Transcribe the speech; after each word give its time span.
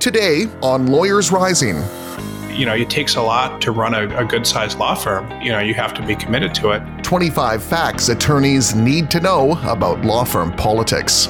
Today 0.00 0.46
on 0.62 0.86
Lawyers 0.86 1.30
Rising. 1.30 1.76
You 2.56 2.64
know, 2.64 2.74
it 2.74 2.88
takes 2.88 3.16
a 3.16 3.22
lot 3.22 3.60
to 3.60 3.70
run 3.70 3.92
a, 3.92 4.08
a 4.16 4.24
good 4.24 4.46
sized 4.46 4.78
law 4.78 4.94
firm. 4.94 5.30
You 5.42 5.52
know, 5.52 5.58
you 5.58 5.74
have 5.74 5.92
to 5.92 6.06
be 6.06 6.16
committed 6.16 6.54
to 6.54 6.70
it. 6.70 7.04
25 7.04 7.62
facts 7.62 8.08
attorneys 8.08 8.74
need 8.74 9.10
to 9.10 9.20
know 9.20 9.60
about 9.62 10.02
law 10.02 10.24
firm 10.24 10.52
politics. 10.56 11.26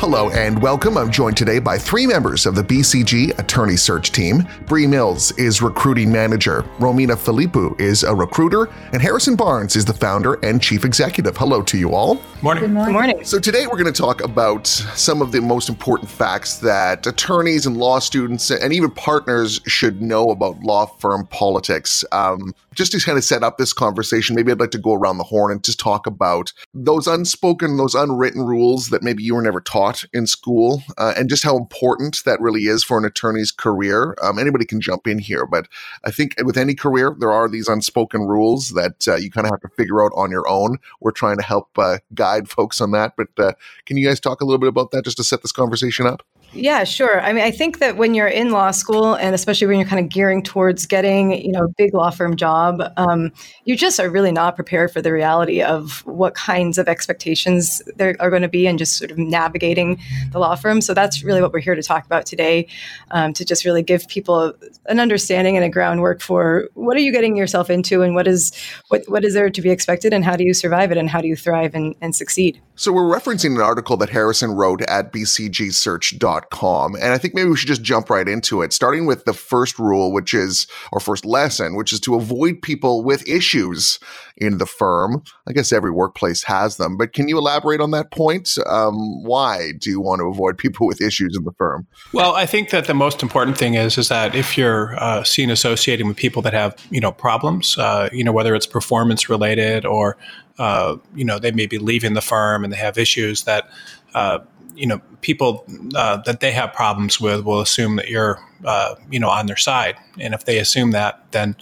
Hello 0.00 0.30
and 0.30 0.62
welcome. 0.62 0.96
I'm 0.96 1.10
joined 1.10 1.36
today 1.36 1.58
by 1.58 1.76
three 1.76 2.06
members 2.06 2.46
of 2.46 2.54
the 2.54 2.62
BCG 2.62 3.38
Attorney 3.38 3.76
Search 3.76 4.12
Team. 4.12 4.48
Brie 4.64 4.86
Mills 4.86 5.32
is 5.32 5.60
recruiting 5.60 6.10
manager, 6.10 6.62
Romina 6.78 7.16
Filippou 7.16 7.78
is 7.78 8.02
a 8.02 8.14
recruiter, 8.14 8.70
and 8.94 9.02
Harrison 9.02 9.36
Barnes 9.36 9.76
is 9.76 9.84
the 9.84 9.92
founder 9.92 10.34
and 10.42 10.62
chief 10.62 10.86
executive. 10.86 11.36
Hello 11.36 11.60
to 11.64 11.76
you 11.76 11.94
all. 11.94 12.22
Morning. 12.40 12.62
Good 12.62 12.70
morning. 12.70 12.94
Good 12.94 13.06
morning. 13.06 13.24
So 13.24 13.40
today 13.40 13.66
we're 13.66 13.76
going 13.76 13.92
to 13.92 14.02
talk 14.02 14.22
about 14.22 14.68
some 14.68 15.20
of 15.20 15.32
the 15.32 15.40
most 15.40 15.68
important 15.68 16.08
facts 16.08 16.58
that 16.58 17.04
attorneys 17.04 17.66
and 17.66 17.76
law 17.76 17.98
students 17.98 18.52
and 18.52 18.72
even 18.72 18.92
partners 18.92 19.60
should 19.66 20.00
know 20.00 20.30
about 20.30 20.60
law 20.60 20.86
firm 20.86 21.26
politics. 21.26 22.04
Um, 22.12 22.54
just 22.74 22.92
to 22.92 23.00
kind 23.00 23.18
of 23.18 23.24
set 23.24 23.42
up 23.42 23.58
this 23.58 23.72
conversation, 23.72 24.36
maybe 24.36 24.52
I'd 24.52 24.60
like 24.60 24.70
to 24.70 24.78
go 24.78 24.94
around 24.94 25.18
the 25.18 25.24
horn 25.24 25.50
and 25.50 25.64
just 25.64 25.80
talk 25.80 26.06
about 26.06 26.52
those 26.72 27.08
unspoken, 27.08 27.76
those 27.76 27.96
unwritten 27.96 28.42
rules 28.42 28.90
that 28.90 29.02
maybe 29.02 29.24
you 29.24 29.34
were 29.34 29.42
never 29.42 29.60
taught 29.60 30.04
in 30.12 30.28
school, 30.28 30.84
uh, 30.96 31.14
and 31.16 31.28
just 31.28 31.42
how 31.42 31.56
important 31.56 32.22
that 32.24 32.40
really 32.40 32.66
is 32.66 32.84
for 32.84 32.96
an 32.96 33.04
attorney's 33.04 33.50
career. 33.50 34.14
Um, 34.22 34.38
anybody 34.38 34.64
can 34.64 34.80
jump 34.80 35.08
in 35.08 35.18
here, 35.18 35.44
but 35.44 35.66
I 36.04 36.12
think 36.12 36.36
with 36.44 36.56
any 36.56 36.76
career, 36.76 37.16
there 37.18 37.32
are 37.32 37.48
these 37.48 37.66
unspoken 37.66 38.20
rules 38.20 38.70
that 38.74 39.08
uh, 39.08 39.16
you 39.16 39.32
kind 39.32 39.44
of 39.44 39.50
have 39.50 39.60
to 39.62 39.76
figure 39.76 40.04
out 40.04 40.12
on 40.14 40.30
your 40.30 40.48
own. 40.48 40.78
We're 41.00 41.10
trying 41.10 41.38
to 41.38 41.42
help 41.42 41.76
uh, 41.76 41.98
guide 42.14 42.27
folks 42.48 42.80
on 42.80 42.90
that, 42.92 43.14
but 43.16 43.28
uh, 43.38 43.52
can 43.86 43.96
you 43.96 44.06
guys 44.06 44.20
talk 44.20 44.40
a 44.40 44.44
little 44.44 44.58
bit 44.58 44.68
about 44.68 44.90
that 44.92 45.04
just 45.04 45.16
to 45.18 45.24
set 45.24 45.42
this 45.42 45.52
conversation 45.52 46.06
up? 46.06 46.22
Yeah, 46.60 46.82
sure. 46.82 47.20
I 47.20 47.32
mean, 47.32 47.44
I 47.44 47.52
think 47.52 47.78
that 47.78 47.96
when 47.96 48.14
you're 48.14 48.26
in 48.26 48.50
law 48.50 48.72
school, 48.72 49.14
and 49.14 49.32
especially 49.32 49.68
when 49.68 49.78
you're 49.78 49.86
kind 49.86 50.04
of 50.04 50.10
gearing 50.10 50.42
towards 50.42 50.86
getting, 50.86 51.30
you 51.40 51.52
know, 51.52 51.66
a 51.66 51.68
big 51.68 51.94
law 51.94 52.10
firm 52.10 52.34
job, 52.34 52.82
um, 52.96 53.30
you 53.64 53.76
just 53.76 54.00
are 54.00 54.10
really 54.10 54.32
not 54.32 54.56
prepared 54.56 54.90
for 54.90 55.00
the 55.00 55.12
reality 55.12 55.62
of 55.62 56.04
what 56.04 56.34
kinds 56.34 56.76
of 56.76 56.88
expectations 56.88 57.80
there 57.94 58.16
are 58.18 58.28
going 58.28 58.42
to 58.42 58.48
be, 58.48 58.66
and 58.66 58.76
just 58.76 58.96
sort 58.96 59.12
of 59.12 59.18
navigating 59.18 60.00
the 60.32 60.40
law 60.40 60.56
firm. 60.56 60.80
So 60.80 60.94
that's 60.94 61.22
really 61.22 61.40
what 61.40 61.52
we're 61.52 61.60
here 61.60 61.76
to 61.76 61.82
talk 61.82 62.04
about 62.04 62.26
today, 62.26 62.66
um, 63.12 63.32
to 63.34 63.44
just 63.44 63.64
really 63.64 63.84
give 63.84 64.08
people 64.08 64.52
an 64.86 64.98
understanding 64.98 65.54
and 65.54 65.64
a 65.64 65.68
groundwork 65.68 66.20
for 66.20 66.68
what 66.74 66.96
are 66.96 67.00
you 67.00 67.12
getting 67.12 67.36
yourself 67.36 67.70
into, 67.70 68.02
and 68.02 68.16
what 68.16 68.26
is 68.26 68.52
what 68.88 69.04
what 69.06 69.24
is 69.24 69.32
there 69.32 69.48
to 69.48 69.62
be 69.62 69.70
expected, 69.70 70.12
and 70.12 70.24
how 70.24 70.34
do 70.34 70.42
you 70.42 70.54
survive 70.54 70.90
it, 70.90 70.98
and 70.98 71.08
how 71.08 71.20
do 71.20 71.28
you 71.28 71.36
thrive 71.36 71.76
and, 71.76 71.94
and 72.00 72.16
succeed. 72.16 72.60
So 72.78 72.92
we're 72.92 73.02
referencing 73.02 73.56
an 73.56 73.60
article 73.60 73.96
that 73.96 74.08
Harrison 74.08 74.52
wrote 74.52 74.82
at 74.82 75.12
bcgsearch.com. 75.12 76.94
And 76.94 77.06
I 77.06 77.18
think 77.18 77.34
maybe 77.34 77.50
we 77.50 77.56
should 77.56 77.66
just 77.66 77.82
jump 77.82 78.08
right 78.08 78.28
into 78.28 78.62
it, 78.62 78.72
starting 78.72 79.04
with 79.04 79.24
the 79.24 79.32
first 79.32 79.80
rule, 79.80 80.12
which 80.12 80.32
is, 80.32 80.68
or 80.92 81.00
first 81.00 81.24
lesson, 81.24 81.74
which 81.74 81.92
is 81.92 81.98
to 81.98 82.14
avoid 82.14 82.62
people 82.62 83.02
with 83.02 83.28
issues 83.28 83.98
in 84.36 84.58
the 84.58 84.66
firm. 84.66 85.24
I 85.48 85.52
guess 85.52 85.72
every 85.72 85.90
workplace 85.90 86.44
has 86.44 86.76
them, 86.76 86.96
but 86.96 87.12
can 87.12 87.28
you 87.28 87.36
elaborate 87.36 87.80
on 87.80 87.90
that 87.90 88.12
point? 88.12 88.50
Um, 88.64 89.24
why 89.24 89.72
do 89.76 89.90
you 89.90 90.00
want 90.00 90.20
to 90.20 90.26
avoid 90.26 90.56
people 90.58 90.86
with 90.86 91.00
issues 91.00 91.36
in 91.36 91.42
the 91.42 91.52
firm? 91.58 91.88
Well, 92.12 92.36
I 92.36 92.46
think 92.46 92.70
that 92.70 92.86
the 92.86 92.94
most 92.94 93.24
important 93.24 93.58
thing 93.58 93.74
is 93.74 93.98
is 93.98 94.06
that 94.06 94.36
if 94.36 94.56
you're 94.56 94.94
uh, 95.02 95.24
seen 95.24 95.50
associating 95.50 96.06
with 96.06 96.16
people 96.16 96.42
that 96.42 96.52
have 96.52 96.76
you 96.90 97.00
know 97.00 97.10
problems, 97.10 97.76
uh, 97.76 98.08
you 98.12 98.22
know 98.22 98.30
whether 98.30 98.54
it's 98.54 98.66
performance 98.66 99.28
related 99.28 99.84
or 99.84 100.16
uh, 100.58 100.96
you 101.14 101.24
know 101.24 101.38
they 101.38 101.52
may 101.52 101.66
be 101.66 101.78
leaving 101.78 102.14
the 102.14 102.20
firm 102.20 102.64
and 102.64 102.72
they 102.72 102.76
have 102.76 102.98
issues 102.98 103.44
that 103.44 103.68
uh, 104.14 104.38
you 104.74 104.86
know 104.86 105.00
people 105.20 105.64
uh, 105.94 106.16
that 106.18 106.40
they 106.40 106.52
have 106.52 106.72
problems 106.72 107.20
with 107.20 107.44
will 107.44 107.60
assume 107.60 107.96
that 107.96 108.08
you're 108.08 108.40
uh, 108.64 108.94
you 109.10 109.18
know 109.18 109.28
on 109.28 109.46
their 109.46 109.56
side, 109.56 109.96
and 110.18 110.34
if 110.34 110.44
they 110.44 110.58
assume 110.58 110.92
that, 110.92 111.30
then 111.32 111.56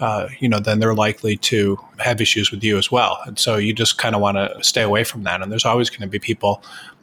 uh, 0.00 0.28
you 0.38 0.48
know 0.48 0.60
then 0.60 0.78
they're 0.78 0.94
likely 0.94 1.36
to 1.36 1.78
have 1.98 2.20
issues 2.20 2.50
with 2.50 2.62
you 2.62 2.76
as 2.76 2.90
well. 2.90 3.18
And 3.26 3.38
so 3.38 3.56
you 3.56 3.72
just 3.72 3.98
kind 3.98 4.14
of 4.14 4.20
want 4.20 4.36
to 4.36 4.54
stay 4.62 4.82
away 4.82 5.04
from 5.04 5.24
that. 5.24 5.42
And 5.42 5.50
there's 5.50 5.64
always 5.64 5.90
going 5.90 6.02
to 6.02 6.08
be 6.08 6.18
people 6.18 6.62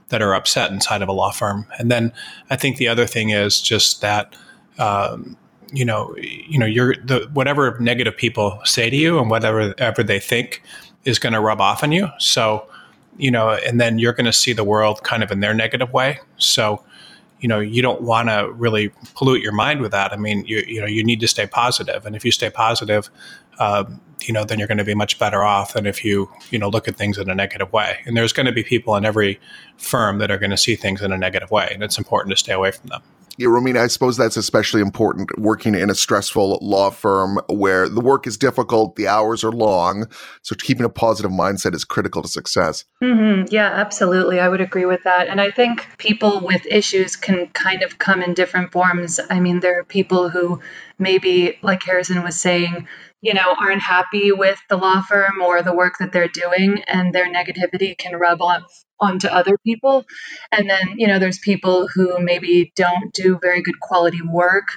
that 0.09 0.21
are 0.21 0.35
upset 0.35 0.71
inside 0.71 1.01
of 1.01 1.09
a 1.09 1.13
law 1.13 1.31
firm. 1.31 1.65
And 1.79 1.91
then 1.91 2.13
I 2.49 2.55
think 2.55 2.77
the 2.77 2.87
other 2.87 3.07
thing 3.07 3.31
is 3.31 3.61
just 3.61 4.01
that. 4.01 4.35
Um, 4.77 5.37
you 5.73 5.83
know, 5.83 6.15
you 6.17 6.59
know, 6.59 6.65
you're 6.65 6.95
the 6.95 7.27
whatever 7.33 7.77
negative 7.79 8.15
people 8.15 8.61
say 8.65 8.89
to 8.89 8.95
you 8.95 9.19
and 9.19 9.29
whatever 9.31 9.73
ever 9.79 10.03
they 10.03 10.19
think 10.19 10.61
is 11.05 11.19
going 11.19 11.33
to 11.33 11.39
rub 11.39 11.61
off 11.61 11.83
on 11.83 11.91
you. 11.91 12.09
So, 12.19 12.67
you 13.17 13.31
know, 13.31 13.51
and 13.51 13.79
then 13.79 13.99
you're 13.99 14.13
going 14.13 14.25
to 14.25 14.33
see 14.33 14.53
the 14.53 14.63
world 14.63 15.03
kind 15.03 15.23
of 15.23 15.31
in 15.31 15.39
their 15.39 15.53
negative 15.53 15.93
way. 15.93 16.19
So, 16.37 16.83
you 17.39 17.47
know, 17.47 17.59
you 17.59 17.81
don't 17.81 18.01
want 18.01 18.29
to 18.29 18.51
really 18.53 18.91
pollute 19.13 19.41
your 19.41 19.51
mind 19.51 19.81
with 19.81 19.91
that. 19.91 20.11
I 20.11 20.17
mean, 20.17 20.45
you 20.45 20.63
you 20.67 20.81
know, 20.81 20.87
you 20.87 21.03
need 21.03 21.19
to 21.19 21.27
stay 21.27 21.45
positive, 21.45 22.05
and 22.05 22.15
if 22.15 22.25
you 22.25 22.31
stay 22.31 22.49
positive, 22.49 23.09
uh, 23.59 23.83
you 24.21 24.33
know, 24.33 24.43
then 24.43 24.57
you're 24.57 24.67
going 24.67 24.79
to 24.79 24.85
be 24.85 24.95
much 24.95 25.19
better 25.19 25.43
off 25.43 25.73
than 25.73 25.85
if 25.85 26.03
you 26.03 26.29
you 26.49 26.57
know 26.57 26.69
look 26.69 26.87
at 26.87 26.95
things 26.95 27.17
in 27.17 27.29
a 27.29 27.35
negative 27.35 27.71
way. 27.71 27.99
And 28.05 28.17
there's 28.17 28.33
going 28.33 28.47
to 28.47 28.51
be 28.51 28.63
people 28.63 28.95
in 28.95 29.05
every 29.05 29.39
firm 29.77 30.17
that 30.19 30.31
are 30.31 30.37
going 30.37 30.51
to 30.51 30.57
see 30.57 30.75
things 30.75 31.01
in 31.01 31.11
a 31.11 31.17
negative 31.17 31.51
way, 31.51 31.69
and 31.71 31.83
it's 31.83 31.97
important 31.97 32.31
to 32.31 32.37
stay 32.37 32.53
away 32.53 32.71
from 32.71 32.87
them. 32.87 33.01
Yeah, 33.37 33.47
Romina, 33.47 33.81
I 33.81 33.87
suppose 33.87 34.15
that's 34.15 34.37
especially 34.37 34.79
important 34.79 35.37
working 35.37 35.75
in 35.75 35.89
a 35.89 35.95
stressful 35.95 36.57
law 36.61 36.89
firm 36.89 37.39
where 37.49 37.89
the 37.89 37.99
work 37.99 38.27
is 38.27 38.37
difficult, 38.37 38.95
the 38.95 39.07
hours 39.07 39.43
are 39.43 39.51
long. 39.51 40.07
So 40.41 40.55
keeping 40.55 40.85
a 40.85 40.89
positive 40.89 41.31
mindset 41.31 41.75
is 41.75 41.83
critical 41.83 42.21
to 42.21 42.29
success. 42.29 42.85
Mm-hmm. 43.03 43.53
Yeah, 43.53 43.67
absolutely. 43.67 44.39
I 44.39 44.47
would 44.47 44.61
agree 44.61 44.85
with 44.85 45.03
that. 45.03 45.27
And 45.27 45.41
I 45.41 45.51
think 45.51 45.85
people 45.97 46.39
with 46.39 46.65
issues 46.65 47.17
can 47.17 47.47
kind 47.47 47.83
of 47.83 47.97
come 47.97 48.21
in 48.21 48.35
different 48.35 48.71
forms. 48.71 49.19
I 49.29 49.41
mean, 49.41 49.59
there 49.59 49.79
are 49.79 49.83
people 49.83 50.29
who 50.29 50.61
maybe, 50.97 51.57
like 51.61 51.83
Harrison 51.83 52.23
was 52.23 52.39
saying, 52.39 52.87
you 53.21 53.33
know, 53.33 53.55
aren't 53.59 53.81
happy 53.81 54.31
with 54.31 54.59
the 54.69 54.77
law 54.77 55.01
firm 55.01 55.41
or 55.41 55.61
the 55.61 55.75
work 55.75 55.95
that 55.99 56.11
they're 56.11 56.27
doing, 56.27 56.83
and 56.87 57.13
their 57.13 57.27
negativity 57.27 57.97
can 57.97 58.15
rub 58.15 58.41
off 58.41 58.84
onto 58.99 59.27
other 59.27 59.57
people. 59.65 60.05
And 60.51 60.69
then, 60.69 60.95
you 60.97 61.07
know, 61.07 61.19
there's 61.19 61.39
people 61.39 61.87
who 61.87 62.19
maybe 62.19 62.71
don't 62.75 63.13
do 63.13 63.39
very 63.41 63.61
good 63.61 63.79
quality 63.79 64.21
work. 64.21 64.67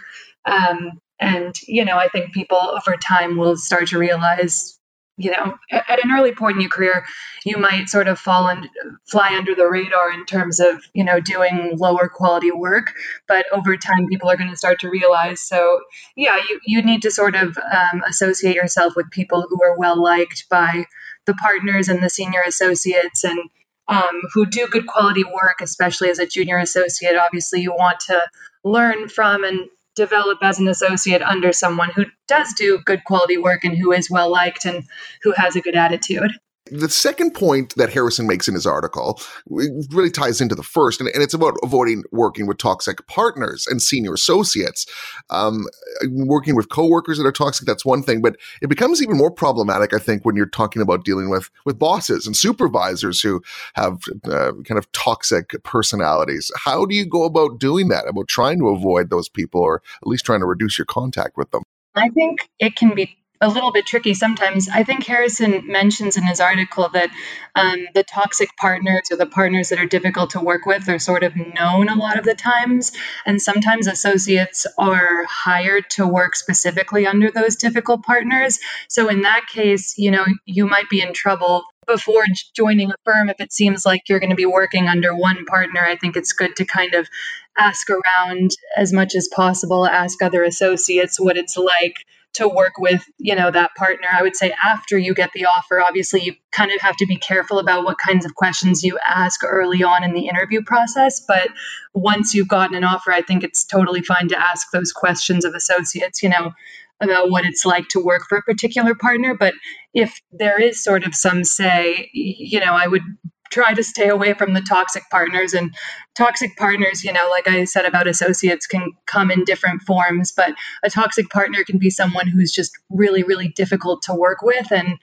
Um, 0.44 1.00
and, 1.20 1.54
you 1.66 1.84
know, 1.84 1.96
I 1.96 2.08
think 2.08 2.32
people 2.32 2.58
over 2.58 2.96
time 2.96 3.36
will 3.36 3.56
start 3.56 3.88
to 3.88 3.98
realize, 3.98 4.78
you 5.16 5.32
know, 5.32 5.56
at, 5.70 6.02
an 6.02 6.12
early 6.12 6.32
point 6.32 6.56
in 6.56 6.60
your 6.60 6.70
career, 6.70 7.04
you 7.44 7.58
might 7.58 7.88
sort 7.88 8.06
of 8.06 8.20
fall 8.20 8.48
and 8.48 8.68
fly 9.08 9.34
under 9.36 9.54
the 9.54 9.66
radar 9.66 10.12
in 10.12 10.24
terms 10.26 10.60
of, 10.60 10.80
you 10.94 11.02
know, 11.02 11.18
doing 11.18 11.76
lower 11.76 12.08
quality 12.08 12.52
work. 12.52 12.92
But 13.26 13.46
over 13.52 13.76
time, 13.76 14.06
people 14.06 14.30
are 14.30 14.36
going 14.36 14.50
to 14.50 14.56
start 14.56 14.78
to 14.80 14.90
realize. 14.90 15.40
So, 15.40 15.80
yeah, 16.16 16.36
you, 16.36 16.60
you 16.64 16.82
need 16.82 17.02
to 17.02 17.10
sort 17.10 17.34
of 17.34 17.58
um, 17.58 18.02
associate 18.08 18.54
yourself 18.54 18.94
with 18.94 19.10
people 19.10 19.44
who 19.48 19.62
are 19.62 19.76
well 19.76 20.00
liked 20.00 20.48
by 20.48 20.84
the 21.26 21.34
partners 21.34 21.88
and 21.88 22.02
the 22.02 22.10
senior 22.10 22.42
associates 22.46 23.24
and 23.24 23.38
um, 23.88 24.22
who 24.32 24.46
do 24.46 24.66
good 24.68 24.86
quality 24.86 25.24
work, 25.24 25.60
especially 25.60 26.10
as 26.10 26.18
a 26.18 26.26
junior 26.26 26.58
associate. 26.58 27.16
Obviously, 27.16 27.60
you 27.60 27.72
want 27.72 28.00
to 28.00 28.20
learn 28.64 29.08
from 29.08 29.44
and 29.44 29.68
develop 29.96 30.38
as 30.42 30.58
an 30.60 30.68
associate 30.68 31.22
under 31.22 31.52
someone 31.52 31.90
who 31.90 32.04
does 32.28 32.52
do 32.54 32.78
good 32.84 33.02
quality 33.04 33.36
work 33.36 33.64
and 33.64 33.76
who 33.76 33.92
is 33.92 34.10
well 34.10 34.30
liked 34.30 34.64
and 34.64 34.84
who 35.22 35.32
has 35.32 35.56
a 35.56 35.60
good 35.60 35.74
attitude. 35.74 36.30
The 36.70 36.88
second 36.88 37.34
point 37.34 37.74
that 37.76 37.92
Harrison 37.92 38.26
makes 38.26 38.48
in 38.48 38.54
his 38.54 38.66
article 38.66 39.20
really 39.48 40.10
ties 40.10 40.40
into 40.40 40.54
the 40.54 40.62
first, 40.62 41.00
and, 41.00 41.08
and 41.10 41.22
it's 41.22 41.34
about 41.34 41.54
avoiding 41.62 42.04
working 42.12 42.46
with 42.46 42.58
toxic 42.58 43.06
partners 43.06 43.66
and 43.66 43.80
senior 43.80 44.14
associates. 44.14 44.86
Um, 45.30 45.66
working 46.10 46.54
with 46.54 46.68
coworkers 46.68 47.18
that 47.18 47.26
are 47.26 47.32
toxic, 47.32 47.66
that's 47.66 47.84
one 47.84 48.02
thing, 48.02 48.20
but 48.20 48.36
it 48.62 48.68
becomes 48.68 49.02
even 49.02 49.16
more 49.16 49.30
problematic, 49.30 49.92
I 49.92 49.98
think, 49.98 50.24
when 50.24 50.36
you're 50.36 50.46
talking 50.46 50.82
about 50.82 51.04
dealing 51.04 51.30
with 51.30 51.50
with 51.64 51.78
bosses 51.78 52.26
and 52.26 52.36
supervisors 52.36 53.20
who 53.20 53.42
have 53.74 54.00
uh, 54.24 54.52
kind 54.64 54.78
of 54.78 54.90
toxic 54.92 55.62
personalities. 55.64 56.50
How 56.56 56.86
do 56.86 56.94
you 56.94 57.06
go 57.06 57.24
about 57.24 57.58
doing 57.58 57.88
that? 57.88 58.06
About 58.08 58.28
trying 58.28 58.58
to 58.60 58.68
avoid 58.68 59.10
those 59.10 59.28
people, 59.28 59.60
or 59.60 59.82
at 60.02 60.08
least 60.08 60.24
trying 60.24 60.40
to 60.40 60.46
reduce 60.46 60.78
your 60.78 60.86
contact 60.86 61.36
with 61.36 61.50
them? 61.50 61.62
I 61.94 62.10
think 62.10 62.48
it 62.58 62.76
can 62.76 62.94
be 62.94 63.16
a 63.40 63.48
little 63.48 63.72
bit 63.72 63.86
tricky 63.86 64.14
sometimes. 64.14 64.68
I 64.68 64.82
think 64.82 65.04
Harrison 65.04 65.66
mentions 65.66 66.16
in 66.16 66.24
his 66.24 66.40
article 66.40 66.88
that 66.92 67.10
um, 67.54 67.86
the 67.94 68.02
toxic 68.02 68.56
partners 68.56 69.08
or 69.10 69.16
the 69.16 69.26
partners 69.26 69.68
that 69.68 69.78
are 69.78 69.86
difficult 69.86 70.30
to 70.30 70.40
work 70.40 70.66
with 70.66 70.88
are 70.88 70.98
sort 70.98 71.22
of 71.22 71.36
known 71.36 71.88
a 71.88 71.94
lot 71.94 72.18
of 72.18 72.24
the 72.24 72.34
times. 72.34 72.92
And 73.26 73.40
sometimes 73.40 73.86
associates 73.86 74.66
are 74.76 75.24
hired 75.24 75.88
to 75.90 76.06
work 76.06 76.34
specifically 76.34 77.06
under 77.06 77.30
those 77.30 77.56
difficult 77.56 78.02
partners. 78.02 78.58
So 78.88 79.08
in 79.08 79.22
that 79.22 79.42
case, 79.52 79.96
you 79.96 80.10
know, 80.10 80.24
you 80.44 80.66
might 80.66 80.88
be 80.90 81.00
in 81.00 81.12
trouble 81.12 81.62
before 81.86 82.24
joining 82.54 82.90
a 82.90 82.94
firm 83.04 83.30
if 83.30 83.40
it 83.40 83.52
seems 83.52 83.86
like 83.86 84.02
you're 84.08 84.20
going 84.20 84.30
to 84.30 84.36
be 84.36 84.44
working 84.44 84.86
under 84.88 85.16
one 85.16 85.46
partner 85.46 85.80
i 85.80 85.96
think 85.96 86.16
it's 86.16 86.34
good 86.34 86.54
to 86.54 86.66
kind 86.66 86.92
of 86.92 87.08
ask 87.56 87.88
around 87.88 88.50
as 88.76 88.92
much 88.92 89.14
as 89.14 89.26
possible 89.34 89.86
ask 89.86 90.22
other 90.22 90.44
associates 90.44 91.18
what 91.18 91.38
it's 91.38 91.56
like 91.56 91.94
to 92.34 92.48
work 92.48 92.72
with 92.78 93.04
you 93.18 93.34
know 93.34 93.50
that 93.50 93.70
partner. 93.76 94.06
I 94.12 94.22
would 94.22 94.36
say 94.36 94.54
after 94.64 94.98
you 94.98 95.14
get 95.14 95.30
the 95.34 95.46
offer 95.46 95.80
obviously 95.80 96.22
you 96.22 96.34
kind 96.52 96.70
of 96.70 96.80
have 96.80 96.96
to 96.96 97.06
be 97.06 97.16
careful 97.16 97.58
about 97.58 97.84
what 97.84 97.96
kinds 98.04 98.24
of 98.24 98.34
questions 98.34 98.82
you 98.82 98.98
ask 99.06 99.42
early 99.44 99.82
on 99.82 100.04
in 100.04 100.14
the 100.14 100.28
interview 100.28 100.62
process. 100.62 101.20
But 101.26 101.48
once 101.94 102.34
you've 102.34 102.48
gotten 102.48 102.76
an 102.76 102.84
offer 102.84 103.12
i 103.12 103.22
think 103.22 103.42
it's 103.42 103.64
totally 103.64 104.02
fine 104.02 104.28
to 104.28 104.38
ask 104.38 104.68
those 104.72 104.92
questions 104.92 105.44
of 105.44 105.54
associates 105.54 106.22
you 106.22 106.28
know 106.28 106.52
about 107.00 107.30
what 107.30 107.44
it's 107.44 107.64
like 107.64 107.88
to 107.88 108.00
work 108.00 108.22
for 108.28 108.38
a 108.38 108.42
particular 108.42 108.94
partner. 108.94 109.34
But 109.38 109.54
if 109.94 110.20
there 110.32 110.60
is 110.60 110.82
sort 110.82 111.04
of 111.04 111.14
some 111.14 111.44
say 111.44 112.10
you 112.12 112.60
know 112.60 112.72
i 112.72 112.86
would 112.86 113.02
try 113.50 113.74
to 113.74 113.82
stay 113.82 114.08
away 114.08 114.34
from 114.34 114.54
the 114.54 114.60
toxic 114.60 115.04
partners. 115.10 115.54
And 115.54 115.74
toxic 116.16 116.56
partners 116.56 117.04
you 117.04 117.12
know 117.12 117.28
like 117.30 117.46
i 117.46 117.62
said 117.62 117.84
about 117.84 118.08
associates 118.08 118.66
can 118.66 118.90
come 119.06 119.30
in 119.30 119.44
different 119.44 119.80
forms 119.82 120.32
but 120.32 120.52
a 120.82 120.90
toxic 120.90 121.30
partner 121.30 121.62
can 121.62 121.78
be 121.78 121.90
someone 121.90 122.26
who's 122.26 122.50
just 122.50 122.72
really 122.90 123.22
really 123.22 123.48
difficult 123.48 124.02
to 124.02 124.14
work 124.14 124.42
with. 124.42 124.72
And 124.72 124.98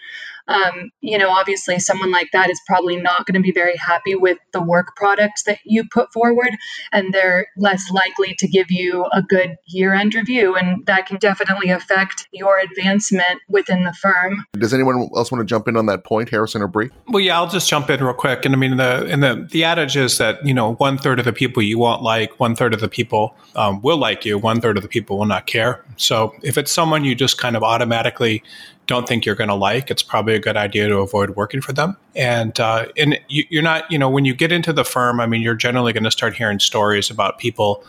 um, 0.48 0.92
you 1.02 1.18
know, 1.18 1.30
obviously 1.30 1.80
someone 1.80 2.12
like 2.12 2.30
that 2.32 2.50
is 2.50 2.60
probably 2.68 2.98
not 2.98 3.26
going 3.26 3.34
to 3.36 3.42
be 3.42 3.52
very 3.52 3.76
happy 3.78 4.16
with 4.16 4.38
the 4.54 4.62
work 4.62 4.96
product 4.96 5.44
that 5.46 5.60
you 5.64 5.84
put 5.92 6.12
forward, 6.14 6.50
and 6.92 7.14
they're 7.14 7.48
less 7.58 7.90
likely 7.92 8.36
to 8.36 8.48
give 8.48 8.70
you 8.70 9.06
a 9.12 9.22
good 9.22 9.56
year 9.68 9.94
end 9.94 10.14
review. 10.14 10.56
And 10.56 10.86
that 10.86 11.08
can 11.08 11.18
definitely 11.18 11.70
affect 11.70 12.28
your 12.32 12.60
advancement 12.60 13.42
within 13.50 13.84
the 13.84 13.94
firm. 13.94 14.46
Does 14.54 14.74
anyone 14.74 15.10
else 15.16 15.32
want 15.32 15.42
to 15.42 15.46
jump 15.46 15.68
in 15.68 15.78
on 15.78 15.88
that 15.88 16.04
point, 16.04 16.30
Harrison 16.30 16.62
or 16.62 16.68
Brie? 16.68 16.90
Well, 17.08 17.22
yeah, 17.22 17.38
I'll 17.38 17.50
just 17.50 17.70
jump 17.70 17.90
in 17.90 18.04
real 18.04 18.14
quick. 18.14 18.46
And 18.46 18.56
I 18.56 18.58
mean, 18.58 18.78
the 18.78 19.08
and 19.10 19.24
the 19.24 19.48
the 19.50 19.64
adage 19.64 19.98
is 19.98 20.18
that 20.18 20.46
you 20.46 20.54
know 20.54 20.76
one 20.76 20.98
third 20.98 21.20
of 21.20 21.26
the 21.26 21.34
people 21.34 21.64
you 21.64 21.80
won't 21.80 22.02
like, 22.02 22.40
one 22.40 22.56
third 22.56 22.74
of 22.74 22.82
the 22.82 22.90
people 22.90 23.36
um, 23.56 23.82
will 23.82 23.98
like 23.98 24.26
you, 24.26 24.38
one 24.38 24.62
third 24.62 24.78
of 24.78 24.84
the 24.84 24.90
people 24.90 25.18
will 25.18 25.26
not 25.26 25.48
care. 25.48 25.84
So 25.98 26.34
if 26.44 26.58
it's 26.58 26.72
someone 26.72 27.04
you 27.04 27.16
just 27.16 27.38
kind 27.38 27.56
of 27.56 27.64
automatically 27.64 28.44
don't 28.88 29.08
think 29.08 29.26
you're 29.26 29.36
going 29.36 29.50
to 29.50 29.56
like, 29.56 29.90
it's 29.90 30.04
probably 30.04 30.36
a 30.36 30.40
good 30.40 30.58
idea 30.58 30.88
to 30.88 30.98
avoid 30.98 31.32
working 31.32 31.62
for 31.62 31.74
them. 31.74 31.98
And 32.16 32.60
uh, 32.60 32.86
and 32.98 33.20
you, 33.28 33.60
are 33.60 33.64
not, 33.64 33.90
you 33.92 33.98
know, 33.98 34.10
when 34.10 34.26
you 34.26 34.34
get 34.34 34.52
into 34.52 34.74
the 34.74 34.86
firm, 34.86 35.20
I 35.20 35.26
mean, 35.26 35.42
you're 35.42 35.56
generally 35.56 35.94
going 35.94 36.04
to 36.04 36.12
start 36.12 36.36
hearing 36.36 36.60
stories 36.60 37.10
about 37.10 37.40
people, 37.40 37.84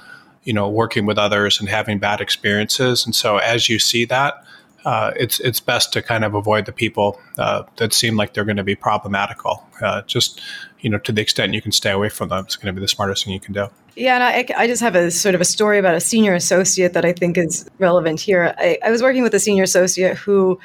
you 0.44 0.52
know, 0.52 0.68
working 0.68 1.06
with 1.06 1.18
others 1.18 1.60
and 1.60 1.68
having 1.68 1.98
bad 1.98 2.20
experiences. 2.20 3.04
And 3.04 3.14
so 3.14 3.38
as 3.38 3.68
you 3.68 3.78
see 3.78 4.04
that, 4.06 4.42
uh, 4.86 5.12
it's 5.16 5.40
it's 5.40 5.58
best 5.58 5.92
to 5.92 6.00
kind 6.00 6.24
of 6.24 6.34
avoid 6.34 6.64
the 6.64 6.72
people 6.72 7.20
uh, 7.38 7.64
that 7.76 7.92
seem 7.92 8.16
like 8.16 8.34
they're 8.34 8.44
going 8.44 8.56
to 8.56 8.64
be 8.64 8.76
problematical. 8.76 9.66
Uh, 9.82 10.02
just 10.02 10.40
you 10.86 10.90
know, 10.90 10.98
to 10.98 11.10
the 11.10 11.20
extent 11.20 11.52
you 11.52 11.60
can 11.60 11.72
stay 11.72 11.90
away 11.90 12.08
from 12.08 12.28
them, 12.28 12.44
it's 12.44 12.54
going 12.54 12.72
to 12.72 12.72
be 12.72 12.80
the 12.80 12.86
smartest 12.86 13.24
thing 13.24 13.34
you 13.34 13.40
can 13.40 13.52
do. 13.52 13.66
Yeah, 13.96 14.14
and 14.14 14.22
I, 14.22 14.62
I 14.62 14.68
just 14.68 14.80
have 14.80 14.94
a 14.94 15.10
sort 15.10 15.34
of 15.34 15.40
a 15.40 15.44
story 15.44 15.80
about 15.80 15.96
a 15.96 16.00
senior 16.00 16.32
associate 16.32 16.92
that 16.92 17.04
I 17.04 17.12
think 17.12 17.36
is 17.36 17.68
relevant 17.80 18.20
here. 18.20 18.54
I, 18.56 18.78
I 18.84 18.92
was 18.92 19.02
working 19.02 19.24
with 19.24 19.34
a 19.34 19.40
senior 19.40 19.64
associate 19.64 20.16
who 20.16 20.60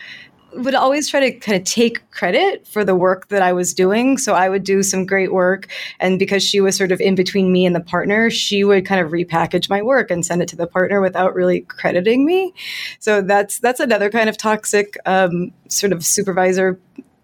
would 0.54 0.76
always 0.76 1.10
try 1.10 1.22
to 1.22 1.32
kind 1.40 1.58
of 1.60 1.64
take 1.64 2.08
credit 2.12 2.68
for 2.68 2.86
the 2.86 2.94
work 2.94 3.30
that 3.30 3.42
I 3.42 3.52
was 3.52 3.74
doing. 3.74 4.20
So 4.20 4.36
I 4.36 4.48
would 4.48 4.64
do 4.64 4.84
some 4.84 5.08
great 5.08 5.34
work. 5.34 5.68
And 6.00 6.20
because 6.20 6.44
she 6.44 6.62
was 6.62 6.76
sort 6.76 6.92
of 6.92 7.02
in 7.02 7.16
between 7.16 7.52
me 7.52 7.66
and 7.66 7.76
the 7.76 7.82
partner, 7.82 8.30
she 8.30 8.64
would 8.64 8.86
kind 8.86 9.04
of 9.04 9.12
repackage 9.12 9.72
my 9.72 9.82
work 9.82 10.12
and 10.12 10.24
send 10.24 10.44
it 10.44 10.50
to 10.50 10.56
the 10.56 10.68
partner 10.68 11.02
without 11.02 11.34
really 11.34 11.62
crediting 11.62 12.28
me. 12.28 12.54
So 13.00 13.24
that's 13.24 13.58
that's 13.58 13.80
another 13.80 14.12
kind 14.12 14.30
of 14.30 14.38
toxic 14.38 14.98
um, 15.08 15.52
sort 15.68 15.94
of 15.94 16.06
supervisor 16.06 16.80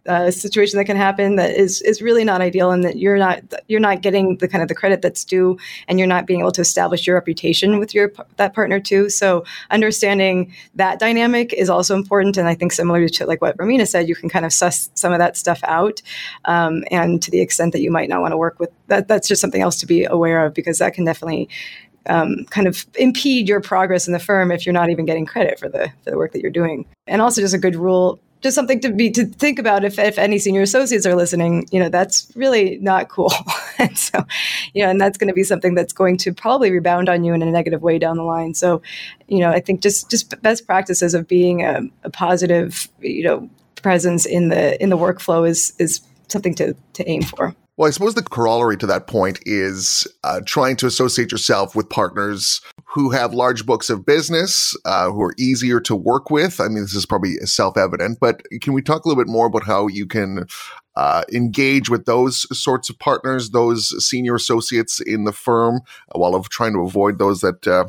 uh, 0.07 0.31
situation 0.31 0.77
that 0.77 0.85
can 0.85 0.97
happen 0.97 1.35
that 1.35 1.51
is 1.51 1.81
is 1.81 2.01
really 2.01 2.23
not 2.23 2.41
ideal, 2.41 2.71
and 2.71 2.83
that 2.83 2.97
you're 2.97 3.17
not 3.17 3.41
you're 3.67 3.79
not 3.79 4.01
getting 4.01 4.37
the 4.37 4.47
kind 4.47 4.61
of 4.61 4.67
the 4.67 4.75
credit 4.75 5.01
that's 5.01 5.23
due, 5.23 5.57
and 5.87 5.99
you're 5.99 6.07
not 6.07 6.25
being 6.25 6.39
able 6.39 6.51
to 6.51 6.61
establish 6.61 7.05
your 7.05 7.15
reputation 7.15 7.79
with 7.79 7.93
your 7.93 8.11
that 8.37 8.53
partner 8.53 8.79
too. 8.79 9.09
So 9.09 9.43
understanding 9.69 10.53
that 10.75 10.99
dynamic 10.99 11.53
is 11.53 11.69
also 11.69 11.95
important, 11.95 12.37
and 12.37 12.47
I 12.47 12.55
think 12.55 12.71
similar 12.71 13.07
to 13.07 13.25
like 13.25 13.41
what 13.41 13.57
Romina 13.57 13.87
said, 13.87 14.07
you 14.07 14.15
can 14.15 14.29
kind 14.29 14.45
of 14.45 14.53
suss 14.53 14.89
some 14.93 15.13
of 15.13 15.19
that 15.19 15.37
stuff 15.37 15.59
out, 15.63 16.01
um, 16.45 16.83
and 16.91 17.21
to 17.21 17.31
the 17.31 17.41
extent 17.41 17.73
that 17.73 17.81
you 17.81 17.91
might 17.91 18.09
not 18.09 18.21
want 18.21 18.31
to 18.31 18.37
work 18.37 18.59
with 18.59 18.71
that, 18.87 19.07
that's 19.07 19.27
just 19.27 19.41
something 19.41 19.61
else 19.61 19.77
to 19.77 19.85
be 19.85 20.05
aware 20.05 20.45
of 20.45 20.53
because 20.53 20.79
that 20.79 20.93
can 20.93 21.05
definitely 21.05 21.49
um, 22.07 22.45
kind 22.45 22.67
of 22.67 22.85
impede 22.95 23.47
your 23.47 23.61
progress 23.61 24.07
in 24.07 24.13
the 24.13 24.19
firm 24.19 24.51
if 24.51 24.65
you're 24.65 24.73
not 24.73 24.89
even 24.89 25.05
getting 25.05 25.25
credit 25.25 25.59
for 25.59 25.69
the 25.69 25.91
for 26.03 26.11
the 26.11 26.17
work 26.17 26.31
that 26.33 26.41
you're 26.41 26.51
doing. 26.51 26.85
And 27.05 27.21
also, 27.21 27.41
just 27.41 27.53
a 27.53 27.57
good 27.59 27.75
rule 27.75 28.19
just 28.41 28.55
something 28.55 28.79
to 28.81 28.91
be 28.91 29.09
to 29.11 29.25
think 29.25 29.59
about 29.59 29.83
if, 29.83 29.97
if 29.97 30.17
any 30.17 30.39
senior 30.39 30.61
associates 30.61 31.05
are 31.05 31.15
listening 31.15 31.67
you 31.71 31.79
know 31.79 31.89
that's 31.89 32.31
really 32.35 32.77
not 32.79 33.09
cool. 33.09 33.31
And 33.79 33.95
so 33.95 34.25
you 34.73 34.83
know 34.83 34.89
and 34.89 34.99
that's 34.99 35.19
going 35.19 35.27
to 35.27 35.35
be 35.35 35.43
something 35.43 35.75
that's 35.75 35.93
going 35.93 36.17
to 36.17 36.33
probably 36.33 36.71
rebound 36.71 37.09
on 37.09 37.23
you 37.23 37.33
in 37.33 37.43
a 37.43 37.45
negative 37.45 37.83
way 37.83 37.99
down 37.99 38.17
the 38.17 38.23
line. 38.23 38.55
So 38.55 38.81
you 39.27 39.39
know 39.39 39.51
i 39.51 39.59
think 39.59 39.81
just 39.81 40.09
just 40.09 40.41
best 40.41 40.65
practices 40.65 41.13
of 41.13 41.27
being 41.27 41.63
a, 41.63 41.81
a 42.03 42.09
positive 42.09 42.89
you 43.01 43.23
know 43.23 43.49
presence 43.75 44.25
in 44.25 44.49
the 44.49 44.81
in 44.81 44.89
the 44.89 44.97
workflow 44.97 45.47
is 45.47 45.73
is 45.79 46.01
something 46.27 46.55
to 46.55 46.75
to 46.93 47.07
aim 47.09 47.21
for 47.21 47.55
well, 47.77 47.87
I 47.87 47.91
suppose 47.91 48.15
the 48.15 48.23
corollary 48.23 48.75
to 48.77 48.87
that 48.87 49.05
point 49.05 49.39
is 49.45 50.07
uh, 50.23 50.41
trying 50.45 50.77
to 50.77 50.87
associate 50.87 51.31
yourself 51.31 51.75
with 51.75 51.89
partners 51.89 52.59
who 52.85 53.11
have 53.11 53.35
large 53.35 53.67
books 53.67 53.91
of 53.91 54.03
business, 54.03 54.75
uh, 54.85 55.11
who 55.11 55.21
are 55.21 55.35
easier 55.37 55.79
to 55.81 55.95
work 55.95 56.31
with. 56.31 56.59
I 56.59 56.69
mean, 56.69 56.81
this 56.81 56.95
is 56.95 57.05
probably 57.05 57.35
self 57.45 57.77
evident, 57.77 58.17
but 58.19 58.41
can 58.61 58.73
we 58.73 58.81
talk 58.81 59.05
a 59.05 59.07
little 59.07 59.23
bit 59.23 59.31
more 59.31 59.45
about 59.45 59.63
how 59.63 59.85
you 59.85 60.07
can 60.07 60.47
uh, 60.95 61.23
engage 61.31 61.87
with 61.87 62.05
those 62.05 62.47
sorts 62.59 62.89
of 62.89 62.97
partners, 62.97 63.51
those 63.51 63.93
senior 64.03 64.33
associates 64.33 64.99
in 64.99 65.25
the 65.25 65.31
firm, 65.31 65.81
while 66.15 66.33
of 66.33 66.49
trying 66.49 66.73
to 66.73 66.79
avoid 66.79 67.19
those 67.19 67.41
that 67.41 67.67
uh, 67.67 67.85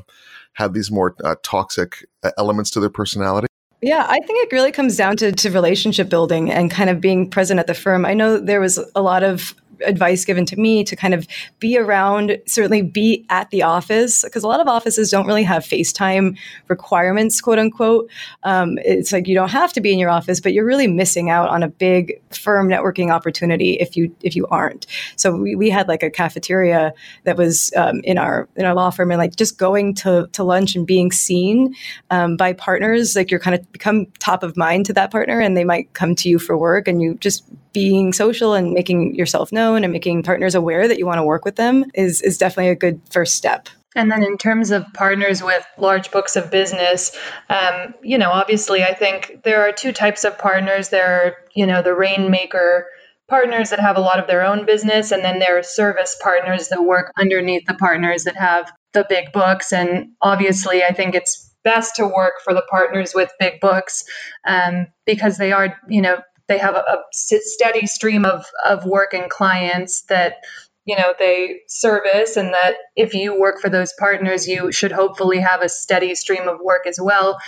have 0.52 0.74
these 0.74 0.90
more 0.90 1.16
uh, 1.24 1.36
toxic 1.42 2.04
uh, 2.22 2.30
elements 2.36 2.70
to 2.72 2.80
their 2.80 2.90
personality? 2.90 3.46
Yeah, 3.80 4.04
I 4.06 4.18
think 4.18 4.44
it 4.44 4.52
really 4.52 4.72
comes 4.72 4.96
down 4.96 5.16
to, 5.18 5.32
to 5.32 5.50
relationship 5.50 6.10
building 6.10 6.50
and 6.50 6.70
kind 6.70 6.90
of 6.90 7.00
being 7.00 7.30
present 7.30 7.60
at 7.60 7.68
the 7.68 7.74
firm. 7.74 8.04
I 8.04 8.12
know 8.12 8.36
there 8.36 8.60
was 8.60 8.78
a 8.94 9.00
lot 9.00 9.22
of 9.22 9.54
advice 9.84 10.24
given 10.24 10.44
to 10.46 10.56
me 10.58 10.84
to 10.84 10.96
kind 10.96 11.14
of 11.14 11.26
be 11.58 11.78
around, 11.78 12.38
certainly 12.46 12.82
be 12.82 13.24
at 13.30 13.50
the 13.50 13.62
office, 13.62 14.22
because 14.22 14.44
a 14.44 14.48
lot 14.48 14.60
of 14.60 14.68
offices 14.68 15.10
don't 15.10 15.26
really 15.26 15.42
have 15.42 15.64
FaceTime 15.64 16.36
requirements, 16.68 17.40
quote 17.40 17.58
unquote. 17.58 18.10
Um, 18.42 18.78
it's 18.84 19.12
like 19.12 19.28
you 19.28 19.34
don't 19.34 19.50
have 19.50 19.72
to 19.74 19.80
be 19.80 19.92
in 19.92 19.98
your 19.98 20.10
office, 20.10 20.40
but 20.40 20.52
you're 20.52 20.64
really 20.64 20.86
missing 20.86 21.30
out 21.30 21.48
on 21.48 21.62
a 21.62 21.68
big 21.68 22.20
firm 22.30 22.68
networking 22.68 23.12
opportunity 23.12 23.74
if 23.74 23.96
you 23.96 24.14
if 24.22 24.34
you 24.34 24.46
aren't. 24.48 24.86
So 25.16 25.36
we, 25.36 25.54
we 25.54 25.70
had 25.70 25.88
like 25.88 26.02
a 26.02 26.10
cafeteria 26.10 26.92
that 27.24 27.36
was 27.36 27.72
um, 27.76 28.00
in 28.04 28.18
our 28.18 28.48
in 28.56 28.64
our 28.64 28.74
law 28.74 28.90
firm, 28.90 29.10
and 29.10 29.18
like 29.18 29.36
just 29.36 29.58
going 29.58 29.94
to 29.96 30.28
to 30.32 30.44
lunch 30.44 30.74
and 30.74 30.86
being 30.86 31.12
seen 31.12 31.74
um, 32.10 32.36
by 32.36 32.52
partners, 32.52 33.14
like 33.14 33.30
you're 33.30 33.40
kind 33.40 33.54
of 33.54 33.70
become 33.72 34.06
top 34.18 34.42
of 34.42 34.56
mind 34.56 34.86
to 34.86 34.92
that 34.92 35.10
partner, 35.10 35.40
and 35.40 35.56
they 35.56 35.64
might 35.64 35.92
come 35.94 36.14
to 36.14 36.28
you 36.28 36.38
for 36.38 36.56
work, 36.56 36.88
and 36.88 37.02
you 37.02 37.14
just 37.16 37.44
being 37.72 38.12
social 38.12 38.54
and 38.54 38.72
making 38.72 39.14
yourself 39.14 39.52
known 39.52 39.67
and 39.74 39.92
making 39.92 40.22
partners 40.22 40.54
aware 40.54 40.88
that 40.88 40.98
you 40.98 41.06
want 41.06 41.18
to 41.18 41.24
work 41.24 41.44
with 41.44 41.56
them 41.56 41.84
is 41.94 42.20
is 42.22 42.38
definitely 42.38 42.70
a 42.70 42.76
good 42.76 43.00
first 43.10 43.34
step. 43.34 43.68
And 43.96 44.10
then, 44.10 44.22
in 44.22 44.36
terms 44.38 44.70
of 44.70 44.86
partners 44.94 45.42
with 45.42 45.66
large 45.76 46.10
books 46.10 46.36
of 46.36 46.50
business, 46.50 47.16
um, 47.48 47.94
you 48.02 48.18
know, 48.18 48.30
obviously, 48.30 48.82
I 48.82 48.94
think 48.94 49.42
there 49.44 49.62
are 49.62 49.72
two 49.72 49.92
types 49.92 50.24
of 50.24 50.38
partners. 50.38 50.90
There 50.90 51.06
are, 51.06 51.36
you 51.54 51.66
know, 51.66 51.82
the 51.82 51.94
rainmaker 51.94 52.86
partners 53.28 53.70
that 53.70 53.80
have 53.80 53.96
a 53.96 54.00
lot 54.00 54.18
of 54.18 54.26
their 54.26 54.44
own 54.44 54.66
business, 54.66 55.10
and 55.10 55.24
then 55.24 55.38
there 55.38 55.58
are 55.58 55.62
service 55.62 56.16
partners 56.22 56.68
that 56.68 56.84
work 56.84 57.12
underneath 57.18 57.66
the 57.66 57.74
partners 57.74 58.24
that 58.24 58.36
have 58.36 58.70
the 58.92 59.06
big 59.08 59.32
books. 59.32 59.72
And 59.72 60.10
obviously, 60.20 60.84
I 60.84 60.92
think 60.92 61.14
it's 61.14 61.52
best 61.64 61.96
to 61.96 62.06
work 62.06 62.34
for 62.44 62.54
the 62.54 62.64
partners 62.70 63.12
with 63.14 63.32
big 63.40 63.60
books 63.60 64.04
um, 64.46 64.86
because 65.06 65.38
they 65.38 65.52
are, 65.52 65.76
you 65.88 66.02
know, 66.02 66.20
they 66.48 66.58
have 66.58 66.74
a, 66.74 66.78
a 66.78 66.98
steady 67.12 67.86
stream 67.86 68.24
of, 68.24 68.46
of 68.64 68.84
work 68.84 69.14
and 69.14 69.30
clients 69.30 70.02
that 70.08 70.36
you 70.84 70.96
know 70.96 71.12
they 71.18 71.60
service 71.68 72.36
and 72.36 72.54
that 72.54 72.76
if 72.96 73.12
you 73.12 73.38
work 73.38 73.60
for 73.60 73.68
those 73.68 73.92
partners 73.98 74.48
you 74.48 74.72
should 74.72 74.90
hopefully 74.90 75.38
have 75.38 75.60
a 75.60 75.68
steady 75.68 76.14
stream 76.14 76.48
of 76.48 76.58
work 76.62 76.86
as 76.86 76.98
well. 77.00 77.38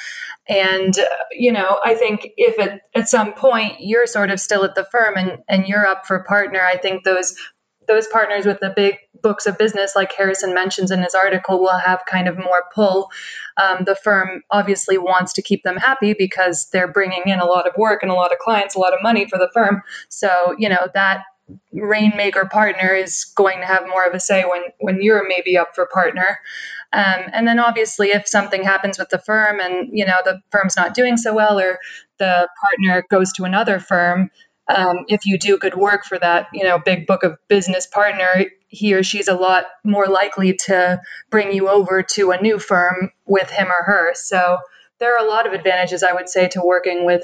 And 0.49 0.99
uh, 0.99 1.05
you 1.33 1.53
know 1.53 1.79
i 1.85 1.95
think 1.95 2.29
if 2.37 2.59
at, 2.59 2.81
at 2.95 3.09
some 3.09 3.33
point 3.33 3.77
you're 3.81 4.07
sort 4.07 4.31
of 4.31 4.41
still 4.41 4.65
at 4.65 4.75
the 4.75 4.87
firm 4.91 5.15
and, 5.17 5.39
and 5.49 5.67
you're 5.67 5.87
up 5.87 6.07
for 6.07 6.25
partner 6.25 6.61
i 6.61 6.77
think 6.77 7.05
those 7.05 7.35
those 7.91 8.07
partners 8.07 8.47
with 8.47 8.61
the 8.61 8.73
big 8.75 8.99
books 9.21 9.47
of 9.47 9.59
business, 9.59 9.97
like 9.97 10.13
Harrison 10.13 10.55
mentions 10.55 10.93
in 10.93 11.03
his 11.03 11.13
article, 11.15 11.59
will 11.59 11.77
have 11.77 12.01
kind 12.09 12.29
of 12.29 12.39
more 12.39 12.65
pull. 12.73 13.11
Um, 13.57 13.85
the 13.85 13.97
firm 13.97 14.43
obviously 14.51 14.97
wants 14.97 15.33
to 15.35 15.43
keep 15.43 15.65
them 15.65 15.77
happy 15.77 16.15
because 16.17 16.69
they're 16.73 16.91
bringing 16.91 17.25
in 17.27 17.41
a 17.41 17.45
lot 17.45 17.67
of 17.67 17.75
work 17.77 18.03
and 18.03 18.11
a 18.11 18.15
lot 18.15 18.33
of 18.33 18.39
clients, 18.39 18.77
a 18.77 18.79
lot 18.79 18.95
of 18.95 19.01
money 19.03 19.29
for 19.29 19.39
the 19.39 19.51
firm. 19.53 19.83
So, 20.09 20.55
you 20.57 20.69
know, 20.69 20.89
that 20.95 21.25
rainmaker 21.73 22.47
partner 22.47 22.95
is 22.95 23.25
going 23.37 23.59
to 23.59 23.67
have 23.67 23.83
more 23.89 24.07
of 24.07 24.15
a 24.15 24.21
say 24.21 24.45
when 24.45 24.63
when 24.79 25.03
you're 25.03 25.27
maybe 25.27 25.59
up 25.59 25.75
for 25.75 25.85
partner 25.93 26.39
um, 26.93 27.23
and 27.33 27.49
then 27.49 27.59
obviously 27.59 28.11
if 28.11 28.29
something 28.29 28.63
happens 28.63 29.01
with 29.01 29.09
the 29.09 29.19
firm 29.19 29.59
and 29.59 29.89
you 29.93 30.07
know 30.07 30.19
the 30.25 30.41
firm's 30.53 30.77
not 30.77 30.95
doing 30.95 31.17
so 31.17 31.35
well 31.35 31.59
or 31.59 31.81
the 32.19 32.49
partner 32.63 33.05
goes 33.11 33.33
to 33.33 33.43
another 33.43 33.81
firm 33.81 34.31
um, 34.77 35.05
if 35.09 35.27
you 35.27 35.39
do 35.39 35.59
good 35.59 35.75
work 35.75 36.05
for 36.05 36.19
that, 36.19 36.49
you 36.53 36.65
know, 36.65 36.79
big 36.79 37.07
book 37.07 37.23
of 37.23 37.37
business 37.49 37.87
partner, 37.87 38.47
he 38.69 38.95
or 38.95 39.03
she's 39.03 39.29
a 39.29 39.35
lot 39.35 39.65
more 39.85 40.07
likely 40.07 40.55
to 40.67 41.01
bring 41.31 41.53
you 41.53 41.69
over 41.69 42.03
to 42.03 42.31
a 42.31 42.41
new 42.41 42.59
firm 42.59 43.11
with 43.27 43.51
him 43.51 43.69
or 43.69 43.85
her. 43.85 44.15
So 44.15 44.59
there 44.99 45.15
are 45.15 45.25
a 45.25 45.29
lot 45.29 45.47
of 45.47 45.53
advantages, 45.53 46.03
I 46.03 46.13
would 46.13 46.29
say, 46.29 46.49
to 46.49 46.63
working 46.65 47.05
with 47.05 47.23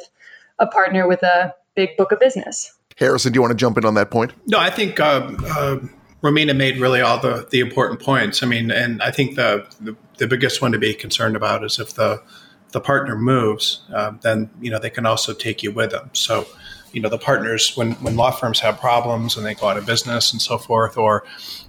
a 0.58 0.66
partner 0.66 1.06
with 1.06 1.22
a 1.22 1.54
big 1.74 1.96
book 1.96 2.12
of 2.12 2.18
business. 2.18 2.72
Harrison, 2.96 3.32
do 3.32 3.36
you 3.36 3.42
want 3.42 3.52
to 3.52 3.56
jump 3.56 3.76
in 3.76 3.84
on 3.84 3.94
that 3.94 4.10
point? 4.10 4.32
No, 4.46 4.58
I 4.58 4.70
think 4.70 4.98
uh, 4.98 5.30
uh, 5.46 5.78
Romina 6.22 6.56
made 6.56 6.78
really 6.78 7.02
all 7.02 7.20
the, 7.20 7.46
the 7.50 7.60
important 7.60 8.00
points. 8.00 8.42
I 8.42 8.46
mean, 8.46 8.70
and 8.70 9.02
I 9.02 9.10
think 9.10 9.36
the, 9.36 9.66
the, 9.80 9.94
the 10.16 10.26
biggest 10.26 10.62
one 10.62 10.72
to 10.72 10.78
be 10.78 10.94
concerned 10.94 11.36
about 11.36 11.62
is 11.62 11.78
if 11.78 11.94
the 11.94 12.22
the 12.72 12.80
partner 12.80 13.16
moves, 13.16 13.82
uh, 13.94 14.12
then 14.20 14.50
you 14.60 14.70
know 14.70 14.78
they 14.78 14.90
can 14.90 15.06
also 15.06 15.32
take 15.32 15.62
you 15.62 15.70
with 15.70 15.92
them. 15.92 16.10
So, 16.12 16.46
you 16.96 17.02
know, 17.02 17.10
the 17.10 17.18
partners 17.18 17.76
when 17.76 17.92
when 17.96 18.16
law 18.16 18.30
firms 18.30 18.58
have 18.60 18.80
problems 18.80 19.36
and 19.36 19.44
they 19.44 19.54
go 19.54 19.68
out 19.68 19.76
of 19.76 19.84
business 19.84 20.32
and 20.32 20.40
so 20.40 20.56
forth, 20.56 20.96
or 20.96 21.24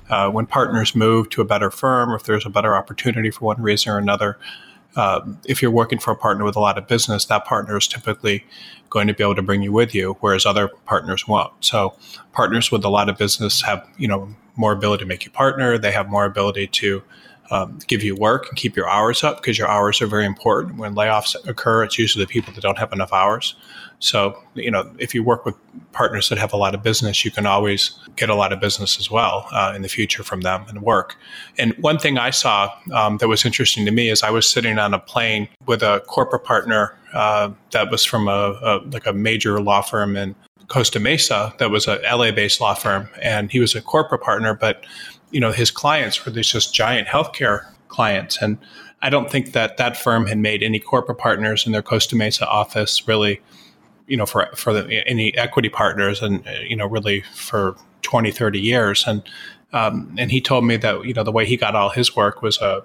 uh, 0.10 0.30
when 0.30 0.46
partners 0.46 0.96
move 0.96 1.30
to 1.32 1.42
a 1.42 1.44
better 1.44 1.70
firm, 1.70 2.10
or 2.10 2.16
if 2.16 2.24
there's 2.24 2.46
a 2.46 2.50
better 2.50 2.74
opportunity 2.74 3.30
for 3.30 3.44
one 3.44 3.62
reason 3.62 3.92
or 3.92 3.98
another, 3.98 4.40
uh, 4.96 5.20
if 5.44 5.62
you're 5.62 5.70
working 5.70 6.00
for 6.00 6.12
a 6.12 6.16
partner 6.16 6.46
with 6.46 6.56
a 6.56 6.62
lot 6.62 6.78
of 6.78 6.88
business, 6.88 7.26
that 7.26 7.44
partner 7.44 7.76
is 7.76 7.90
typically 7.90 8.46
going 8.90 9.06
to 9.06 9.14
be 9.14 9.22
able 9.22 9.36
to 9.36 9.42
bring 9.42 9.62
you 9.62 9.74
with 9.74 9.94
you, 9.94 10.16
whereas 10.22 10.46
other 10.46 10.70
partners 10.86 11.28
won't. 11.28 11.52
So 11.60 11.98
partners 12.32 12.72
with 12.72 12.86
a 12.86 12.90
lot 12.90 13.10
of 13.10 13.18
business 13.18 13.62
have 13.64 13.86
you 13.98 14.08
know 14.08 14.34
more 14.56 14.72
ability 14.72 15.04
to 15.04 15.08
make 15.10 15.26
you 15.26 15.32
partner. 15.32 15.78
They 15.78 15.92
have 15.92 16.08
more 16.08 16.24
ability 16.24 16.68
to 16.68 17.04
um, 17.52 17.80
give 17.88 18.02
you 18.02 18.16
work 18.16 18.48
and 18.48 18.58
keep 18.58 18.78
your 18.78 18.90
hours 18.90 19.26
up 19.26 19.42
because 19.42 19.58
your 19.58 19.68
hours 19.68 20.02
are 20.02 20.08
very 20.08 20.26
important. 20.26 20.78
When 20.78 20.96
layoffs 20.96 21.36
occur, 21.48 21.84
it's 21.84 22.00
usually 22.00 22.24
the 22.24 22.32
people 22.32 22.54
that 22.54 22.62
don't 22.62 22.78
have 22.78 22.94
enough 22.94 23.12
hours. 23.12 23.56
So, 24.00 24.38
you 24.54 24.70
know, 24.70 24.92
if 25.00 25.16
you 25.16 25.24
work 25.24 25.44
with 25.46 25.56
partners 25.92 26.30
that 26.30 26.38
have 26.38 26.54
a 26.54 26.58
lot 26.58 26.76
of 26.76 26.84
business, 26.84 27.26
you 27.26 27.32
can 27.32 27.48
always 27.48 27.98
get 28.16 28.30
a 28.30 28.36
lot 28.36 28.54
of 28.54 28.60
business 28.60 29.00
as 29.00 29.10
well 29.10 29.48
uh, 29.52 29.74
in 29.76 29.82
the 29.82 29.90
future 29.90 30.24
from 30.24 30.42
them 30.42 30.66
and 30.68 30.84
work. 30.84 31.16
And 31.58 31.74
one 31.80 31.98
thing 31.98 32.20
I 32.20 32.30
saw 32.30 32.72
um, 32.94 33.18
that 33.18 33.28
was 33.28 33.44
interesting 33.44 33.86
to 33.86 33.92
me 33.92 34.10
is 34.10 34.22
I 34.22 34.30
was 34.30 34.48
sitting 34.48 34.78
on 34.78 34.94
a 34.94 35.00
plane 35.00 35.48
with 35.66 35.82
a 35.82 36.04
corporate 36.08 36.44
partner 36.44 36.96
uh, 37.14 37.52
that 37.72 37.90
was 37.90 38.06
from 38.06 38.28
a, 38.28 38.60
a 38.62 38.82
like 38.92 39.08
a 39.08 39.14
major 39.14 39.60
law 39.60 39.82
firm 39.82 40.16
in 40.16 40.36
Costa 40.68 41.00
Mesa 41.00 41.54
that 41.60 41.72
was 41.72 41.88
a 41.88 42.00
LA 42.04 42.32
based 42.32 42.60
law 42.60 42.74
firm, 42.74 43.10
and 43.22 43.52
he 43.52 43.60
was 43.60 43.76
a 43.76 43.82
corporate 43.82 44.22
partner, 44.22 44.54
but 44.54 44.86
you 45.32 45.40
know 45.40 45.52
his 45.52 45.72
clients 45.72 46.26
were 46.26 46.32
these 46.32 46.52
just 46.52 46.74
giant 46.74 47.08
healthcare 47.08 47.66
clients, 47.88 48.42
and 48.42 48.58
I 49.02 49.10
don't 49.10 49.32
think 49.32 49.54
that 49.54 49.78
that 49.78 49.96
firm 49.96 50.28
had 50.28 50.38
made 50.38 50.64
any 50.64 50.80
corporate 50.80 51.18
partners 51.18 51.66
in 51.66 51.72
their 51.72 51.82
Costa 51.82 52.16
Mesa 52.16 52.48
office 52.48 53.08
really, 53.08 53.42
you 54.08 54.18
know, 54.18 54.26
for 54.26 54.50
for 54.56 54.74
the, 54.74 55.08
any 55.08 55.36
equity 55.38 55.70
partners, 55.70 56.22
and 56.22 56.44
you 56.68 56.76
know, 56.76 56.88
really 56.88 57.22
for 57.34 57.76
20, 58.02 58.32
30 58.32 58.60
years, 58.60 59.06
and 59.06 59.22
um, 59.74 60.16
and 60.18 60.32
he 60.32 60.40
told 60.42 60.66
me 60.66 60.78
that 60.78 61.06
you 61.06 61.14
know 61.14 61.24
the 61.24 61.32
way 61.32 61.46
he 61.46 61.58
got 61.58 61.76
all 61.76 61.90
his 61.90 62.16
work 62.16 62.42
was 62.42 62.60
a 62.62 62.84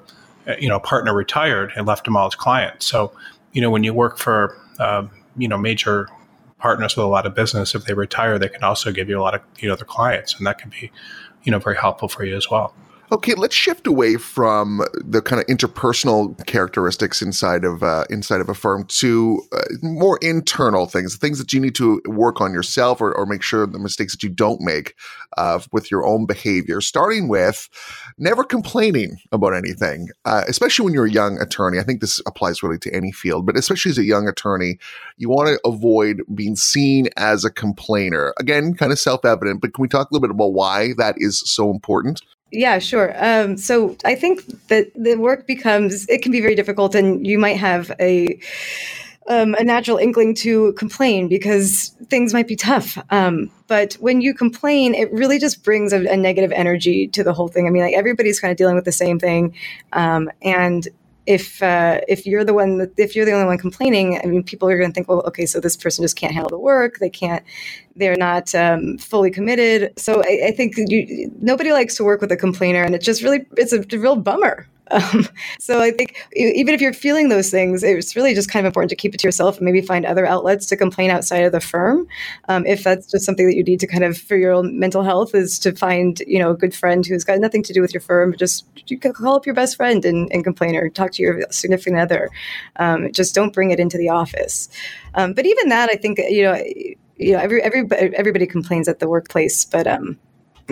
you 0.58 0.68
know 0.68 0.80
partner 0.80 1.14
retired 1.14 1.72
and 1.76 1.86
left 1.86 2.06
him 2.06 2.16
all 2.16 2.26
his 2.26 2.34
clients. 2.34 2.86
So 2.86 3.12
you 3.52 3.60
know 3.60 3.70
when 3.70 3.84
you 3.84 3.94
work 3.94 4.18
for 4.18 4.58
uh, 4.78 5.06
you 5.36 5.48
know 5.48 5.58
major 5.58 6.08
partners 6.58 6.96
with 6.96 7.04
a 7.04 7.08
lot 7.08 7.26
of 7.26 7.34
business, 7.34 7.74
if 7.74 7.84
they 7.84 7.94
retire, 7.94 8.38
they 8.38 8.48
can 8.48 8.62
also 8.62 8.92
give 8.92 9.08
you 9.08 9.18
a 9.18 9.22
lot 9.22 9.34
of 9.34 9.40
you 9.58 9.68
know 9.68 9.76
their 9.76 9.86
clients, 9.86 10.36
and 10.36 10.46
that 10.46 10.58
can 10.58 10.70
be 10.70 10.90
you 11.44 11.52
know 11.52 11.58
very 11.58 11.76
helpful 11.76 12.08
for 12.08 12.24
you 12.24 12.36
as 12.36 12.50
well. 12.50 12.74
Okay, 13.12 13.34
let's 13.34 13.54
shift 13.54 13.86
away 13.86 14.16
from 14.16 14.82
the 14.94 15.20
kind 15.20 15.38
of 15.38 15.46
interpersonal 15.46 16.34
characteristics 16.46 17.20
inside 17.20 17.62
of 17.62 17.82
uh, 17.82 18.06
inside 18.08 18.40
of 18.40 18.48
a 18.48 18.54
firm 18.54 18.84
to 18.84 19.42
uh, 19.52 19.60
more 19.82 20.18
internal 20.22 20.86
things, 20.86 21.16
things 21.16 21.38
that 21.38 21.52
you 21.52 21.60
need 21.60 21.74
to 21.74 22.00
work 22.06 22.40
on 22.40 22.54
yourself 22.54 23.02
or, 23.02 23.14
or 23.14 23.26
make 23.26 23.42
sure 23.42 23.66
the 23.66 23.78
mistakes 23.78 24.14
that 24.14 24.22
you 24.22 24.30
don't 24.30 24.62
make 24.62 24.94
uh, 25.36 25.60
with 25.72 25.90
your 25.90 26.06
own 26.06 26.24
behavior. 26.24 26.80
Starting 26.80 27.28
with 27.28 27.68
never 28.16 28.42
complaining 28.42 29.18
about 29.30 29.52
anything, 29.52 30.08
uh, 30.24 30.44
especially 30.48 30.86
when 30.86 30.94
you're 30.94 31.04
a 31.04 31.10
young 31.10 31.38
attorney. 31.38 31.78
I 31.78 31.82
think 31.82 32.00
this 32.00 32.18
applies 32.26 32.62
really 32.62 32.78
to 32.78 32.94
any 32.94 33.12
field, 33.12 33.44
but 33.44 33.58
especially 33.58 33.90
as 33.90 33.98
a 33.98 34.04
young 34.04 34.26
attorney, 34.26 34.78
you 35.18 35.28
want 35.28 35.48
to 35.48 35.60
avoid 35.68 36.22
being 36.34 36.56
seen 36.56 37.08
as 37.18 37.44
a 37.44 37.50
complainer. 37.50 38.32
Again, 38.38 38.72
kind 38.72 38.90
of 38.90 38.98
self 38.98 39.26
evident, 39.26 39.60
but 39.60 39.74
can 39.74 39.82
we 39.82 39.88
talk 39.88 40.10
a 40.10 40.14
little 40.14 40.26
bit 40.26 40.34
about 40.34 40.54
why 40.54 40.94
that 40.96 41.16
is 41.18 41.40
so 41.40 41.70
important? 41.70 42.22
Yeah, 42.52 42.78
sure. 42.80 43.14
Um, 43.16 43.56
so 43.56 43.96
I 44.04 44.14
think 44.14 44.44
that 44.68 44.92
the 44.94 45.16
work 45.16 45.46
becomes 45.46 46.06
it 46.08 46.22
can 46.22 46.32
be 46.32 46.40
very 46.40 46.54
difficult, 46.54 46.94
and 46.94 47.26
you 47.26 47.38
might 47.38 47.56
have 47.56 47.90
a 47.98 48.38
um, 49.26 49.54
a 49.54 49.64
natural 49.64 49.96
inkling 49.96 50.34
to 50.34 50.74
complain 50.74 51.28
because 51.28 51.96
things 52.08 52.34
might 52.34 52.46
be 52.48 52.56
tough. 52.56 52.98
Um, 53.08 53.50
but 53.68 53.94
when 53.94 54.20
you 54.20 54.34
complain, 54.34 54.94
it 54.94 55.10
really 55.12 55.38
just 55.38 55.64
brings 55.64 55.92
a, 55.92 56.04
a, 56.08 56.16
negative 56.16 56.50
energy 56.52 57.06
to 57.08 57.22
the 57.22 57.32
whole 57.32 57.46
thing. 57.46 57.66
I 57.66 57.70
mean, 57.70 57.84
like 57.84 57.94
everybody's 57.94 58.40
kind 58.40 58.50
of 58.50 58.58
dealing 58.58 58.74
with 58.74 58.84
the 58.84 58.92
same 58.92 59.18
thing, 59.18 59.54
um, 59.94 60.30
and 60.42 60.86
if 61.26 61.62
uh, 61.62 62.00
if 62.08 62.26
you're 62.26 62.44
the 62.44 62.54
one 62.54 62.78
that, 62.78 62.92
if 62.98 63.14
you're 63.14 63.24
the 63.24 63.32
only 63.32 63.46
one 63.46 63.58
complaining, 63.58 64.20
I 64.22 64.26
mean, 64.26 64.42
people 64.42 64.68
are 64.68 64.76
going 64.76 64.90
to 64.90 64.94
think, 64.94 65.08
well, 65.08 65.22
okay, 65.26 65.46
so 65.46 65.60
this 65.60 65.76
person 65.76 66.02
just 66.02 66.16
can't 66.16 66.32
handle 66.32 66.50
the 66.50 66.58
work. 66.58 66.98
They 66.98 67.10
can't. 67.10 67.44
They're 67.94 68.16
not 68.16 68.54
um, 68.54 68.98
fully 68.98 69.30
committed. 69.30 69.92
So 69.98 70.22
I, 70.24 70.48
I 70.48 70.50
think 70.52 70.74
you, 70.76 71.30
nobody 71.40 71.72
likes 71.72 71.96
to 71.96 72.04
work 72.04 72.20
with 72.20 72.32
a 72.32 72.36
complainer, 72.36 72.82
and 72.82 72.94
it's 72.94 73.06
just 73.06 73.22
really 73.22 73.46
it's 73.56 73.72
a, 73.72 73.80
a 73.80 73.98
real 73.98 74.16
bummer. 74.16 74.66
Um, 74.92 75.26
so 75.58 75.80
I 75.80 75.90
think 75.90 76.16
even 76.34 76.74
if 76.74 76.80
you're 76.80 76.92
feeling 76.92 77.28
those 77.28 77.50
things, 77.50 77.82
it's 77.82 78.14
really 78.14 78.34
just 78.34 78.50
kind 78.50 78.64
of 78.64 78.70
important 78.70 78.90
to 78.90 78.96
keep 78.96 79.14
it 79.14 79.18
to 79.18 79.26
yourself 79.26 79.56
and 79.56 79.64
maybe 79.64 79.80
find 79.80 80.04
other 80.04 80.26
outlets 80.26 80.66
to 80.66 80.76
complain 80.76 81.10
outside 81.10 81.44
of 81.44 81.52
the 81.52 81.60
firm. 81.60 82.06
Um, 82.48 82.66
if 82.66 82.84
that's 82.84 83.10
just 83.10 83.24
something 83.24 83.46
that 83.46 83.56
you 83.56 83.64
need 83.64 83.80
to 83.80 83.86
kind 83.86 84.04
of 84.04 84.18
for 84.18 84.36
your 84.36 84.52
own 84.52 84.78
mental 84.78 85.02
health 85.02 85.34
is 85.34 85.58
to 85.60 85.72
find, 85.72 86.20
you 86.26 86.38
know, 86.38 86.50
a 86.50 86.56
good 86.56 86.74
friend 86.74 87.04
who's 87.06 87.24
got 87.24 87.40
nothing 87.40 87.62
to 87.64 87.72
do 87.72 87.80
with 87.80 87.94
your 87.94 88.00
firm, 88.00 88.36
just 88.36 88.66
call 89.14 89.36
up 89.36 89.46
your 89.46 89.54
best 89.54 89.76
friend 89.76 90.04
and, 90.04 90.30
and 90.32 90.44
complain 90.44 90.76
or 90.76 90.88
talk 90.88 91.12
to 91.12 91.22
your 91.22 91.42
significant 91.50 91.98
other. 91.98 92.30
Um, 92.76 93.10
just 93.12 93.34
don't 93.34 93.52
bring 93.52 93.70
it 93.70 93.80
into 93.80 93.96
the 93.96 94.10
office. 94.10 94.68
Um, 95.14 95.32
but 95.32 95.46
even 95.46 95.68
that, 95.70 95.88
I 95.90 95.96
think, 95.96 96.18
you 96.18 96.42
know, 96.42 96.62
you 97.16 97.32
know, 97.32 97.38
every, 97.38 97.62
every, 97.62 97.88
everybody 97.92 98.46
complains 98.46 98.88
at 98.88 98.98
the 98.98 99.08
workplace, 99.08 99.64
but, 99.64 99.86
um, 99.86 100.18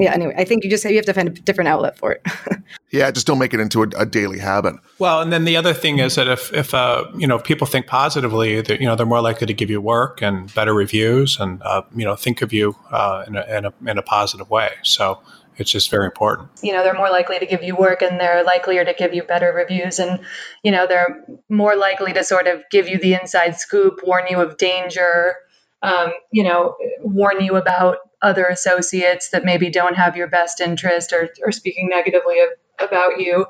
yeah 0.01 0.13
anyway 0.13 0.35
i 0.37 0.45
think 0.45 0.65
you 0.65 0.71
just 0.71 0.85
you 0.85 0.97
have 0.97 1.05
to 1.05 1.13
find 1.13 1.29
a 1.29 1.33
different 1.33 1.69
outlet 1.69 1.97
for 1.97 2.13
it 2.13 2.27
yeah 2.91 3.11
just 3.11 3.27
don't 3.27 3.39
make 3.39 3.55
it 3.55 3.61
into 3.61 3.83
a, 3.83 3.89
a, 3.97 4.07
daily 4.07 4.39
habit 4.39 4.75
well 4.99 5.21
and 5.21 5.33
then 5.33 5.45
the 5.45 5.57
other 5.57 5.73
thing 5.73 5.99
is 5.99 6.15
that 6.15 6.29
if 6.29 6.53
if 6.53 6.75
uh, 6.75 7.05
you 7.17 7.27
know 7.27 7.39
people 7.39 7.67
think 7.67 7.87
positively 7.87 8.61
that 8.61 8.81
you 8.81 8.87
know 8.87 8.97
they're 8.97 9.07
more 9.07 9.21
likely 9.21 9.47
to 9.47 9.55
give 9.55 9.71
you 9.71 9.81
work 9.81 10.23
and 10.23 10.53
better 10.55 10.75
reviews 10.75 11.39
and 11.39 11.63
uh, 11.63 11.83
you 11.95 12.05
know 12.05 12.17
think 12.17 12.43
of 12.43 12.53
you 12.53 12.75
uh, 12.91 13.25
in, 13.27 13.37
a, 13.37 13.57
in, 13.57 13.65
a, 13.65 13.73
in 13.87 13.99
a 13.99 14.03
positive 14.03 14.51
way 14.51 14.73
so 14.83 15.21
it's 15.61 15.71
just 15.71 15.91
very 15.91 16.07
important. 16.07 16.49
You 16.63 16.73
know, 16.73 16.83
they're 16.83 16.95
more 16.95 17.11
likely 17.11 17.39
to 17.39 17.45
give 17.45 17.63
you 17.63 17.77
work 17.77 18.01
and 18.01 18.19
they're 18.19 18.43
likelier 18.43 18.83
to 18.83 18.95
give 18.95 19.13
you 19.13 19.23
better 19.23 19.53
reviews. 19.53 19.99
And, 19.99 20.21
you 20.63 20.73
know, 20.73 20.87
they're 20.87 21.23
more 21.51 21.77
likely 21.77 22.15
to 22.15 22.25
sort 22.25 22.47
of 22.47 22.63
give 22.71 22.89
you 22.89 22.99
the 22.99 23.13
inside 23.13 23.57
scoop, 23.57 24.01
warn 24.03 24.25
you 24.31 24.41
of 24.41 24.57
danger, 24.57 25.35
um, 25.83 26.13
you 26.33 26.43
know, 26.45 26.77
warn 27.03 27.45
you 27.45 27.57
about 27.57 27.99
other 28.23 28.47
associates 28.47 29.31
that 29.31 29.45
maybe 29.45 29.71
don't 29.71 29.97
have 29.97 30.17
your 30.17 30.29
best 30.29 30.61
interest 30.61 31.13
or, 31.13 31.29
or 31.43 31.53
speaking 31.53 31.89
negatively 31.89 32.41
of, 32.41 32.49
about 32.89 33.21
you. 33.21 33.47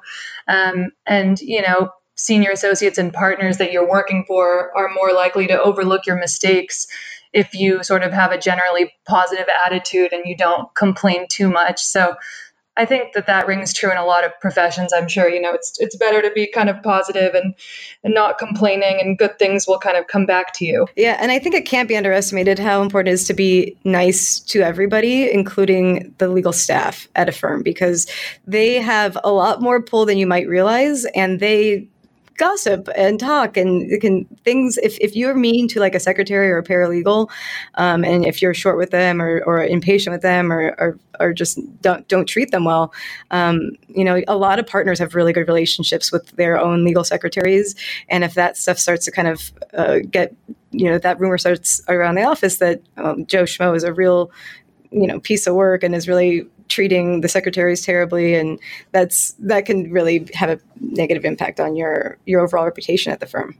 Um, 0.48 0.90
and, 1.06 1.40
you 1.40 1.62
know, 1.62 1.90
senior 2.14 2.50
associates 2.50 2.98
and 2.98 3.12
partners 3.12 3.58
that 3.58 3.72
you're 3.72 3.88
working 3.88 4.24
for 4.26 4.76
are 4.76 4.90
more 4.92 5.12
likely 5.12 5.46
to 5.46 5.60
overlook 5.60 6.06
your 6.06 6.18
mistakes 6.18 6.86
if 7.32 7.54
you 7.54 7.82
sort 7.82 8.02
of 8.02 8.12
have 8.12 8.32
a 8.32 8.38
generally 8.38 8.92
positive 9.06 9.46
attitude 9.64 10.12
and 10.12 10.24
you 10.26 10.36
don't 10.36 10.74
complain 10.74 11.26
too 11.30 11.48
much. 11.48 11.80
So 11.80 12.14
I 12.80 12.86
think 12.86 13.12
that 13.12 13.26
that 13.26 13.46
rings 13.46 13.74
true 13.74 13.90
in 13.90 13.98
a 13.98 14.06
lot 14.06 14.24
of 14.24 14.32
professions. 14.40 14.90
I'm 14.94 15.06
sure 15.06 15.28
you 15.28 15.38
know 15.38 15.52
it's 15.52 15.78
it's 15.80 15.94
better 15.96 16.22
to 16.22 16.30
be 16.30 16.46
kind 16.46 16.70
of 16.70 16.82
positive 16.82 17.34
and 17.34 17.54
and 18.02 18.14
not 18.14 18.38
complaining, 18.38 18.98
and 19.02 19.18
good 19.18 19.38
things 19.38 19.66
will 19.66 19.78
kind 19.78 19.98
of 19.98 20.06
come 20.06 20.24
back 20.24 20.54
to 20.54 20.64
you. 20.64 20.86
Yeah, 20.96 21.18
and 21.20 21.30
I 21.30 21.38
think 21.38 21.54
it 21.54 21.66
can't 21.66 21.88
be 21.88 21.96
underestimated 21.96 22.58
how 22.58 22.80
important 22.80 23.10
it 23.10 23.12
is 23.12 23.26
to 23.26 23.34
be 23.34 23.76
nice 23.84 24.40
to 24.40 24.62
everybody, 24.62 25.30
including 25.30 26.14
the 26.16 26.28
legal 26.28 26.54
staff 26.54 27.06
at 27.16 27.28
a 27.28 27.32
firm, 27.32 27.62
because 27.62 28.10
they 28.46 28.80
have 28.80 29.18
a 29.22 29.30
lot 29.30 29.60
more 29.60 29.82
pull 29.82 30.06
than 30.06 30.16
you 30.16 30.26
might 30.26 30.48
realize, 30.48 31.04
and 31.14 31.38
they 31.38 31.86
gossip 32.40 32.88
and 32.96 33.20
talk 33.20 33.56
and 33.56 34.00
can 34.00 34.24
things 34.44 34.78
if, 34.78 34.98
if 34.98 35.14
you're 35.14 35.34
mean 35.34 35.68
to 35.68 35.78
like 35.78 35.94
a 35.94 36.00
secretary 36.00 36.50
or 36.50 36.58
a 36.58 36.64
paralegal 36.64 37.28
um, 37.74 38.02
and 38.04 38.24
if 38.24 38.40
you're 38.40 38.54
short 38.54 38.78
with 38.78 38.90
them 38.90 39.20
or, 39.20 39.42
or 39.44 39.62
impatient 39.62 40.12
with 40.12 40.22
them 40.22 40.50
or, 40.50 40.74
or, 40.78 40.98
or 41.20 41.32
just 41.34 41.58
don't 41.82 42.08
don't 42.08 42.24
treat 42.24 42.50
them 42.50 42.64
well 42.64 42.92
um, 43.30 43.72
you 43.88 44.04
know 44.04 44.22
a 44.26 44.36
lot 44.36 44.58
of 44.58 44.66
partners 44.66 44.98
have 44.98 45.14
really 45.14 45.34
good 45.34 45.46
relationships 45.46 46.10
with 46.10 46.26
their 46.32 46.58
own 46.58 46.84
legal 46.84 47.04
secretaries. 47.04 47.74
And 48.08 48.24
if 48.24 48.34
that 48.34 48.56
stuff 48.56 48.78
starts 48.78 49.04
to 49.04 49.10
kind 49.10 49.28
of 49.28 49.52
uh, 49.74 49.98
get 50.10 50.34
you 50.70 50.86
know 50.88 50.98
that 50.98 51.20
rumor 51.20 51.38
starts 51.38 51.82
around 51.88 52.14
the 52.14 52.22
office 52.22 52.58
that 52.58 52.80
um, 52.96 53.26
joe 53.26 53.42
schmo 53.42 53.74
is 53.74 53.82
a 53.82 53.92
real 53.92 54.30
you 54.92 55.06
know 55.06 55.18
piece 55.18 55.48
of 55.48 55.54
work 55.56 55.82
and 55.82 55.96
is 55.96 56.06
really 56.06 56.46
treating 56.70 57.20
the 57.20 57.28
secretaries 57.28 57.84
terribly 57.84 58.34
and 58.34 58.58
that's 58.92 59.32
that 59.32 59.66
can 59.66 59.90
really 59.90 60.26
have 60.32 60.48
a 60.48 60.58
negative 60.80 61.24
impact 61.24 61.60
on 61.60 61.76
your 61.76 62.16
your 62.26 62.40
overall 62.40 62.64
reputation 62.64 63.12
at 63.12 63.20
the 63.20 63.26
firm 63.26 63.56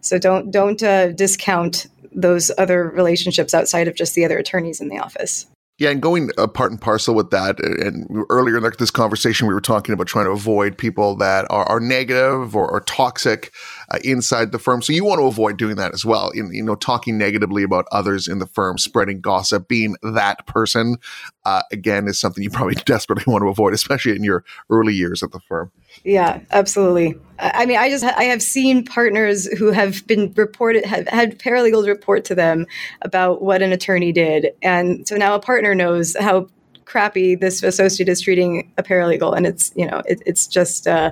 so 0.00 0.18
don't 0.18 0.50
don't 0.50 0.82
uh, 0.82 1.08
discount 1.12 1.86
those 2.14 2.50
other 2.58 2.88
relationships 2.90 3.52
outside 3.52 3.88
of 3.88 3.94
just 3.94 4.14
the 4.14 4.24
other 4.24 4.38
attorneys 4.38 4.80
in 4.80 4.88
the 4.88 4.98
office 4.98 5.46
yeah, 5.78 5.90
and 5.90 6.00
going 6.00 6.30
uh, 6.38 6.46
part 6.46 6.70
and 6.70 6.80
parcel 6.80 7.12
with 7.12 7.30
that, 7.30 7.58
and 7.58 8.06
earlier 8.30 8.56
in 8.56 8.72
this 8.78 8.90
conversation, 8.90 9.48
we 9.48 9.54
were 9.54 9.60
talking 9.60 9.92
about 9.92 10.06
trying 10.06 10.26
to 10.26 10.30
avoid 10.30 10.78
people 10.78 11.16
that 11.16 11.46
are, 11.50 11.64
are 11.64 11.80
negative 11.80 12.54
or, 12.54 12.70
or 12.70 12.82
toxic. 12.82 13.52
Uh, 13.92 13.98
inside 14.02 14.52
the 14.52 14.58
firm. 14.58 14.80
So 14.80 14.92
you 14.92 15.04
want 15.04 15.20
to 15.20 15.26
avoid 15.26 15.58
doing 15.58 15.76
that 15.76 15.92
as 15.92 16.04
well. 16.04 16.30
In, 16.30 16.52
you 16.52 16.62
know, 16.62 16.74
talking 16.74 17.18
negatively 17.18 17.62
about 17.62 17.86
others 17.92 18.26
in 18.26 18.38
the 18.38 18.46
firm, 18.46 18.78
spreading 18.78 19.20
gossip, 19.20 19.68
being 19.68 19.96
that 20.02 20.46
person, 20.46 20.96
uh, 21.44 21.62
again, 21.70 22.08
is 22.08 22.18
something 22.18 22.42
you 22.42 22.50
probably 22.50 22.74
desperately 22.86 23.30
want 23.30 23.42
to 23.42 23.48
avoid, 23.48 23.74
especially 23.74 24.16
in 24.16 24.24
your 24.24 24.44
early 24.70 24.94
years 24.94 25.22
at 25.22 25.32
the 25.32 25.40
firm. 25.40 25.70
Yeah, 26.04 26.40
absolutely. 26.50 27.14
I 27.38 27.66
mean, 27.66 27.76
I 27.76 27.90
just 27.90 28.04
I 28.04 28.24
have 28.24 28.40
seen 28.40 28.84
partners 28.84 29.46
who 29.58 29.72
have 29.72 30.06
been 30.06 30.32
reported 30.36 30.86
have 30.86 31.06
had 31.08 31.38
paralegals 31.38 31.86
report 31.86 32.24
to 32.26 32.34
them 32.34 32.66
about 33.02 33.42
what 33.42 33.60
an 33.60 33.72
attorney 33.72 34.12
did, 34.12 34.52
and 34.62 35.06
so 35.06 35.16
now 35.16 35.34
a 35.34 35.40
partner 35.40 35.74
knows 35.74 36.16
how 36.18 36.48
crappy 36.84 37.34
this 37.34 37.62
associate 37.62 38.08
is 38.08 38.20
treating 38.20 38.72
a 38.78 38.82
paralegal, 38.82 39.36
and 39.36 39.44
it's 39.44 39.72
you 39.74 39.86
know 39.86 40.02
it, 40.06 40.22
it's 40.24 40.46
just 40.46 40.86
uh, 40.86 41.10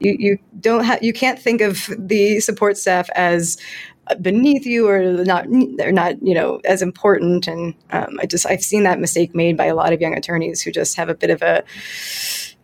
you 0.00 0.16
you 0.18 0.38
don't 0.60 0.84
have 0.84 1.02
you 1.02 1.12
can't 1.12 1.38
think 1.38 1.60
of 1.60 1.88
the 1.98 2.40
support 2.40 2.76
staff 2.76 3.08
as 3.14 3.56
beneath 4.20 4.66
you 4.66 4.88
or 4.88 5.24
not 5.24 5.46
they're 5.76 5.92
not 5.92 6.20
you 6.20 6.34
know 6.34 6.60
as 6.64 6.82
important 6.82 7.46
and 7.46 7.74
um, 7.90 8.18
i 8.20 8.26
just 8.26 8.44
i've 8.46 8.62
seen 8.62 8.82
that 8.82 8.98
mistake 8.98 9.34
made 9.34 9.56
by 9.56 9.66
a 9.66 9.74
lot 9.74 9.92
of 9.92 10.00
young 10.00 10.16
attorneys 10.16 10.60
who 10.60 10.72
just 10.72 10.96
have 10.96 11.08
a 11.08 11.14
bit 11.14 11.30
of 11.30 11.42
a 11.42 11.62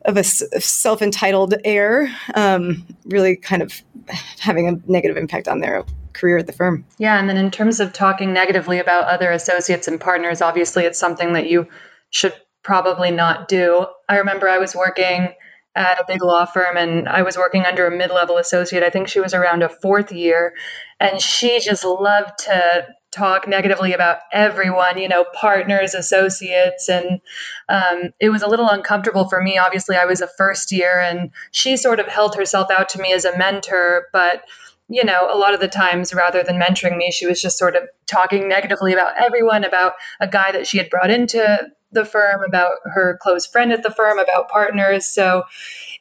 of 0.07 0.17
a 0.17 0.23
self-entitled 0.23 1.55
air, 1.65 2.09
um, 2.35 2.87
really 3.07 3.37
kind 3.37 3.61
of 3.61 3.83
having 4.39 4.69
a 4.69 4.91
negative 4.91 5.17
impact 5.17 5.49
on 5.49 5.61
their 5.61 5.85
career 6.13 6.39
at 6.39 6.47
the 6.47 6.53
firm. 6.53 6.87
Yeah, 6.99 7.19
and 7.19 7.29
then 7.29 7.37
in 7.37 7.51
terms 7.51 7.81
of 7.81 7.93
talking 7.93 8.33
negatively 8.33 8.79
about 8.79 9.05
other 9.07 9.33
associates 9.33 9.89
and 9.89 10.01
partners, 10.01 10.41
obviously 10.41 10.85
it's 10.85 10.99
something 10.99 11.33
that 11.33 11.51
you 11.51 11.67
should 12.11 12.35
probably 12.63 13.11
not 13.11 13.49
do. 13.49 13.87
I 14.09 14.19
remember 14.19 14.49
I 14.49 14.59
was 14.59 14.75
working 14.75 15.35
at 15.77 16.01
a 16.01 16.05
big 16.09 16.23
law 16.23 16.47
firm 16.47 16.77
and 16.77 17.07
I 17.07 17.23
was 17.23 17.37
working 17.37 17.67
under 17.67 17.87
a 17.87 17.97
mid-level 17.97 18.39
associate. 18.39 18.83
I 18.83 18.91
think 18.91 19.09
she 19.09 19.21
was 19.21 19.35
around 19.35 19.63
a 19.63 19.69
fourth 19.69 20.11
year 20.11 20.55
and 20.99 21.21
she 21.21 21.61
just 21.61 21.85
loved 21.85 22.39
to 22.47 22.87
talk 23.13 23.47
negatively 23.47 23.93
about 23.93 24.19
everyone, 24.33 24.99
you 24.99 25.09
know, 25.09 25.25
partners, 25.35 25.95
associates. 25.95 26.89
And 26.89 27.21
um, 27.69 28.11
it 28.21 28.31
was 28.31 28.43
a 28.43 28.49
little 28.49 28.69
uncomfortable 28.69 29.29
for 29.29 29.43
me. 29.43 29.59
Obviously, 29.59 29.97
I 29.97 30.07
was 30.07 30.23
a 30.23 30.29
first 30.39 30.73
year 30.73 30.99
and 30.99 31.31
she 31.51 31.77
sort 31.77 32.01
of 32.01 32.07
held 32.07 32.35
herself 32.35 32.71
out 32.71 32.89
to 32.91 33.01
me 33.01 33.13
as 33.13 33.27
a 33.27 33.37
mentor. 33.37 34.07
But, 34.13 34.45
you 34.89 35.05
know, 35.05 35.29
a 35.31 35.37
lot 35.37 35.55
of 35.55 35.61
the 35.61 35.69
times, 35.69 36.15
rather 36.15 36.43
than 36.43 36.61
mentoring 36.61 36.97
me, 36.97 37.11
she 37.11 37.27
was 37.27 37.41
just 37.41 37.59
sort 37.59 37.77
of 37.77 37.83
talking 38.07 38.49
negatively 38.49 38.93
about 38.93 39.15
everyone, 39.19 39.65
about 39.65 39.93
a 40.21 40.29
guy 40.29 40.53
that 40.53 40.67
she 40.67 40.79
had 40.79 40.91
brought 40.91 41.11
into 41.11 41.69
the 41.93 42.05
firm, 42.05 42.43
about 42.43 42.73
her 42.85 43.19
close 43.23 43.47
friend 43.47 43.73
at 43.73 43.83
the 43.83 43.91
firm, 43.91 44.19
about 44.19 44.49
partners. 44.49 45.07
So 45.07 45.45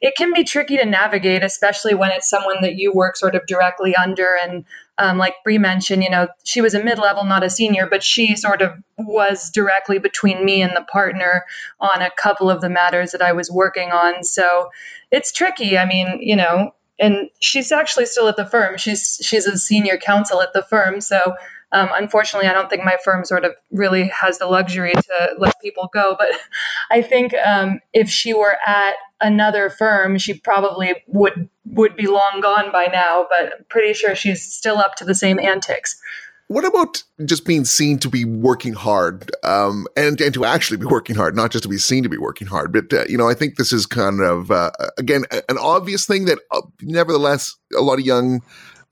it 0.00 0.14
can 0.16 0.32
be 0.32 0.44
tricky 0.44 0.76
to 0.76 0.84
navigate, 0.84 1.42
especially 1.42 1.94
when 1.94 2.10
it's 2.10 2.28
someone 2.28 2.60
that 2.62 2.76
you 2.76 2.92
work 2.92 3.16
sort 3.16 3.34
of 3.34 3.46
directly 3.46 3.94
under. 3.94 4.36
And 4.42 4.64
um, 4.98 5.18
like 5.18 5.34
Brie 5.44 5.58
mentioned, 5.58 6.02
you 6.02 6.10
know, 6.10 6.28
she 6.44 6.60
was 6.60 6.74
a 6.74 6.82
mid 6.82 6.98
level, 6.98 7.24
not 7.24 7.44
a 7.44 7.50
senior, 7.50 7.86
but 7.86 8.02
she 8.02 8.36
sort 8.36 8.62
of 8.62 8.72
was 8.98 9.50
directly 9.50 9.98
between 9.98 10.44
me 10.44 10.62
and 10.62 10.74
the 10.76 10.84
partner 10.90 11.44
on 11.80 12.02
a 12.02 12.10
couple 12.10 12.50
of 12.50 12.60
the 12.60 12.70
matters 12.70 13.12
that 13.12 13.22
I 13.22 13.32
was 13.32 13.50
working 13.50 13.90
on. 13.90 14.24
So 14.24 14.70
it's 15.10 15.32
tricky. 15.32 15.78
I 15.78 15.86
mean, 15.86 16.18
you 16.20 16.36
know, 16.36 16.72
and 16.98 17.28
she's 17.40 17.72
actually 17.72 18.06
still 18.06 18.28
at 18.28 18.36
the 18.36 18.46
firm. 18.46 18.78
She's 18.78 19.20
she's 19.22 19.46
a 19.46 19.58
senior 19.58 19.98
counsel 19.98 20.40
at 20.40 20.52
the 20.52 20.62
firm. 20.62 21.00
So 21.00 21.34
um, 21.72 21.88
unfortunately, 21.92 22.48
I 22.48 22.54
don't 22.54 22.70
think 22.70 22.84
my 22.84 22.96
firm 23.04 23.24
sort 23.24 23.44
of 23.44 23.52
really 23.70 24.08
has 24.08 24.38
the 24.38 24.46
luxury 24.46 24.92
to 24.92 25.34
let 25.38 25.60
people 25.60 25.90
go. 25.92 26.14
But 26.18 26.28
I 26.90 27.02
think 27.02 27.34
um, 27.34 27.80
if 27.92 28.08
she 28.08 28.34
were 28.34 28.56
at 28.66 28.94
another 29.20 29.70
firm, 29.70 30.18
she 30.18 30.34
probably 30.34 30.94
would 31.08 31.48
would 31.64 31.96
be 31.96 32.06
long 32.06 32.40
gone 32.40 32.70
by 32.70 32.86
now. 32.86 33.26
But 33.28 33.68
pretty 33.68 33.94
sure 33.94 34.14
she's 34.14 34.42
still 34.42 34.78
up 34.78 34.94
to 34.96 35.04
the 35.04 35.14
same 35.14 35.38
antics. 35.40 36.00
What 36.48 36.64
about 36.64 37.02
just 37.24 37.44
being 37.44 37.64
seen 37.64 37.98
to 37.98 38.08
be 38.08 38.24
working 38.24 38.72
hard, 38.72 39.32
um, 39.42 39.88
and 39.96 40.20
and 40.20 40.32
to 40.34 40.44
actually 40.44 40.76
be 40.76 40.86
working 40.86 41.16
hard, 41.16 41.34
not 41.34 41.50
just 41.50 41.64
to 41.64 41.68
be 41.68 41.78
seen 41.78 42.04
to 42.04 42.08
be 42.08 42.18
working 42.18 42.46
hard? 42.46 42.72
But 42.72 42.92
uh, 42.92 43.04
you 43.08 43.18
know, 43.18 43.28
I 43.28 43.34
think 43.34 43.56
this 43.56 43.72
is 43.72 43.84
kind 43.84 44.20
of 44.20 44.52
uh, 44.52 44.70
again 44.96 45.24
an 45.32 45.58
obvious 45.58 46.06
thing 46.06 46.26
that, 46.26 46.38
uh, 46.52 46.62
nevertheless, 46.82 47.56
a 47.76 47.80
lot 47.80 47.98
of 47.98 48.06
young 48.06 48.42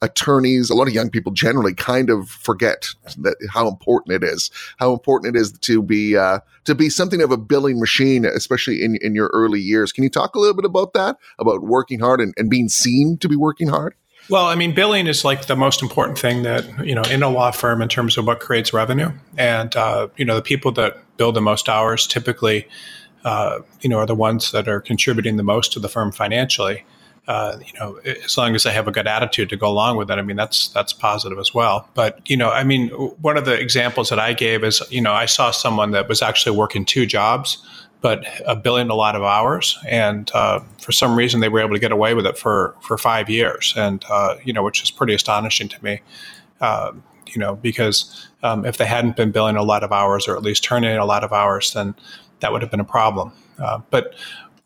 attorneys, 0.05 0.71
a 0.71 0.75
lot 0.75 0.87
of 0.87 0.95
young 0.95 1.11
people 1.11 1.33
generally 1.33 1.75
kind 1.75 2.11
of 2.11 2.29
forget 2.29 2.89
that 3.19 3.37
how 3.51 3.67
important 3.67 4.15
it 4.15 4.23
is, 4.23 4.51
how 4.79 4.93
important 4.93 5.35
it 5.35 5.41
is 5.41 5.53
to 5.53 5.83
be 5.83 6.17
uh, 6.17 6.41
to 6.65 6.75
be 6.75 6.89
something 6.89 7.23
of 7.23 7.31
a 7.31 7.37
billing 7.37 7.81
machine, 7.81 8.25
especially 8.25 8.85
in 8.85 8.97
in 8.97 9.15
your 9.15 9.31
early 9.33 9.61
years. 9.61 9.93
Can 9.93 10.05
you 10.05 10.11
talk 10.11 10.35
a 10.35 10.39
little 10.39 10.55
bit 10.55 10.65
about 10.65 10.93
that, 10.93 11.17
about 11.39 11.63
working 11.63 12.01
hard 12.01 12.21
and, 12.21 12.35
and 12.37 12.51
being 12.51 12.69
seen 12.69 13.19
to 13.19 13.29
be 13.29 13.37
working 13.37 13.69
hard? 13.69 13.95
Well, 14.31 14.47
I 14.47 14.55
mean, 14.55 14.75
billing 14.75 15.07
is 15.07 15.25
like 15.25 15.47
the 15.47 15.57
most 15.57 15.83
important 15.83 16.19
thing 16.19 16.43
that 16.43 16.87
you 16.87 16.95
know 16.95 17.03
in 17.03 17.23
a 17.23 17.31
law 17.31 17.51
firm 17.51 17.83
in 17.83 17.89
terms 17.89 18.17
of 18.19 18.27
what 18.27 18.41
creates 18.41 18.73
revenue, 18.73 19.11
and 19.39 19.75
uh, 19.75 20.09
you 20.17 20.25
know 20.25 20.37
the 20.37 20.43
people 20.43 20.73
that 20.73 20.99
bill 21.17 21.33
the 21.33 21.41
most 21.41 21.69
hours 21.69 22.07
typically, 22.07 22.69
uh, 23.25 23.61
you 23.81 23.89
know, 23.89 23.99
are 23.99 24.07
the 24.07 24.15
ones 24.15 24.53
that 24.53 24.69
are 24.69 24.81
contributing 24.81 25.37
the 25.37 25.43
most 25.43 25.73
to 25.73 25.81
the 25.81 25.89
firm 25.89 26.13
financially 26.13 26.85
uh, 27.27 27.57
you 27.65 27.79
know, 27.79 27.97
as 28.25 28.37
long 28.37 28.55
as 28.55 28.65
they 28.65 28.73
have 28.73 28.87
a 28.87 28.93
good 28.93 29.07
attitude 29.07 29.49
to 29.49 29.57
go 29.57 29.69
along 29.69 29.97
with 29.97 30.11
it, 30.11 30.19
I 30.19 30.23
mean, 30.23 30.37
that's 30.37 30.69
that's 30.69 30.93
positive 30.93 31.39
as 31.39 31.55
well. 31.55 31.89
But 31.95 32.21
you 32.29 32.37
know, 32.37 32.51
I 32.51 32.65
mean, 32.65 32.89
one 32.89 33.37
of 33.37 33.47
the 33.47 33.59
examples 33.59 34.11
that 34.11 34.19
I 34.19 34.35
gave 34.35 34.63
is, 34.63 34.83
you 34.91 35.01
know, 35.01 35.13
I 35.13 35.27
saw 35.27 35.51
someone 35.51 35.93
that 35.93 36.09
was 36.09 36.21
actually 36.21 36.57
working 36.57 36.85
two 36.85 37.07
jobs, 37.07 37.65
but 38.03 38.27
uh, 38.47 38.55
billing 38.55 38.91
a 38.91 38.95
lot 38.95 39.17
of 39.17 39.23
hours, 39.23 39.79
and 39.89 40.31
uh, 40.35 40.61
for 40.79 40.93
some 40.93 41.17
reason 41.17 41.41
they 41.41 41.49
were 41.49 41.61
able 41.61 41.73
to 41.73 41.79
get 41.79 41.93
away 41.93 42.13
with 42.13 42.27
it 42.27 42.37
for 42.37 42.75
for 42.83 42.99
five 42.99 43.31
years, 43.31 43.73
and 43.75 44.05
uh, 44.11 44.37
you 44.45 44.53
know, 44.53 44.63
which 44.63 44.83
is 44.83 44.91
pretty 44.91 45.15
astonishing 45.15 45.69
to 45.69 45.83
me. 45.83 46.03
Um, 46.61 47.03
you 47.27 47.41
know, 47.41 47.57
because 47.57 48.29
um, 48.43 48.67
if 48.67 48.77
they 48.77 48.85
hadn't 48.85 49.17
been 49.17 49.31
billing 49.31 49.57
a 49.57 49.63
lot 49.63 49.83
of 49.83 49.93
hours, 49.93 50.29
or 50.29 50.37
at 50.37 50.43
least 50.43 50.63
turning 50.63 50.91
in 50.91 50.99
a 50.99 51.07
lot 51.07 51.25
of 51.25 51.33
hours, 51.33 51.73
then 51.73 51.95
that 52.41 52.53
would 52.53 52.61
have 52.61 52.71
been 52.71 52.81
a 52.81 52.85
problem. 52.85 53.33
Uh, 53.59 53.81
but 53.91 54.15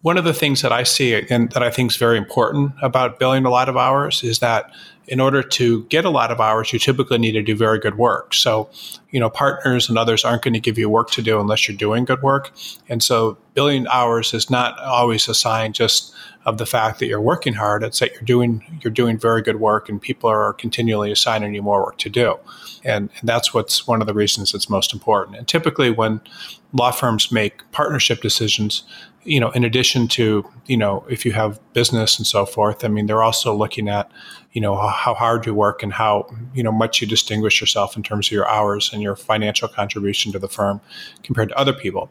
one 0.09 0.17
of 0.17 0.25
the 0.25 0.33
things 0.33 0.63
that 0.63 0.73
I 0.73 0.85
see 0.85 1.13
and 1.29 1.51
that 1.51 1.63
I 1.63 1.71
think 1.71 1.91
is 1.91 1.99
very 1.99 2.17
important 2.17 2.73
about 2.81 3.19
billing 3.19 3.45
a 3.45 3.51
lot 3.51 3.69
of 3.69 3.77
hours 3.77 4.25
is 4.25 4.39
that 4.39 4.73
in 5.07 5.21
order 5.21 5.43
to 5.43 5.85
get 5.85 6.07
a 6.07 6.09
lot 6.09 6.31
of 6.31 6.41
hours, 6.41 6.73
you 6.73 6.79
typically 6.79 7.19
need 7.19 7.33
to 7.33 7.43
do 7.43 7.55
very 7.55 7.79
good 7.79 7.99
work. 7.99 8.33
So, 8.33 8.71
you 9.11 9.21
know, 9.21 9.29
partners 9.29 9.87
and 9.87 9.99
others 9.99 10.25
aren't 10.25 10.41
going 10.41 10.55
to 10.55 10.61
give 10.61 10.79
you 10.79 10.89
work 10.89 11.11
to 11.11 11.21
do 11.21 11.39
unless 11.39 11.69
you're 11.69 11.77
doing 11.77 12.07
good 12.07 12.23
work. 12.23 12.51
And 12.89 13.03
so, 13.03 13.37
billing 13.53 13.87
hours 13.89 14.33
is 14.33 14.49
not 14.49 14.79
always 14.79 15.29
a 15.29 15.35
sign 15.35 15.75
just 15.75 16.15
of 16.47 16.57
the 16.57 16.65
fact 16.65 17.01
that 17.01 17.07
you're 17.07 17.21
working 17.21 17.53
hard. 17.53 17.83
It's 17.83 17.99
that 17.99 18.13
you're 18.13 18.23
doing 18.23 18.81
you're 18.83 18.91
doing 18.91 19.19
very 19.19 19.43
good 19.43 19.61
work, 19.61 19.91
and 19.91 20.01
people 20.01 20.31
are 20.31 20.55
continually 20.55 21.13
assigning 21.13 21.55
you 21.55 21.61
more 21.61 21.85
work 21.85 21.99
to 21.99 22.09
do. 22.09 22.39
And, 22.83 23.11
and 23.21 23.29
that's 23.29 23.53
what's 23.53 23.87
one 23.87 24.01
of 24.01 24.07
the 24.07 24.15
reasons 24.15 24.55
it's 24.55 24.71
most 24.71 24.95
important. 24.95 25.37
And 25.37 25.47
typically, 25.47 25.91
when 25.91 26.23
law 26.73 26.91
firms 26.91 27.33
make 27.33 27.71
partnership 27.73 28.21
decisions, 28.21 28.83
you 29.25 29.41
know, 29.41 29.51
in 29.51 29.65
addition 29.65 30.09
to, 30.09 30.49
you 30.67 30.77
know, 30.77 31.05
if 31.09 31.25
you 31.25 31.33
have 31.33 31.61
business 31.73 32.19
and 32.19 32.27
so 32.27 32.45
forth, 32.45 32.85
I 32.85 32.89
mean, 32.89 33.07
they're 33.07 33.23
also 33.23 33.55
looking 33.55 33.89
at, 33.89 34.11
you 34.53 34.61
know, 34.61 34.77
how 34.77 35.15
hard 35.15 35.47
you 35.47 35.55
work 35.55 35.83
and 35.83 35.93
how, 35.93 36.27
you 36.55 36.63
know, 36.63 36.73
much 36.73 37.01
you 37.01 37.07
distinguish 37.07 37.61
yourself 37.61 37.97
in 37.97 38.03
terms 38.03 38.29
of 38.29 38.33
your 38.33 38.49
hours 38.49 38.91
and 38.93 39.03
your 39.03 39.17
financial 39.17 39.69
contribution 39.69 40.33
to 40.33 40.39
the 40.39 40.49
firm 40.49 40.81
compared 41.23 41.51
to 41.51 41.59
other 41.59 41.73
people. 41.73 42.11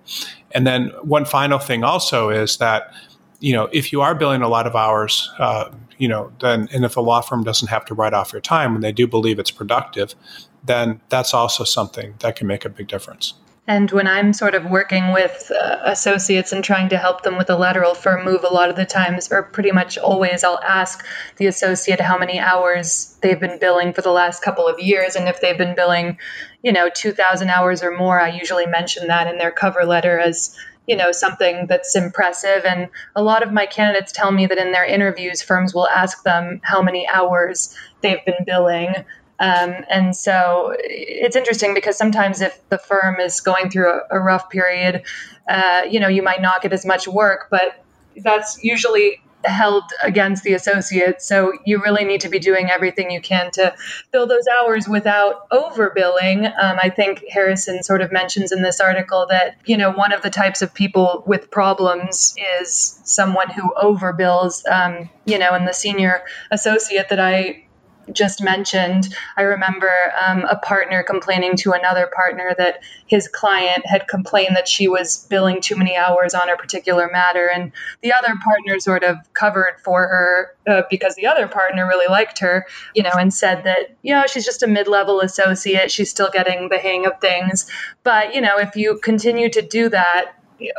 And 0.52 0.66
then 0.66 0.90
one 1.02 1.26
final 1.26 1.60
thing 1.60 1.84
also 1.84 2.30
is 2.30 2.58
that, 2.58 2.94
you 3.40 3.54
know, 3.54 3.70
if 3.72 3.92
you 3.92 4.02
are 4.02 4.16
billing 4.16 4.42
a 4.42 4.48
lot 4.48 4.66
of 4.66 4.76
hours, 4.76 5.30
uh, 5.38 5.72
you 5.98 6.08
know, 6.08 6.32
then, 6.42 6.68
and 6.72 6.86
if 6.86 6.98
a 6.98 7.02
law 7.02 7.22
firm 7.22 7.44
doesn't 7.44 7.68
have 7.70 7.86
to 7.86 7.94
write 7.94 8.14
off 8.14 8.32
your 8.32 8.42
time 8.42 8.74
when 8.74 8.82
they 8.82 8.92
do 8.92 9.08
believe 9.08 9.40
it's 9.40 9.52
productive, 9.52 10.16
then 10.64 11.00
that's 11.10 11.34
also 11.34 11.64
something 11.64 12.16
that 12.20 12.36
can 12.36 12.48
make 12.48 12.66
a 12.66 12.70
big 12.70 12.88
difference. 12.88 13.34
And 13.70 13.92
when 13.92 14.08
I'm 14.08 14.32
sort 14.32 14.56
of 14.56 14.66
working 14.66 15.12
with 15.12 15.52
uh, 15.52 15.80
associates 15.84 16.54
and 16.54 16.64
trying 16.64 16.88
to 16.88 16.98
help 16.98 17.24
them 17.24 17.38
with 17.38 17.50
a 17.50 17.58
lateral 17.58 17.94
firm 17.94 18.24
move, 18.24 18.46
a 18.46 18.54
lot 18.54 18.70
of 18.70 18.78
the 18.78 18.86
times, 18.86 19.30
or 19.30 19.44
pretty 19.44 19.74
much 19.74 19.98
always, 19.98 20.46
I'll 20.46 20.62
ask 20.64 21.06
the 21.36 21.48
associate 21.48 22.00
how 22.00 22.18
many 22.18 22.40
hours 22.40 23.18
they've 23.22 23.40
been 23.40 23.60
billing 23.60 23.92
for 23.92 24.02
the 24.02 24.12
last 24.12 24.42
couple 24.42 24.66
of 24.66 24.80
years. 24.80 25.18
And 25.18 25.28
if 25.28 25.42
they've 25.42 25.58
been 25.58 25.76
billing, 25.76 26.18
you 26.64 26.72
know, 26.72 26.90
2,000 26.90 27.50
hours 27.50 27.84
or 27.84 27.92
more, 27.92 28.22
I 28.22 28.30
usually 28.30 28.66
mention 28.66 29.08
that 29.08 29.28
in 29.28 29.38
their 29.38 29.52
cover 29.52 29.84
letter 29.84 30.18
as, 30.18 30.58
you 30.88 30.96
know, 30.96 31.12
something 31.12 31.68
that's 31.68 31.94
impressive. 31.94 32.64
And 32.64 32.88
a 33.18 33.22
lot 33.22 33.44
of 33.44 33.52
my 33.52 33.66
candidates 33.66 34.14
tell 34.14 34.32
me 34.32 34.46
that 34.48 34.58
in 34.58 34.72
their 34.72 34.86
interviews, 34.86 35.42
firms 35.42 35.74
will 35.74 35.90
ask 35.90 36.24
them 36.24 36.62
how 36.64 36.82
many 36.82 37.06
hours 37.14 37.76
they've 38.00 38.24
been 38.24 38.46
billing. 38.46 38.94
Um, 39.40 39.76
and 39.90 40.16
so 40.16 40.76
it's 40.80 41.36
interesting 41.36 41.74
because 41.74 41.98
sometimes 41.98 42.42
if 42.42 42.60
the 42.70 42.78
firm 42.78 43.20
is 43.20 43.40
going 43.42 43.70
through 43.70 43.92
a, 43.92 44.02
a 44.12 44.20
rough 44.20 44.50
period, 44.50 45.04
uh, 45.48 45.84
you 45.90 46.00
know, 46.00 46.08
you 46.08 46.24
might 46.24 46.42
not 46.42 46.62
get 46.62 46.74
as 46.74 46.86
much 46.86 47.08
work, 47.08 47.48
but 47.52 47.84
that's 48.18 48.64
usually 48.64 49.22
held 49.44 49.84
against 50.04 50.44
the 50.44 50.54
associate. 50.54 51.22
So 51.22 51.54
you 51.66 51.82
really 51.82 52.04
need 52.04 52.22
to 52.22 52.30
be 52.30 52.40
doing 52.40 52.70
everything 52.70 53.12
you 53.12 53.22
can 53.22 53.52
to 53.52 53.74
fill 54.12 54.28
those 54.28 54.46
hours 54.48 54.88
without 54.88 55.50
overbilling. 55.52 56.48
Um, 56.60 56.78
I 56.82 56.90
think 56.90 57.24
Harrison 57.30 57.84
sort 57.84 58.02
of 58.02 58.12
mentions 58.12 58.52
in 58.52 58.64
this 58.64 58.80
article 58.80 59.28
that, 59.30 59.58
you 59.66 59.78
know, 59.78 59.92
one 59.92 60.12
of 60.12 60.22
the 60.22 60.32
types 60.32 60.62
of 60.62 60.74
people 60.74 61.24
with 61.28 61.52
problems 61.52 62.36
is 62.62 63.00
someone 63.04 63.50
who 63.50 63.74
overbills. 63.76 64.68
Um, 64.70 65.10
you 65.26 65.38
know, 65.38 65.52
and 65.52 65.68
the 65.68 65.74
senior 65.74 66.24
associate 66.52 67.10
that 67.10 67.20
I 67.20 67.67
just 68.12 68.44
mentioned, 68.44 69.14
I 69.36 69.44
remember 69.44 69.92
um, 70.26 70.46
a 70.46 70.56
partner 70.58 71.04
complaining 71.04 71.56
to 71.58 71.72
another 71.72 72.10
partner 72.14 72.56
that 72.58 72.84
his 73.06 73.28
client 73.28 73.86
had 73.86 74.08
complained 74.08 74.56
that 74.56 74.68
she 74.68 74.88
was 74.88 75.26
billing 75.30 75.62
too 75.62 75.76
many 75.76 75.96
hours 75.96 76.34
on 76.34 76.50
a 76.50 76.56
particular 76.56 77.10
matter. 77.12 77.50
And 77.54 77.72
the 78.02 78.14
other 78.14 78.34
partner 78.44 78.80
sort 78.80 79.04
of 79.04 79.18
covered 79.34 79.76
for 79.84 80.08
her 80.08 80.56
uh, 80.68 80.84
because 80.90 81.16
the 81.16 81.28
other 81.28 81.48
partner 81.48 81.88
really 81.88 82.08
liked 82.10 82.40
her, 82.40 82.66
you 82.94 83.04
know, 83.04 83.14
and 83.18 83.34
said 83.34 83.64
that, 83.64 83.96
you 84.02 84.14
know, 84.14 84.26
she's 84.28 84.46
just 84.46 84.64
a 84.64 84.68
mid 84.68 84.88
level 84.88 85.22
associate. 85.22 85.92
She's 85.92 86.10
still 86.10 86.30
getting 86.32 86.70
the 86.70 86.78
hang 86.78 87.06
of 87.06 87.20
things. 87.20 87.70
But, 88.04 88.34
you 88.36 88.42
know, 88.42 88.58
if 88.58 88.76
you 88.76 89.00
continue 89.02 89.50
to 89.50 89.62
do 89.62 89.90
that, 89.90 90.34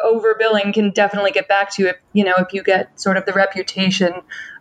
overbilling 0.04 0.74
can 0.74 0.90
definitely 0.90 1.30
get 1.30 1.48
back 1.48 1.70
to 1.74 1.82
you 1.82 1.88
if 1.88 1.96
you 2.12 2.24
know 2.24 2.34
if 2.38 2.52
you 2.52 2.62
get 2.62 2.98
sort 3.00 3.16
of 3.16 3.24
the 3.26 3.32
reputation 3.32 4.12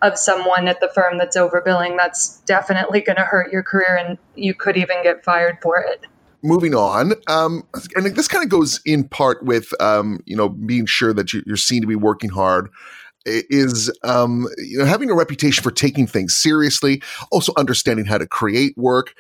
of 0.02 0.18
someone 0.18 0.68
at 0.68 0.80
the 0.80 0.90
firm 0.90 1.18
that's 1.18 1.36
overbilling 1.36 1.98
that's 1.98 2.40
definitely 2.42 3.02
going 3.02 3.16
to 3.16 3.24
hurt 3.24 3.52
your 3.52 3.64
career 3.64 3.96
and 3.96 4.18
you 4.36 4.54
could 4.54 4.78
even 4.78 5.02
get 5.04 5.24
fired 5.24 5.58
for 5.62 5.80
it. 5.80 6.06
Moving 6.44 6.76
on 6.76 7.14
um, 7.28 7.64
and 7.96 8.06
this 8.06 8.28
kind 8.28 8.44
of 8.44 8.50
goes 8.50 8.80
in 8.86 9.06
part 9.06 9.44
with 9.44 9.74
um, 9.82 10.22
you 10.26 10.36
know 10.36 10.50
being 10.50 10.86
sure 10.86 11.14
that 11.14 11.34
you're 11.34 11.58
seen 11.58 11.82
to 11.82 11.88
be 11.88 11.96
working 11.96 12.30
hard 12.30 12.70
is 13.28 13.92
um, 14.04 14.48
you 14.58 14.78
know 14.78 14.86
having 14.86 15.10
a 15.10 15.16
reputation 15.16 15.64
for 15.64 15.72
taking 15.72 16.08
things 16.08 16.36
seriously, 16.36 17.02
also 17.32 17.54
understanding 17.58 18.06
how 18.06 18.18
to 18.18 18.28
create 18.28 18.78
work. 18.78 19.14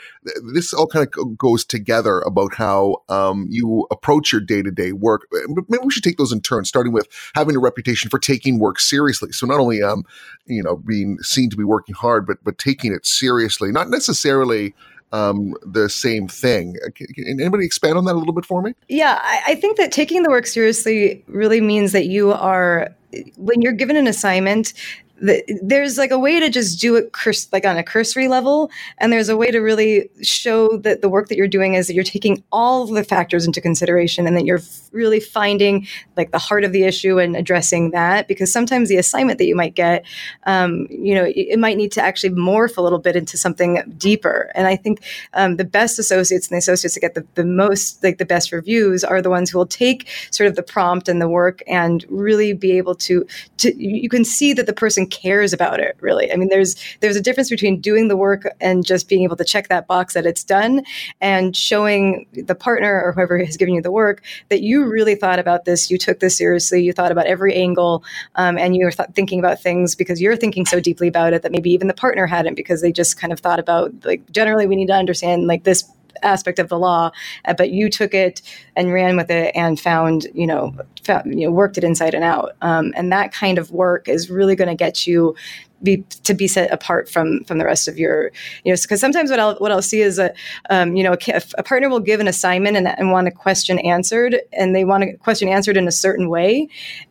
This 0.54 0.74
all 0.74 0.88
kind 0.88 1.08
of 1.08 1.38
goes 1.38 1.65
together 1.65 2.20
about 2.22 2.54
how 2.56 3.04
um, 3.10 3.48
you 3.50 3.88
approach 3.91 4.32
your 4.32 4.41
day 4.41 4.62
to 4.62 4.72
day 4.72 4.91
work. 4.91 5.28
Maybe 5.67 5.84
we 5.84 5.91
should 5.91 6.04
take 6.04 6.17
those 6.17 6.32
in 6.32 6.41
turn, 6.41 6.65
starting 6.65 6.93
with 6.93 7.08
having 7.36 7.56
a 7.56 7.60
reputation 7.60 8.10
for 8.10 8.20
taking 8.20 8.60
work 8.60 8.80
seriously. 8.80 9.32
So 9.32 9.46
not 9.46 9.60
only 9.60 9.82
um, 9.82 10.04
you 10.46 10.63
know 10.63 10.78
being 10.78 11.17
seen 11.20 11.50
to 11.50 11.58
be 11.58 11.63
working 11.63 11.96
hard, 11.96 12.26
but 12.26 12.38
but 12.43 12.58
taking 12.58 12.93
it 12.93 13.06
seriously, 13.06 13.72
not 13.72 13.89
necessarily 13.89 14.74
um, 15.12 15.54
the 15.65 15.89
same 15.89 16.28
thing. 16.28 16.76
Can 16.96 17.39
anybody 17.39 17.65
expand 17.65 17.98
on 17.98 18.06
that 18.06 18.15
a 18.15 18.20
little 18.20 18.34
bit 18.34 18.46
for 18.46 18.62
me? 18.62 18.74
Yeah, 18.89 19.20
I, 19.22 19.41
I 19.48 19.56
think 19.56 19.78
that 19.78 19.91
taking 19.91 20.24
the 20.24 20.30
work 20.30 20.48
seriously 20.48 21.24
really 21.28 21.62
means 21.62 21.91
that 21.93 22.08
you 22.08 22.32
are 22.34 22.89
when 23.38 23.62
you're 23.62 23.74
given 23.74 23.96
an 23.96 24.08
assignment 24.08 24.74
the, 25.21 25.43
there's 25.63 25.97
like 25.97 26.12
a 26.12 26.19
way 26.19 26.39
to 26.39 26.49
just 26.49 26.80
do 26.80 26.95
it 26.95 27.12
like 27.51 27.65
on 27.65 27.77
a 27.77 27.84
cursory 27.84 28.27
level. 28.27 28.69
And 28.97 29.12
there's 29.12 29.30
a 29.30 29.38
way 29.38 29.51
to 29.51 29.60
really 29.60 30.10
show 30.21 30.77
that 30.77 31.01
the 31.01 31.10
work 31.10 31.30
that 31.30 31.38
you're 31.38 31.47
doing 31.47 31.73
is 31.73 31.88
that 31.88 31.93
you're 31.93 32.03
taking 32.03 32.43
all 32.51 32.86
the 32.86 33.03
factors 33.03 33.45
into 33.45 33.62
consideration 33.62 34.27
and 34.27 34.38
that 34.38 34.45
you're 34.45 34.62
really 34.91 35.19
finding 35.19 35.88
like 36.15 36.32
the 36.32 36.38
heart 36.38 36.63
of 36.63 36.71
the 36.71 36.84
issue 36.84 37.19
and 37.19 37.36
addressing 37.36 37.91
that. 37.91 38.27
Because 38.27 38.51
sometimes 38.51 38.89
the 38.89 38.97
assignment 38.97 39.39
that 39.39 39.45
you 39.45 39.56
might 39.56 39.75
get 39.75 40.06
um, 40.45 40.88
you 40.89 41.15
know 41.15 41.23
it, 41.23 41.36
it, 41.36 41.60
might 41.60 41.77
need 41.77 41.91
to 41.91 42.01
actually 42.01 42.30
morph 42.30 42.77
a 42.77 42.82
little 42.82 42.99
bit 42.99 43.15
into 43.15 43.38
something 43.38 43.82
deeper. 43.97 44.51
And 44.56 44.67
i 44.67 44.75
think 44.75 45.03
um, 45.34 45.58
the 45.58 45.65
best 45.65 45.99
associates 45.99 46.47
and 46.47 46.56
the 46.56 46.60
associates 46.60 46.93
that 46.93 47.01
get 47.01 47.13
the, 47.15 47.25
the 47.36 47.45
most 47.45 48.03
like 48.03 48.17
the 48.17 48.25
best 48.25 48.51
reviews 48.51 49.03
are 49.03 49.21
the 49.21 49.30
ones 49.30 49.49
who 49.49 49.58
will 49.58 49.65
take 49.65 50.08
sort 50.32 50.47
of 50.47 50.56
the 50.56 50.63
prompt 50.63 51.10
and 51.10 51.21
the 51.21 51.30
work 51.30 51.62
and 51.67 52.06
really 52.10 52.53
be 52.53 52.77
able 52.77 52.95
to 52.95 53.25
to 53.58 53.75
you 53.75 54.10
can 54.10 54.23
see 54.23 54.53
that 54.53 54.65
the 54.65 54.73
person 54.73 55.07
cares 55.08 55.54
about 55.54 55.80
it 55.80 55.98
really. 56.00 56.32
I 56.32 56.36
mean 56.36 56.50
there's 56.50 56.76
there's 57.00 57.15
a 57.15 57.22
difference 57.22 57.50
between 57.50 57.80
doing 57.80 58.08
the 58.08 58.17
work 58.17 58.48
and 58.62 58.86
just 58.86 59.08
being 59.08 59.24
able 59.24 59.36
to 59.38 59.46
check 59.46 59.70
that 59.70 59.88
box 59.88 60.13
that 60.13 60.26
it's 60.26 60.43
done 60.43 60.84
and 61.22 61.56
showing 61.56 62.26
the 62.34 62.56
partner 62.56 63.02
or 63.04 63.13
whoever 63.13 63.38
has 63.43 63.58
given 63.58 63.74
you 63.74 63.82
the 63.82 63.91
work 63.91 64.24
that 64.50 64.62
you 64.62 64.86
really 64.86 65.15
thought 65.15 65.39
about 65.39 65.65
this 65.65 65.89
you 65.89 65.98
took 65.98 66.20
this 66.20 66.38
seriously 66.38 66.82
you 66.82 66.93
thought 66.93 67.12
about 67.12 67.26
every 67.26 67.54
angle 67.54 68.04
um, 68.36 68.58
and 68.58 68.76
you 68.76 68.86
were 68.86 68.91
th- 68.91 69.10
thinking 69.13 69.39
about 69.39 69.62
things 69.62 69.96
because 69.96 70.22
you're 70.22 70.36
thinking 70.36 70.65
so 70.65 70.80
deeply 70.80 71.08
about 71.08 71.34
it 71.34 71.41
that 71.41 71.52
maybe 71.52 71.72
even 71.72 71.88
the 71.88 71.93
partner 71.93 72.28
hadn't 72.28 72.56
because 72.56 72.82
they 72.82 72.91
just 72.91 73.20
kind 73.20 73.34
of 73.34 73.39
thought 73.39 73.60
about 73.60 73.91
like 74.06 74.30
generally 74.32 74.67
we 74.67 74.76
need 74.76 74.88
to 74.88 74.93
understand 74.93 75.48
like 75.48 75.63
this 75.63 75.84
aspect 76.23 76.60
of 76.60 76.69
the 76.69 76.80
law, 76.80 77.12
uh, 77.45 77.53
but 77.53 77.71
you 77.71 77.89
took 77.89 78.13
it 78.13 78.41
and 78.75 78.93
ran 78.93 79.17
with 79.17 79.30
it 79.30 79.51
and 79.56 79.80
found, 79.80 80.27
you 80.34 80.47
know, 80.47 80.73
found, 81.03 81.39
you 81.39 81.47
know, 81.47 81.51
worked 81.51 81.77
it 81.77 81.84
inside 81.84 82.13
and 82.13 82.23
out. 82.23 82.56
Um, 82.62 82.93
and 82.95 83.12
that 83.12 83.32
kind 83.32 83.58
of 83.58 83.71
work 83.71 84.08
is 84.08 84.30
really 84.30 84.56
going 84.56 84.69
to 84.69 84.75
get 84.75 85.08
you 85.08 85.36
be 85.84 85.97
to 86.23 86.34
be 86.34 86.47
set 86.47 86.71
apart 86.71 87.10
from 87.10 87.43
from 87.43 87.60
the 87.60 87.65
rest 87.65 87.88
of 87.88 87.99
your 87.99 88.32
you 88.63 88.73
know 88.73 88.77
because 88.82 88.99
sometimes 88.99 89.30
what 89.30 89.39
I'll 89.39 89.56
what 89.58 89.71
I'll 89.71 89.82
see 89.82 90.01
is 90.01 90.17
a 90.17 90.34
um, 90.69 90.95
you 90.95 91.03
know 91.03 91.13
a, 91.13 91.41
a, 91.58 91.63
partner 91.63 91.89
will 91.89 91.99
give 91.99 92.19
an 92.19 92.27
assignment 92.27 92.77
and, 92.77 92.88
and 92.88 93.12
want 93.12 93.27
a 93.27 93.32
question 93.32 93.77
answered 93.80 94.38
and 94.53 94.75
they 94.75 94.86
want 94.86 95.03
a 95.03 95.13
question 95.17 95.47
answered 95.47 95.77
in 95.77 95.88
a 95.88 95.91
certain 95.91 96.30
way 96.30 96.67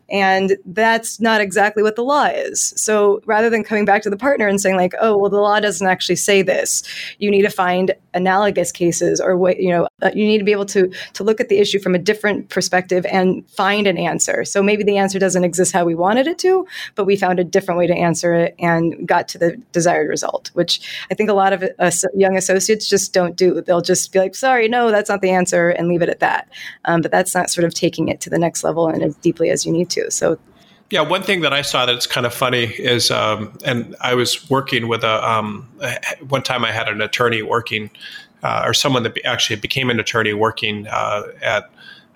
and 0.08 0.56
that's 0.66 1.20
not 1.20 1.40
exactly 1.40 1.82
what 1.82 1.96
the 1.96 2.04
law 2.04 2.26
is. 2.26 2.72
So 2.76 3.20
rather 3.26 3.50
than 3.50 3.64
coming 3.64 3.84
back 3.84 4.02
to 4.02 4.10
the 4.10 4.16
partner 4.16 4.46
and 4.46 4.60
saying 4.60 4.76
like, 4.76 4.94
"Oh, 5.00 5.16
well, 5.16 5.30
the 5.30 5.40
law 5.40 5.58
doesn't 5.60 5.86
actually 5.86 6.16
say 6.16 6.42
this," 6.42 6.82
you 7.18 7.30
need 7.30 7.42
to 7.42 7.50
find 7.50 7.92
analogous 8.14 8.72
cases, 8.72 9.20
or 9.20 9.36
what 9.36 9.58
you 9.58 9.70
know, 9.70 9.88
uh, 10.02 10.10
you 10.14 10.26
need 10.26 10.38
to 10.38 10.44
be 10.44 10.52
able 10.52 10.66
to 10.66 10.90
to 11.14 11.24
look 11.24 11.40
at 11.40 11.48
the 11.48 11.58
issue 11.58 11.78
from 11.78 11.94
a 11.94 11.98
different 11.98 12.48
perspective 12.48 13.04
and 13.06 13.48
find 13.50 13.86
an 13.86 13.98
answer. 13.98 14.44
So 14.44 14.62
maybe 14.62 14.84
the 14.84 14.96
answer 14.96 15.18
doesn't 15.18 15.44
exist 15.44 15.72
how 15.72 15.84
we 15.84 15.94
wanted 15.94 16.26
it 16.26 16.38
to, 16.38 16.66
but 16.94 17.04
we 17.04 17.16
found 17.16 17.40
a 17.40 17.44
different 17.44 17.78
way 17.78 17.86
to 17.86 17.94
answer 17.94 18.32
it 18.34 18.54
and 18.58 19.06
got 19.06 19.28
to 19.28 19.38
the 19.38 19.56
desired 19.72 20.08
result. 20.08 20.50
Which 20.54 20.80
I 21.10 21.14
think 21.14 21.30
a 21.30 21.34
lot 21.34 21.52
of 21.52 21.64
us 21.78 22.04
young 22.14 22.36
associates 22.36 22.88
just 22.88 23.12
don't 23.12 23.36
do. 23.36 23.60
They'll 23.60 23.80
just 23.80 24.12
be 24.12 24.20
like, 24.20 24.34
"Sorry, 24.36 24.68
no, 24.68 24.90
that's 24.90 25.10
not 25.10 25.20
the 25.20 25.30
answer," 25.30 25.70
and 25.70 25.88
leave 25.88 26.02
it 26.02 26.08
at 26.08 26.20
that. 26.20 26.48
Um, 26.84 27.00
but 27.02 27.10
that's 27.10 27.34
not 27.34 27.50
sort 27.50 27.64
of 27.64 27.74
taking 27.74 28.08
it 28.08 28.20
to 28.20 28.30
the 28.30 28.38
next 28.38 28.62
level 28.62 28.86
and 28.88 29.02
as 29.02 29.16
deeply 29.16 29.50
as 29.50 29.66
you 29.66 29.72
need 29.72 29.90
to 29.90 29.95
too. 30.02 30.10
So 30.10 30.38
yeah, 30.90 31.00
one 31.00 31.22
thing 31.22 31.40
that 31.40 31.52
I 31.52 31.62
saw 31.62 31.84
that's 31.84 32.06
kind 32.06 32.26
of 32.26 32.32
funny 32.32 32.64
is, 32.64 33.10
um, 33.10 33.58
and 33.64 33.96
I 34.00 34.14
was 34.14 34.48
working 34.48 34.86
with 34.86 35.02
a, 35.02 35.28
um, 35.28 35.68
one 36.28 36.42
time 36.42 36.64
I 36.64 36.70
had 36.70 36.88
an 36.88 37.00
attorney 37.00 37.42
working, 37.42 37.90
uh, 38.44 38.62
or 38.64 38.72
someone 38.72 39.02
that 39.02 39.18
actually 39.24 39.56
became 39.56 39.90
an 39.90 39.98
attorney 39.98 40.32
working 40.32 40.86
uh, 40.86 41.22
at 41.42 41.68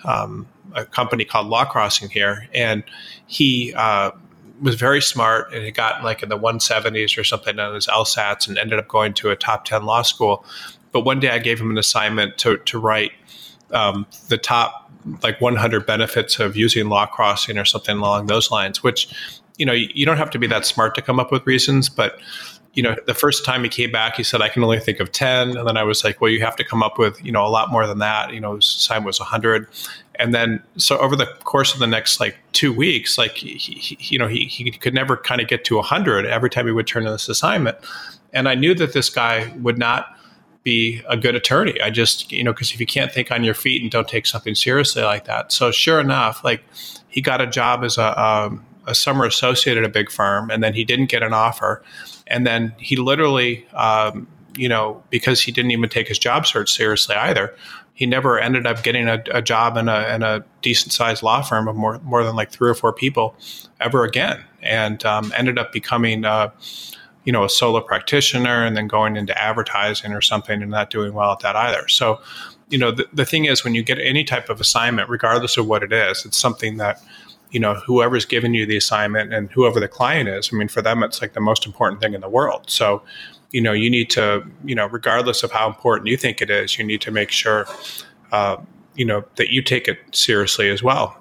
um, 0.04 0.46
a 0.74 0.84
company 0.84 1.24
called 1.24 1.48
LawCrossing 1.48 2.10
here, 2.10 2.48
and 2.54 2.84
he 3.26 3.74
uh, 3.74 4.12
was 4.60 4.76
very 4.76 5.02
smart 5.02 5.52
and 5.52 5.64
he 5.64 5.70
got 5.72 6.04
like 6.04 6.22
in 6.22 6.28
the 6.28 6.38
170s 6.38 7.18
or 7.18 7.24
something 7.24 7.58
on 7.58 7.74
his 7.74 7.86
LSATs 7.86 8.46
and 8.46 8.58
ended 8.58 8.78
up 8.78 8.86
going 8.86 9.14
to 9.14 9.30
a 9.30 9.36
top 9.36 9.64
10 9.64 9.84
law 9.84 10.02
school. 10.02 10.44
But 10.92 11.00
one 11.00 11.18
day 11.18 11.30
I 11.30 11.38
gave 11.38 11.60
him 11.60 11.70
an 11.70 11.78
assignment 11.78 12.38
to 12.38 12.58
to 12.58 12.78
write 12.78 13.12
um, 13.72 14.06
the 14.28 14.38
top 14.38 14.79
like 15.22 15.40
100 15.40 15.86
benefits 15.86 16.38
of 16.38 16.56
using 16.56 16.86
LawCrossing 16.86 17.60
or 17.60 17.64
something 17.64 17.98
along 17.98 18.26
those 18.26 18.50
lines 18.50 18.82
which 18.82 19.08
you 19.56 19.66
know 19.66 19.72
you, 19.72 20.06
don't 20.06 20.16
have 20.16 20.30
to 20.30 20.38
be 20.38 20.46
that 20.46 20.64
smart 20.64 20.94
to 20.94 21.02
come 21.02 21.20
up 21.20 21.30
with 21.30 21.46
reasons 21.46 21.88
but 21.88 22.20
you 22.74 22.82
know 22.82 22.96
the 23.06 23.14
first 23.14 23.44
time 23.44 23.62
he 23.62 23.68
came 23.68 23.90
back 23.90 24.16
he 24.16 24.22
said 24.22 24.40
i 24.40 24.48
can 24.48 24.62
only 24.62 24.78
think 24.78 25.00
of 25.00 25.10
10 25.12 25.56
and 25.56 25.66
then 25.68 25.76
i 25.76 25.82
was 25.82 26.04
like 26.04 26.20
well 26.20 26.30
you 26.30 26.40
have 26.40 26.56
to 26.56 26.64
come 26.64 26.82
up 26.82 26.98
with 26.98 27.22
you 27.24 27.32
know 27.32 27.44
a 27.44 27.48
lot 27.48 27.70
more 27.70 27.86
than 27.86 27.98
that. 27.98 28.32
You 28.32 28.40
know 28.40 28.56
his 28.56 28.86
time 28.86 29.04
was 29.04 29.18
100 29.18 29.66
and 30.16 30.34
then 30.34 30.62
so 30.76 30.98
over 30.98 31.16
the 31.16 31.26
course 31.44 31.74
of 31.74 31.80
the 31.80 31.86
next 31.86 32.20
like 32.20 32.36
two 32.52 32.72
weeks 32.72 33.18
like 33.18 33.32
he, 33.32 33.54
he 33.54 33.96
you 34.14 34.18
know 34.18 34.28
he, 34.28 34.44
he 34.44 34.70
could 34.70 34.94
never 34.94 35.16
kind 35.16 35.40
of 35.40 35.48
get 35.48 35.64
to 35.64 35.76
100 35.76 36.26
every 36.26 36.50
time 36.50 36.66
he 36.66 36.72
would 36.72 36.86
turn 36.86 37.06
in 37.06 37.12
this 37.12 37.28
assignment. 37.28 37.76
And 38.32 38.48
i 38.48 38.54
knew 38.54 38.74
that 38.74 38.92
this 38.92 39.10
guy 39.10 39.52
would 39.58 39.78
not 39.78 40.16
be 40.62 41.02
a 41.08 41.16
good 41.16 41.34
attorney. 41.34 41.80
I 41.80 41.90
just, 41.90 42.30
you 42.32 42.44
know, 42.44 42.52
because 42.52 42.72
if 42.72 42.80
you 42.80 42.86
can't 42.86 43.10
think 43.10 43.30
on 43.32 43.44
your 43.44 43.54
feet 43.54 43.82
and 43.82 43.90
don't 43.90 44.08
take 44.08 44.26
something 44.26 44.54
seriously 44.54 45.02
like 45.02 45.24
that. 45.24 45.52
So 45.52 45.70
sure 45.70 46.00
enough, 46.00 46.44
like 46.44 46.62
he 47.08 47.20
got 47.20 47.40
a 47.40 47.46
job 47.46 47.82
as 47.82 47.96
a, 47.98 48.22
um, 48.22 48.64
a 48.86 48.94
summer 48.94 49.24
associate 49.24 49.76
at 49.76 49.84
a 49.84 49.88
big 49.88 50.10
firm, 50.10 50.50
and 50.50 50.62
then 50.62 50.74
he 50.74 50.84
didn't 50.84 51.06
get 51.06 51.22
an 51.22 51.32
offer, 51.32 51.82
and 52.26 52.46
then 52.46 52.74
he 52.78 52.96
literally, 52.96 53.66
um, 53.74 54.26
you 54.56 54.68
know, 54.68 55.02
because 55.10 55.40
he 55.42 55.52
didn't 55.52 55.70
even 55.70 55.88
take 55.88 56.08
his 56.08 56.18
job 56.18 56.46
search 56.46 56.72
seriously 56.72 57.14
either. 57.14 57.54
He 57.94 58.06
never 58.06 58.38
ended 58.40 58.66
up 58.66 58.82
getting 58.82 59.08
a, 59.08 59.22
a 59.30 59.42
job 59.42 59.76
in 59.76 59.88
a, 59.88 60.14
in 60.14 60.22
a 60.22 60.44
decent 60.62 60.92
sized 60.92 61.22
law 61.22 61.42
firm 61.42 61.68
of 61.68 61.76
more 61.76 61.98
more 62.00 62.24
than 62.24 62.34
like 62.34 62.50
three 62.50 62.70
or 62.70 62.74
four 62.74 62.92
people 62.92 63.36
ever 63.80 64.04
again, 64.04 64.42
and 64.62 65.04
um, 65.04 65.32
ended 65.36 65.58
up 65.58 65.72
becoming. 65.72 66.24
Uh, 66.24 66.50
you 67.30 67.32
know 67.32 67.44
a 67.44 67.48
solo 67.48 67.80
practitioner 67.80 68.64
and 68.64 68.76
then 68.76 68.88
going 68.88 69.16
into 69.16 69.40
advertising 69.40 70.12
or 70.12 70.20
something 70.20 70.62
and 70.62 70.70
not 70.72 70.90
doing 70.90 71.12
well 71.12 71.30
at 71.30 71.38
that 71.38 71.54
either. 71.54 71.86
So 71.86 72.20
you 72.70 72.76
know 72.76 72.90
the, 72.90 73.06
the 73.12 73.24
thing 73.24 73.44
is 73.44 73.62
when 73.62 73.76
you 73.76 73.84
get 73.84 74.00
any 74.00 74.24
type 74.24 74.48
of 74.48 74.60
assignment 74.60 75.08
regardless 75.08 75.56
of 75.56 75.68
what 75.68 75.84
it 75.84 75.92
is 75.92 76.24
it's 76.24 76.36
something 76.36 76.78
that 76.78 77.00
you 77.52 77.60
know 77.60 77.74
whoever's 77.86 78.24
giving 78.24 78.52
you 78.52 78.66
the 78.66 78.76
assignment 78.76 79.32
and 79.32 79.48
whoever 79.52 79.78
the 79.78 79.86
client 79.86 80.28
is 80.28 80.50
i 80.52 80.56
mean 80.56 80.66
for 80.66 80.82
them 80.82 81.04
it's 81.04 81.22
like 81.22 81.34
the 81.34 81.40
most 81.40 81.66
important 81.66 82.00
thing 82.00 82.14
in 82.14 82.20
the 82.20 82.28
world. 82.28 82.64
So 82.68 83.00
you 83.52 83.60
know 83.60 83.72
you 83.72 83.90
need 83.90 84.10
to 84.10 84.44
you 84.64 84.74
know 84.74 84.86
regardless 84.86 85.44
of 85.44 85.52
how 85.52 85.68
important 85.68 86.08
you 86.08 86.16
think 86.16 86.42
it 86.42 86.50
is 86.50 86.78
you 86.78 86.84
need 86.84 87.00
to 87.02 87.12
make 87.12 87.30
sure 87.30 87.64
uh, 88.32 88.56
you 88.96 89.04
know 89.04 89.22
that 89.36 89.50
you 89.50 89.62
take 89.62 89.86
it 89.86 89.98
seriously 90.10 90.68
as 90.68 90.82
well. 90.82 91.16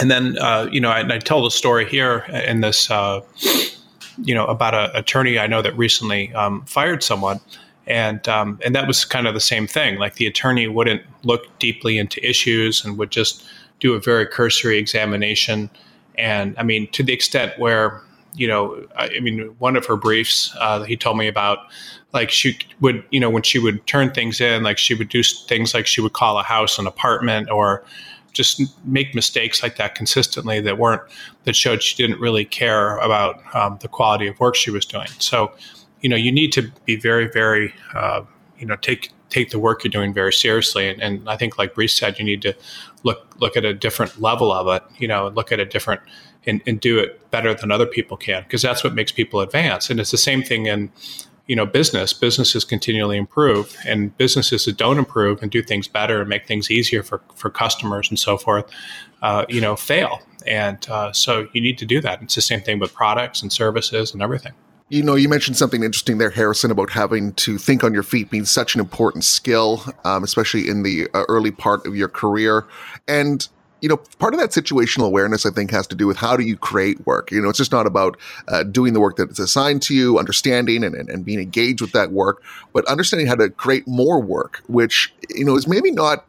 And 0.00 0.10
then 0.10 0.38
uh, 0.38 0.68
you 0.72 0.80
know 0.80 0.90
I, 0.90 1.00
I, 1.14 1.18
tell 1.18 1.42
the 1.44 1.50
story 1.50 1.86
here 1.86 2.18
in 2.46 2.60
this 2.62 2.90
uh, 2.90 3.20
you 4.22 4.34
know 4.34 4.46
about 4.46 4.74
an 4.74 4.90
attorney 4.94 5.38
I 5.38 5.46
know 5.46 5.62
that 5.62 5.76
recently 5.76 6.32
um, 6.34 6.62
fired 6.64 7.02
someone, 7.02 7.40
and 7.86 8.26
um, 8.28 8.58
and 8.64 8.74
that 8.74 8.86
was 8.86 9.04
kind 9.04 9.26
of 9.26 9.34
the 9.34 9.40
same 9.40 9.66
thing. 9.66 9.98
Like 9.98 10.14
the 10.14 10.26
attorney 10.26 10.66
wouldn't 10.68 11.02
look 11.22 11.58
deeply 11.58 11.98
into 11.98 12.24
issues 12.26 12.84
and 12.84 12.98
would 12.98 13.10
just 13.10 13.44
do 13.80 13.94
a 13.94 14.00
very 14.00 14.26
cursory 14.26 14.78
examination. 14.78 15.70
And 16.16 16.54
I 16.58 16.64
mean, 16.64 16.90
to 16.92 17.02
the 17.02 17.12
extent 17.12 17.58
where 17.58 18.02
you 18.34 18.46
know, 18.46 18.86
I, 18.96 19.10
I 19.16 19.20
mean, 19.20 19.54
one 19.58 19.76
of 19.76 19.84
her 19.86 19.96
briefs 19.96 20.54
uh, 20.60 20.84
he 20.84 20.96
told 20.96 21.18
me 21.18 21.26
about, 21.26 21.58
like 22.12 22.30
she 22.30 22.58
would, 22.80 23.04
you 23.10 23.20
know, 23.20 23.28
when 23.28 23.42
she 23.42 23.58
would 23.58 23.86
turn 23.86 24.12
things 24.12 24.40
in, 24.40 24.62
like 24.62 24.78
she 24.78 24.94
would 24.94 25.08
do 25.08 25.22
things 25.22 25.74
like 25.74 25.86
she 25.86 26.00
would 26.00 26.14
call 26.14 26.38
a 26.38 26.42
house 26.42 26.78
an 26.78 26.86
apartment 26.86 27.50
or 27.50 27.84
just 28.38 28.62
make 28.86 29.14
mistakes 29.14 29.62
like 29.62 29.76
that 29.76 29.96
consistently 29.96 30.60
that 30.60 30.78
weren't 30.78 31.02
that 31.44 31.56
showed 31.56 31.82
she 31.82 31.96
didn't 31.96 32.20
really 32.20 32.44
care 32.44 32.96
about 32.98 33.42
um, 33.54 33.78
the 33.82 33.88
quality 33.88 34.28
of 34.28 34.38
work 34.38 34.54
she 34.54 34.70
was 34.70 34.86
doing. 34.86 35.08
So, 35.18 35.52
you 36.00 36.08
know, 36.08 36.16
you 36.16 36.30
need 36.30 36.52
to 36.52 36.70
be 36.84 36.94
very, 36.96 37.28
very, 37.28 37.74
uh, 37.94 38.22
you 38.58 38.64
know, 38.64 38.76
take 38.76 39.12
take 39.28 39.50
the 39.50 39.58
work 39.58 39.84
you're 39.84 39.90
doing 39.90 40.14
very 40.14 40.32
seriously. 40.32 40.88
And, 40.88 41.02
and 41.02 41.28
I 41.28 41.36
think, 41.36 41.58
like 41.58 41.74
Brie 41.74 41.88
said, 41.88 42.18
you 42.18 42.24
need 42.24 42.40
to 42.42 42.54
look 43.02 43.36
look 43.40 43.56
at 43.56 43.64
a 43.64 43.74
different 43.74 44.20
level 44.20 44.52
of 44.52 44.68
it. 44.68 44.82
You 45.00 45.08
know, 45.08 45.28
look 45.28 45.50
at 45.50 45.58
a 45.58 45.64
different 45.64 46.00
and, 46.46 46.62
and 46.64 46.80
do 46.80 46.98
it 46.98 47.30
better 47.32 47.52
than 47.52 47.72
other 47.72 47.86
people 47.86 48.16
can 48.16 48.44
because 48.44 48.62
that's 48.62 48.84
what 48.84 48.94
makes 48.94 49.10
people 49.10 49.40
advance. 49.40 49.90
And 49.90 49.98
it's 49.98 50.12
the 50.12 50.16
same 50.16 50.42
thing 50.42 50.66
in 50.66 50.90
you 51.48 51.56
know 51.56 51.66
business 51.66 52.12
businesses 52.12 52.64
continually 52.64 53.16
improve 53.16 53.76
and 53.84 54.16
businesses 54.16 54.64
that 54.66 54.76
don't 54.76 54.98
improve 54.98 55.42
and 55.42 55.50
do 55.50 55.62
things 55.62 55.88
better 55.88 56.20
and 56.20 56.28
make 56.28 56.46
things 56.46 56.70
easier 56.70 57.02
for, 57.02 57.20
for 57.34 57.50
customers 57.50 58.08
and 58.08 58.18
so 58.18 58.38
forth 58.38 58.70
uh, 59.22 59.44
you 59.48 59.60
know 59.60 59.76
fail. 59.76 60.20
And 60.46 60.88
uh, 60.88 61.12
so 61.12 61.48
you 61.52 61.60
need 61.60 61.78
to 61.78 61.86
do 61.86 62.00
that. 62.00 62.22
It's 62.22 62.34
the 62.34 62.40
same 62.40 62.60
thing 62.60 62.78
with 62.78 62.94
products 62.94 63.42
and 63.42 63.52
services 63.52 64.12
and 64.12 64.22
everything. 64.22 64.52
You 64.90 65.02
know, 65.02 65.16
you 65.16 65.28
mentioned 65.28 65.58
something 65.58 65.82
interesting 65.82 66.16
there, 66.16 66.30
Harrison, 66.30 66.70
about 66.70 66.90
having 66.90 67.34
to 67.34 67.58
think 67.58 67.84
on 67.84 67.92
your 67.92 68.02
feet 68.02 68.30
being 68.30 68.46
such 68.46 68.74
an 68.74 68.80
important 68.80 69.24
skill, 69.24 69.82
um, 70.04 70.24
especially 70.24 70.66
in 70.66 70.82
the 70.82 71.08
uh, 71.12 71.24
early 71.28 71.50
part 71.50 71.86
of 71.86 71.94
your 71.94 72.08
career. 72.08 72.66
And 73.06 73.46
you 73.80 73.88
know, 73.88 73.96
part 74.18 74.34
of 74.34 74.40
that 74.40 74.50
situational 74.50 75.06
awareness, 75.06 75.46
I 75.46 75.50
think, 75.50 75.70
has 75.70 75.86
to 75.88 75.96
do 75.96 76.06
with 76.06 76.16
how 76.16 76.36
do 76.36 76.42
you 76.42 76.56
create 76.56 77.06
work. 77.06 77.30
You 77.30 77.40
know, 77.40 77.48
it's 77.48 77.58
just 77.58 77.72
not 77.72 77.86
about 77.86 78.16
uh, 78.48 78.64
doing 78.64 78.92
the 78.92 79.00
work 79.00 79.16
that's 79.16 79.38
assigned 79.38 79.82
to 79.82 79.94
you, 79.94 80.18
understanding 80.18 80.82
and, 80.82 80.94
and, 80.94 81.08
and 81.08 81.24
being 81.24 81.40
engaged 81.40 81.80
with 81.80 81.92
that 81.92 82.10
work, 82.10 82.42
but 82.72 82.84
understanding 82.86 83.26
how 83.26 83.36
to 83.36 83.50
create 83.50 83.86
more 83.86 84.20
work, 84.20 84.62
which, 84.66 85.12
you 85.30 85.44
know, 85.44 85.56
is 85.56 85.66
maybe 85.68 85.90
not 85.90 86.24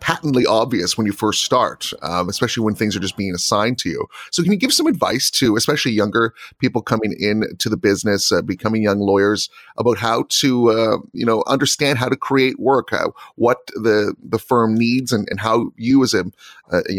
patently 0.00 0.46
obvious 0.46 0.96
when 0.96 1.06
you 1.06 1.12
first 1.12 1.44
start, 1.44 1.92
um, 2.02 2.28
especially 2.28 2.64
when 2.64 2.74
things 2.74 2.96
are 2.96 3.00
just 3.00 3.16
being 3.16 3.34
assigned 3.34 3.78
to 3.78 3.88
you. 3.88 4.06
So, 4.30 4.42
can 4.42 4.52
you 4.52 4.58
give 4.58 4.72
some 4.72 4.86
advice 4.86 5.30
to, 5.32 5.56
especially 5.56 5.92
younger 5.92 6.34
people 6.58 6.82
coming 6.82 7.14
into 7.18 7.68
the 7.68 7.76
business, 7.76 8.32
uh, 8.32 8.42
becoming 8.42 8.82
young 8.82 9.00
lawyers, 9.00 9.50
about 9.76 9.98
how 9.98 10.24
to, 10.28 10.70
uh, 10.70 10.98
you 11.12 11.26
know, 11.26 11.44
understand 11.46 11.98
how 11.98 12.08
to 12.08 12.16
create 12.16 12.58
work, 12.58 12.88
how, 12.90 13.14
what 13.36 13.66
the 13.74 14.14
the 14.22 14.38
firm 14.38 14.74
needs, 14.74 15.12
and, 15.12 15.28
and 15.30 15.40
how 15.40 15.72
you 15.76 16.02
as 16.02 16.14
a, 16.14 16.24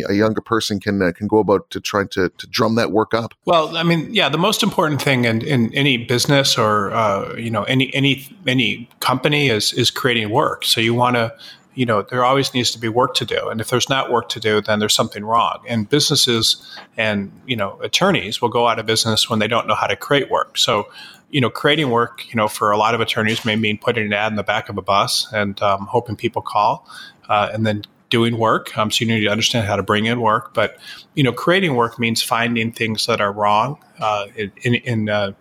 a 0.10 0.14
younger 0.14 0.42
person 0.42 0.80
can 0.80 1.02
uh, 1.02 1.12
can 1.12 1.28
go 1.28 1.40
about 1.40 1.70
to 1.72 1.80
trying 1.80 2.08
to, 2.10 2.30
to 2.30 2.48
drum 2.48 2.76
that 2.76 2.92
work 2.92 3.14
up? 3.14 3.34
Well, 3.46 3.78
I 3.78 3.84
mean, 3.84 4.14
yeah, 4.14 4.30
the 4.30 4.38
most 4.38 4.64
important 4.64 5.02
thing 5.02 5.26
in, 5.26 5.42
in 5.42 5.74
any 5.74 5.98
business 5.98 6.58
or 6.58 6.92
uh, 6.92 7.36
you 7.36 7.52
know 7.52 7.64
any 7.64 7.94
any 7.94 8.28
any 8.48 8.90
company 9.00 9.50
is 9.50 9.74
is 9.74 9.92
creating 9.92 10.30
work. 10.30 10.66
So 10.66 10.82
you 10.82 10.94
want 10.94 11.16
to 11.16 11.34
you 11.80 11.86
know, 11.86 12.02
there 12.02 12.26
always 12.26 12.54
needs 12.54 12.72
to 12.72 12.78
be 12.78 12.90
work 12.90 13.14
to 13.14 13.24
do. 13.24 13.48
And 13.48 13.62
if 13.62 13.70
there's 13.70 13.88
not 13.88 14.12
work 14.12 14.28
to 14.30 14.40
do, 14.42 14.60
then 14.60 14.80
there's 14.80 14.94
something 14.94 15.24
wrong. 15.24 15.64
And 15.66 15.88
businesses 15.88 16.78
and, 16.98 17.32
you 17.48 17.56
know, 17.56 17.80
attorneys 17.82 18.42
will 18.42 18.50
go 18.50 18.68
out 18.68 18.80
of 18.80 18.86
business 18.86 19.30
when 19.30 19.40
they 19.40 19.48
don't 19.48 19.66
know 19.66 19.76
how 19.76 19.88
to 19.88 19.96
create 19.96 20.30
work. 20.30 20.58
So, 20.58 20.90
you 21.30 21.40
know, 21.40 21.50
creating 21.50 21.90
work, 21.90 22.28
you 22.28 22.36
know, 22.36 22.50
for 22.50 22.72
a 22.72 22.78
lot 22.78 22.96
of 22.96 23.00
attorneys 23.00 23.46
may 23.46 23.56
mean 23.56 23.78
putting 23.78 24.08
an 24.08 24.12
ad 24.12 24.30
in 24.30 24.36
the 24.36 24.44
back 24.44 24.68
of 24.68 24.78
a 24.78 24.82
bus 24.82 25.32
and 25.32 25.62
um, 25.62 25.88
hoping 25.90 26.18
people 26.18 26.42
call 26.42 26.86
uh, 27.30 27.50
and 27.54 27.66
then 27.66 27.84
doing 28.10 28.38
work. 28.38 28.78
Um, 28.78 28.92
so 28.92 29.06
you 29.06 29.14
need 29.14 29.24
to 29.24 29.32
understand 29.32 29.66
how 29.66 29.78
to 29.78 29.84
bring 29.84 30.06
in 30.06 30.20
work. 30.20 30.54
But, 30.54 30.78
you 31.16 31.24
know, 31.24 31.32
creating 31.32 31.76
work 31.76 31.98
means 31.98 32.22
finding 32.22 32.74
things 32.74 33.06
that 33.06 33.22
are 33.22 33.32
wrong 33.32 33.78
uh, 34.02 34.26
in, 34.36 34.76
in 34.76 35.08
uh, 35.08 35.32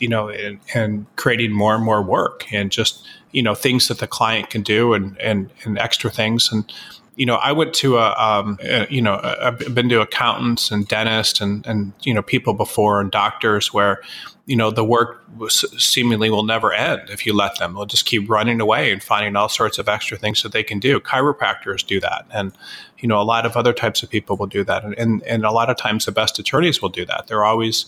you 0.00 0.08
know, 0.08 0.30
and, 0.30 0.58
and 0.74 1.06
creating 1.14 1.52
more 1.52 1.76
and 1.76 1.84
more 1.84 2.02
work 2.02 2.52
and 2.52 2.72
just, 2.72 3.06
you 3.36 3.42
know, 3.42 3.54
things 3.54 3.88
that 3.88 3.98
the 3.98 4.06
client 4.06 4.48
can 4.48 4.62
do 4.62 4.94
and, 4.94 5.20
and, 5.20 5.50
and 5.64 5.78
extra 5.78 6.10
things. 6.10 6.50
And, 6.50 6.72
you 7.16 7.26
know, 7.26 7.34
I 7.34 7.52
went 7.52 7.74
to 7.74 7.98
a, 7.98 8.14
um, 8.14 8.58
a, 8.62 8.86
you 8.88 9.02
know, 9.02 9.20
I've 9.22 9.74
been 9.74 9.90
to 9.90 10.00
accountants 10.00 10.70
and 10.70 10.88
dentists 10.88 11.42
and, 11.42 11.66
and, 11.66 11.92
you 12.00 12.14
know, 12.14 12.22
people 12.22 12.54
before 12.54 12.98
and 12.98 13.10
doctors 13.10 13.74
where, 13.74 14.00
you 14.46 14.56
know, 14.56 14.70
the 14.70 14.84
work 14.84 15.22
seemingly 15.50 16.30
will 16.30 16.44
never 16.44 16.72
end 16.72 17.10
if 17.10 17.26
you 17.26 17.34
let 17.34 17.58
them. 17.58 17.74
They'll 17.74 17.84
just 17.84 18.06
keep 18.06 18.26
running 18.30 18.58
away 18.58 18.90
and 18.90 19.02
finding 19.02 19.36
all 19.36 19.50
sorts 19.50 19.78
of 19.78 19.86
extra 19.86 20.16
things 20.16 20.42
that 20.42 20.52
they 20.52 20.62
can 20.62 20.80
do. 20.80 20.98
Chiropractors 20.98 21.86
do 21.86 22.00
that. 22.00 22.24
And, 22.32 22.52
you 23.00 23.06
know, 23.06 23.20
a 23.20 23.24
lot 23.24 23.44
of 23.44 23.54
other 23.54 23.74
types 23.74 24.02
of 24.02 24.08
people 24.08 24.38
will 24.38 24.46
do 24.46 24.64
that. 24.64 24.82
And, 24.82 24.98
and, 24.98 25.22
and 25.24 25.44
a 25.44 25.50
lot 25.50 25.68
of 25.68 25.76
times 25.76 26.06
the 26.06 26.12
best 26.12 26.38
attorneys 26.38 26.80
will 26.80 26.88
do 26.88 27.04
that. 27.04 27.26
They're 27.26 27.44
always, 27.44 27.84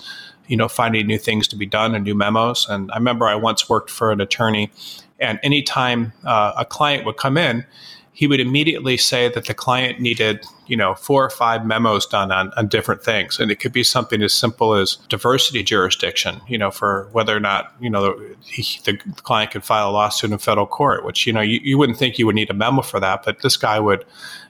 you 0.46 0.58
know, 0.58 0.68
finding 0.68 1.06
new 1.06 1.18
things 1.18 1.48
to 1.48 1.56
be 1.56 1.64
done 1.64 1.94
and 1.94 2.04
new 2.04 2.14
memos. 2.14 2.68
And 2.68 2.92
I 2.92 2.96
remember 2.96 3.26
I 3.26 3.34
once 3.36 3.66
worked 3.66 3.88
for 3.88 4.12
an 4.12 4.20
attorney, 4.20 4.70
and 5.18 5.38
anytime 5.42 6.12
uh, 6.24 6.52
a 6.56 6.64
client 6.64 7.04
would 7.04 7.16
come 7.16 7.36
in, 7.36 7.64
he 8.12 8.26
would 8.26 8.40
immediately 8.40 8.96
say 8.96 9.28
that 9.28 9.44
the 9.44 9.54
client 9.54 10.00
needed, 10.00 10.44
you 10.66 10.76
know, 10.76 10.96
four 10.96 11.24
or 11.24 11.30
five 11.30 11.64
memos 11.64 12.04
done 12.04 12.32
on, 12.32 12.50
on 12.56 12.66
different 12.66 13.04
things. 13.04 13.38
And 13.38 13.48
it 13.48 13.60
could 13.60 13.72
be 13.72 13.84
something 13.84 14.22
as 14.22 14.34
simple 14.34 14.74
as 14.74 14.96
diversity 15.08 15.62
jurisdiction, 15.62 16.40
you 16.48 16.58
know, 16.58 16.72
for 16.72 17.08
whether 17.12 17.36
or 17.36 17.38
not, 17.38 17.72
you 17.80 17.88
know, 17.88 18.18
he, 18.44 18.80
the 18.84 18.96
client 19.22 19.52
could 19.52 19.62
file 19.62 19.90
a 19.90 19.92
lawsuit 19.92 20.32
in 20.32 20.38
federal 20.38 20.66
court, 20.66 21.04
which, 21.04 21.28
you 21.28 21.32
know, 21.32 21.40
you, 21.40 21.60
you 21.62 21.78
wouldn't 21.78 21.96
think 21.96 22.18
you 22.18 22.26
would 22.26 22.34
need 22.34 22.50
a 22.50 22.54
memo 22.54 22.82
for 22.82 22.98
that, 22.98 23.24
but 23.24 23.40
this 23.42 23.56
guy 23.56 23.78
would, 23.78 24.04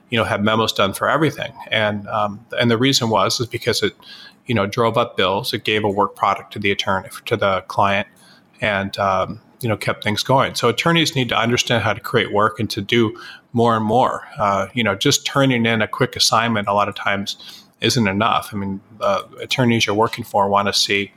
you 0.08 0.16
know, 0.16 0.24
have 0.24 0.42
memos 0.42 0.72
done 0.72 0.94
for 0.94 1.06
everything. 1.06 1.52
And, 1.70 2.08
um, 2.08 2.46
and 2.58 2.70
the 2.70 2.78
reason 2.78 3.10
was, 3.10 3.38
is 3.38 3.46
because 3.46 3.82
it, 3.82 3.94
you 4.46 4.54
know, 4.54 4.66
drove 4.66 4.96
up 4.96 5.18
bills. 5.18 5.52
It 5.52 5.64
gave 5.64 5.84
a 5.84 5.90
work 5.90 6.16
product 6.16 6.54
to 6.54 6.58
the 6.58 6.70
attorney, 6.70 7.10
to 7.26 7.36
the 7.36 7.60
client, 7.68 8.08
and 8.62 8.98
um, 8.98 9.42
you 9.60 9.68
know, 9.68 9.76
kept 9.76 10.04
things 10.04 10.22
going. 10.22 10.54
So 10.54 10.68
attorneys 10.68 11.14
need 11.16 11.28
to 11.30 11.36
understand 11.36 11.82
how 11.82 11.92
to 11.92 12.00
create 12.00 12.32
work 12.32 12.60
and 12.60 12.70
to 12.70 12.80
do 12.80 13.18
more 13.52 13.76
and 13.76 13.84
more. 13.84 14.26
Uh, 14.38 14.68
you 14.74 14.84
know, 14.84 14.94
just 14.94 15.26
turning 15.26 15.66
in 15.66 15.82
a 15.82 15.88
quick 15.88 16.16
assignment 16.16 16.68
a 16.68 16.74
lot 16.74 16.88
of 16.88 16.94
times 16.94 17.64
isn't 17.80 18.06
enough. 18.06 18.50
I 18.52 18.56
mean, 18.56 18.80
uh, 19.00 19.22
attorneys 19.40 19.86
you're 19.86 19.96
working 19.96 20.24
for 20.24 20.48
want 20.48 20.68
to 20.68 20.72
see 20.72 21.12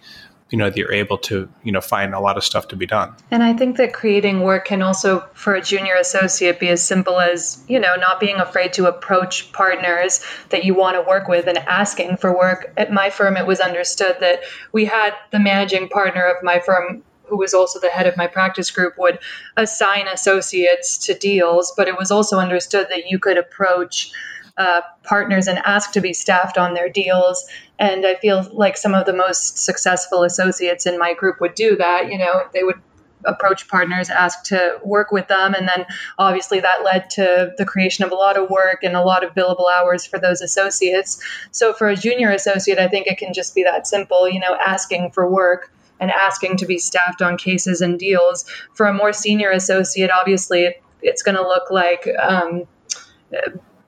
you 0.51 0.57
know 0.57 0.69
that 0.69 0.77
you're 0.77 0.93
able 0.93 1.17
to 1.17 1.49
you 1.63 1.71
know 1.71 1.81
find 1.81 2.13
a 2.13 2.19
lot 2.19 2.37
of 2.37 2.43
stuff 2.43 2.67
to 2.67 2.75
be 2.75 2.85
done 2.85 3.15
and 3.31 3.41
i 3.41 3.53
think 3.53 3.77
that 3.77 3.93
creating 3.93 4.41
work 4.41 4.65
can 4.65 4.81
also 4.81 5.21
for 5.33 5.55
a 5.55 5.61
junior 5.61 5.95
associate 5.95 6.59
be 6.59 6.67
as 6.67 6.85
simple 6.85 7.19
as 7.19 7.63
you 7.67 7.79
know 7.79 7.95
not 7.95 8.19
being 8.19 8.35
afraid 8.35 8.73
to 8.73 8.85
approach 8.85 9.51
partners 9.53 10.23
that 10.49 10.65
you 10.65 10.75
want 10.75 10.95
to 10.95 11.01
work 11.09 11.27
with 11.27 11.47
and 11.47 11.57
asking 11.57 12.17
for 12.17 12.37
work 12.37 12.71
at 12.77 12.91
my 12.91 13.09
firm 13.09 13.37
it 13.37 13.47
was 13.47 13.59
understood 13.59 14.17
that 14.19 14.41
we 14.73 14.85
had 14.85 15.13
the 15.31 15.39
managing 15.39 15.87
partner 15.87 16.25
of 16.25 16.43
my 16.43 16.59
firm 16.59 17.01
who 17.31 17.37
was 17.37 17.53
also 17.53 17.79
the 17.79 17.89
head 17.89 18.05
of 18.05 18.17
my 18.17 18.27
practice 18.27 18.69
group, 18.69 18.93
would 18.97 19.17
assign 19.55 20.05
associates 20.07 20.97
to 20.97 21.13
deals, 21.13 21.73
but 21.77 21.87
it 21.87 21.97
was 21.97 22.11
also 22.11 22.37
understood 22.37 22.87
that 22.89 23.09
you 23.09 23.17
could 23.17 23.37
approach 23.37 24.11
uh, 24.57 24.81
partners 25.03 25.47
and 25.47 25.59
ask 25.59 25.93
to 25.93 26.01
be 26.01 26.13
staffed 26.13 26.57
on 26.57 26.73
their 26.73 26.89
deals. 26.89 27.47
And 27.79 28.05
I 28.05 28.15
feel 28.15 28.45
like 28.51 28.75
some 28.75 28.93
of 28.93 29.05
the 29.05 29.13
most 29.13 29.57
successful 29.57 30.23
associates 30.23 30.85
in 30.85 30.99
my 30.99 31.13
group 31.13 31.39
would 31.39 31.55
do 31.55 31.77
that. 31.77 32.11
You 32.11 32.17
know, 32.17 32.43
they 32.53 32.63
would 32.63 32.81
approach 33.25 33.67
partners, 33.67 34.09
ask 34.09 34.43
to 34.45 34.79
work 34.83 35.11
with 35.11 35.27
them. 35.27 35.53
And 35.53 35.67
then 35.67 35.85
obviously 36.17 36.59
that 36.59 36.83
led 36.83 37.09
to 37.11 37.53
the 37.57 37.65
creation 37.65 38.03
of 38.03 38.11
a 38.11 38.15
lot 38.15 38.37
of 38.37 38.49
work 38.49 38.79
and 38.83 38.95
a 38.95 39.03
lot 39.03 39.23
of 39.23 39.33
billable 39.33 39.71
hours 39.71 40.05
for 40.05 40.19
those 40.19 40.41
associates. 40.41 41.23
So 41.51 41.71
for 41.73 41.87
a 41.87 41.95
junior 41.95 42.31
associate, 42.31 42.79
I 42.79 42.87
think 42.87 43.07
it 43.07 43.17
can 43.17 43.33
just 43.33 43.55
be 43.55 43.63
that 43.63 43.87
simple, 43.87 44.27
you 44.27 44.39
know, 44.39 44.55
asking 44.55 45.11
for 45.11 45.29
work 45.29 45.71
and 46.01 46.11
asking 46.11 46.57
to 46.57 46.65
be 46.65 46.77
staffed 46.77 47.21
on 47.21 47.37
cases 47.37 47.79
and 47.79 47.97
deals. 47.97 48.43
For 48.73 48.87
a 48.87 48.93
more 48.93 49.13
senior 49.13 49.51
associate, 49.51 50.11
obviously 50.11 50.75
it's 51.01 51.23
going 51.23 51.37
to 51.37 51.41
look 51.41 51.71
like, 51.71 52.05
um, 52.21 52.63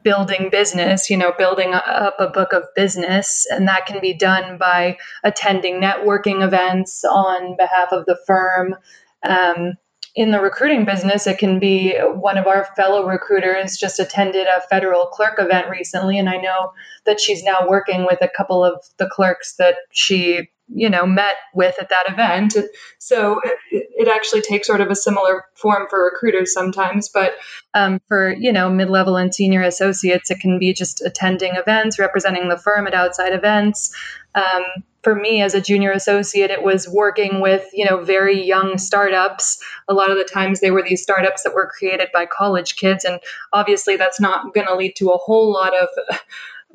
building 0.04 0.50
business, 0.50 1.10
you 1.10 1.18
know, 1.18 1.34
building 1.38 1.74
up 1.74 2.16
a 2.20 2.28
book 2.28 2.54
of 2.54 2.64
business. 2.76 3.48
And 3.50 3.68
that 3.68 3.86
can 3.86 4.02
be 4.02 4.14
done 4.14 4.58
by 4.58 4.98
attending 5.24 5.82
networking 5.82 6.44
events 6.44 7.04
on 7.04 7.56
behalf 7.58 7.92
of 7.92 8.06
the 8.06 8.18
firm. 8.28 8.76
Um, 9.24 9.74
in 10.16 10.30
the 10.30 10.40
recruiting 10.40 10.86
business, 10.86 11.26
it 11.26 11.40
can 11.40 11.58
be 11.58 11.98
one 11.98 12.38
of 12.38 12.46
our 12.46 12.68
fellow 12.76 13.08
recruiters 13.08 13.78
just 13.78 14.00
attended 14.00 14.46
a 14.46 14.62
federal 14.70 15.08
clerk 15.08 15.36
event 15.40 15.70
recently. 15.70 16.20
And 16.20 16.30
I 16.30 16.38
know 16.38 16.74
that 17.06 17.20
she's 17.20 17.44
now 17.44 17.66
working 17.68 18.06
with 18.06 18.22
a 18.22 18.30
couple 18.36 18.64
of 18.64 18.84
the 18.98 19.10
clerks 19.10 19.56
that 19.56 19.76
she 19.92 20.50
you 20.76 20.90
know 20.90 21.06
met 21.06 21.36
with 21.54 21.76
at 21.80 21.90
that 21.90 22.10
event. 22.10 22.56
So 23.00 23.40
it, 23.72 24.08
actually 24.14 24.42
takes 24.42 24.68
sort 24.68 24.82
of 24.82 24.90
a 24.90 24.96
similar 24.96 25.46
form 25.56 25.88
for 25.90 26.04
recruiters 26.04 26.54
sometimes 26.54 27.10
but 27.10 27.34
um, 27.74 28.00
for 28.08 28.34
you 28.34 28.52
know 28.52 28.70
mid-level 28.70 29.16
and 29.16 29.34
senior 29.34 29.64
associates 29.64 30.30
it 30.30 30.40
can 30.40 30.60
be 30.60 30.74
just 30.74 31.02
attending 31.02 31.56
events 31.56 31.98
representing 31.98 32.50
the 32.50 32.58
firm 32.58 32.86
at 32.86 32.94
outside 32.94 33.34
events. 33.34 33.96
Um, 34.36 34.64
for 35.04 35.16
me 35.16 35.42
as 35.42 35.54
a 35.54 35.62
junior 35.62 35.92
associate 35.92 36.50
it 36.50 36.64
was 36.64 36.88
working 36.88 37.42
with 37.42 37.68
you 37.74 37.86
know 37.86 38.04
very 38.04 38.46
young 38.46 38.78
startups. 38.78 39.64
A 39.88 39.94
lot 39.94 40.12
of 40.12 40.18
the 40.18 40.24
times 40.24 40.60
they 40.60 40.72
were 40.72 40.84
these 40.84 41.02
startups 41.02 41.44
that 41.44 41.54
were 41.54 41.72
created 41.78 42.10
by 42.14 42.26
college 42.26 42.76
kids 42.76 43.04
and 43.04 43.20
obviously 43.52 43.96
that's 43.96 44.20
not 44.20 44.54
going 44.54 44.68
to 44.68 44.76
lead 44.76 44.96
to 44.98 45.10
a 45.10 45.18
whole 45.18 45.52
lot 45.52 45.74
of 45.76 45.88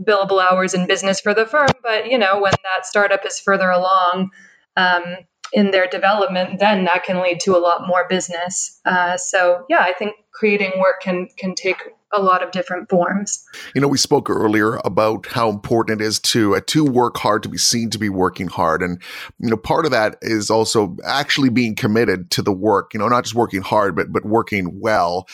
billable 0.02 0.42
hours 0.42 0.74
in 0.74 0.86
business 0.86 1.20
for 1.20 1.34
the 1.34 1.46
firm. 1.46 1.68
But 1.82 2.10
you 2.10 2.18
know, 2.18 2.40
when 2.40 2.52
that 2.52 2.86
startup 2.86 3.24
is 3.26 3.38
further 3.38 3.70
along 3.70 4.30
um, 4.76 5.04
in 5.52 5.70
their 5.70 5.86
development, 5.86 6.58
then 6.58 6.84
that 6.84 7.04
can 7.04 7.20
lead 7.22 7.40
to 7.40 7.56
a 7.56 7.58
lot 7.58 7.86
more 7.86 8.06
business. 8.08 8.80
Uh, 8.84 9.16
so 9.16 9.64
yeah, 9.68 9.80
I 9.80 9.92
think 9.92 10.14
creating 10.32 10.72
work 10.78 11.00
can 11.02 11.28
can 11.36 11.54
take 11.54 11.82
a 12.12 12.22
lot 12.22 12.42
of 12.42 12.50
different 12.52 12.88
forms. 12.88 13.44
You 13.74 13.80
know, 13.80 13.88
we 13.88 13.98
spoke 13.98 14.30
earlier 14.30 14.80
about 14.84 15.26
how 15.26 15.50
important 15.50 16.00
it 16.00 16.04
is 16.04 16.18
to 16.20 16.56
uh, 16.56 16.60
to 16.66 16.84
work 16.84 17.18
hard, 17.18 17.42
to 17.42 17.48
be 17.48 17.58
seen 17.58 17.90
to 17.90 17.98
be 17.98 18.08
working 18.08 18.48
hard, 18.48 18.82
and 18.82 19.00
you 19.38 19.50
know, 19.50 19.56
part 19.56 19.84
of 19.84 19.90
that 19.90 20.16
is 20.22 20.50
also 20.50 20.96
actually 21.04 21.50
being 21.50 21.74
committed 21.74 22.30
to 22.32 22.42
the 22.42 22.52
work. 22.52 22.94
You 22.94 23.00
know, 23.00 23.08
not 23.08 23.24
just 23.24 23.34
working 23.34 23.62
hard, 23.62 23.94
but 23.94 24.12
but 24.12 24.24
working 24.24 24.80
well. 24.80 25.28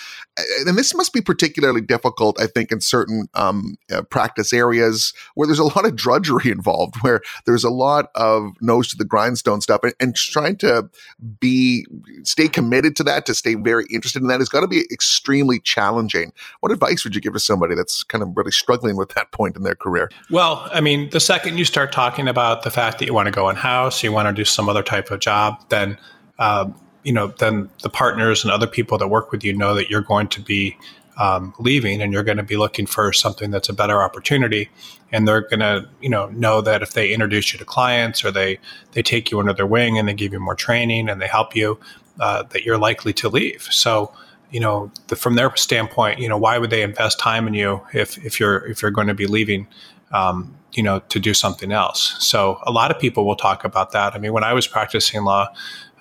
And 0.66 0.76
this 0.76 0.94
must 0.94 1.12
be 1.12 1.20
particularly 1.20 1.80
difficult, 1.80 2.40
I 2.40 2.48
think, 2.48 2.72
in 2.72 2.80
certain 2.80 3.28
um, 3.34 3.76
uh, 3.92 4.02
practice 4.02 4.52
areas 4.52 5.12
where 5.34 5.46
there's 5.46 5.60
a 5.60 5.64
lot 5.64 5.86
of 5.86 5.94
drudgery 5.94 6.50
involved, 6.50 6.96
where 7.02 7.20
there's 7.46 7.62
a 7.62 7.70
lot 7.70 8.10
of 8.16 8.50
nose 8.60 8.88
to 8.88 8.96
the 8.96 9.04
grindstone 9.04 9.60
stuff, 9.60 9.80
and, 9.84 9.94
and 10.00 10.16
trying 10.16 10.56
to 10.56 10.90
be 11.38 11.86
stay 12.24 12.48
committed 12.48 12.96
to 12.96 13.04
that, 13.04 13.26
to 13.26 13.34
stay 13.34 13.54
very 13.54 13.86
interested 13.90 14.22
in 14.22 14.28
that, 14.28 14.40
has 14.40 14.48
got 14.48 14.62
to 14.62 14.66
be 14.66 14.84
extremely 14.90 15.60
challenging 15.60 16.32
what 16.64 16.72
advice 16.72 17.04
would 17.04 17.14
you 17.14 17.20
give 17.20 17.34
to 17.34 17.38
somebody 17.38 17.74
that's 17.74 18.02
kind 18.04 18.22
of 18.22 18.34
really 18.34 18.50
struggling 18.50 18.96
with 18.96 19.10
that 19.10 19.30
point 19.32 19.54
in 19.54 19.64
their 19.64 19.74
career? 19.74 20.10
Well, 20.30 20.66
I 20.72 20.80
mean, 20.80 21.10
the 21.10 21.20
second 21.20 21.58
you 21.58 21.66
start 21.66 21.92
talking 21.92 22.26
about 22.26 22.62
the 22.62 22.70
fact 22.70 22.98
that 23.00 23.04
you 23.04 23.12
want 23.12 23.26
to 23.26 23.32
go 23.32 23.50
in 23.50 23.56
house, 23.56 24.02
you 24.02 24.10
want 24.12 24.28
to 24.28 24.32
do 24.32 24.46
some 24.46 24.66
other 24.66 24.82
type 24.82 25.10
of 25.10 25.20
job, 25.20 25.62
then 25.68 25.98
uh, 26.38 26.70
you 27.02 27.12
know, 27.12 27.26
then 27.38 27.68
the 27.82 27.90
partners 27.90 28.44
and 28.44 28.50
other 28.50 28.66
people 28.66 28.96
that 28.96 29.08
work 29.08 29.30
with 29.30 29.44
you 29.44 29.52
know 29.52 29.74
that 29.74 29.90
you're 29.90 30.00
going 30.00 30.26
to 30.28 30.40
be 30.40 30.74
um, 31.18 31.52
leaving 31.58 32.00
and 32.00 32.14
you're 32.14 32.22
going 32.22 32.38
to 32.38 32.42
be 32.42 32.56
looking 32.56 32.86
for 32.86 33.12
something 33.12 33.50
that's 33.50 33.68
a 33.68 33.74
better 33.74 34.02
opportunity 34.02 34.70
and 35.12 35.28
they're 35.28 35.42
going 35.42 35.60
to 35.60 35.86
you 36.00 36.08
know 36.08 36.28
know 36.30 36.62
that 36.62 36.80
if 36.80 36.94
they 36.94 37.12
introduce 37.12 37.52
you 37.52 37.58
to 37.58 37.64
clients 37.66 38.24
or 38.24 38.30
they 38.30 38.58
they 38.92 39.02
take 39.02 39.30
you 39.30 39.38
under 39.38 39.52
their 39.52 39.66
wing 39.66 39.98
and 39.98 40.08
they 40.08 40.14
give 40.14 40.32
you 40.32 40.40
more 40.40 40.56
training 40.56 41.10
and 41.10 41.20
they 41.20 41.28
help 41.28 41.54
you 41.54 41.78
uh, 42.20 42.42
that 42.44 42.64
you're 42.64 42.78
likely 42.78 43.12
to 43.12 43.28
leave 43.28 43.62
so 43.70 44.12
you 44.54 44.60
know, 44.60 44.88
the, 45.08 45.16
from 45.16 45.34
their 45.34 45.54
standpoint, 45.56 46.20
you 46.20 46.28
know, 46.28 46.38
why 46.38 46.58
would 46.58 46.70
they 46.70 46.82
invest 46.82 47.18
time 47.18 47.48
in 47.48 47.54
you 47.54 47.80
if 47.92 48.24
if 48.24 48.38
you're 48.38 48.64
if 48.68 48.82
you're 48.82 48.92
going 48.92 49.08
to 49.08 49.14
be 49.14 49.26
leaving, 49.26 49.66
um, 50.12 50.56
you 50.74 50.80
know, 50.80 51.00
to 51.08 51.18
do 51.18 51.34
something 51.34 51.72
else? 51.72 52.14
So 52.20 52.60
a 52.62 52.70
lot 52.70 52.92
of 52.92 53.00
people 53.00 53.26
will 53.26 53.34
talk 53.34 53.64
about 53.64 53.90
that. 53.90 54.14
I 54.14 54.18
mean, 54.18 54.32
when 54.32 54.44
I 54.44 54.52
was 54.52 54.68
practicing 54.68 55.24
law, 55.24 55.52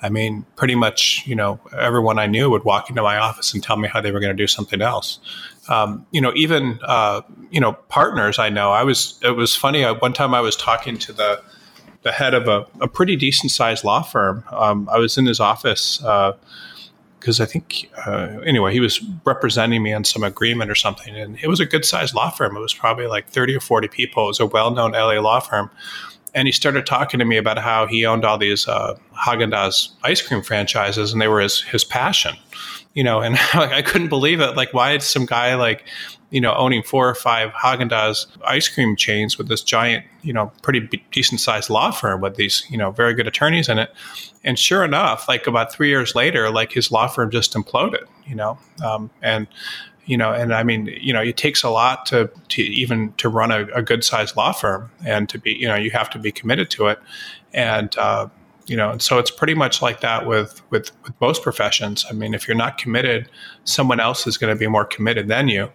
I 0.04 0.10
mean, 0.10 0.46
pretty 0.56 0.76
much, 0.76 1.24
you 1.26 1.36
know, 1.36 1.60
everyone 1.76 2.20
I 2.20 2.28
knew 2.28 2.48
would 2.52 2.64
walk 2.64 2.92
into 2.92 3.02
my 3.02 3.18
office 3.18 3.56
and 3.56 3.64
tell 3.64 3.76
me 3.76 3.88
how 3.88 4.02
they 4.02 4.12
were 4.12 4.20
going 4.20 4.38
to 4.38 4.44
do 4.44 4.46
something 4.46 4.84
else. 4.84 5.18
Um, 5.68 6.06
you 6.12 6.22
know, 6.22 6.32
even 6.36 6.80
uh, 6.84 7.22
you 7.50 7.60
know, 7.60 7.74
partners 7.90 8.38
I 8.38 8.50
know. 8.50 8.70
I 8.70 8.84
was 8.84 9.18
it 9.24 9.32
was 9.32 9.56
funny. 9.56 9.84
Uh, 9.84 9.96
one 9.96 10.14
time 10.14 10.36
I 10.36 10.42
was 10.42 10.56
talking 10.56 11.00
to 11.00 11.12
the 11.12 11.42
the 12.04 12.12
head 12.12 12.36
of 12.36 12.48
a, 12.48 12.68
a 12.82 12.88
pretty 12.88 13.16
decent 13.16 13.52
sized 13.52 13.84
law 13.84 14.04
firm. 14.04 14.44
Um, 14.52 14.88
I 14.94 15.00
was 15.00 15.18
in 15.18 15.26
his 15.26 15.40
office. 15.40 16.04
Uh, 16.04 16.34
because 17.24 17.40
I 17.40 17.46
think 17.46 17.90
uh, 18.06 18.42
anyway 18.46 18.74
he 18.74 18.82
was 18.82 19.02
representing 19.24 19.82
me 19.82 19.94
on 19.94 20.04
some 20.04 20.24
agreement 20.24 20.70
or 20.70 20.76
something, 20.76 21.16
and 21.16 21.40
it 21.42 21.48
was 21.48 21.62
a 21.62 21.66
good 21.66 21.86
sized 21.86 22.14
law 22.14 22.30
firm. 22.30 22.58
It 22.58 22.60
was 22.60 22.74
probably 22.74 23.08
like 23.08 23.30
thirty 23.30 23.56
or 23.56 23.62
forty 23.62 23.88
people. 23.88 24.26
It 24.26 24.28
was 24.28 24.40
a 24.42 24.46
well 24.46 24.72
known 24.72 24.92
LA 24.92 25.22
law 25.22 25.40
firm, 25.40 25.72
and 26.34 26.50
he 26.50 26.52
started 26.52 26.86
talking 26.86 27.20
to 27.20 27.26
me 27.26 27.38
about 27.38 27.58
how 27.58 27.88
he 27.88 28.06
owned 28.06 28.26
all 28.26 28.38
these 28.38 28.68
uh, 28.68 28.98
Haagen 29.16 29.54
Dazs 29.54 29.94
ice 30.04 30.22
cream 30.22 30.42
franchises, 30.42 31.14
and 31.14 31.22
they 31.22 31.30
were 31.30 31.40
his 31.40 31.62
his 31.62 31.86
passion, 31.86 32.36
you 32.94 33.06
know. 33.06 33.22
And 33.22 33.36
like 33.56 33.72
I 33.72 33.82
couldn't 33.82 34.10
believe 34.10 34.42
it. 34.42 34.58
Like 34.58 34.74
why 34.74 34.92
is 34.92 35.06
some 35.06 35.26
guy 35.26 35.56
like 35.56 35.86
you 36.34 36.42
know, 36.42 36.56
owning 36.56 36.82
four 36.82 37.08
or 37.08 37.14
five 37.14 37.52
Haagen 37.52 37.92
Dazs 37.92 38.26
ice 38.44 38.68
cream 38.68 38.96
chains 38.96 39.38
with 39.38 39.50
this 39.50 39.62
giant, 39.62 40.04
you 40.24 40.34
know, 40.34 40.52
pretty 40.64 40.80
decent 41.12 41.40
sized 41.40 41.70
law 41.70 41.92
firm 41.92 42.22
with 42.22 42.38
these, 42.38 42.66
you 42.72 42.78
know, 42.78 42.90
very 42.90 43.14
good 43.14 43.28
attorneys 43.28 43.70
in 43.70 43.78
it. 43.78 43.92
And 44.44 44.58
sure 44.58 44.84
enough, 44.84 45.28
like 45.28 45.46
about 45.46 45.72
three 45.72 45.90
years 45.90 46.16
later, 46.16 46.50
like 46.50 46.72
his 46.72 46.92
law 46.92 47.06
firm 47.06 47.30
just 47.30 47.54
imploded, 47.54 48.06
you 48.26 48.34
know, 48.34 48.58
um, 48.84 49.12
and 49.22 49.46
you 50.06 50.18
know, 50.18 50.34
and 50.34 50.56
I 50.56 50.64
mean, 50.64 50.88
you 51.00 51.14
know, 51.14 51.22
it 51.22 51.38
takes 51.38 51.62
a 51.62 51.70
lot 51.70 52.08
to 52.08 52.32
to 52.50 52.64
even 52.64 53.14
to 53.18 53.30
run 53.30 53.52
a, 53.52 53.68
a 53.76 53.84
good 53.84 54.04
sized 54.04 54.36
law 54.36 54.54
firm 54.54 54.90
and 55.06 55.30
to 55.30 55.38
be, 55.38 55.52
you 55.52 55.68
know, 55.68 55.76
you 55.76 55.92
have 55.92 56.10
to 56.10 56.20
be 56.20 56.32
committed 56.32 56.72
to 56.72 56.88
it, 56.88 57.00
and 57.54 57.96
uh, 58.00 58.28
you 58.66 58.76
know, 58.76 58.90
and 58.90 59.04
so 59.04 59.20
it's 59.20 59.32
pretty 59.32 59.54
much 59.54 59.84
like 59.84 60.02
that 60.02 60.26
with 60.26 60.64
with 60.72 60.92
with 61.04 61.14
most 61.22 61.44
professions. 61.44 62.08
I 62.10 62.14
mean, 62.14 62.34
if 62.34 62.48
you're 62.48 62.58
not 62.58 62.80
committed, 62.80 63.30
someone 63.66 64.00
else 64.00 64.26
is 64.26 64.36
going 64.36 64.54
to 64.54 64.60
be 64.60 64.68
more 64.68 64.84
committed 64.84 65.28
than 65.28 65.48
you 65.48 65.70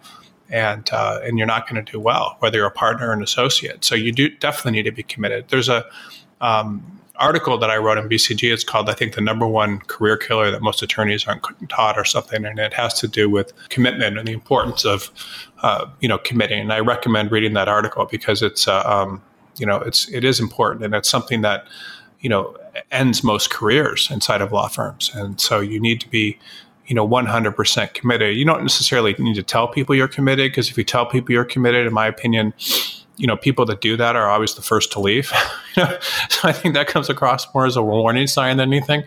and 0.49 0.89
uh, 0.91 1.19
and 1.23 1.37
you're 1.37 1.47
not 1.47 1.69
going 1.69 1.83
to 1.83 1.91
do 1.91 1.99
well, 1.99 2.37
whether 2.39 2.57
you're 2.57 2.67
a 2.67 2.71
partner 2.71 3.09
or 3.09 3.13
an 3.13 3.23
associate. 3.23 3.85
So 3.85 3.95
you 3.95 4.11
do 4.11 4.29
definitely 4.29 4.71
need 4.71 4.83
to 4.83 4.91
be 4.91 5.03
committed. 5.03 5.49
There's 5.49 5.69
a 5.69 5.85
um, 6.41 6.99
article 7.19 7.57
that 7.57 7.69
I 7.69 7.77
wrote 7.77 7.97
in 7.97 8.09
BCG. 8.09 8.51
It's 8.51 8.63
called, 8.63 8.89
I 8.89 8.93
think, 8.93 9.13
the 9.13 9.21
number 9.21 9.45
one 9.45 9.79
career 9.79 10.17
killer 10.17 10.49
that 10.51 10.61
most 10.61 10.81
attorneys 10.81 11.27
aren't 11.27 11.43
taught, 11.69 11.97
or 11.97 12.05
something, 12.05 12.45
and 12.45 12.57
it 12.57 12.73
has 12.73 12.93
to 13.01 13.07
do 13.07 13.29
with 13.29 13.53
commitment 13.69 14.17
and 14.17 14.27
the 14.27 14.31
importance 14.31 14.85
of 14.85 15.11
uh, 15.61 15.85
you 15.99 16.07
know 16.07 16.17
committing. 16.17 16.59
And 16.59 16.73
I 16.73 16.79
recommend 16.79 17.31
reading 17.31 17.53
that 17.53 17.67
article 17.67 18.05
because 18.05 18.41
it's 18.41 18.67
uh, 18.67 18.81
um, 18.85 19.21
you 19.57 19.65
know 19.65 19.77
it's 19.77 20.09
it 20.09 20.23
is 20.23 20.39
important 20.39 20.83
and 20.83 20.95
it's 20.95 21.09
something 21.09 21.41
that 21.41 21.67
you 22.21 22.29
know 22.29 22.57
ends 22.91 23.23
most 23.23 23.49
careers 23.49 24.09
inside 24.09 24.41
of 24.41 24.51
law 24.51 24.67
firms, 24.67 25.11
and 25.13 25.39
so 25.39 25.59
you 25.59 25.79
need 25.79 26.01
to 26.01 26.09
be 26.09 26.39
you 26.89 26.95
know 26.95 27.07
100% 27.07 27.93
committed 27.93 28.35
you 28.35 28.43
don't 28.43 28.63
necessarily 28.63 29.15
need 29.19 29.35
to 29.35 29.43
tell 29.43 29.67
people 29.67 29.95
you're 29.95 30.07
committed 30.07 30.51
because 30.51 30.69
if 30.69 30.77
you 30.77 30.83
tell 30.83 31.05
people 31.05 31.31
you're 31.31 31.45
committed 31.45 31.87
in 31.87 31.93
my 31.93 32.07
opinion 32.07 32.53
you 33.15 33.27
know 33.27 33.37
people 33.37 33.65
that 33.65 33.79
do 33.79 33.95
that 33.95 34.15
are 34.15 34.29
always 34.29 34.55
the 34.55 34.61
first 34.61 34.91
to 34.91 34.99
leave 34.99 35.27
so 35.75 35.87
i 36.43 36.51
think 36.51 36.73
that 36.73 36.87
comes 36.87 37.09
across 37.09 37.53
more 37.53 37.65
as 37.65 37.77
a 37.77 37.83
warning 37.83 38.27
sign 38.27 38.57
than 38.57 38.73
anything 38.73 39.03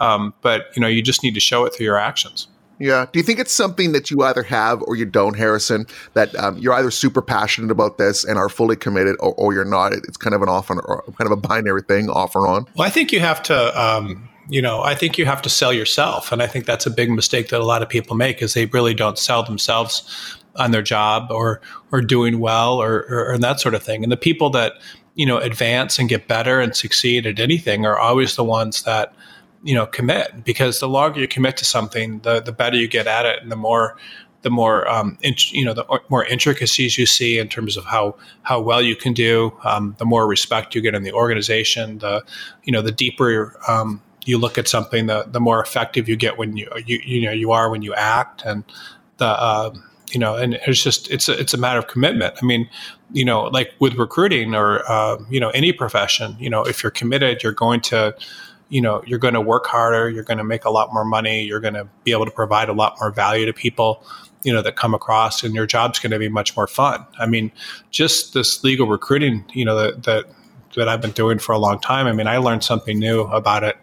um, 0.00 0.34
but 0.42 0.66
you 0.74 0.82
know 0.82 0.88
you 0.88 1.00
just 1.00 1.22
need 1.22 1.34
to 1.34 1.40
show 1.40 1.64
it 1.64 1.72
through 1.72 1.86
your 1.86 1.98
actions 1.98 2.48
yeah. 2.78 3.06
Do 3.12 3.20
you 3.20 3.22
think 3.22 3.38
it's 3.38 3.52
something 3.52 3.92
that 3.92 4.10
you 4.10 4.22
either 4.22 4.42
have 4.42 4.82
or 4.82 4.96
you 4.96 5.04
don't, 5.04 5.36
Harrison? 5.36 5.86
That 6.14 6.34
um, 6.34 6.58
you're 6.58 6.72
either 6.72 6.90
super 6.90 7.22
passionate 7.22 7.70
about 7.70 7.96
this 7.96 8.24
and 8.24 8.36
are 8.36 8.48
fully 8.48 8.74
committed, 8.74 9.14
or, 9.20 9.34
or 9.34 9.52
you're 9.52 9.64
not? 9.64 9.92
It's 9.92 10.16
kind 10.16 10.34
of 10.34 10.42
an 10.42 10.48
off 10.48 10.68
and 10.68 10.80
or 10.86 11.04
kind 11.16 11.30
of 11.30 11.30
a 11.30 11.36
binary 11.36 11.82
thing, 11.82 12.10
off 12.10 12.34
or 12.34 12.48
on. 12.48 12.66
Well, 12.74 12.84
I 12.84 12.90
think 12.90 13.12
you 13.12 13.20
have 13.20 13.40
to 13.44 13.80
um, 13.80 14.28
you 14.52 14.60
know, 14.60 14.82
I 14.82 14.94
think 14.94 15.16
you 15.16 15.24
have 15.24 15.40
to 15.42 15.48
sell 15.48 15.72
yourself. 15.72 16.30
And 16.30 16.42
I 16.42 16.46
think 16.46 16.66
that's 16.66 16.84
a 16.84 16.90
big 16.90 17.10
mistake 17.10 17.48
that 17.48 17.60
a 17.62 17.64
lot 17.64 17.80
of 17.80 17.88
people 17.88 18.14
make 18.14 18.42
is 18.42 18.52
they 18.52 18.66
really 18.66 18.92
don't 18.92 19.18
sell 19.18 19.42
themselves 19.42 20.36
on 20.56 20.72
their 20.72 20.82
job 20.82 21.30
or 21.30 21.62
or 21.90 22.02
doing 22.02 22.38
well 22.38 22.74
or, 22.74 23.06
or, 23.08 23.32
or 23.32 23.38
that 23.38 23.60
sort 23.60 23.74
of 23.74 23.82
thing. 23.82 24.02
And 24.02 24.12
the 24.12 24.16
people 24.18 24.50
that, 24.50 24.74
you 25.14 25.24
know, 25.24 25.38
advance 25.38 25.98
and 25.98 26.06
get 26.06 26.28
better 26.28 26.60
and 26.60 26.76
succeed 26.76 27.26
at 27.26 27.40
anything 27.40 27.86
are 27.86 27.98
always 27.98 28.36
the 28.36 28.44
ones 28.44 28.82
that, 28.82 29.14
you 29.62 29.74
know, 29.74 29.86
commit 29.86 30.44
because 30.44 30.80
the 30.80 30.88
longer 30.88 31.20
you 31.20 31.28
commit 31.28 31.56
to 31.56 31.64
something, 31.64 32.18
the 32.18 32.40
the 32.40 32.52
better 32.52 32.76
you 32.76 32.88
get 32.88 33.06
at 33.06 33.24
it 33.24 33.42
and 33.42 33.50
the 33.50 33.56
more 33.56 33.96
the 34.42 34.50
more 34.50 34.86
um, 34.86 35.16
in, 35.22 35.34
you 35.52 35.64
know 35.64 35.72
the 35.72 35.86
more 36.10 36.26
intricacies 36.26 36.98
you 36.98 37.06
see 37.06 37.38
in 37.38 37.48
terms 37.48 37.78
of 37.78 37.86
how 37.86 38.16
how 38.42 38.60
well 38.60 38.82
you 38.82 38.96
can 38.96 39.14
do, 39.14 39.56
um, 39.64 39.96
the 39.96 40.04
more 40.04 40.26
respect 40.26 40.74
you 40.74 40.82
get 40.82 40.94
in 40.94 41.04
the 41.04 41.12
organization. 41.12 42.00
The 42.00 42.22
you 42.64 42.72
know 42.72 42.82
the 42.82 42.92
deeper 42.92 43.58
um, 43.66 44.02
you 44.24 44.38
look 44.38 44.58
at 44.58 44.68
something, 44.68 45.06
the 45.06 45.24
the 45.26 45.40
more 45.40 45.60
effective 45.60 46.08
you 46.08 46.16
get 46.16 46.38
when 46.38 46.56
you 46.56 46.68
you 46.86 47.00
you 47.04 47.26
know 47.26 47.32
you 47.32 47.52
are 47.52 47.70
when 47.70 47.82
you 47.82 47.94
act, 47.94 48.42
and 48.44 48.64
the 49.18 49.26
uh, 49.26 49.74
you 50.10 50.20
know, 50.20 50.36
and 50.36 50.54
it's 50.66 50.82
just 50.82 51.10
it's 51.10 51.28
a, 51.28 51.38
it's 51.38 51.54
a 51.54 51.58
matter 51.58 51.78
of 51.78 51.86
commitment. 51.86 52.34
I 52.42 52.44
mean, 52.44 52.68
you 53.12 53.24
know, 53.24 53.44
like 53.44 53.72
with 53.78 53.94
recruiting 53.94 54.54
or 54.54 54.82
uh, 54.90 55.18
you 55.30 55.40
know 55.40 55.50
any 55.50 55.72
profession, 55.72 56.36
you 56.38 56.50
know, 56.50 56.64
if 56.64 56.82
you're 56.82 56.92
committed, 56.92 57.42
you're 57.42 57.52
going 57.52 57.80
to 57.82 58.14
you 58.72 58.80
know 58.80 59.02
you're 59.06 59.18
going 59.18 59.34
to 59.34 59.40
work 59.40 59.66
harder 59.66 60.08
you're 60.08 60.24
going 60.24 60.38
to 60.38 60.44
make 60.44 60.64
a 60.64 60.70
lot 60.70 60.92
more 60.94 61.04
money 61.04 61.42
you're 61.42 61.60
going 61.60 61.74
to 61.74 61.86
be 62.04 62.10
able 62.10 62.24
to 62.24 62.30
provide 62.30 62.70
a 62.70 62.72
lot 62.72 62.96
more 62.98 63.10
value 63.10 63.44
to 63.44 63.52
people 63.52 64.02
you 64.44 64.52
know 64.52 64.62
that 64.62 64.76
come 64.76 64.94
across 64.94 65.44
and 65.44 65.54
your 65.54 65.66
job's 65.66 65.98
going 65.98 66.10
to 66.10 66.18
be 66.18 66.28
much 66.28 66.56
more 66.56 66.66
fun 66.66 67.04
i 67.18 67.26
mean 67.26 67.52
just 67.90 68.32
this 68.32 68.64
legal 68.64 68.88
recruiting 68.88 69.44
you 69.52 69.64
know 69.64 69.76
that 69.76 70.02
that 70.04 70.24
that 70.74 70.88
i've 70.88 71.02
been 71.02 71.10
doing 71.10 71.38
for 71.38 71.52
a 71.52 71.58
long 71.58 71.78
time 71.78 72.06
i 72.06 72.12
mean 72.12 72.26
i 72.26 72.38
learned 72.38 72.64
something 72.64 72.98
new 72.98 73.20
about 73.24 73.62
it 73.62 73.76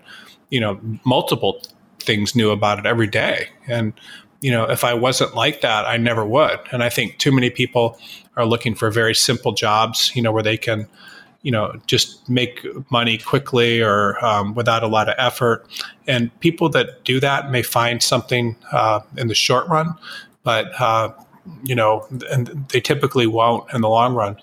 you 0.49 0.59
know, 0.59 0.79
multiple 1.05 1.61
things 1.99 2.35
new 2.35 2.51
about 2.51 2.79
it 2.79 2.85
every 2.85 3.07
day. 3.07 3.49
And, 3.67 3.93
you 4.41 4.51
know, 4.51 4.63
if 4.63 4.83
I 4.83 4.93
wasn't 4.93 5.35
like 5.35 5.61
that, 5.61 5.85
I 5.85 5.97
never 5.97 6.25
would. 6.25 6.59
And 6.71 6.83
I 6.83 6.89
think 6.89 7.17
too 7.17 7.31
many 7.31 7.49
people 7.49 7.97
are 8.35 8.45
looking 8.45 8.75
for 8.75 8.89
very 8.89 9.13
simple 9.13 9.51
jobs, 9.51 10.11
you 10.15 10.21
know, 10.21 10.31
where 10.31 10.43
they 10.43 10.57
can, 10.57 10.87
you 11.41 11.51
know, 11.51 11.73
just 11.87 12.29
make 12.29 12.65
money 12.89 13.17
quickly 13.17 13.81
or 13.81 14.23
um, 14.25 14.55
without 14.55 14.83
a 14.83 14.87
lot 14.87 15.09
of 15.09 15.15
effort. 15.17 15.67
And 16.07 16.37
people 16.39 16.69
that 16.69 17.03
do 17.03 17.19
that 17.19 17.51
may 17.51 17.61
find 17.61 18.01
something 18.01 18.55
uh, 18.71 19.01
in 19.17 19.27
the 19.27 19.35
short 19.35 19.67
run, 19.67 19.93
but, 20.43 20.67
uh, 20.79 21.13
you 21.63 21.75
know, 21.75 22.07
and 22.29 22.67
they 22.69 22.79
typically 22.79 23.27
won't 23.27 23.71
in 23.73 23.81
the 23.81 23.89
long 23.89 24.13
run. 24.13 24.37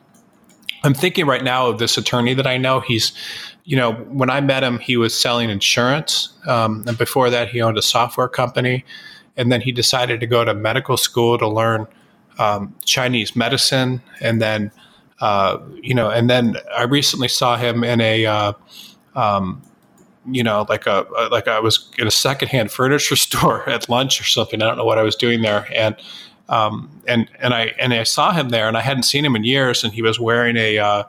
I'm 0.82 0.94
thinking 0.94 1.26
right 1.26 1.42
now 1.42 1.68
of 1.68 1.78
this 1.78 1.98
attorney 1.98 2.34
that 2.34 2.46
I 2.46 2.58
know. 2.58 2.80
He's 2.80 3.12
you 3.66 3.76
know, 3.76 3.92
when 3.92 4.30
I 4.30 4.40
met 4.40 4.62
him, 4.62 4.78
he 4.78 4.96
was 4.96 5.14
selling 5.14 5.50
insurance. 5.50 6.32
Um, 6.46 6.84
and 6.86 6.96
before 6.96 7.28
that, 7.28 7.48
he 7.50 7.60
owned 7.60 7.76
a 7.76 7.82
software 7.82 8.28
company. 8.28 8.84
And 9.36 9.52
then 9.52 9.60
he 9.60 9.72
decided 9.72 10.20
to 10.20 10.26
go 10.26 10.44
to 10.44 10.54
medical 10.54 10.96
school 10.96 11.36
to 11.36 11.46
learn 11.46 11.86
um, 12.38 12.74
Chinese 12.84 13.36
medicine. 13.36 14.00
And 14.22 14.40
then 14.40 14.70
uh, 15.20 15.58
you 15.82 15.94
know, 15.94 16.10
and 16.10 16.28
then 16.28 16.56
I 16.76 16.82
recently 16.82 17.28
saw 17.28 17.56
him 17.56 17.82
in 17.82 18.00
a, 18.00 18.26
uh, 18.26 18.52
um, 19.14 19.62
you 20.30 20.42
know, 20.42 20.66
like 20.68 20.86
a 20.86 21.06
like 21.30 21.48
I 21.48 21.60
was 21.60 21.90
in 21.98 22.06
a 22.06 22.10
secondhand 22.10 22.70
furniture 22.70 23.16
store 23.16 23.68
at 23.68 23.88
lunch 23.88 24.20
or 24.20 24.24
something. 24.24 24.60
I 24.60 24.66
don't 24.66 24.76
know 24.76 24.84
what 24.84 24.98
I 24.98 25.02
was 25.02 25.16
doing 25.16 25.42
there, 25.42 25.66
and 25.74 25.96
um, 26.48 26.90
and 27.06 27.30
and 27.38 27.54
I 27.54 27.72
and 27.78 27.94
I 27.94 28.02
saw 28.02 28.32
him 28.32 28.50
there, 28.50 28.68
and 28.68 28.76
I 28.76 28.80
hadn't 28.80 29.04
seen 29.04 29.24
him 29.24 29.36
in 29.36 29.44
years, 29.44 29.84
and 29.84 29.92
he 29.92 30.02
was 30.02 30.20
wearing 30.20 30.56
a 30.56 30.78
uh, 30.78 31.04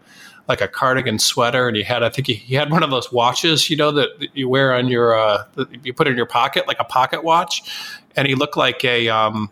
like 0.47 0.61
a 0.61 0.67
cardigan 0.67 1.19
sweater, 1.19 1.67
and 1.67 1.75
he 1.75 1.83
had 1.83 2.03
I 2.03 2.09
think 2.09 2.27
he, 2.27 2.33
he 2.35 2.55
had 2.55 2.71
one 2.71 2.83
of 2.83 2.89
those 2.89 3.11
watches, 3.11 3.69
you 3.69 3.75
know, 3.75 3.91
that, 3.91 4.19
that 4.19 4.29
you 4.33 4.47
wear 4.47 4.73
on 4.73 4.87
your 4.87 5.17
uh, 5.17 5.43
you 5.83 5.93
put 5.93 6.07
in 6.07 6.15
your 6.15 6.25
pocket, 6.25 6.67
like 6.67 6.79
a 6.79 6.85
pocket 6.85 7.23
watch, 7.23 7.61
and 8.15 8.27
he 8.27 8.35
looked 8.35 8.57
like 8.57 8.83
a 8.83 9.09
um, 9.09 9.49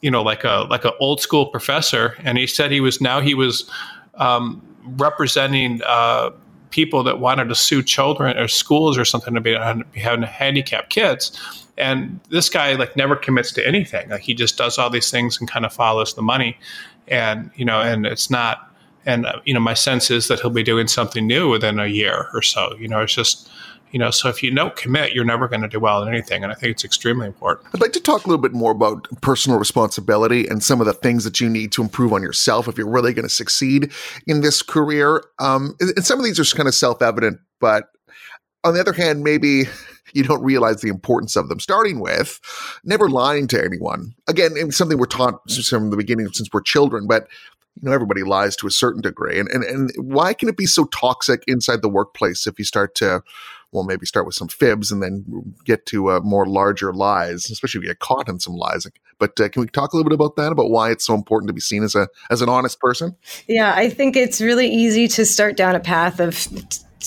you 0.00 0.10
know, 0.10 0.22
like 0.22 0.44
a 0.44 0.66
like 0.70 0.84
an 0.84 0.92
old 1.00 1.20
school 1.20 1.46
professor, 1.46 2.14
and 2.24 2.38
he 2.38 2.46
said 2.46 2.70
he 2.70 2.80
was 2.80 3.00
now 3.00 3.20
he 3.20 3.34
was 3.34 3.68
um, 4.14 4.62
representing 4.96 5.80
uh, 5.86 6.30
people 6.70 7.02
that 7.02 7.20
wanted 7.20 7.48
to 7.48 7.54
sue 7.54 7.82
children 7.82 8.36
or 8.36 8.48
schools 8.48 8.98
or 8.98 9.04
something 9.04 9.34
to 9.34 9.40
be, 9.40 9.56
be 9.92 10.00
having 10.00 10.22
handicapped 10.22 10.90
kids. 10.90 11.64
And 11.78 12.20
this 12.30 12.48
guy 12.48 12.74
like 12.74 12.96
never 12.96 13.16
commits 13.16 13.52
to 13.52 13.66
anything. 13.66 14.08
Like 14.08 14.22
he 14.22 14.34
just 14.34 14.56
does 14.56 14.78
all 14.78 14.90
these 14.90 15.10
things 15.10 15.38
and 15.38 15.48
kind 15.48 15.64
of 15.64 15.72
follows 15.72 16.14
the 16.14 16.22
money, 16.22 16.58
and 17.08 17.50
you 17.54 17.64
know, 17.64 17.80
and 17.80 18.06
it's 18.06 18.30
not. 18.30 18.72
And 19.06 19.26
uh, 19.26 19.40
you 19.44 19.54
know, 19.54 19.60
my 19.60 19.74
sense 19.74 20.10
is 20.10 20.28
that 20.28 20.40
he'll 20.40 20.50
be 20.50 20.62
doing 20.62 20.88
something 20.88 21.26
new 21.26 21.48
within 21.48 21.78
a 21.78 21.86
year 21.86 22.28
or 22.34 22.42
so. 22.42 22.74
You 22.78 22.88
know, 22.88 23.00
it's 23.00 23.14
just 23.14 23.48
you 23.92 24.00
know 24.00 24.10
so 24.10 24.28
if 24.28 24.42
you 24.42 24.50
don't 24.50 24.74
commit 24.76 25.12
you're 25.12 25.24
never 25.24 25.46
going 25.48 25.62
to 25.62 25.68
do 25.68 25.78
well 25.78 26.02
in 26.02 26.08
anything 26.08 26.42
and 26.42 26.52
i 26.52 26.54
think 26.54 26.72
it's 26.72 26.84
extremely 26.84 27.26
important 27.26 27.68
i'd 27.72 27.80
like 27.80 27.92
to 27.92 28.00
talk 28.00 28.24
a 28.24 28.28
little 28.28 28.42
bit 28.42 28.52
more 28.52 28.72
about 28.72 29.06
personal 29.20 29.58
responsibility 29.58 30.46
and 30.48 30.62
some 30.62 30.80
of 30.80 30.86
the 30.86 30.92
things 30.92 31.24
that 31.24 31.40
you 31.40 31.48
need 31.48 31.70
to 31.72 31.82
improve 31.82 32.12
on 32.12 32.20
yourself 32.20 32.66
if 32.66 32.76
you're 32.76 32.88
really 32.88 33.14
going 33.14 33.22
to 33.22 33.32
succeed 33.32 33.92
in 34.26 34.40
this 34.40 34.60
career 34.60 35.22
um, 35.38 35.76
and 35.78 36.04
some 36.04 36.18
of 36.18 36.24
these 36.24 36.38
are 36.40 36.56
kind 36.56 36.68
of 36.68 36.74
self-evident 36.74 37.38
but 37.60 37.84
on 38.64 38.74
the 38.74 38.80
other 38.80 38.92
hand 38.92 39.22
maybe 39.22 39.64
you 40.12 40.22
don't 40.22 40.42
realize 40.42 40.80
the 40.80 40.88
importance 40.88 41.36
of 41.36 41.48
them. 41.48 41.60
Starting 41.60 42.00
with 42.00 42.40
never 42.84 43.08
lying 43.08 43.46
to 43.48 43.62
anyone. 43.62 44.14
Again, 44.28 44.52
it's 44.54 44.76
something 44.76 44.98
we're 44.98 45.06
taught 45.06 45.40
from 45.68 45.90
the 45.90 45.96
beginning 45.96 46.28
since 46.32 46.48
we're 46.52 46.62
children, 46.62 47.06
but 47.06 47.28
you 47.80 47.88
know 47.88 47.92
everybody 47.92 48.22
lies 48.22 48.56
to 48.56 48.66
a 48.66 48.70
certain 48.70 49.02
degree. 49.02 49.38
And 49.38 49.48
and 49.48 49.64
and 49.64 49.90
why 49.96 50.34
can 50.34 50.48
it 50.48 50.56
be 50.56 50.66
so 50.66 50.84
toxic 50.86 51.44
inside 51.46 51.82
the 51.82 51.88
workplace 51.88 52.46
if 52.46 52.58
you 52.58 52.64
start 52.64 52.94
to 52.96 53.22
well, 53.72 53.84
maybe 53.84 54.06
start 54.06 54.26
with 54.26 54.34
some 54.34 54.48
fibs 54.48 54.90
and 54.90 55.02
then 55.02 55.54
get 55.64 55.86
to 55.86 56.10
uh, 56.10 56.20
more 56.20 56.46
larger 56.46 56.92
lies, 56.92 57.50
especially 57.50 57.80
if 57.80 57.82
you 57.82 57.90
get 57.90 57.98
caught 57.98 58.28
in 58.28 58.40
some 58.40 58.54
lies. 58.54 58.86
But 59.18 59.38
uh, 59.40 59.48
can 59.48 59.60
we 59.60 59.68
talk 59.68 59.92
a 59.92 59.96
little 59.96 60.08
bit 60.08 60.14
about 60.14 60.36
that, 60.36 60.52
about 60.52 60.70
why 60.70 60.90
it's 60.90 61.04
so 61.04 61.14
important 61.14 61.48
to 61.48 61.52
be 61.52 61.60
seen 61.60 61.82
as 61.82 61.94
a 61.94 62.08
as 62.30 62.42
an 62.42 62.48
honest 62.48 62.80
person? 62.80 63.16
Yeah, 63.46 63.74
I 63.74 63.90
think 63.90 64.16
it's 64.16 64.40
really 64.40 64.68
easy 64.68 65.08
to 65.08 65.26
start 65.26 65.56
down 65.56 65.74
a 65.74 65.80
path 65.80 66.20
of 66.20 66.46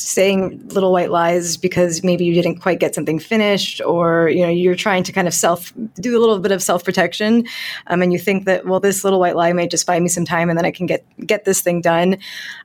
saying 0.01 0.67
little 0.69 0.91
white 0.91 1.11
lies 1.11 1.57
because 1.57 2.03
maybe 2.03 2.25
you 2.25 2.33
didn't 2.33 2.59
quite 2.59 2.79
get 2.79 2.95
something 2.95 3.19
finished 3.19 3.81
or 3.85 4.29
you 4.29 4.41
know 4.41 4.49
you're 4.49 4.75
trying 4.75 5.03
to 5.03 5.11
kind 5.11 5.27
of 5.27 5.33
self 5.33 5.73
do 5.95 6.17
a 6.17 6.19
little 6.19 6.39
bit 6.39 6.51
of 6.51 6.61
self 6.61 6.83
protection 6.83 7.45
um, 7.87 8.01
and 8.01 8.13
you 8.13 8.19
think 8.19 8.45
that 8.45 8.65
well 8.65 8.79
this 8.79 9.03
little 9.03 9.19
white 9.19 9.35
lie 9.35 9.53
may 9.53 9.67
just 9.67 9.85
buy 9.85 9.99
me 9.99 10.07
some 10.07 10.25
time 10.25 10.49
and 10.49 10.57
then 10.57 10.65
i 10.65 10.71
can 10.71 10.85
get 10.85 11.05
get 11.25 11.45
this 11.45 11.61
thing 11.61 11.81
done. 11.81 12.17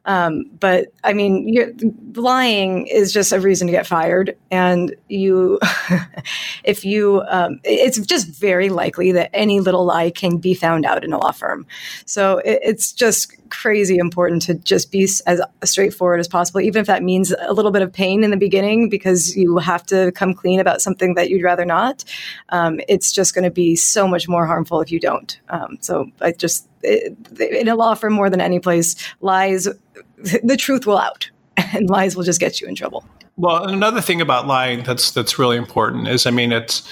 Um, 0.06 0.44
but 0.60 0.88
i 1.02 1.12
mean 1.12 2.14
lying 2.14 2.86
is 2.86 3.12
just 3.12 3.32
a 3.32 3.40
reason 3.40 3.66
to 3.66 3.72
get 3.72 3.86
fired 3.86 4.36
and 4.50 4.94
you 5.08 5.58
if 6.64 6.84
you 6.84 7.22
um, 7.28 7.60
it's 7.64 7.98
just 7.98 8.28
very 8.28 8.68
likely 8.68 9.12
that 9.12 9.30
any 9.32 9.60
little 9.60 9.84
lie 9.84 10.10
can 10.10 10.38
be 10.38 10.54
found 10.54 10.84
out 10.84 11.04
in 11.04 11.12
a 11.12 11.18
law 11.18 11.32
firm. 11.32 11.66
So 12.04 12.38
it, 12.38 12.60
it's 12.62 12.92
just 12.92 13.32
crazy 13.60 13.96
important 13.96 14.42
to 14.42 14.54
just 14.54 14.90
be 14.90 15.04
as 15.26 15.40
straightforward 15.64 16.20
as 16.20 16.28
possible, 16.28 16.60
even 16.60 16.80
if 16.80 16.86
that 16.86 17.02
means 17.02 17.32
a 17.40 17.52
little 17.52 17.70
bit 17.70 17.82
of 17.82 17.92
pain 17.92 18.24
in 18.24 18.30
the 18.30 18.36
beginning 18.36 18.88
because 18.88 19.36
you 19.36 19.58
have 19.58 19.84
to 19.86 20.12
come 20.12 20.34
clean 20.34 20.60
about 20.60 20.80
something 20.80 21.14
that 21.14 21.30
you'd 21.30 21.42
rather 21.42 21.64
not. 21.64 22.04
Um, 22.50 22.80
it's 22.88 23.12
just 23.12 23.34
going 23.34 23.44
to 23.44 23.50
be 23.50 23.76
so 23.76 24.06
much 24.06 24.28
more 24.28 24.46
harmful 24.46 24.80
if 24.80 24.90
you 24.90 25.00
don't. 25.00 25.38
Um, 25.48 25.78
so 25.80 26.10
I 26.20 26.32
just, 26.32 26.68
it, 26.82 27.16
in 27.38 27.68
a 27.68 27.76
law 27.76 27.94
firm 27.94 28.12
more 28.12 28.30
than 28.30 28.40
any 28.40 28.60
place, 28.60 28.96
lies, 29.20 29.64
the 30.42 30.56
truth 30.56 30.86
will 30.86 30.98
out 30.98 31.30
and 31.56 31.88
lies 31.88 32.16
will 32.16 32.24
just 32.24 32.40
get 32.40 32.60
you 32.60 32.68
in 32.68 32.74
trouble. 32.74 33.04
Well, 33.36 33.66
another 33.66 34.00
thing 34.00 34.20
about 34.20 34.46
lying 34.46 34.84
that's 34.84 35.10
that's 35.10 35.40
really 35.40 35.56
important 35.56 36.06
is, 36.06 36.24
I 36.24 36.30
mean, 36.30 36.52
it's 36.52 36.88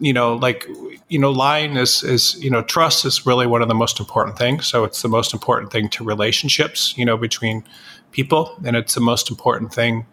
you 0.00 0.12
know, 0.12 0.34
like 0.34 0.66
you 1.08 1.18
know, 1.18 1.30
lying 1.30 1.76
is 1.76 2.02
is 2.02 2.42
you 2.42 2.50
know, 2.50 2.62
trust 2.62 3.04
is 3.04 3.26
really 3.26 3.46
one 3.46 3.62
of 3.62 3.68
the 3.68 3.74
most 3.74 4.00
important 4.00 4.38
things. 4.38 4.66
So 4.66 4.84
it's 4.84 5.02
the 5.02 5.08
most 5.08 5.32
important 5.32 5.72
thing 5.72 5.88
to 5.90 6.04
relationships, 6.04 6.96
you 6.96 7.04
know, 7.04 7.16
between 7.16 7.64
people, 8.12 8.56
and 8.64 8.76
it's 8.76 8.94
the 8.94 9.00
most 9.00 9.30
important 9.30 9.72
thing, 9.72 10.06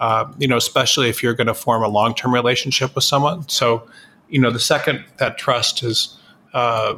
uh, 0.00 0.32
you 0.38 0.48
know, 0.48 0.56
especially 0.56 1.08
if 1.08 1.22
you're 1.22 1.34
going 1.34 1.46
to 1.46 1.54
form 1.54 1.82
a 1.82 1.88
long 1.88 2.14
term 2.14 2.34
relationship 2.34 2.94
with 2.94 3.04
someone. 3.04 3.48
So, 3.48 3.88
you 4.28 4.40
know, 4.40 4.50
the 4.50 4.60
second 4.60 5.04
that 5.18 5.38
trust 5.38 5.82
is, 5.82 6.16
uh, 6.54 6.94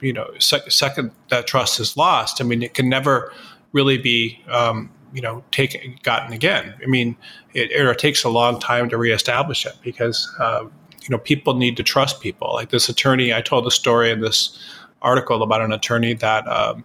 you 0.00 0.12
know, 0.12 0.30
sec- 0.38 0.70
second 0.70 1.12
that 1.28 1.46
trust 1.46 1.80
is 1.80 1.96
lost, 1.96 2.40
I 2.40 2.44
mean, 2.44 2.62
it 2.62 2.74
can 2.74 2.88
never 2.88 3.32
really 3.72 3.98
be. 3.98 4.42
Um, 4.48 4.90
you 5.10 5.22
know, 5.22 5.42
taken 5.52 5.98
gotten 6.02 6.34
again. 6.34 6.74
I 6.82 6.86
mean, 6.86 7.16
it, 7.54 7.70
it, 7.70 7.98
takes 7.98 8.24
a 8.24 8.28
long 8.28 8.60
time 8.60 8.90
to 8.90 8.98
reestablish 8.98 9.64
it 9.64 9.72
because 9.82 10.30
uh, 10.38 10.66
you 11.08 11.16
know 11.16 11.18
people 11.18 11.54
need 11.54 11.76
to 11.76 11.82
trust 11.82 12.20
people. 12.20 12.52
Like 12.52 12.70
this 12.70 12.88
attorney 12.88 13.32
i 13.32 13.40
told 13.40 13.66
a 13.66 13.70
story 13.70 14.10
in 14.10 14.20
this 14.20 14.58
article 15.00 15.42
about 15.42 15.62
an 15.62 15.72
attorney 15.72 16.14
that 16.14 16.46
um, 16.48 16.84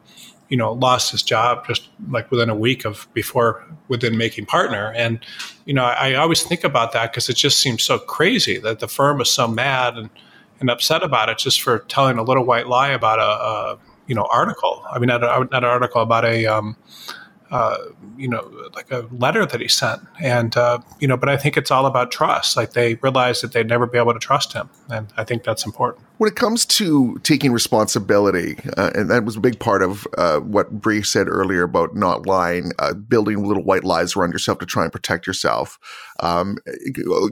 you 0.49 0.57
know 0.57 0.71
lost 0.73 1.11
his 1.11 1.21
job 1.21 1.67
just 1.67 1.89
like 2.09 2.29
within 2.31 2.49
a 2.49 2.55
week 2.55 2.85
of 2.85 3.07
before 3.13 3.63
within 3.89 4.17
making 4.17 4.45
partner. 4.45 4.93
And 4.95 5.19
you 5.65 5.73
know 5.73 5.83
i, 5.83 6.11
I 6.11 6.15
always 6.15 6.41
think 6.43 6.63
about 6.63 6.93
that 6.93 7.11
because 7.11 7.29
it 7.29 7.35
just 7.35 7.59
seems 7.59 7.83
so 7.83 7.99
crazy 7.99 8.57
that 8.59 8.79
the 8.79 8.87
firm 8.87 9.19
is 9.21 9.29
so 9.29 9.47
mad 9.47 9.97
and, 9.97 10.09
and 10.59 10.69
upset 10.69 11.03
about 11.03 11.29
it 11.29 11.37
just 11.37 11.61
for 11.61 11.79
telling 11.79 12.17
a 12.17 12.23
little 12.23 12.45
white 12.45 12.67
lie 12.67 12.89
about 12.89 13.19
a, 13.19 13.23
a 13.23 13.79
you 14.07 14.15
know 14.15 14.27
article. 14.31 14.83
I 14.89 14.99
mean 14.99 15.07
not, 15.07 15.23
a, 15.23 15.47
not 15.51 15.63
an 15.63 15.69
article 15.69 16.01
about 16.01 16.25
a 16.25 16.45
um, 16.45 16.77
uh, 17.53 17.77
you 18.17 18.27
know, 18.27 18.51
like 18.73 18.89
a 18.89 19.07
letter 19.11 19.45
that 19.45 19.61
he 19.61 19.67
sent. 19.67 20.01
And, 20.19 20.57
uh, 20.57 20.79
you 20.99 21.07
know, 21.07 21.15
but 21.15 21.29
I 21.29 21.37
think 21.37 21.55
it's 21.55 21.69
all 21.69 21.85
about 21.85 22.11
trust. 22.11 22.57
Like 22.57 22.73
they 22.73 22.95
realized 22.95 23.43
that 23.43 23.51
they'd 23.51 23.67
never 23.67 23.85
be 23.85 23.99
able 23.99 24.13
to 24.13 24.19
trust 24.19 24.53
him. 24.53 24.71
And 24.89 25.13
I 25.17 25.23
think 25.23 25.43
that's 25.43 25.63
important. 25.63 26.03
When 26.17 26.31
it 26.31 26.35
comes 26.35 26.65
to 26.65 27.19
taking 27.21 27.51
responsibility, 27.51 28.57
uh, 28.75 28.89
and 28.95 29.07
that 29.11 29.23
was 29.23 29.35
a 29.35 29.39
big 29.39 29.59
part 29.59 29.83
of 29.83 30.07
uh, 30.17 30.39
what 30.39 30.81
Brie 30.81 31.03
said 31.03 31.27
earlier 31.27 31.61
about 31.61 31.95
not 31.95 32.25
lying, 32.25 32.71
uh, 32.79 32.95
building 32.95 33.45
little 33.45 33.63
white 33.63 33.83
lies 33.83 34.15
around 34.15 34.31
yourself 34.31 34.57
to 34.57 34.65
try 34.65 34.81
and 34.81 34.91
protect 34.91 35.27
yourself, 35.27 35.77
um, 36.21 36.57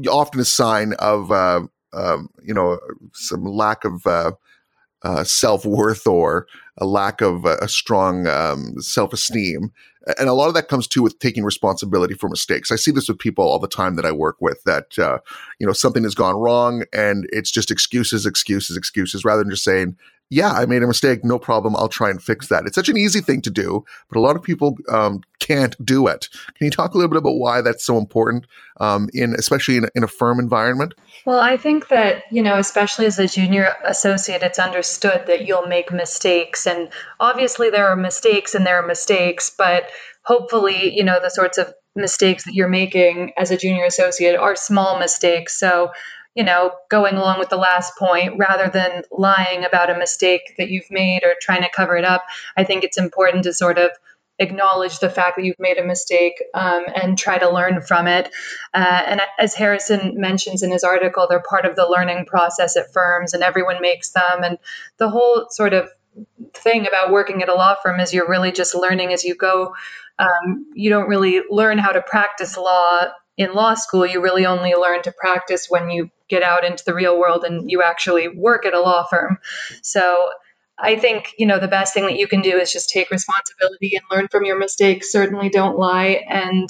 often 0.08 0.40
a 0.40 0.46
sign 0.46 0.94
of, 1.00 1.32
um, 1.32 2.30
you 2.44 2.54
know, 2.54 2.78
some 3.14 3.44
lack 3.44 3.84
of 3.86 4.06
uh, 4.06 5.24
self 5.24 5.66
worth 5.66 6.06
or 6.06 6.46
a 6.78 6.86
lack 6.86 7.22
of 7.22 7.44
a 7.46 7.68
strong 7.68 8.28
um, 8.28 8.76
self 8.80 9.14
esteem. 9.14 9.72
And 10.18 10.28
a 10.28 10.34
lot 10.34 10.48
of 10.48 10.54
that 10.56 10.68
comes 10.68 10.88
too 10.88 11.04
with 11.04 11.20
taking 11.20 11.44
responsibility 11.44 12.16
for 12.16 12.28
mistakes. 12.28 12.72
I 12.72 12.76
see 12.76 12.92
this 12.92 13.08
with 13.08 13.20
people 13.20 13.46
all 13.46 13.60
the 13.60 13.68
time 13.68 13.96
that 13.96 14.06
I 14.06 14.12
work 14.12 14.38
with 14.40 14.64
that, 14.64 14.98
uh, 14.98 15.20
you 15.60 15.68
know, 15.68 15.74
something 15.74 16.04
has 16.04 16.16
gone 16.16 16.36
wrong 16.36 16.84
and 16.92 17.28
it's 17.32 17.52
just 17.52 17.70
excuses, 17.70 18.26
excuses, 18.26 18.78
excuses, 18.78 19.24
rather 19.24 19.44
than 19.44 19.52
just 19.52 19.64
saying, 19.64 19.98
yeah, 20.32 20.54
I 20.54 20.66
made 20.66 20.82
a 20.82 20.88
mistake. 20.88 21.26
No 21.26 21.38
problem. 21.38 21.76
I'll 21.76 21.90
try 21.90 22.10
and 22.10 22.24
fix 22.24 22.48
that. 22.48 22.66
It's 22.66 22.76
such 22.76 22.88
an 22.88 22.96
easy 22.96 23.20
thing 23.20 23.42
to 23.42 23.50
do, 23.50 23.84
but 24.08 24.18
a 24.18 24.22
lot 24.22 24.38
of 24.38 24.42
people 24.42 24.78
um, 24.88 25.22
can't 25.40 25.76
do 25.86 26.08
it. 26.08 26.30
Can 26.56 26.66
you 26.66 26.72
talk 26.72 26.94
a 26.94 26.98
little 26.98 27.10
bit 27.10 27.18
about 27.18 27.36
why 27.36 27.60
that's 27.60 27.86
so 27.86 27.98
important 27.98 28.48
um, 28.80 29.10
in, 29.14 29.36
especially 29.38 29.76
in, 29.76 29.90
in 29.94 30.06
a 30.06 30.08
firm 30.08 30.40
environment? 30.40 30.94
Well, 31.26 31.42
I 31.42 31.58
think 31.58 31.90
that, 31.90 32.24
you 32.32 32.42
know, 32.42 32.58
especially 32.58 33.08
as 33.08 33.20
a 33.20 33.28
junior 33.28 33.76
associate, 33.84 34.42
it's 34.42 34.58
understood 34.58 35.26
that 35.28 35.46
you'll 35.46 35.68
make 35.68 35.92
mistakes. 35.92 36.66
And 36.66 36.90
obviously, 37.20 37.70
there 37.70 37.90
are 37.90 37.98
mistakes 37.98 38.56
and 38.56 38.66
there 38.66 38.82
are 38.82 38.88
mistakes, 38.88 39.50
but 39.56 39.90
hopefully, 40.24 40.96
you 40.96 41.04
know, 41.04 41.20
the 41.22 41.30
sorts 41.30 41.58
of 41.58 41.74
mistakes 41.94 42.46
that 42.46 42.54
you're 42.54 42.70
making 42.70 43.34
as 43.38 43.52
a 43.52 43.58
junior 43.58 43.84
associate 43.84 44.38
are 44.38 44.56
small 44.56 44.98
mistakes. 44.98 45.60
So, 45.60 45.92
you 46.36 46.44
know, 46.44 46.72
going 46.90 47.16
along 47.16 47.40
with 47.40 47.50
the 47.50 47.58
last 47.58 47.98
point, 47.98 48.38
rather 48.38 48.70
than 48.70 49.04
lying 49.12 49.66
about 49.66 49.90
a 49.90 49.98
mistake 49.98 50.54
that 50.58 50.70
you've 50.70 50.90
made 50.90 51.24
or 51.24 51.34
trying 51.42 51.62
to 51.62 51.70
cover 51.70 51.98
it 51.98 52.06
up, 52.06 52.24
I 52.56 52.64
think 52.64 52.84
it's 52.84 52.98
important 52.98 53.44
to 53.44 53.54
sort 53.54 53.78
of 53.78 53.92
acknowledge 54.40 55.00
the 55.00 55.10
fact 55.10 55.36
that 55.36 55.46
you've 55.46 55.60
made 55.60 55.78
a 55.78 55.86
mistake 55.86 56.42
um, 56.54 56.84
and 56.96 57.18
try 57.18 57.38
to 57.38 57.50
learn 57.50 57.82
from 57.82 58.08
it. 58.08 58.30
Uh, 58.74 59.04
and 59.06 59.22
as 59.38 59.54
Harrison 59.54 60.20
mentions 60.20 60.64
in 60.64 60.72
his 60.72 60.84
article, 60.84 61.28
they're 61.30 61.44
part 61.48 61.66
of 61.66 61.76
the 61.76 61.88
learning 61.88 62.26
process 62.26 62.76
at 62.76 62.92
firms, 62.94 63.34
and 63.34 63.44
everyone 63.44 63.82
makes 63.82 64.12
them. 64.12 64.44
And 64.44 64.58
the 64.98 65.10
whole 65.10 65.48
sort 65.50 65.74
of 65.74 65.90
thing 66.54 66.88
about 66.88 67.12
working 67.12 67.42
at 67.42 67.50
a 67.50 67.54
law 67.54 67.76
firm 67.82 68.00
is 68.00 68.14
you're 68.14 68.28
really 68.28 68.52
just 68.52 68.74
learning 68.74 69.14
as 69.14 69.24
you 69.24 69.36
go. 69.36 69.76
Um, 70.18 70.72
you 70.74 70.90
don't 70.90 71.08
really 71.08 71.42
learn 71.50 71.78
how 71.78 71.92
to 71.92 72.02
practice 72.02 72.58
law 72.58 73.08
in 73.42 73.54
law 73.54 73.74
school. 73.74 74.06
You 74.06 74.22
really 74.22 74.46
only 74.46 74.74
learn 74.74 75.02
to 75.04 75.12
practice 75.12 75.68
when 75.70 75.90
you 75.90 76.10
get 76.30 76.44
out 76.44 76.64
into 76.64 76.84
the 76.86 76.94
real 76.94 77.20
world 77.20 77.44
and 77.44 77.70
you 77.70 77.82
actually 77.82 78.28
work 78.30 78.66
at 78.66 78.74
a 78.74 78.80
law 78.80 79.04
firm. 79.10 79.38
So 79.82 80.30
I 80.80 80.96
think, 80.96 81.34
you 81.38 81.46
know, 81.46 81.60
the 81.60 81.68
best 81.68 81.94
thing 81.94 82.06
that 82.06 82.18
you 82.18 82.28
can 82.28 82.42
do 82.42 82.58
is 82.58 82.72
just 82.72 82.90
take 82.90 83.12
responsibility 83.12 83.96
and 83.96 84.04
learn 84.10 84.28
from 84.30 84.46
your 84.46 84.58
mistakes. 84.58 85.12
Certainly 85.12 85.50
don't 85.50 85.78
lie. 85.78 86.24
And 86.28 86.70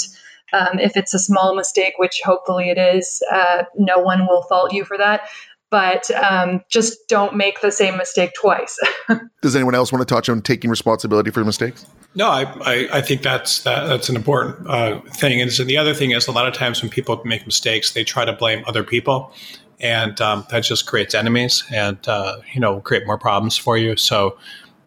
um, 0.53 0.79
if 0.79 0.97
it's 0.97 1.13
a 1.13 1.19
small 1.19 1.55
mistake, 1.55 1.93
which 1.97 2.21
hopefully 2.23 2.69
it 2.69 2.77
is, 2.77 3.23
uh, 3.31 3.63
no 3.77 3.99
one 3.99 4.27
will 4.27 4.43
fault 4.43 4.73
you 4.73 4.83
for 4.83 4.97
that. 4.97 5.29
But 5.71 6.11
um, 6.11 6.61
just 6.69 7.07
don't 7.07 7.35
make 7.35 7.61
the 7.61 7.71
same 7.71 7.97
mistake 7.97 8.33
twice. 8.35 8.77
Does 9.41 9.55
anyone 9.55 9.73
else 9.73 9.91
want 9.91 10.05
to 10.05 10.13
touch 10.13 10.29
on 10.29 10.41
taking 10.41 10.69
responsibility 10.69 11.31
for 11.31 11.43
mistakes? 11.43 11.85
No, 12.13 12.27
I, 12.27 12.43
I, 12.43 12.89
I, 12.97 13.01
think 13.01 13.21
that's 13.21 13.63
that, 13.63 13.87
that's 13.87 14.09
an 14.09 14.17
important 14.17 14.69
uh, 14.69 14.99
thing. 15.13 15.41
And 15.41 15.51
so 15.51 15.63
the 15.63 15.77
other 15.77 15.93
thing 15.93 16.11
is, 16.11 16.27
a 16.27 16.33
lot 16.33 16.45
of 16.45 16.53
times 16.53 16.81
when 16.81 16.91
people 16.91 17.21
make 17.23 17.45
mistakes, 17.45 17.93
they 17.93 18.03
try 18.03 18.25
to 18.25 18.33
blame 18.33 18.65
other 18.67 18.83
people, 18.83 19.33
and 19.79 20.19
um, 20.19 20.45
that 20.49 20.59
just 20.59 20.87
creates 20.87 21.15
enemies 21.15 21.63
and 21.71 21.97
uh, 22.07 22.39
you 22.53 22.59
know 22.59 22.81
create 22.81 23.07
more 23.07 23.17
problems 23.17 23.57
for 23.57 23.77
you. 23.77 23.95
So 23.95 24.37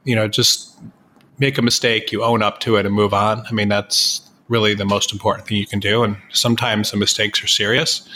you 0.05 0.15
know, 0.15 0.29
just 0.29 0.79
make 1.39 1.59
a 1.59 1.63
mistake, 1.63 2.13
you 2.13 2.23
own 2.23 2.43
up 2.43 2.61
to 2.61 2.77
it, 2.77 2.87
and 2.87 2.95
move 2.95 3.15
on. 3.15 3.45
I 3.47 3.53
mean, 3.53 3.69
that's 3.69 4.21
really 4.49 4.75
the 4.75 4.85
most 4.85 5.13
important 5.13 5.49
thing 5.49 5.57
you 5.57 5.67
can 5.67 5.81
do. 5.81 6.03
And 6.03 6.17
sometimes 6.31 6.91
the 6.91 6.97
mistakes 6.97 7.43
are 7.43 7.49
serious, 7.49 8.07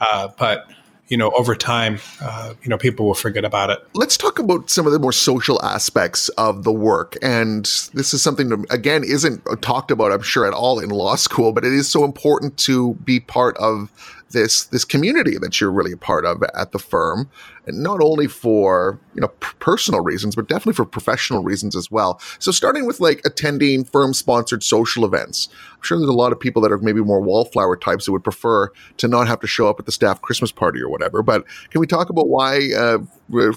uh, 0.00 0.28
but 0.38 0.68
you 1.08 1.16
know, 1.16 1.30
over 1.30 1.54
time, 1.54 1.98
uh, 2.20 2.54
you 2.62 2.68
know, 2.68 2.78
people 2.78 3.06
will 3.06 3.14
forget 3.14 3.44
about 3.44 3.70
it. 3.70 3.78
Let's 3.94 4.16
talk 4.16 4.38
about 4.38 4.70
some 4.70 4.86
of 4.86 4.92
the 4.92 4.98
more 4.98 5.12
social 5.12 5.62
aspects 5.64 6.28
of 6.30 6.64
the 6.64 6.72
work. 6.72 7.16
And 7.22 7.64
this 7.94 8.12
is 8.14 8.22
something 8.22 8.50
that, 8.50 8.66
again, 8.70 9.02
isn't 9.04 9.42
talked 9.62 9.90
about, 9.90 10.12
I'm 10.12 10.22
sure, 10.22 10.46
at 10.46 10.52
all 10.52 10.78
in 10.78 10.90
law 10.90 11.16
school, 11.16 11.52
but 11.52 11.64
it 11.64 11.72
is 11.72 11.88
so 11.90 12.04
important 12.04 12.56
to 12.58 12.94
be 13.04 13.20
part 13.20 13.56
of 13.56 13.90
this 14.30 14.64
this 14.64 14.84
community 14.84 15.38
that 15.38 15.58
you're 15.60 15.72
really 15.72 15.92
a 15.92 15.96
part 15.96 16.26
of 16.26 16.42
at 16.54 16.72
the 16.72 16.78
firm 16.78 17.30
not 17.72 18.00
only 18.00 18.26
for 18.26 18.98
you 19.14 19.20
know 19.20 19.28
p- 19.28 19.48
personal 19.58 20.00
reasons 20.00 20.34
but 20.34 20.48
definitely 20.48 20.74
for 20.74 20.84
professional 20.84 21.42
reasons 21.42 21.76
as 21.76 21.90
well. 21.90 22.20
So 22.38 22.50
starting 22.52 22.86
with 22.86 23.00
like 23.00 23.20
attending 23.24 23.84
firm 23.84 24.14
sponsored 24.14 24.62
social 24.62 25.04
events 25.04 25.48
i'm 25.78 25.82
sure 25.82 25.98
there's 25.98 26.08
a 26.08 26.12
lot 26.12 26.32
of 26.32 26.40
people 26.40 26.60
that 26.62 26.72
are 26.72 26.78
maybe 26.78 27.00
more 27.00 27.20
wallflower 27.20 27.76
types 27.76 28.04
that 28.04 28.12
would 28.12 28.24
prefer 28.24 28.70
to 28.96 29.08
not 29.08 29.28
have 29.28 29.40
to 29.40 29.46
show 29.46 29.68
up 29.68 29.78
at 29.78 29.86
the 29.86 29.92
staff 29.92 30.20
christmas 30.22 30.52
party 30.52 30.80
or 30.80 30.88
whatever 30.88 31.22
but 31.22 31.44
can 31.70 31.80
we 31.80 31.86
talk 31.86 32.10
about 32.10 32.28
why 32.28 32.70
uh, 32.76 32.98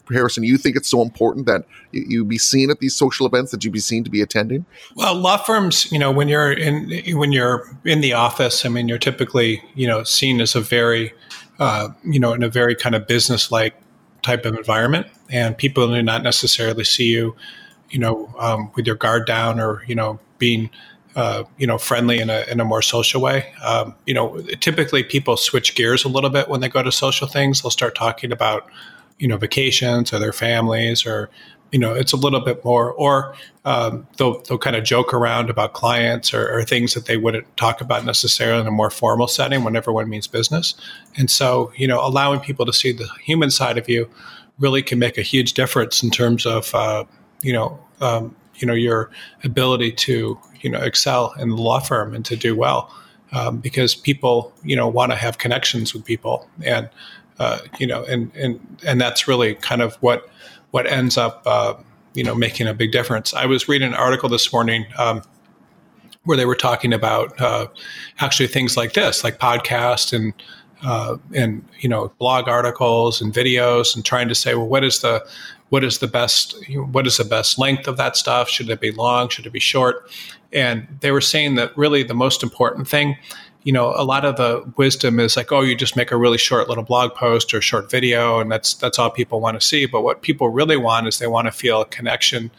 harrison 0.09 0.43
you 0.43 0.57
think 0.57 0.76
it's 0.76 0.89
so 0.89 1.01
important 1.01 1.45
that 1.45 1.66
you, 1.91 2.05
you 2.07 2.26
be 2.26 2.38
seen 2.38 2.70
at 2.70 2.80
these 2.80 2.95
social 2.95 3.26
events 3.26 3.51
that 3.51 3.64
you 3.64 3.72
be 3.72 3.80
seen 3.80 4.03
to 4.03 4.09
be 4.09 4.22
attending? 4.22 4.66
Well 4.95 5.16
law 5.16 5.38
firms 5.38 5.91
you 5.91 5.99
know 5.99 6.12
when 6.12 6.28
you're 6.28 6.51
in 6.51 7.18
when 7.18 7.32
you're 7.32 7.68
in 7.86 8.01
the 8.01 8.14
office 8.14 8.66
i 8.66 8.70
mean 8.70 8.88
you're 8.88 8.97
typically 8.97 9.64
you 9.76 9.88
know 9.88 10.03
seen 10.03 10.41
as 10.41 10.55
a 10.55 10.62
very 10.62 11.14
uh, 11.59 11.89
you 12.03 12.20
know 12.20 12.34
in 12.34 12.43
a 12.43 12.49
very 12.49 12.76
kind 12.76 12.95
of 12.95 13.07
business 13.07 13.51
like 13.51 13.76
type 14.22 14.45
of 14.45 14.55
environment, 14.55 15.07
and 15.30 15.57
people 15.57 15.88
do 15.88 16.01
not 16.01 16.24
necessarily 16.24 16.84
see 16.84 17.05
you, 17.05 17.36
you 17.89 17.99
know, 17.99 18.34
um, 18.39 18.72
with 18.76 18.86
your 18.86 18.95
guard 18.95 19.26
down 19.26 19.59
or 19.59 19.84
you 19.88 19.95
know 19.95 20.19
being. 20.38 20.69
Uh, 21.13 21.43
you 21.57 21.67
know, 21.67 21.78
friendly 21.78 22.22
in 22.22 22.30
a 22.30 22.45
in 22.49 22.61
a 22.61 22.63
more 22.63 22.82
social 22.82 23.19
way. 23.19 23.53
Um, 23.61 23.95
you 24.05 24.13
know, 24.13 24.41
typically 24.61 25.03
people 25.03 25.36
switch 25.36 25.76
gears 25.76 26.05
a 26.05 26.07
little 26.07 26.30
bit 26.30 26.47
when 26.47 26.61
they 26.61 26.69
go 26.69 26.82
to 26.82 26.89
social 26.89 27.28
things. 27.28 27.61
They'll 27.61 27.69
start 27.69 27.95
talking 27.95 28.32
about, 28.32 28.65
you 29.19 29.28
know, 29.28 29.36
vacations 29.36 30.13
or 30.13 30.19
their 30.19 30.32
families 30.32 31.05
or 31.05 31.30
you 31.72 31.80
know, 31.80 31.93
it's 31.93 32.11
a 32.11 32.17
little 32.17 32.41
bit 32.41 32.63
more, 32.65 32.91
or 32.91 33.34
um, 33.63 34.05
they'll, 34.17 34.41
they'll 34.41 34.57
kind 34.57 34.76
of 34.76 34.84
joke 34.84 35.13
around 35.13 35.49
about 35.49 35.74
clients 35.74 36.34
or, 36.34 36.51
or, 36.53 36.63
things 36.63 36.93
that 36.93 37.05
they 37.05 37.15
wouldn't 37.15 37.45
talk 37.57 37.80
about 37.80 38.05
necessarily 38.05 38.59
in 38.59 38.67
a 38.67 38.72
more 38.72 38.89
formal 38.89 39.28
setting 39.28 39.63
when 39.63 39.76
everyone 39.76 40.09
means 40.09 40.28
business. 40.28 40.74
And 41.17 41.30
so, 41.30 41.72
you 41.76 41.88
know, 41.88 42.05
allowing 42.05 42.39
people 42.39 42.65
to 42.65 42.74
see 42.74 42.91
the 42.91 43.07
human 43.24 43.51
side 43.51 43.78
of 43.78 43.88
you 43.88 44.09
really 44.59 44.82
can 44.82 44.99
make 44.99 45.17
a 45.17 45.22
huge 45.22 45.53
difference 45.53 46.03
in 46.03 46.09
terms 46.09 46.45
of, 46.45 46.74
uh, 46.76 47.05
you 47.41 47.53
know, 47.53 47.80
um, 48.01 48.36
you 48.55 48.67
know, 48.67 48.74
your 48.74 49.09
ability 49.43 49.91
to, 49.91 50.38
you 50.61 50.69
know, 50.69 50.80
excel 50.80 51.34
in 51.39 51.49
the 51.49 51.55
law 51.55 51.80
firm 51.80 52.13
and 52.13 52.26
to 52.26 52.36
do 52.36 52.55
well. 52.55 52.93
Um, 53.34 53.59
because 53.59 53.95
people, 53.95 54.53
you 54.61 54.76
know, 54.76 54.89
want 54.89 55.13
to 55.13 55.15
have 55.15 55.38
connections 55.38 55.93
with 55.93 56.03
people, 56.03 56.49
and 56.65 56.89
uh, 57.39 57.59
you 57.80 57.88
know, 57.88 58.03
and 58.03 58.30
and 58.36 58.59
and 58.86 58.99
that's 58.99 59.26
really 59.26 59.55
kind 59.55 59.82
of 59.82 59.95
what 59.95 60.30
what 60.72 60.88
ends 60.88 61.17
up 61.17 61.43
uh, 61.45 61.76
you 62.13 62.24
know 62.24 62.36
making 62.36 62.67
a 62.67 62.74
big 62.74 62.91
difference. 62.91 63.34
I 63.34 63.45
was 63.45 63.67
reading 63.67 63.89
an 63.89 63.93
article 63.93 64.30
this 64.30 64.51
morning 64.51 64.86
um, 64.97 65.22
where 66.24 66.38
they 66.38 66.45
were 66.45 66.55
talking 66.55 66.93
about 66.93 67.39
uh, 67.39 67.67
actually 68.19 68.47
things 68.47 68.76
like 68.76 68.93
this, 68.93 69.24
like 69.24 69.39
podcast 69.39 70.13
and 70.13 70.34
uh, 70.84 71.17
and 71.34 71.63
you 71.80 71.89
know 71.89 72.11
blog 72.17 72.47
articles 72.47 73.22
and 73.22 73.34
videos, 73.34 73.95
and 73.95 74.03
trying 74.03 74.28
to 74.28 74.36
say, 74.36 74.55
well, 74.55 74.67
what 74.67 74.84
is 74.84 74.99
the 75.01 75.26
what 75.69 75.84
is 75.84 75.99
the 75.99 76.07
best 76.07 76.55
what 76.91 77.07
is 77.07 77.17
the 77.17 77.24
best 77.24 77.57
length 77.57 77.88
of 77.88 77.97
that 77.97 78.15
stuff? 78.17 78.49
Should 78.49 78.69
it 78.69 78.82
be 78.82 78.91
long? 78.91 79.30
Should 79.30 79.45
it 79.45 79.53
be 79.53 79.59
short? 79.59 80.09
And 80.53 80.86
they 80.99 81.11
were 81.11 81.22
saying 81.22 81.55
that 81.55 81.76
really 81.78 82.03
the 82.03 82.13
most 82.13 82.43
important 82.43 82.88
thing 82.88 83.15
you 83.64 83.72
know, 83.72 83.93
a 83.95 84.03
lot 84.03 84.26
of 84.26 84.38
the 84.38 84.64
wisdom 84.76 85.20
is 85.20 85.38
like, 85.38 85.51
oh, 85.51 85.62
you 85.62 85.76
just 85.76 85.95
make 85.95 86.12
a 86.12 86.18
really 86.18 86.38
short 86.38 86.68
little 86.68 86.84
blog 86.84 87.14
post 87.14 87.53
or 87.53 87.62
short 87.62 87.91
video, 87.91 88.39
and 88.39 88.51
that's 88.51 88.74
that's 88.74 88.97
all 88.97 89.12
people 89.12 89.39
want 89.39 89.59
to 89.59 89.66
see. 89.66 89.86
But 89.86 90.01
what 90.01 90.24
people 90.24 90.49
really 90.49 90.78
want 90.78 91.07
is 91.07 91.20
they 91.20 91.28
want 91.28 91.45
to 91.45 91.51
feel 91.51 91.82
a 91.82 91.86
connection 91.86 92.49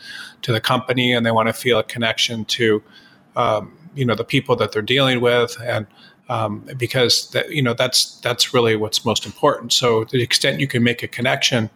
to 0.42 0.52
the 0.52 0.60
company, 0.60 1.12
and 1.12 1.26
they 1.26 1.32
want 1.32 1.48
to 1.48 1.52
feel 1.52 1.80
a 1.80 1.84
connection 1.84 2.44
to, 2.44 2.82
um, 3.34 3.76
you 3.94 4.04
know, 4.04 4.14
the 4.14 4.24
people 4.24 4.54
that 4.56 4.70
they're 4.70 4.80
dealing 4.80 5.20
with, 5.20 5.56
and 5.60 5.86
um, 6.28 6.64
because 6.76 7.30
that 7.30 7.50
you 7.50 7.62
know 7.62 7.74
that's 7.74 8.20
that's 8.20 8.54
really 8.54 8.76
what's 8.76 9.04
most 9.04 9.26
important. 9.26 9.72
So, 9.72 10.04
to 10.04 10.16
the 10.16 10.22
extent 10.22 10.60
you 10.60 10.68
can 10.68 10.84
make 10.84 11.02
a 11.02 11.08
connection. 11.08 11.68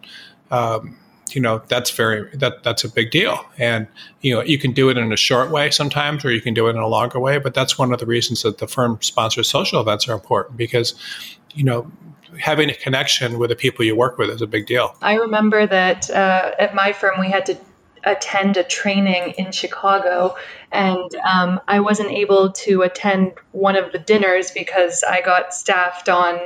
Um, 0.51 0.97
you 1.35 1.41
know 1.41 1.61
that's 1.67 1.91
very 1.91 2.29
that 2.37 2.63
that's 2.63 2.83
a 2.83 2.89
big 2.89 3.11
deal. 3.11 3.43
And 3.57 3.87
you 4.21 4.33
know 4.33 4.41
you 4.41 4.57
can 4.57 4.71
do 4.71 4.89
it 4.89 4.97
in 4.97 5.11
a 5.11 5.17
short 5.17 5.51
way 5.51 5.69
sometimes 5.71 6.23
or 6.25 6.31
you 6.31 6.41
can 6.41 6.53
do 6.53 6.67
it 6.67 6.71
in 6.71 6.77
a 6.77 6.87
longer 6.87 7.19
way 7.19 7.37
but 7.37 7.53
that's 7.53 7.77
one 7.77 7.93
of 7.93 7.99
the 7.99 8.05
reasons 8.05 8.43
that 8.43 8.57
the 8.57 8.67
firm 8.67 8.97
sponsors 9.01 9.49
social 9.49 9.79
events 9.81 10.07
are 10.07 10.13
important 10.13 10.57
because 10.57 10.95
you 11.53 11.63
know 11.63 11.91
having 12.39 12.69
a 12.69 12.73
connection 12.73 13.39
with 13.39 13.49
the 13.49 13.55
people 13.55 13.85
you 13.85 13.95
work 13.95 14.17
with 14.17 14.29
is 14.29 14.41
a 14.41 14.47
big 14.47 14.65
deal. 14.65 14.95
I 15.01 15.15
remember 15.15 15.65
that 15.65 16.09
uh, 16.09 16.51
at 16.59 16.75
my 16.75 16.93
firm 16.93 17.19
we 17.19 17.29
had 17.29 17.45
to 17.47 17.57
attend 18.03 18.55
a 18.55 18.63
training 18.63 19.33
in 19.37 19.51
chicago 19.51 20.35
and 20.71 21.15
um, 21.29 21.59
i 21.67 21.79
wasn't 21.79 22.09
able 22.09 22.51
to 22.51 22.83
attend 22.83 23.33
one 23.51 23.75
of 23.75 23.91
the 23.91 23.97
dinners 23.99 24.51
because 24.51 25.03
i 25.03 25.19
got 25.19 25.53
staffed 25.53 26.07
on 26.07 26.39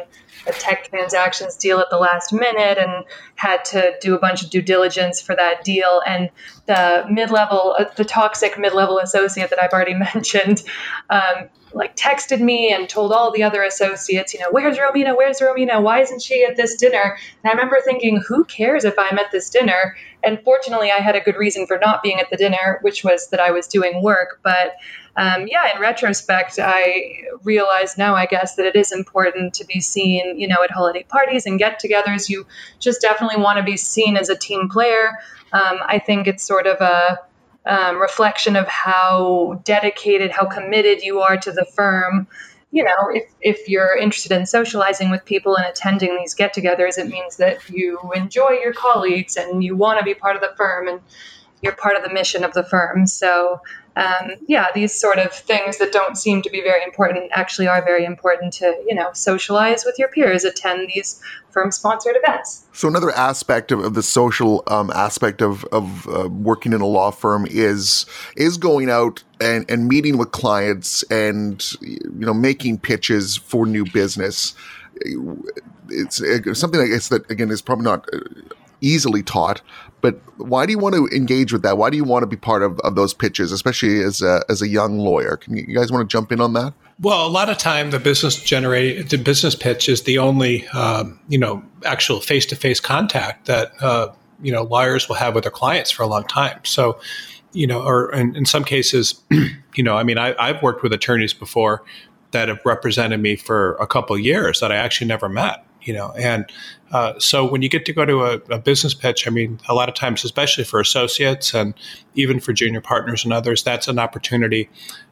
a 0.47 0.51
tech 0.51 0.89
transactions 0.89 1.55
deal 1.55 1.79
at 1.79 1.89
the 1.89 1.97
last 1.97 2.33
minute 2.33 2.77
and 2.77 3.05
had 3.35 3.63
to 3.65 3.93
do 4.01 4.15
a 4.15 4.19
bunch 4.19 4.43
of 4.43 4.49
due 4.49 4.61
diligence 4.61 5.21
for 5.21 5.35
that 5.35 5.63
deal. 5.63 6.01
And 6.05 6.29
the 6.65 7.05
mid 7.09 7.31
level, 7.31 7.75
uh, 7.77 7.85
the 7.95 8.05
toxic 8.05 8.57
mid 8.57 8.73
level 8.73 8.99
associate 8.99 9.49
that 9.49 9.61
I've 9.61 9.71
already 9.71 9.93
mentioned, 10.13 10.63
um, 11.09 11.49
like 11.73 11.95
texted 11.95 12.41
me 12.41 12.73
and 12.73 12.89
told 12.89 13.11
all 13.11 13.31
the 13.31 13.43
other 13.43 13.63
associates, 13.63 14.33
you 14.33 14.39
know, 14.39 14.49
where's 14.51 14.77
Romina? 14.77 15.15
Where's 15.15 15.39
Romina? 15.39 15.81
Why 15.81 16.01
isn't 16.01 16.21
she 16.21 16.43
at 16.43 16.57
this 16.57 16.75
dinner? 16.75 17.17
And 17.43 17.49
I 17.49 17.51
remember 17.51 17.77
thinking, 17.83 18.17
who 18.17 18.43
cares 18.45 18.83
if 18.83 18.97
I'm 18.97 19.17
at 19.17 19.31
this 19.31 19.49
dinner? 19.49 19.95
And 20.23 20.41
fortunately, 20.43 20.91
I 20.91 20.97
had 20.97 21.15
a 21.15 21.21
good 21.21 21.35
reason 21.35 21.65
for 21.65 21.79
not 21.79 22.03
being 22.03 22.19
at 22.19 22.29
the 22.29 22.37
dinner, 22.37 22.79
which 22.81 23.03
was 23.03 23.29
that 23.29 23.39
I 23.39 23.51
was 23.51 23.67
doing 23.67 24.03
work. 24.03 24.39
But 24.43 24.75
um, 25.17 25.47
yeah, 25.47 25.75
in 25.75 25.81
retrospect, 25.81 26.59
I 26.59 27.23
realize 27.43 27.97
now, 27.97 28.15
I 28.15 28.25
guess, 28.25 28.55
that 28.55 28.65
it 28.65 28.75
is 28.75 28.91
important 28.91 29.53
to 29.55 29.65
be 29.65 29.81
seen, 29.81 30.39
you 30.39 30.47
know, 30.47 30.63
at 30.63 30.71
holiday 30.71 31.03
parties 31.03 31.45
and 31.45 31.59
get 31.59 31.81
togethers. 31.81 32.29
You 32.29 32.45
just 32.79 33.01
definitely 33.01 33.41
want 33.41 33.57
to 33.57 33.63
be 33.63 33.77
seen 33.77 34.15
as 34.15 34.29
a 34.29 34.35
team 34.35 34.69
player. 34.69 35.11
Um, 35.53 35.79
I 35.85 35.99
think 35.99 36.27
it's 36.27 36.43
sort 36.43 36.67
of 36.67 36.79
a 36.79 37.19
um, 37.65 37.97
reflection 37.97 38.55
of 38.55 38.67
how 38.67 39.61
dedicated, 39.63 40.31
how 40.31 40.45
committed 40.45 41.03
you 41.03 41.19
are 41.19 41.37
to 41.37 41.51
the 41.51 41.65
firm. 41.65 42.27
You 42.71 42.83
know, 42.83 43.09
if, 43.13 43.23
if 43.41 43.67
you're 43.67 43.97
interested 43.97 44.31
in 44.31 44.45
socializing 44.45 45.11
with 45.11 45.25
people 45.25 45.55
and 45.57 45.65
attending 45.65 46.15
these 46.17 46.33
get 46.33 46.55
togethers, 46.55 46.97
it 46.97 47.07
means 47.07 47.37
that 47.37 47.69
you 47.69 47.99
enjoy 48.15 48.51
your 48.63 48.73
colleagues 48.73 49.35
and 49.35 49.63
you 49.63 49.75
want 49.75 49.99
to 49.99 50.05
be 50.05 50.13
part 50.13 50.35
of 50.35 50.41
the 50.41 50.53
firm 50.55 50.87
and 50.87 51.01
you're 51.61 51.75
part 51.75 51.95
of 51.95 52.03
the 52.03 52.13
mission 52.13 52.43
of 52.43 52.53
the 52.53 52.63
firm. 52.63 53.05
So 53.05 53.61
um, 53.95 54.31
yeah, 54.47 54.67
these 54.73 54.93
sort 54.93 55.19
of 55.19 55.33
things 55.33 55.77
that 55.79 55.91
don't 55.91 56.17
seem 56.17 56.41
to 56.43 56.49
be 56.49 56.61
very 56.61 56.81
important 56.83 57.29
actually 57.33 57.67
are 57.67 57.83
very 57.83 58.05
important 58.05 58.53
to, 58.53 58.81
you 58.87 58.95
know, 58.95 59.09
socialize 59.13 59.83
with 59.85 59.99
your 59.99 60.07
peers, 60.07 60.45
attend 60.45 60.89
these 60.93 61.21
firm 61.49 61.71
sponsored 61.71 62.15
events. 62.15 62.65
So 62.71 62.87
another 62.87 63.11
aspect 63.11 63.71
of, 63.73 63.81
of 63.81 63.93
the 63.93 64.03
social 64.03 64.63
um, 64.67 64.91
aspect 64.91 65.41
of, 65.41 65.65
of 65.65 66.07
uh, 66.07 66.29
working 66.29 66.71
in 66.71 66.79
a 66.79 66.85
law 66.85 67.11
firm 67.11 67.45
is 67.49 68.05
is 68.37 68.55
going 68.55 68.89
out 68.89 69.23
and, 69.41 69.69
and 69.69 69.89
meeting 69.89 70.17
with 70.17 70.31
clients 70.31 71.03
and 71.11 71.73
you 71.81 71.99
know 72.13 72.33
making 72.33 72.79
pitches 72.79 73.35
for 73.35 73.65
new 73.65 73.83
business. 73.83 74.55
It's, 75.89 76.21
it's 76.21 76.59
something 76.59 76.79
I 76.79 76.87
guess 76.87 77.09
that 77.09 77.29
again 77.29 77.51
is 77.51 77.61
probably 77.61 77.83
not 77.83 78.07
uh, 78.13 78.19
easily 78.79 79.21
taught. 79.21 79.61
But 80.01 80.19
why 80.37 80.65
do 80.65 80.71
you 80.71 80.79
want 80.79 80.95
to 80.95 81.07
engage 81.15 81.53
with 81.53 81.61
that? 81.61 81.77
Why 81.77 81.89
do 81.89 81.97
you 81.97 82.03
want 82.03 82.23
to 82.23 82.27
be 82.27 82.35
part 82.35 82.63
of, 82.63 82.79
of 82.79 82.95
those 82.95 83.13
pitches, 83.13 83.51
especially 83.51 84.01
as 84.01 84.21
a, 84.21 84.43
as 84.49 84.61
a 84.61 84.67
young 84.67 84.97
lawyer? 84.97 85.37
Can 85.37 85.55
you, 85.55 85.65
you 85.67 85.75
guys 85.75 85.91
want 85.91 86.09
to 86.09 86.11
jump 86.11 86.31
in 86.31 86.41
on 86.41 86.53
that? 86.53 86.73
Well, 86.99 87.25
a 87.25 87.29
lot 87.29 87.49
of 87.49 87.57
time 87.57 87.89
the 87.91 87.99
business 87.99 88.41
generate 88.41 89.09
the 89.09 89.17
business 89.17 89.55
pitch 89.55 89.89
is 89.89 90.03
the 90.03 90.19
only 90.19 90.67
um, 90.69 91.19
you 91.27 91.39
know 91.39 91.63
actual 91.83 92.21
face 92.21 92.45
to 92.47 92.55
face 92.55 92.79
contact 92.79 93.47
that 93.47 93.71
uh, 93.81 94.09
you 94.41 94.51
know 94.51 94.63
lawyers 94.63 95.07
will 95.09 95.15
have 95.15 95.33
with 95.33 95.43
their 95.43 95.51
clients 95.51 95.89
for 95.89 96.03
a 96.03 96.07
long 96.07 96.25
time. 96.25 96.59
So, 96.63 96.99
you 97.53 97.65
know, 97.65 97.81
or 97.81 98.13
in, 98.13 98.35
in 98.35 98.45
some 98.45 98.63
cases, 98.63 99.19
you 99.31 99.83
know, 99.83 99.97
I 99.97 100.03
mean, 100.03 100.19
I, 100.19 100.35
I've 100.37 100.61
worked 100.61 100.83
with 100.83 100.93
attorneys 100.93 101.33
before 101.33 101.83
that 102.31 102.47
have 102.47 102.59
represented 102.65 103.19
me 103.19 103.35
for 103.35 103.75
a 103.75 103.87
couple 103.87 104.17
years 104.17 104.59
that 104.59 104.71
I 104.71 104.75
actually 104.75 105.07
never 105.07 105.27
met. 105.27 105.65
You 105.83 105.93
know, 105.93 106.11
and 106.11 106.45
uh, 106.91 107.17
so 107.17 107.45
when 107.45 107.61
you 107.61 107.69
get 107.69 107.85
to 107.85 107.93
go 107.93 108.05
to 108.05 108.23
a, 108.23 108.33
a, 108.49 108.59
business 108.59 108.93
pitch, 108.93 109.27
I 109.27 109.31
mean, 109.31 109.59
a 109.67 109.73
lot 109.73 109.89
of 109.89 109.95
times, 109.95 110.23
especially 110.23 110.63
for 110.63 110.79
associates 110.79 111.53
and 111.55 111.73
even 112.15 112.39
for 112.39 112.53
junior 112.53 112.81
partners 112.81 113.23
and 113.23 113.33
others, 113.33 113.63
that's 113.63 113.87
an 113.87 113.97
opportunity, 113.97 114.69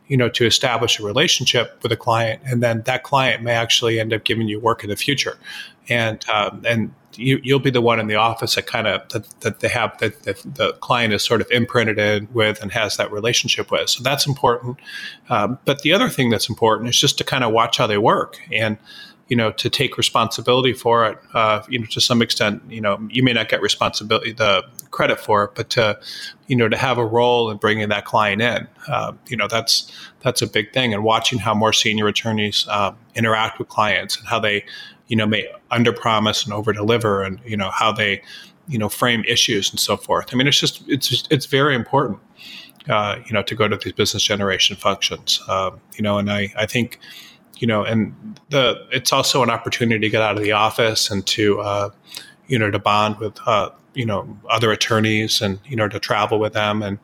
you 0.07 0.15
know, 0.15 0.29
to 0.29 0.45
establish 0.45 0.99
a 0.99 1.03
relationship 1.03 1.79
with 1.81 1.91
a 1.91 1.97
client, 1.97 2.41
and 2.45 2.61
then 2.61 2.83
that 2.83 3.03
client 3.03 3.41
may 3.41 3.53
actually 3.53 3.99
end 3.99 4.13
up 4.13 4.23
giving 4.23 4.47
you 4.47 4.59
work 4.59 4.83
in 4.83 4.89
the 4.89 4.95
future, 4.95 5.37
and 5.87 6.27
um, 6.29 6.61
and 6.65 6.93
you, 7.15 7.41
will 7.45 7.59
be 7.59 7.69
the 7.69 7.81
one 7.81 7.99
in 7.99 8.07
the 8.07 8.15
office 8.15 8.55
that 8.55 8.67
kind 8.67 8.87
of 8.87 9.07
that, 9.09 9.27
that, 9.41 9.59
they 9.59 9.67
have 9.67 9.97
that, 9.99 10.23
that, 10.23 10.37
the 10.45 10.73
client 10.73 11.13
is 11.13 11.23
sort 11.23 11.41
of 11.41 11.47
imprinted 11.51 11.99
in 11.99 12.27
with 12.33 12.61
and 12.61 12.71
has 12.71 12.97
that 12.97 13.11
relationship 13.11 13.71
with. 13.71 13.89
So 13.89 14.03
that's 14.03 14.27
important. 14.27 14.77
Um, 15.29 15.59
but 15.65 15.81
the 15.81 15.93
other 15.93 16.09
thing 16.09 16.29
that's 16.29 16.49
important 16.49 16.89
is 16.89 16.99
just 16.99 17.17
to 17.17 17.23
kind 17.23 17.43
of 17.43 17.51
watch 17.51 17.77
how 17.77 17.87
they 17.87 17.97
work 17.97 18.39
and 18.51 18.77
you 19.29 19.35
know 19.37 19.51
to 19.51 19.69
take 19.69 19.97
responsibility 19.97 20.73
for 20.73 21.05
it. 21.05 21.19
Uh, 21.33 21.61
you 21.69 21.79
know, 21.79 21.85
to 21.85 22.01
some 22.01 22.21
extent, 22.21 22.61
you 22.67 22.81
know, 22.81 22.99
you 23.09 23.23
may 23.23 23.33
not 23.33 23.47
get 23.47 23.61
responsibility 23.61 24.33
the 24.33 24.63
credit 24.91 25.19
for 25.19 25.45
it, 25.45 25.51
but 25.55 25.69
to 25.69 25.99
you 26.47 26.55
know 26.55 26.67
to 26.67 26.75
have 26.75 26.97
a 26.97 27.05
role 27.05 27.49
in 27.49 27.57
bringing 27.57 27.89
that 27.89 28.05
client 28.05 28.41
in, 28.41 28.67
uh, 28.87 29.13
you 29.27 29.37
know, 29.37 29.47
that's 29.47 29.91
that's 30.21 30.41
a 30.41 30.47
big 30.47 30.73
thing. 30.73 30.93
And 30.93 31.03
watching 31.03 31.39
how 31.39 31.53
more 31.53 31.71
senior 31.71 32.07
attorneys 32.07 32.67
uh, 32.67 32.93
interact 33.15 33.59
with 33.59 33.69
clients 33.69 34.17
and 34.17 34.27
how 34.27 34.39
they 34.39 34.65
you 35.09 35.15
know 35.15 35.25
may 35.25 35.47
under 35.69 35.91
promise 35.91 36.45
and 36.45 36.53
over 36.53 36.71
deliver 36.71 37.21
and 37.21 37.39
you 37.45 37.57
know 37.57 37.69
how 37.71 37.91
they 37.91 38.21
you 38.67 38.77
know 38.77 38.87
frame 38.87 39.23
issues 39.27 39.69
and 39.69 39.79
so 39.79 39.97
forth 39.97 40.27
i 40.31 40.37
mean 40.37 40.47
it's 40.47 40.59
just 40.59 40.81
it's 40.87 41.07
just, 41.07 41.31
it's 41.31 41.47
very 41.47 41.75
important 41.75 42.19
uh, 42.87 43.17
you 43.25 43.33
know 43.33 43.43
to 43.43 43.55
go 43.55 43.67
to 43.67 43.75
these 43.75 43.93
business 43.93 44.23
generation 44.23 44.75
functions 44.75 45.41
um, 45.49 45.81
you 45.95 46.03
know 46.03 46.17
and 46.17 46.31
i 46.31 46.53
i 46.55 46.65
think 46.65 46.99
you 47.59 47.67
know 47.67 47.83
and 47.83 48.39
the 48.49 48.87
it's 48.91 49.13
also 49.13 49.43
an 49.43 49.49
opportunity 49.49 49.99
to 49.99 50.09
get 50.09 50.21
out 50.21 50.37
of 50.37 50.43
the 50.43 50.53
office 50.53 51.11
and 51.11 51.25
to 51.27 51.59
uh, 51.59 51.89
you 52.47 52.57
know 52.57 52.71
to 52.71 52.79
bond 52.79 53.17
with 53.19 53.37
uh, 53.45 53.69
you 53.93 54.05
know 54.05 54.37
other 54.49 54.71
attorneys 54.71 55.41
and 55.41 55.59
you 55.65 55.75
know 55.75 55.87
to 55.87 55.99
travel 55.99 56.39
with 56.39 56.53
them 56.53 56.81
and 56.81 56.99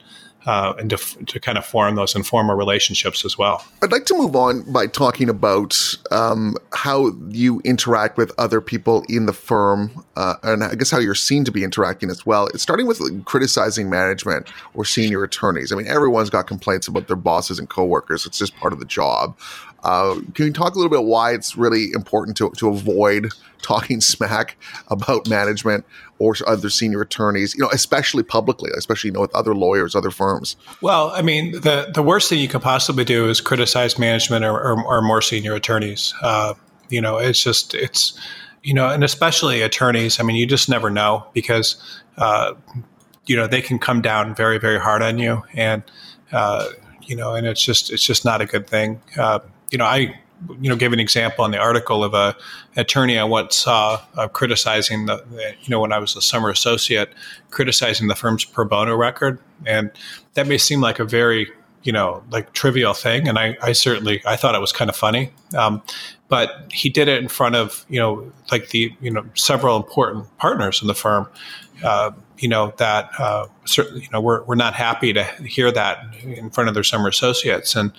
uh, 0.46 0.74
and 0.78 0.90
to, 0.92 0.98
to 1.26 1.40
kind 1.40 1.58
of 1.58 1.66
form 1.66 1.96
those 1.96 2.16
informal 2.16 2.56
relationships 2.56 3.26
as 3.26 3.38
well. 3.38 3.66
I'd 3.82 3.92
like 3.92 4.06
to 4.06 4.14
move 4.14 4.36
on 4.36 4.72
by 4.72 4.88
talking 4.88 5.30
about 5.30 5.96
um, 6.12 6.56
how 6.72 7.12
you 7.30 7.62
interact 7.64 8.18
with 8.18 8.32
other 8.38 8.62
people 8.62 9.04
in 9.10 9.26
the 9.26 9.34
firm, 9.34 10.06
uh, 10.16 10.36
and 10.44 10.64
I 10.64 10.76
guess 10.76 10.92
how 10.92 11.00
you're 11.00 11.16
seen 11.16 11.46
to 11.46 11.52
be 11.52 11.64
interacting 11.64 12.10
as 12.10 12.26
well. 12.26 12.48
Starting 12.56 12.86
with 12.86 13.00
like, 13.00 13.26
criticizing 13.26 13.90
management 13.90 14.48
or 14.76 14.86
senior 14.86 15.24
attorneys. 15.24 15.72
I 15.72 15.76
mean, 15.76 15.88
everyone's 15.88 16.30
got 16.30 16.48
complaints 16.48 16.88
about 16.88 17.08
their 17.08 17.16
bosses 17.16 17.58
and 17.58 17.68
coworkers. 17.68 18.26
It's 18.26 18.38
just 18.38 18.56
part 18.58 18.72
of 18.72 18.80
the 18.80 18.86
job. 18.86 19.38
Uh, 19.86 20.16
can 20.34 20.48
you 20.48 20.52
talk 20.52 20.74
a 20.74 20.80
little 20.80 20.90
bit 20.90 21.04
why 21.04 21.32
it's 21.32 21.56
really 21.56 21.92
important 21.94 22.36
to, 22.36 22.50
to 22.58 22.68
avoid 22.70 23.32
talking 23.62 24.02
smack 24.02 24.58
about 24.88 25.30
management 25.30 25.86
or 26.18 26.36
other 26.48 26.70
senior 26.70 27.02
attorneys, 27.02 27.54
you 27.54 27.62
know, 27.62 27.70
especially 27.70 28.24
publicly, 28.24 28.72
especially, 28.76 29.10
you 29.10 29.14
know, 29.14 29.22
with 29.22 29.34
other 29.36 29.54
lawyers, 29.54 29.96
other 29.96 30.10
firms? 30.10 30.56
Well, 30.82 31.12
I 31.12 31.22
mean, 31.22 31.52
the, 31.52 31.92
the 31.94 32.02
worst 32.02 32.30
thing 32.30 32.40
you 32.40 32.48
could 32.48 32.64
possibly 32.64 33.06
do 33.06 33.30
is 33.30 33.42
criticize 33.42 34.00
management 34.00 34.44
or, 34.44 34.54
or, 34.54 34.84
or 34.84 35.02
more 35.04 35.22
senior 35.22 35.54
attorneys. 35.54 36.16
Uh, 36.20 36.56
you 36.90 37.00
know, 37.00 37.18
it's 37.18 37.42
just, 37.42 37.76
it's, 37.76 38.20
you 38.64 38.74
know, 38.74 38.90
and 38.90 39.04
especially 39.04 39.62
attorneys, 39.62 40.20
I 40.20 40.24
mean, 40.24 40.36
you 40.36 40.48
just 40.48 40.68
never 40.68 40.90
know 40.90 41.28
because, 41.34 41.76
uh, 42.18 42.54
you 43.28 43.36
know, 43.36 43.46
they 43.46 43.62
can 43.62 43.78
come 43.78 44.02
down 44.02 44.34
very, 44.34 44.58
very 44.58 44.80
hard 44.80 45.04
on 45.04 45.20
you. 45.20 45.44
And, 45.54 45.84
uh, 46.32 46.70
you 47.04 47.16
know, 47.16 47.36
and 47.36 47.46
it's 47.46 47.64
just, 47.64 47.92
it's 47.92 48.04
just 48.04 48.26
not 48.26 48.42
a 48.42 48.48
good 48.48 48.66
thing. 48.68 49.00
Uh, 49.16 49.40
you 49.76 49.80
know, 49.80 49.86
I 49.86 50.18
you 50.62 50.70
know 50.70 50.78
gave 50.78 50.94
an 50.94 51.02
example 51.02 51.44
in 51.44 51.52
the 51.52 51.58
article 51.58 52.02
of 52.02 52.14
a 52.14 52.34
attorney 52.78 53.20
I 53.20 53.26
once 53.26 53.58
saw 53.58 54.02
uh, 54.16 54.30
criticizing 54.30 55.06
the, 55.06 55.22
you 55.62 55.70
know 55.70 55.82
when 55.82 55.92
I 55.92 56.00
was 56.00 56.16
a 56.16 56.22
summer 56.22 56.50
associate 56.50 57.10
criticizing 57.52 58.08
the 58.08 58.16
firm's 58.16 58.46
pro 58.46 58.64
bono 58.64 58.96
record, 58.96 59.38
and 59.66 59.92
that 60.36 60.48
may 60.48 60.58
seem 60.58 60.80
like 60.80 61.00
a 61.00 61.04
very 61.04 61.52
you 61.84 61.92
know 61.92 62.24
like 62.32 62.54
trivial 62.54 62.94
thing, 62.94 63.28
and 63.28 63.38
I, 63.38 63.58
I 63.62 63.74
certainly 63.74 64.22
I 64.26 64.38
thought 64.38 64.56
it 64.56 64.62
was 64.62 64.72
kind 64.72 64.90
of 64.90 64.96
funny, 64.96 65.34
um, 65.58 65.84
but 66.30 66.72
he 66.72 66.88
did 66.88 67.10
it 67.10 67.22
in 67.22 67.28
front 67.28 67.58
of 67.58 67.86
you 67.90 68.00
know 68.00 68.32
like 68.54 68.70
the 68.70 68.94
you 69.02 69.12
know 69.12 69.26
several 69.34 69.76
important 69.76 70.26
partners 70.38 70.82
in 70.82 70.88
the 70.88 70.96
firm. 70.96 71.28
Uh, 71.84 72.12
you 72.38 72.48
know 72.48 72.74
that 72.78 73.10
uh, 73.20 73.48
certainly 73.66 74.04
you 74.04 74.10
know 74.14 74.22
we're, 74.22 74.42
we're 74.44 74.56
not 74.56 74.74
happy 74.74 75.12
to 75.12 75.24
hear 75.46 75.70
that 75.70 76.00
in 76.24 76.50
front 76.50 76.70
of 76.70 76.74
their 76.74 76.84
summer 76.84 77.10
associates 77.10 77.76
and 77.76 77.92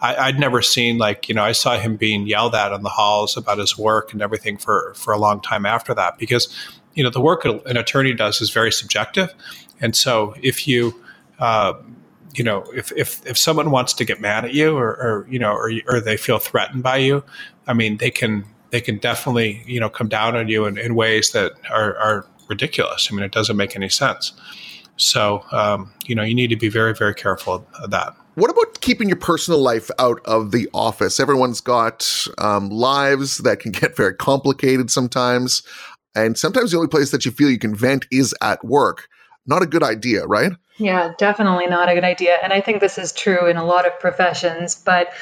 I, 0.00 0.30
would 0.30 0.38
never 0.38 0.62
seen 0.62 0.98
like 0.98 1.28
you 1.28 1.34
know 1.34 1.44
I 1.44 1.52
saw 1.52 1.78
him 1.78 1.96
being 1.96 2.26
yelled 2.26 2.54
at 2.54 2.72
in 2.72 2.82
the 2.82 2.88
halls 2.88 3.36
about 3.36 3.58
his 3.58 3.76
work 3.76 4.12
and 4.12 4.22
everything 4.22 4.56
for 4.56 4.94
for 4.94 5.12
a 5.12 5.18
long 5.18 5.40
time 5.40 5.66
after 5.66 5.92
that 5.94 6.18
because 6.18 6.48
you 6.94 7.04
know 7.04 7.10
the 7.10 7.20
work 7.20 7.44
an 7.44 7.76
attorney 7.76 8.14
does 8.14 8.40
is 8.40 8.50
very 8.50 8.72
subjective, 8.72 9.32
and 9.80 9.94
so 9.94 10.34
if 10.42 10.66
you 10.66 10.94
uh, 11.38 11.74
you 12.34 12.44
know 12.44 12.64
if, 12.74 12.92
if 12.92 13.24
if 13.26 13.36
someone 13.36 13.70
wants 13.70 13.92
to 13.94 14.04
get 14.04 14.20
mad 14.20 14.44
at 14.44 14.54
you 14.54 14.76
or, 14.76 14.88
or 14.88 15.26
you 15.28 15.38
know 15.38 15.52
or, 15.52 15.70
or 15.86 16.00
they 16.00 16.16
feel 16.16 16.38
threatened 16.38 16.82
by 16.82 16.96
you, 16.96 17.22
I 17.66 17.74
mean 17.74 17.98
they 17.98 18.10
can 18.10 18.44
they 18.70 18.80
can 18.80 18.98
definitely 18.98 19.62
you 19.66 19.80
know 19.80 19.90
come 19.90 20.08
down 20.08 20.36
on 20.36 20.48
you 20.48 20.64
in, 20.64 20.78
in 20.78 20.94
ways 20.94 21.32
that 21.32 21.52
are, 21.70 21.96
are 21.98 22.26
ridiculous. 22.48 23.08
I 23.10 23.14
mean 23.14 23.24
it 23.24 23.32
doesn't 23.32 23.56
make 23.56 23.76
any 23.76 23.88
sense. 23.88 24.32
So 24.96 25.44
um, 25.52 25.92
you 26.06 26.14
know 26.14 26.22
you 26.22 26.34
need 26.34 26.48
to 26.48 26.56
be 26.56 26.68
very 26.68 26.94
very 26.94 27.14
careful 27.14 27.66
of 27.82 27.90
that. 27.90 28.14
What 28.34 28.50
about 28.50 28.80
keeping 28.80 29.08
your 29.08 29.18
personal 29.18 29.60
life 29.60 29.90
out 29.98 30.20
of 30.24 30.52
the 30.52 30.68
office? 30.72 31.18
Everyone's 31.18 31.60
got 31.60 32.26
um, 32.38 32.70
lives 32.70 33.38
that 33.38 33.60
can 33.60 33.72
get 33.72 33.96
very 33.96 34.14
complicated 34.14 34.90
sometimes. 34.90 35.62
And 36.14 36.38
sometimes 36.38 36.70
the 36.70 36.76
only 36.76 36.88
place 36.88 37.10
that 37.10 37.24
you 37.24 37.30
feel 37.30 37.50
you 37.50 37.58
can 37.58 37.74
vent 37.74 38.06
is 38.10 38.34
at 38.40 38.64
work. 38.64 39.08
Not 39.46 39.62
a 39.62 39.66
good 39.66 39.82
idea, 39.82 40.26
right? 40.26 40.52
Yeah, 40.78 41.12
definitely 41.18 41.66
not 41.66 41.88
a 41.88 41.94
good 41.94 42.04
idea. 42.04 42.36
And 42.42 42.52
I 42.52 42.60
think 42.60 42.80
this 42.80 42.98
is 42.98 43.12
true 43.12 43.46
in 43.46 43.56
a 43.56 43.64
lot 43.64 43.86
of 43.86 43.98
professions. 44.00 44.74
But 44.74 45.12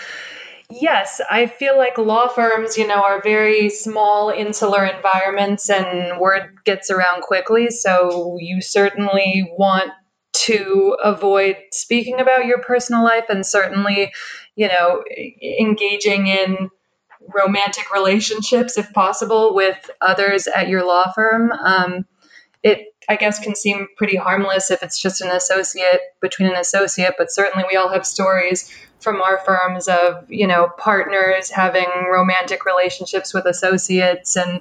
yes, 0.70 1.20
I 1.28 1.46
feel 1.46 1.76
like 1.76 1.98
law 1.98 2.28
firms, 2.28 2.76
you 2.76 2.86
know, 2.86 3.02
are 3.02 3.22
very 3.22 3.68
small, 3.70 4.30
insular 4.30 4.84
environments 4.84 5.68
and 5.70 6.20
word 6.20 6.58
gets 6.64 6.90
around 6.90 7.22
quickly. 7.22 7.70
So 7.70 8.36
you 8.40 8.60
certainly 8.60 9.50
want 9.58 9.90
to 10.32 10.96
avoid 11.02 11.56
speaking 11.72 12.20
about 12.20 12.46
your 12.46 12.58
personal 12.58 13.02
life 13.02 13.24
and 13.28 13.44
certainly, 13.44 14.12
you 14.56 14.68
know, 14.68 15.02
engaging 15.58 16.26
in 16.26 16.70
romantic 17.34 17.92
relationships 17.92 18.78
if 18.78 18.92
possible 18.92 19.54
with 19.54 19.90
others 20.00 20.46
at 20.46 20.68
your 20.68 20.86
law 20.86 21.10
firm. 21.12 21.52
Um, 21.52 22.06
it, 22.62 22.88
I 23.08 23.16
guess, 23.16 23.38
can 23.38 23.54
seem 23.54 23.88
pretty 23.96 24.16
harmless 24.16 24.70
if 24.70 24.82
it's 24.82 25.00
just 25.00 25.20
an 25.20 25.30
associate 25.30 26.00
between 26.20 26.48
an 26.48 26.56
associate, 26.56 27.14
but 27.16 27.32
certainly 27.32 27.64
we 27.70 27.76
all 27.76 27.88
have 27.88 28.06
stories 28.06 28.74
from 29.00 29.22
our 29.22 29.38
firms 29.38 29.88
of, 29.88 30.30
you 30.30 30.46
know, 30.46 30.68
partners 30.76 31.50
having 31.50 31.86
romantic 32.10 32.64
relationships 32.64 33.32
with 33.32 33.46
associates, 33.46 34.36
and 34.36 34.60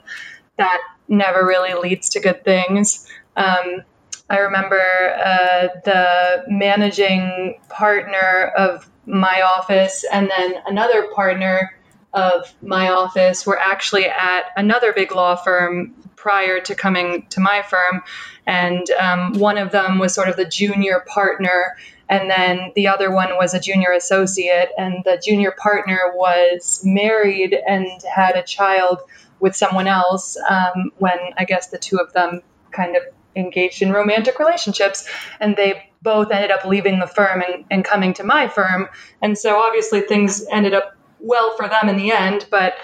that 0.57 0.79
never 1.07 1.45
really 1.45 1.73
leads 1.73 2.09
to 2.09 2.19
good 2.19 2.43
things. 2.43 3.07
Um, 3.35 3.83
I 4.29 4.39
remember 4.39 4.79
uh, 4.79 5.67
the 5.85 6.43
managing 6.47 7.59
partner 7.69 8.51
of 8.57 8.89
my 9.05 9.41
office 9.41 10.03
and 10.11 10.29
then 10.29 10.55
another 10.65 11.07
partner 11.15 11.77
of 12.13 12.53
my 12.61 12.89
office 12.89 13.45
were 13.45 13.59
actually 13.59 14.05
at 14.05 14.45
another 14.57 14.91
big 14.91 15.13
law 15.13 15.35
firm 15.35 15.93
prior 16.15 16.59
to 16.59 16.75
coming 16.75 17.25
to 17.29 17.39
my 17.39 17.61
firm. 17.61 18.01
And 18.45 18.89
um, 18.91 19.33
one 19.33 19.57
of 19.57 19.71
them 19.71 19.99
was 19.99 20.13
sort 20.13 20.29
of 20.29 20.35
the 20.35 20.45
junior 20.45 21.03
partner, 21.05 21.75
and 22.09 22.29
then 22.29 22.71
the 22.75 22.87
other 22.87 23.11
one 23.11 23.35
was 23.37 23.53
a 23.53 23.59
junior 23.59 23.91
associate. 23.91 24.69
And 24.77 25.03
the 25.03 25.21
junior 25.23 25.51
partner 25.51 25.99
was 26.15 26.81
married 26.83 27.53
and 27.67 27.87
had 28.13 28.35
a 28.35 28.43
child 28.43 28.99
with 29.39 29.55
someone 29.55 29.87
else 29.87 30.37
um, 30.49 30.91
when 30.97 31.17
I 31.37 31.45
guess 31.45 31.67
the 31.67 31.77
two 31.77 31.97
of 31.97 32.13
them 32.13 32.41
kind 32.71 32.95
of 32.95 33.03
engaged 33.37 33.81
in 33.81 33.91
romantic 33.91 34.39
relationships 34.39 35.07
and 35.39 35.55
they 35.55 35.89
both 36.01 36.31
ended 36.31 36.51
up 36.51 36.65
leaving 36.65 36.99
the 36.99 37.07
firm 37.07 37.41
and, 37.41 37.65
and 37.71 37.85
coming 37.85 38.13
to 38.13 38.23
my 38.23 38.47
firm. 38.47 38.87
And 39.21 39.37
so 39.37 39.57
obviously 39.57 40.01
things 40.01 40.45
ended 40.51 40.73
up 40.73 40.97
well 41.19 41.55
for 41.55 41.67
them 41.67 41.89
in 41.89 41.97
the 41.97 42.11
end 42.11 42.45
but 42.51 42.75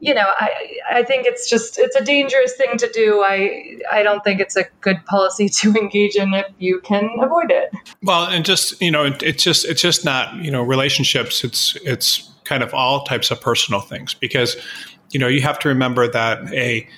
you 0.00 0.14
know 0.14 0.26
i 0.38 0.50
i 0.90 1.02
think 1.02 1.26
it's 1.26 1.48
just 1.48 1.78
it's 1.78 1.96
a 1.96 2.04
dangerous 2.04 2.54
thing 2.54 2.76
to 2.78 2.88
do. 2.92 3.22
I 3.22 3.78
i 3.90 4.02
don't 4.02 4.22
think 4.22 4.40
it's 4.40 4.56
a 4.56 4.64
good 4.80 5.04
policy 5.06 5.48
to 5.60 5.74
engage 5.74 6.16
in 6.16 6.34
if 6.34 6.46
you 6.58 6.80
can 6.80 7.10
avoid 7.20 7.50
it. 7.50 7.70
Well 8.02 8.24
and 8.24 8.44
just 8.44 8.80
you 8.80 8.90
know 8.90 9.04
it's 9.20 9.42
just 9.42 9.64
it's 9.64 9.82
just 9.82 10.04
not 10.04 10.34
you 10.36 10.50
know 10.50 10.62
relationships 10.62 11.44
it's 11.44 11.76
it's 11.84 12.30
kind 12.44 12.62
of 12.62 12.72
all 12.72 13.04
types 13.04 13.30
of 13.30 13.40
personal 13.40 13.80
things 13.80 14.14
because 14.14 14.56
you 15.10 15.20
know 15.20 15.28
you 15.28 15.42
have 15.42 15.58
to 15.60 15.68
remember 15.68 16.08
that 16.08 16.52
a 16.52 16.88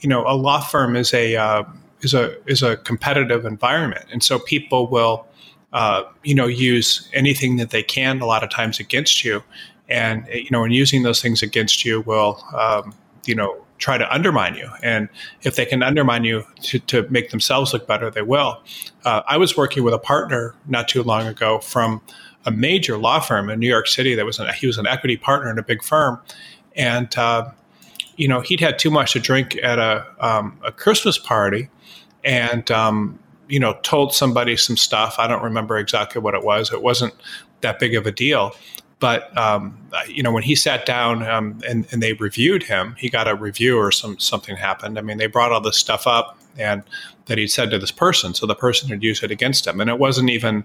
you 0.00 0.08
know 0.08 0.24
a 0.26 0.36
law 0.36 0.60
firm 0.60 0.96
is 0.96 1.14
a 1.14 1.36
uh, 1.36 1.64
is 2.04 2.14
a 2.14 2.36
is 2.46 2.62
a 2.62 2.76
competitive 2.78 3.44
environment, 3.44 4.06
and 4.12 4.22
so 4.22 4.38
people 4.38 4.86
will, 4.88 5.26
uh, 5.72 6.02
you 6.22 6.34
know, 6.34 6.46
use 6.46 7.08
anything 7.12 7.56
that 7.56 7.70
they 7.70 7.82
can 7.82 8.20
a 8.20 8.26
lot 8.26 8.42
of 8.42 8.50
times 8.50 8.80
against 8.80 9.24
you, 9.24 9.42
and 9.88 10.26
you 10.32 10.48
know, 10.50 10.64
and 10.64 10.74
using 10.74 11.02
those 11.02 11.20
things 11.20 11.42
against 11.42 11.84
you 11.84 12.00
will, 12.02 12.42
um, 12.54 12.94
you 13.26 13.34
know, 13.34 13.64
try 13.78 13.98
to 13.98 14.14
undermine 14.14 14.54
you. 14.54 14.68
And 14.82 15.08
if 15.42 15.56
they 15.56 15.64
can 15.64 15.82
undermine 15.82 16.24
you 16.24 16.44
to, 16.62 16.78
to 16.78 17.08
make 17.10 17.30
themselves 17.30 17.72
look 17.72 17.86
better, 17.86 18.10
they 18.10 18.22
will. 18.22 18.62
Uh, 19.04 19.22
I 19.26 19.36
was 19.36 19.56
working 19.56 19.82
with 19.82 19.94
a 19.94 19.98
partner 19.98 20.54
not 20.66 20.88
too 20.88 21.02
long 21.02 21.26
ago 21.26 21.58
from 21.58 22.00
a 22.46 22.50
major 22.50 22.96
law 22.96 23.20
firm 23.20 23.50
in 23.50 23.58
New 23.58 23.68
York 23.68 23.86
City. 23.86 24.14
That 24.14 24.24
was 24.24 24.38
an, 24.38 24.52
he 24.54 24.66
was 24.66 24.78
an 24.78 24.86
equity 24.86 25.16
partner 25.16 25.50
in 25.50 25.58
a 25.58 25.62
big 25.62 25.82
firm, 25.82 26.20
and 26.76 27.16
uh, 27.16 27.50
you 28.16 28.28
know 28.28 28.40
he'd 28.40 28.60
had 28.60 28.78
too 28.78 28.90
much 28.90 29.12
to 29.12 29.20
drink 29.20 29.58
at 29.62 29.78
a 29.78 30.06
um, 30.20 30.58
a 30.64 30.72
Christmas 30.72 31.18
party, 31.18 31.68
and 32.24 32.70
um, 32.70 33.18
you 33.48 33.60
know 33.60 33.78
told 33.82 34.14
somebody 34.14 34.56
some 34.56 34.76
stuff. 34.76 35.16
I 35.18 35.26
don't 35.26 35.42
remember 35.42 35.78
exactly 35.78 36.20
what 36.20 36.34
it 36.34 36.44
was. 36.44 36.72
It 36.72 36.82
wasn't 36.82 37.14
that 37.60 37.78
big 37.78 37.94
of 37.94 38.06
a 38.06 38.12
deal. 38.12 38.54
But 39.00 39.36
um, 39.36 39.76
you 40.08 40.22
know, 40.22 40.32
when 40.32 40.44
he 40.44 40.54
sat 40.54 40.86
down 40.86 41.28
um, 41.28 41.60
and, 41.68 41.86
and, 41.92 42.02
they 42.02 42.14
reviewed 42.14 42.62
him, 42.62 42.94
he 42.98 43.10
got 43.10 43.28
a 43.28 43.34
review 43.34 43.76
or 43.76 43.90
some 43.92 44.18
something 44.18 44.56
happened. 44.56 44.98
I 44.98 45.02
mean, 45.02 45.18
they 45.18 45.26
brought 45.26 45.52
all 45.52 45.60
this 45.60 45.76
stuff 45.76 46.06
up 46.06 46.38
and 46.56 46.82
that 47.26 47.36
he'd 47.36 47.48
said 47.48 47.70
to 47.70 47.78
this 47.78 47.90
person, 47.90 48.32
so 48.34 48.46
the 48.46 48.54
person 48.54 48.88
had 48.88 49.02
used 49.02 49.22
it 49.22 49.30
against 49.30 49.66
him, 49.66 49.80
and 49.80 49.90
it 49.90 49.98
wasn't 49.98 50.30
even, 50.30 50.64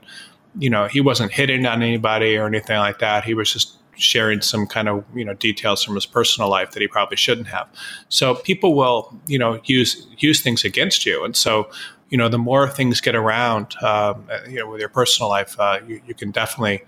you 0.57 0.69
know, 0.69 0.87
he 0.87 1.01
wasn't 1.01 1.31
hitting 1.31 1.65
on 1.65 1.81
anybody 1.81 2.37
or 2.37 2.45
anything 2.45 2.77
like 2.77 2.99
that. 2.99 3.23
He 3.23 3.33
was 3.33 3.51
just 3.51 3.75
sharing 3.99 4.41
some 4.41 4.65
kind 4.65 4.87
of 4.87 5.03
you 5.13 5.25
know 5.25 5.33
details 5.33 5.83
from 5.83 5.95
his 5.95 6.05
personal 6.05 6.49
life 6.49 6.71
that 6.71 6.81
he 6.81 6.87
probably 6.87 7.17
shouldn't 7.17 7.47
have. 7.47 7.67
So 8.09 8.35
people 8.35 8.75
will 8.75 9.15
you 9.27 9.37
know 9.37 9.59
use 9.65 10.07
use 10.17 10.41
things 10.41 10.63
against 10.63 11.05
you, 11.05 11.23
and 11.23 11.35
so 11.35 11.69
you 12.09 12.17
know 12.17 12.29
the 12.29 12.37
more 12.37 12.67
things 12.67 13.01
get 13.01 13.15
around, 13.15 13.75
um, 13.83 14.27
you 14.47 14.59
know, 14.59 14.69
with 14.69 14.79
your 14.79 14.89
personal 14.89 15.29
life, 15.29 15.59
uh, 15.59 15.79
you, 15.87 16.01
you, 16.07 16.13
can 16.13 16.31
definitely 16.31 16.81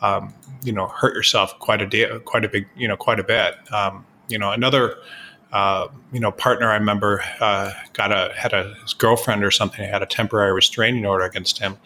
um, 0.00 0.34
you 0.62 0.72
know 0.72 0.86
hurt 0.86 1.14
yourself 1.14 1.58
quite 1.58 1.82
a 1.82 1.86
day, 1.86 2.06
quite 2.24 2.44
a 2.44 2.48
big 2.48 2.66
you 2.76 2.88
know 2.88 2.96
quite 2.96 3.20
a 3.20 3.24
bit. 3.24 3.54
Um, 3.72 4.06
you 4.28 4.38
know 4.38 4.50
another. 4.50 4.96
Uh, 5.52 5.88
you 6.14 6.18
know, 6.18 6.32
partner 6.32 6.70
I 6.70 6.76
remember 6.76 7.22
uh, 7.38 7.72
got 7.92 8.10
a 8.10 8.32
had 8.34 8.54
a 8.54 8.74
his 8.80 8.94
girlfriend 8.94 9.44
or 9.44 9.50
something 9.50 9.86
had 9.86 10.00
a 10.00 10.06
temporary 10.06 10.50
restraining 10.50 11.04
order 11.04 11.26
against 11.26 11.58
him, 11.58 11.76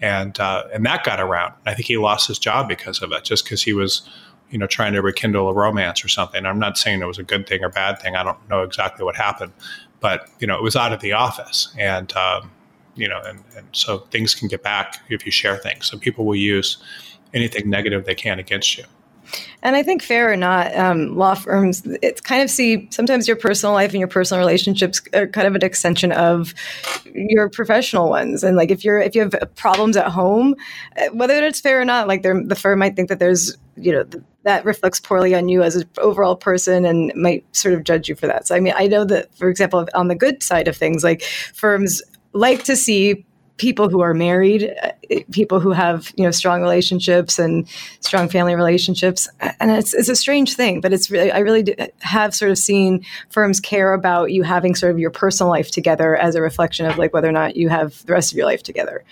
and 0.00 0.38
uh, 0.38 0.64
and 0.72 0.84
that 0.86 1.04
got 1.04 1.20
around. 1.20 1.54
I 1.66 1.74
think 1.74 1.86
he 1.86 1.96
lost 1.96 2.28
his 2.28 2.38
job 2.38 2.68
because 2.68 3.02
of 3.02 3.12
it, 3.12 3.24
just 3.24 3.44
because 3.44 3.62
he 3.62 3.72
was, 3.72 4.08
you 4.50 4.58
know, 4.58 4.66
trying 4.66 4.92
to 4.92 5.02
rekindle 5.02 5.48
a 5.48 5.52
romance 5.52 6.04
or 6.04 6.08
something. 6.08 6.46
I'm 6.46 6.58
not 6.58 6.78
saying 6.78 7.02
it 7.02 7.06
was 7.06 7.18
a 7.18 7.24
good 7.24 7.46
thing 7.48 7.62
or 7.64 7.68
bad 7.68 8.00
thing. 8.00 8.16
I 8.16 8.22
don't 8.22 8.48
know 8.48 8.62
exactly 8.62 9.04
what 9.04 9.16
happened, 9.16 9.52
but 10.00 10.28
you 10.38 10.46
know, 10.46 10.56
it 10.56 10.62
was 10.62 10.76
out 10.76 10.92
of 10.92 11.00
the 11.00 11.12
office, 11.12 11.74
and 11.78 12.12
um, 12.16 12.50
you 12.94 13.08
know, 13.08 13.20
and, 13.24 13.42
and 13.56 13.66
so 13.72 13.98
things 14.10 14.34
can 14.34 14.48
get 14.48 14.62
back 14.62 15.00
if 15.08 15.24
you 15.26 15.32
share 15.32 15.56
things. 15.56 15.86
So 15.86 15.98
people 15.98 16.24
will 16.24 16.36
use 16.36 16.78
anything 17.34 17.68
negative 17.68 18.04
they 18.04 18.14
can 18.14 18.38
against 18.38 18.78
you. 18.78 18.84
And 19.62 19.74
I 19.74 19.82
think, 19.82 20.02
fair 20.02 20.32
or 20.32 20.36
not, 20.36 20.74
um, 20.76 21.16
law 21.16 21.34
firms, 21.34 21.82
it's 22.02 22.20
kind 22.20 22.42
of 22.42 22.50
see 22.50 22.88
sometimes 22.90 23.26
your 23.26 23.36
personal 23.36 23.72
life 23.72 23.90
and 23.90 23.98
your 23.98 24.08
personal 24.08 24.40
relationships 24.40 25.02
are 25.14 25.26
kind 25.26 25.46
of 25.46 25.54
an 25.54 25.64
extension 25.64 26.12
of 26.12 26.54
your 27.14 27.48
professional 27.48 28.08
ones. 28.08 28.44
And 28.44 28.56
like 28.56 28.70
if 28.70 28.84
you're 28.84 29.00
if 29.00 29.14
you 29.14 29.22
have 29.22 29.34
problems 29.56 29.96
at 29.96 30.08
home, 30.08 30.54
uh, 30.96 31.08
whether 31.12 31.34
it's 31.44 31.60
fair 31.60 31.80
or 31.80 31.84
not, 31.84 32.08
like 32.08 32.22
the 32.22 32.58
firm 32.58 32.78
might 32.78 32.96
think 32.96 33.08
that 33.08 33.18
there's 33.18 33.56
you 33.76 33.92
know 33.92 34.04
that 34.44 34.64
reflects 34.64 35.00
poorly 35.00 35.34
on 35.34 35.48
you 35.48 35.62
as 35.62 35.76
an 35.76 35.88
overall 35.98 36.36
person 36.36 36.84
and 36.84 37.12
might 37.14 37.44
sort 37.54 37.74
of 37.74 37.84
judge 37.84 38.08
you 38.08 38.14
for 38.14 38.26
that. 38.26 38.46
So 38.46 38.54
I 38.54 38.60
mean, 38.60 38.74
I 38.76 38.86
know 38.86 39.04
that 39.04 39.34
for 39.36 39.48
example, 39.48 39.86
on 39.94 40.08
the 40.08 40.14
good 40.14 40.42
side 40.42 40.68
of 40.68 40.76
things, 40.76 41.02
like 41.04 41.22
firms 41.22 42.02
like 42.32 42.64
to 42.64 42.76
see 42.76 43.24
people 43.58 43.88
who 43.88 44.00
are 44.00 44.14
married, 44.14 44.74
uh, 44.82 45.20
people 45.30 45.60
who 45.60 45.72
have 45.72 46.12
you 46.16 46.24
know 46.24 46.30
strong 46.30 46.62
relationships 46.62 47.38
and 47.38 47.68
strong 48.00 48.28
family 48.28 48.54
relationships, 48.54 49.28
and 49.60 49.70
it's, 49.70 49.92
it's 49.92 50.08
a 50.08 50.16
strange 50.16 50.54
thing, 50.54 50.80
but 50.80 50.92
it's 50.92 51.10
really 51.10 51.30
I 51.30 51.40
really 51.40 51.74
have 52.00 52.34
sort 52.34 52.50
of 52.50 52.58
seen 52.58 53.04
firms 53.30 53.60
care 53.60 53.92
about 53.92 54.32
you 54.32 54.42
having 54.42 54.74
sort 54.74 54.92
of 54.92 54.98
your 54.98 55.10
personal 55.10 55.50
life 55.50 55.70
together 55.70 56.16
as 56.16 56.34
a 56.34 56.42
reflection 56.42 56.86
of 56.86 56.96
like 56.96 57.12
whether 57.12 57.28
or 57.28 57.32
not 57.32 57.56
you 57.56 57.68
have 57.68 58.04
the 58.06 58.12
rest 58.12 58.32
of 58.32 58.38
your 58.38 58.46
life 58.46 58.62
together. 58.62 59.04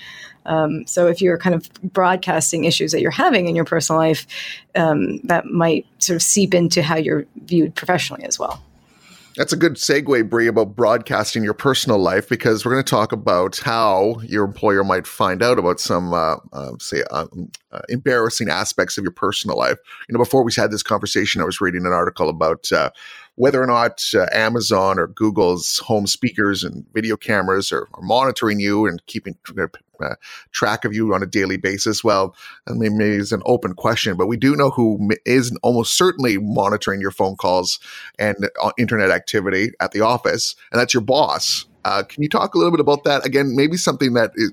Um, 0.47 0.87
so 0.87 1.09
if 1.09 1.21
you're 1.21 1.39
kind 1.39 1.55
of 1.55 1.69
broadcasting 1.83 2.65
issues 2.65 2.93
that 2.93 3.01
you're 3.01 3.11
having 3.11 3.49
in 3.49 3.57
your 3.57 3.65
personal 3.65 4.01
life, 4.01 4.27
um, 4.77 5.19
that 5.25 5.47
might 5.47 5.87
sort 5.99 6.15
of 6.15 6.23
seep 6.23 6.55
into 6.55 6.83
how 6.83 6.97
you're 6.97 7.27
viewed 7.45 7.75
professionally 7.75 8.25
as 8.25 8.39
well. 8.39 8.63
That's 9.37 9.53
a 9.53 9.57
good 9.57 9.75
segue, 9.75 10.31
Brie, 10.31 10.47
about 10.47 10.75
broadcasting 10.75 11.45
your 11.45 11.53
personal 11.53 11.99
life 11.99 12.27
because 12.27 12.65
we're 12.65 12.73
going 12.73 12.85
to 12.85 12.91
talk 12.91 13.13
about 13.13 13.59
how 13.59 14.19
your 14.23 14.47
employer 14.47 14.83
might 14.83 15.07
find 15.07 15.43
out 15.43 15.59
about 15.59 15.79
some, 15.79 16.15
uh, 16.15 16.37
uh, 16.55 16.73
say, 16.79 17.03
um, 17.11 17.51
uh, 17.71 17.83
embarrassing 17.91 18.49
aspects 18.49 18.97
of 18.97 19.05
your 19.05 19.13
personal 19.13 19.59
life. 19.59 19.77
You 20.09 20.15
know, 20.15 20.19
before 20.19 20.43
we 20.43 20.53
had 20.57 20.71
this 20.71 20.83
conversation, 20.83 21.43
I 21.43 21.45
was 21.45 21.61
reading 21.61 21.85
an 21.85 21.93
article 21.93 22.31
about 22.31 22.73
uh, 22.73 22.91
whether 23.35 23.63
or 23.63 23.67
not 23.67 24.03
uh, 24.15 24.25
Amazon 24.33 24.99
or 24.99 25.09
Google's 25.09 25.79
home 25.81 26.07
speakers 26.07 26.65
and 26.65 26.87
video 26.95 27.19
cameras 27.19 27.71
are, 27.73 27.89
are 27.93 28.03
monitoring 28.03 28.59
you 28.59 28.87
and 28.87 29.05
keeping 29.05 29.37
uh, 30.01 30.15
track 30.53 30.85
of 30.85 30.95
you 30.95 31.15
on 31.15 31.23
a 31.23 31.27
daily 31.27 31.57
basis. 31.57 32.03
Well, 32.03 32.35
I 32.69 32.73
mean, 32.73 32.97
maybe 32.99 33.17
it's 33.17 33.33
an 33.33 33.43
open 33.45 33.75
question, 33.75 34.17
but 34.17 34.27
we 34.27 34.37
do 34.37 34.57
know 34.57 34.71
who 34.71 35.11
is 35.25 35.57
almost 35.63 35.97
certainly 35.97 36.39
monitoring 36.39 37.01
your 37.01 37.11
phone 37.11 37.37
calls 37.37 37.79
and 38.19 38.37
uh, 38.63 38.71
internet 38.79 39.11
activity 39.11 39.71
at 39.81 39.93
the 39.93 40.01
office, 40.01 40.55
and 40.73 40.81
that's 40.81 40.95
your 40.95 41.03
boss. 41.03 41.67
Uh, 41.87 42.03
can 42.03 42.21
you 42.21 42.29
talk 42.29 42.57
a 42.57 42.59
little 42.59 42.73
bit 42.73 42.81
about 42.81 43.05
that 43.05 43.25
again? 43.25 43.55
Maybe 43.55 43.77
something 43.77 44.15
that 44.15 44.33
is, 44.35 44.53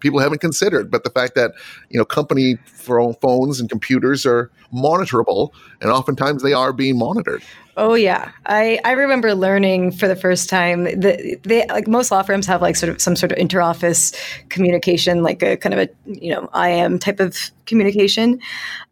people 0.00 0.20
haven't 0.20 0.40
considered, 0.40 0.90
but 0.90 1.04
the 1.04 1.10
fact 1.10 1.34
that 1.34 1.52
you 1.90 1.98
know 1.98 2.04
company 2.06 2.56
phones 2.64 3.60
and 3.60 3.68
computers 3.68 4.24
are 4.24 4.50
monitorable, 4.72 5.50
and 5.82 5.90
oftentimes 5.90 6.42
they 6.42 6.54
are 6.54 6.72
being 6.72 6.98
monitored. 6.98 7.42
Oh 7.78 7.92
yeah, 7.92 8.32
I, 8.46 8.80
I 8.86 8.92
remember 8.92 9.34
learning 9.34 9.92
for 9.92 10.08
the 10.08 10.16
first 10.16 10.48
time 10.48 10.84
that 10.84 11.40
they 11.42 11.66
like 11.66 11.86
most 11.86 12.10
law 12.10 12.22
firms 12.22 12.46
have 12.46 12.62
like 12.62 12.74
sort 12.74 12.88
of 12.88 13.02
some 13.02 13.16
sort 13.16 13.32
of 13.32 13.38
interoffice 13.38 14.16
communication, 14.48 15.22
like 15.22 15.42
a 15.42 15.58
kind 15.58 15.74
of 15.74 15.80
a 15.80 15.88
you 16.06 16.32
know 16.32 16.48
IM 16.58 16.98
type 16.98 17.20
of 17.20 17.50
communication, 17.66 18.40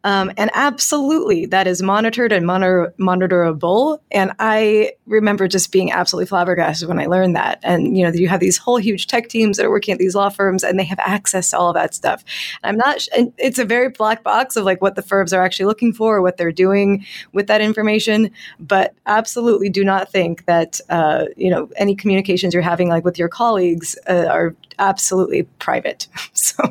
um, 0.03 0.31
and 0.37 0.51
absolutely 0.53 1.47
that 1.47 1.65
is 1.65 1.81
monitored 1.81 2.31
and 2.31 2.45
monitor, 2.45 2.93
monitorable. 2.99 3.97
And 4.11 4.33
I 4.37 4.91
remember 5.07 5.47
just 5.47 5.71
being 5.71 5.91
absolutely 5.91 6.27
flabbergasted 6.27 6.87
when 6.87 6.99
I 6.99 7.07
learned 7.07 7.35
that. 7.35 7.59
And 7.63 7.97
you 7.97 8.03
know 8.03 8.13
you 8.13 8.27
have 8.27 8.39
these 8.39 8.57
whole 8.57 8.77
huge 8.77 9.07
tech 9.07 9.29
teams 9.29 9.57
that 9.57 9.65
are 9.65 9.71
working 9.71 9.93
at 9.93 9.97
these 9.97 10.13
law 10.13 10.29
firms, 10.29 10.63
and 10.63 10.77
they 10.77 10.83
have 10.83 10.99
access 10.99 11.49
to 11.49 11.57
all 11.57 11.69
of 11.69 11.73
that 11.73 11.95
stuff. 11.95 12.23
I'm 12.63 12.77
not. 12.77 13.07
And 13.17 13.33
it's 13.39 13.57
a 13.57 13.65
very 13.65 13.89
black 13.89 14.21
box 14.21 14.55
of 14.55 14.63
like 14.63 14.79
what 14.79 14.93
the 14.93 15.01
firms 15.01 15.33
are 15.33 15.41
actually 15.41 15.65
looking 15.65 15.91
for, 15.91 16.17
or 16.17 16.21
what 16.21 16.37
they're 16.37 16.51
doing 16.51 17.03
with 17.33 17.47
that 17.47 17.61
information, 17.61 18.29
but 18.59 18.74
but 18.75 18.93
absolutely 19.05 19.69
do 19.69 19.85
not 19.85 20.11
think 20.11 20.43
that 20.47 20.81
uh, 20.89 21.27
you 21.37 21.49
know 21.49 21.69
any 21.77 21.95
communications 21.95 22.53
you're 22.53 22.61
having 22.61 22.89
like 22.89 23.05
with 23.05 23.17
your 23.17 23.29
colleagues 23.29 23.97
uh, 24.09 24.25
are 24.29 24.53
absolutely 24.79 25.43
private. 25.59 26.07
so 26.33 26.61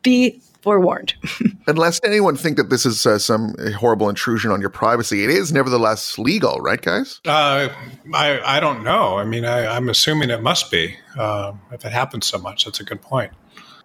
be 0.00 0.40
forewarned. 0.62 1.12
Unless 1.66 2.00
anyone 2.02 2.34
think 2.34 2.56
that 2.56 2.70
this 2.70 2.86
is 2.86 3.04
uh, 3.04 3.18
some 3.18 3.54
horrible 3.76 4.08
intrusion 4.08 4.50
on 4.50 4.62
your 4.62 4.70
privacy, 4.70 5.22
it 5.22 5.28
is 5.28 5.52
nevertheless 5.52 6.18
legal, 6.18 6.60
right, 6.60 6.80
guys? 6.80 7.20
Uh, 7.26 7.68
I 8.14 8.40
I 8.56 8.58
don't 8.58 8.82
know. 8.82 9.18
I 9.18 9.24
mean, 9.24 9.44
I, 9.44 9.76
am 9.76 9.90
assuming 9.90 10.30
it 10.30 10.42
must 10.42 10.70
be. 10.70 10.96
Uh, 11.18 11.52
if 11.72 11.84
it 11.84 11.92
happens 11.92 12.24
so 12.24 12.38
much, 12.38 12.64
that's 12.64 12.80
a 12.80 12.84
good 12.84 13.02
point. 13.02 13.32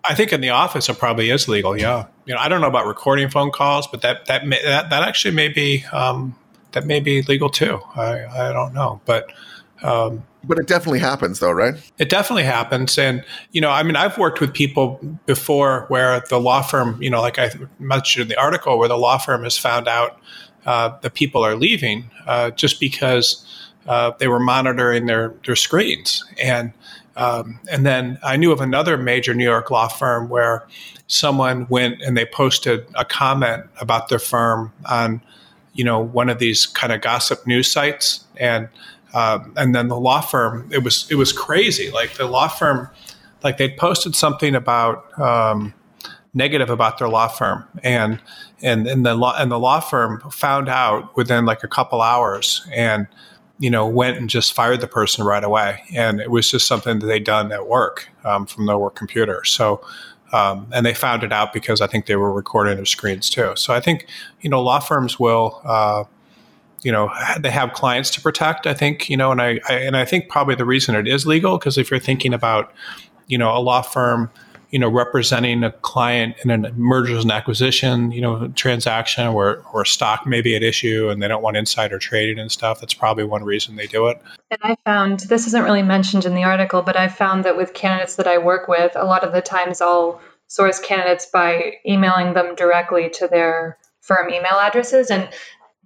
I 0.06 0.16
think 0.16 0.32
in 0.32 0.40
the 0.40 0.52
office 0.52 0.88
it 0.88 0.98
probably 0.98 1.30
is 1.30 1.50
legal. 1.50 1.78
Yeah, 1.78 2.06
you 2.26 2.34
know, 2.34 2.40
I 2.40 2.48
don't 2.48 2.62
know 2.62 2.68
about 2.68 2.86
recording 2.86 3.30
phone 3.30 3.52
calls, 3.52 3.86
but 3.86 4.02
that 4.04 4.28
that 4.28 4.48
may, 4.48 4.64
that, 4.64 4.92
that 4.92 5.04
actually 5.04 5.36
may 5.36 5.50
be 5.50 5.84
um, 5.92 6.38
that 6.76 6.86
may 6.86 7.00
be 7.00 7.24
legal 7.24 7.50
too. 7.50 7.80
I, 7.96 8.26
I 8.26 8.54
don't 8.54 8.74
know, 8.74 9.02
but 9.06 9.32
um, 9.82 10.24
but 10.44 10.60
it 10.60 10.68
definitely 10.68 11.00
happens 11.00 11.40
though, 11.40 11.52
right? 11.52 11.74
It 11.98 12.10
definitely 12.10 12.44
happens, 12.44 12.98
and 12.98 13.24
you 13.52 13.62
know, 13.62 13.72
I 13.72 13.82
mean, 13.82 13.96
I've 13.96 14.18
worked 14.18 14.40
with 14.40 14.54
people 14.54 15.00
before 15.26 15.86
where 15.88 16.22
the 16.30 16.40
law 16.40 16.62
firm, 16.62 17.02
you 17.02 17.10
know, 17.10 17.22
like 17.22 17.40
I 17.40 17.50
mentioned 17.80 18.24
in 18.24 18.28
the 18.28 18.40
article, 18.40 18.78
where 18.78 18.88
the 18.88 18.98
law 18.98 19.18
firm 19.18 19.44
has 19.44 19.58
found 19.58 19.88
out 19.88 20.20
uh, 20.66 20.98
that 21.02 21.14
people 21.14 21.44
are 21.44 21.56
leaving 21.56 22.10
uh, 22.28 22.52
just 22.52 22.80
because 22.80 23.46
uh, 23.88 24.12
they 24.20 24.28
were 24.28 24.40
monitoring 24.40 25.08
their 25.08 25.34
their 25.46 25.56
screens, 25.56 26.24
and 26.42 26.74
um, 27.16 27.60
and 27.72 27.86
then 27.86 28.20
I 28.24 28.38
knew 28.38 28.52
of 28.52 28.62
another 28.62 28.98
major 28.98 29.34
New 29.34 29.44
York 29.44 29.72
law 29.72 29.88
firm 29.88 30.30
where 30.30 30.68
someone 31.08 31.68
went 31.70 32.02
and 32.02 32.18
they 32.18 32.26
posted 32.26 32.86
a 32.96 33.06
comment 33.06 33.66
about 33.80 34.10
their 34.10 34.20
firm 34.20 34.74
on 34.86 35.22
you 35.76 35.84
know 35.84 36.00
one 36.00 36.30
of 36.30 36.40
these 36.40 36.66
kind 36.66 36.92
of 36.92 37.02
gossip 37.02 37.46
news 37.46 37.72
sites 37.72 38.26
and 38.38 38.68
um, 39.14 39.54
and 39.56 39.76
then 39.76 39.88
the 39.88 40.00
law 40.00 40.22
firm 40.22 40.68
it 40.72 40.84
was 40.84 41.08
it 41.12 41.16
was 41.16 41.32
crazy 41.32 41.92
like 41.92 42.16
the 42.16 42.26
law 42.26 42.48
firm 42.48 42.90
like 43.44 43.58
they'd 43.58 43.78
posted 43.78 44.16
something 44.16 44.56
about 44.56 45.18
um, 45.20 45.74
negative 46.34 46.70
about 46.70 46.98
their 46.98 47.08
law 47.08 47.28
firm 47.28 47.66
and 47.84 48.20
and 48.62 48.88
and 48.88 49.06
the 49.06 49.14
law 49.14 49.36
and 49.38 49.52
the 49.52 49.60
law 49.60 49.80
firm 49.80 50.20
found 50.32 50.68
out 50.68 51.16
within 51.16 51.46
like 51.46 51.64
a 51.64 51.68
couple 51.68 52.02
hours 52.02 52.66
and 52.74 53.08
you 53.60 53.70
know, 53.70 53.88
went 53.88 54.18
and 54.18 54.30
just 54.30 54.54
fired 54.54 54.82
the 54.82 54.88
person 54.88 55.24
right 55.24 55.44
away. 55.44 55.84
And 55.94 56.20
it 56.20 56.30
was 56.30 56.50
just 56.50 56.68
something 56.68 57.00
that 57.00 57.06
they'd 57.06 57.24
done 57.24 57.52
at 57.52 57.68
work 57.68 58.10
um, 58.24 58.46
from 58.46 58.66
their 58.66 58.78
work 58.78 58.96
computer. 58.96 59.44
So, 59.46 59.86
um, 60.32 60.68
and 60.74 60.86
they 60.86 60.94
found 60.94 61.24
it 61.24 61.32
out 61.32 61.54
because 61.54 61.82
I 61.82 61.88
think 61.88 62.06
they 62.06 62.16
were 62.16 62.32
recording 62.32 62.76
their 62.76 62.86
screens 62.86 63.30
too. 63.30 63.54
So 63.56 63.74
I 63.74 63.80
think, 63.80 64.08
you 64.42 64.50
know, 64.50 64.62
law 64.62 64.80
firms 64.80 65.20
will, 65.20 65.62
uh, 65.64 66.04
you 66.84 66.92
know, 66.92 67.12
they 67.40 67.52
have 67.52 67.74
clients 67.74 68.10
to 68.12 68.22
protect. 68.22 68.68
I 68.68 68.74
think, 68.74 69.10
you 69.10 69.18
know, 69.18 69.32
and 69.32 69.42
I, 69.42 69.60
I 69.68 69.74
and 69.74 69.98
I 69.98 70.06
think 70.06 70.30
probably 70.30 70.56
the 70.56 70.66
reason 70.66 70.96
it 70.96 71.08
is 71.08 71.26
legal 71.26 71.58
because 71.58 71.78
if 71.78 71.90
you're 71.90 72.00
thinking 72.00 72.34
about, 72.34 72.72
you 73.28 73.38
know, 73.38 73.56
a 73.56 73.60
law 73.60 73.82
firm 73.82 74.30
you 74.70 74.80
know, 74.80 74.90
representing 74.90 75.64
a 75.64 75.72
client 75.72 76.36
in 76.44 76.52
a 76.52 76.72
mergers 76.74 77.24
and 77.24 77.32
acquisition, 77.32 78.12
you 78.12 78.22
know, 78.22 78.48
transaction 78.50 79.34
where, 79.34 79.62
where 79.72 79.86
stock 79.86 80.26
may 80.26 80.42
be 80.42 80.56
at 80.56 80.64
issue 80.64 81.10
and 81.10 81.22
they 81.22 81.28
don't 81.28 81.42
want 81.42 81.58
insider 81.58 82.00
trading 82.00 82.40
and 82.40 82.52
stuff. 82.52 82.80
That's 82.80 82.94
probably 82.94 83.24
one 83.24 83.44
reason 83.44 83.76
they 83.76 83.88
do 83.88 84.08
it. 84.08 84.22
And 84.52 84.60
I 84.64 84.76
found 84.86 85.22
this 85.22 85.48
isn't 85.48 85.64
really 85.64 85.84
mentioned 85.84 86.26
in 86.26 86.36
the 86.36 86.44
article, 86.44 86.82
but 86.82 86.98
I 86.98 87.08
found 87.08 87.46
that 87.46 87.58
with 87.58 87.74
candidates 87.74 88.16
that 88.16 88.28
I 88.28 88.38
work 88.38 88.68
with, 88.68 88.96
a 88.96 89.06
lot 89.06 89.24
of 89.24 89.34
the 89.34 89.42
times 89.42 89.82
I'll 89.82 90.22
source 90.48 90.80
candidates 90.80 91.26
by 91.26 91.74
emailing 91.88 92.34
them 92.34 92.56
directly 92.56 93.10
to 93.10 93.28
their 93.28 93.78
firm 94.02 94.30
email 94.30 94.60
addresses. 94.60 95.10
And 95.10 95.30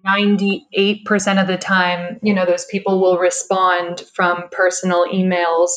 98% 0.06 1.42
of 1.42 1.48
the 1.48 1.58
time, 1.58 2.20
you 2.22 2.34
know, 2.34 2.46
those 2.46 2.66
people 2.66 3.02
will 3.02 3.18
respond 3.18 4.02
from 4.14 4.50
personal 4.52 5.06
emails 5.08 5.70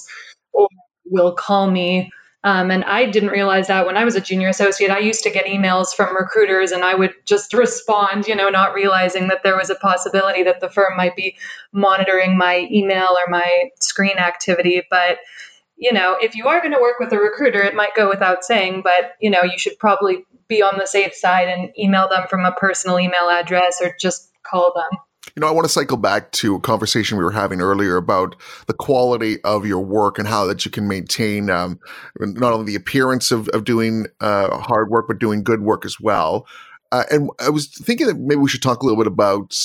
or 0.53 0.69
will 1.07 1.33
call 1.33 1.71
me 1.71 2.11
um, 2.45 2.73
and 2.73 2.85
I 2.85 3.07
didn't 3.07 3.29
realize 3.31 3.69
that 3.69 3.87
when 3.87 3.97
I 3.97 4.05
was 4.05 4.17
a 4.17 4.21
junior 4.21 4.49
associate, 4.49 4.91
I 4.91 4.99
used 4.99 5.23
to 5.25 5.31
get 5.31 5.47
emails 5.47 5.95
from 5.95 6.17
recruiters 6.17 6.73
and 6.73 6.83
I 6.83 6.95
would 6.95 7.15
just 7.25 7.55
respond, 7.55 8.27
you 8.27 8.35
know, 8.35 8.49
not 8.49 8.75
realizing 8.75 9.29
that 9.29 9.43
there 9.45 9.57
was 9.57 9.71
a 9.71 9.77
possibility 9.77 10.43
that 10.43 10.61
the 10.61 10.69
firm 10.69 10.97
might 10.97 11.15
be 11.15 11.37
monitoring 11.73 12.37
my 12.37 12.69
email 12.71 13.09
or 13.11 13.31
my 13.31 13.71
screen 13.81 14.19
activity. 14.19 14.83
But, 14.91 15.19
you 15.77 15.93
know, 15.93 16.17
if 16.21 16.35
you 16.35 16.49
are 16.49 16.61
going 16.61 16.75
to 16.75 16.81
work 16.81 16.99
with 16.99 17.13
a 17.13 17.19
recruiter, 17.19 17.63
it 17.63 17.77
might 17.77 17.95
go 17.95 18.09
without 18.09 18.45
saying, 18.45 18.83
but, 18.83 19.13
you 19.21 19.31
know, 19.31 19.43
you 19.45 19.59
should 19.59 19.79
probably 19.79 20.25
be 20.49 20.63
on 20.63 20.79
the 20.79 20.87
safe 20.87 21.15
side 21.15 21.49
and 21.49 21.71
email 21.79 22.09
them 22.09 22.27
from 22.29 22.45
a 22.45 22.53
personal 22.53 22.99
email 22.99 23.31
address 23.31 23.81
or 23.81 23.95
just 24.01 24.33
call 24.43 24.73
them. 24.75 24.99
You 25.35 25.41
know, 25.41 25.49
I 25.49 25.51
want 25.51 25.65
to 25.65 25.73
cycle 25.73 25.97
back 25.97 26.31
to 26.33 26.57
a 26.57 26.61
conversation 26.61 27.17
we 27.17 27.25
were 27.25 27.31
having 27.31 27.61
earlier 27.61 27.97
about 27.97 28.37
the 28.67 28.75
quality 28.75 29.43
of 29.45 29.65
your 29.65 29.81
work 29.81 30.19
and 30.19 30.29
how 30.29 30.45
that 30.47 30.65
you 30.65 30.71
can 30.71 30.87
maintain 30.87 31.49
um, 31.49 31.79
not 32.19 32.53
only 32.53 32.67
the 32.67 32.77
appearance 32.77 33.31
of, 33.31 33.49
of 33.49 33.65
doing 33.65 34.07
uh, 34.21 34.59
hard 34.59 34.91
work, 34.91 35.07
but 35.09 35.19
doing 35.19 35.43
good 35.43 35.63
work 35.63 35.87
as 35.87 35.99
well. 35.99 36.47
Uh, 36.91 37.05
and 37.11 37.31
I 37.41 37.49
was 37.49 37.69
thinking 37.69 38.07
that 38.07 38.19
maybe 38.19 38.41
we 38.41 38.49
should 38.49 38.63
talk 38.63 38.83
a 38.83 38.87
little 38.87 39.03
bit 39.03 39.07
about 39.07 39.57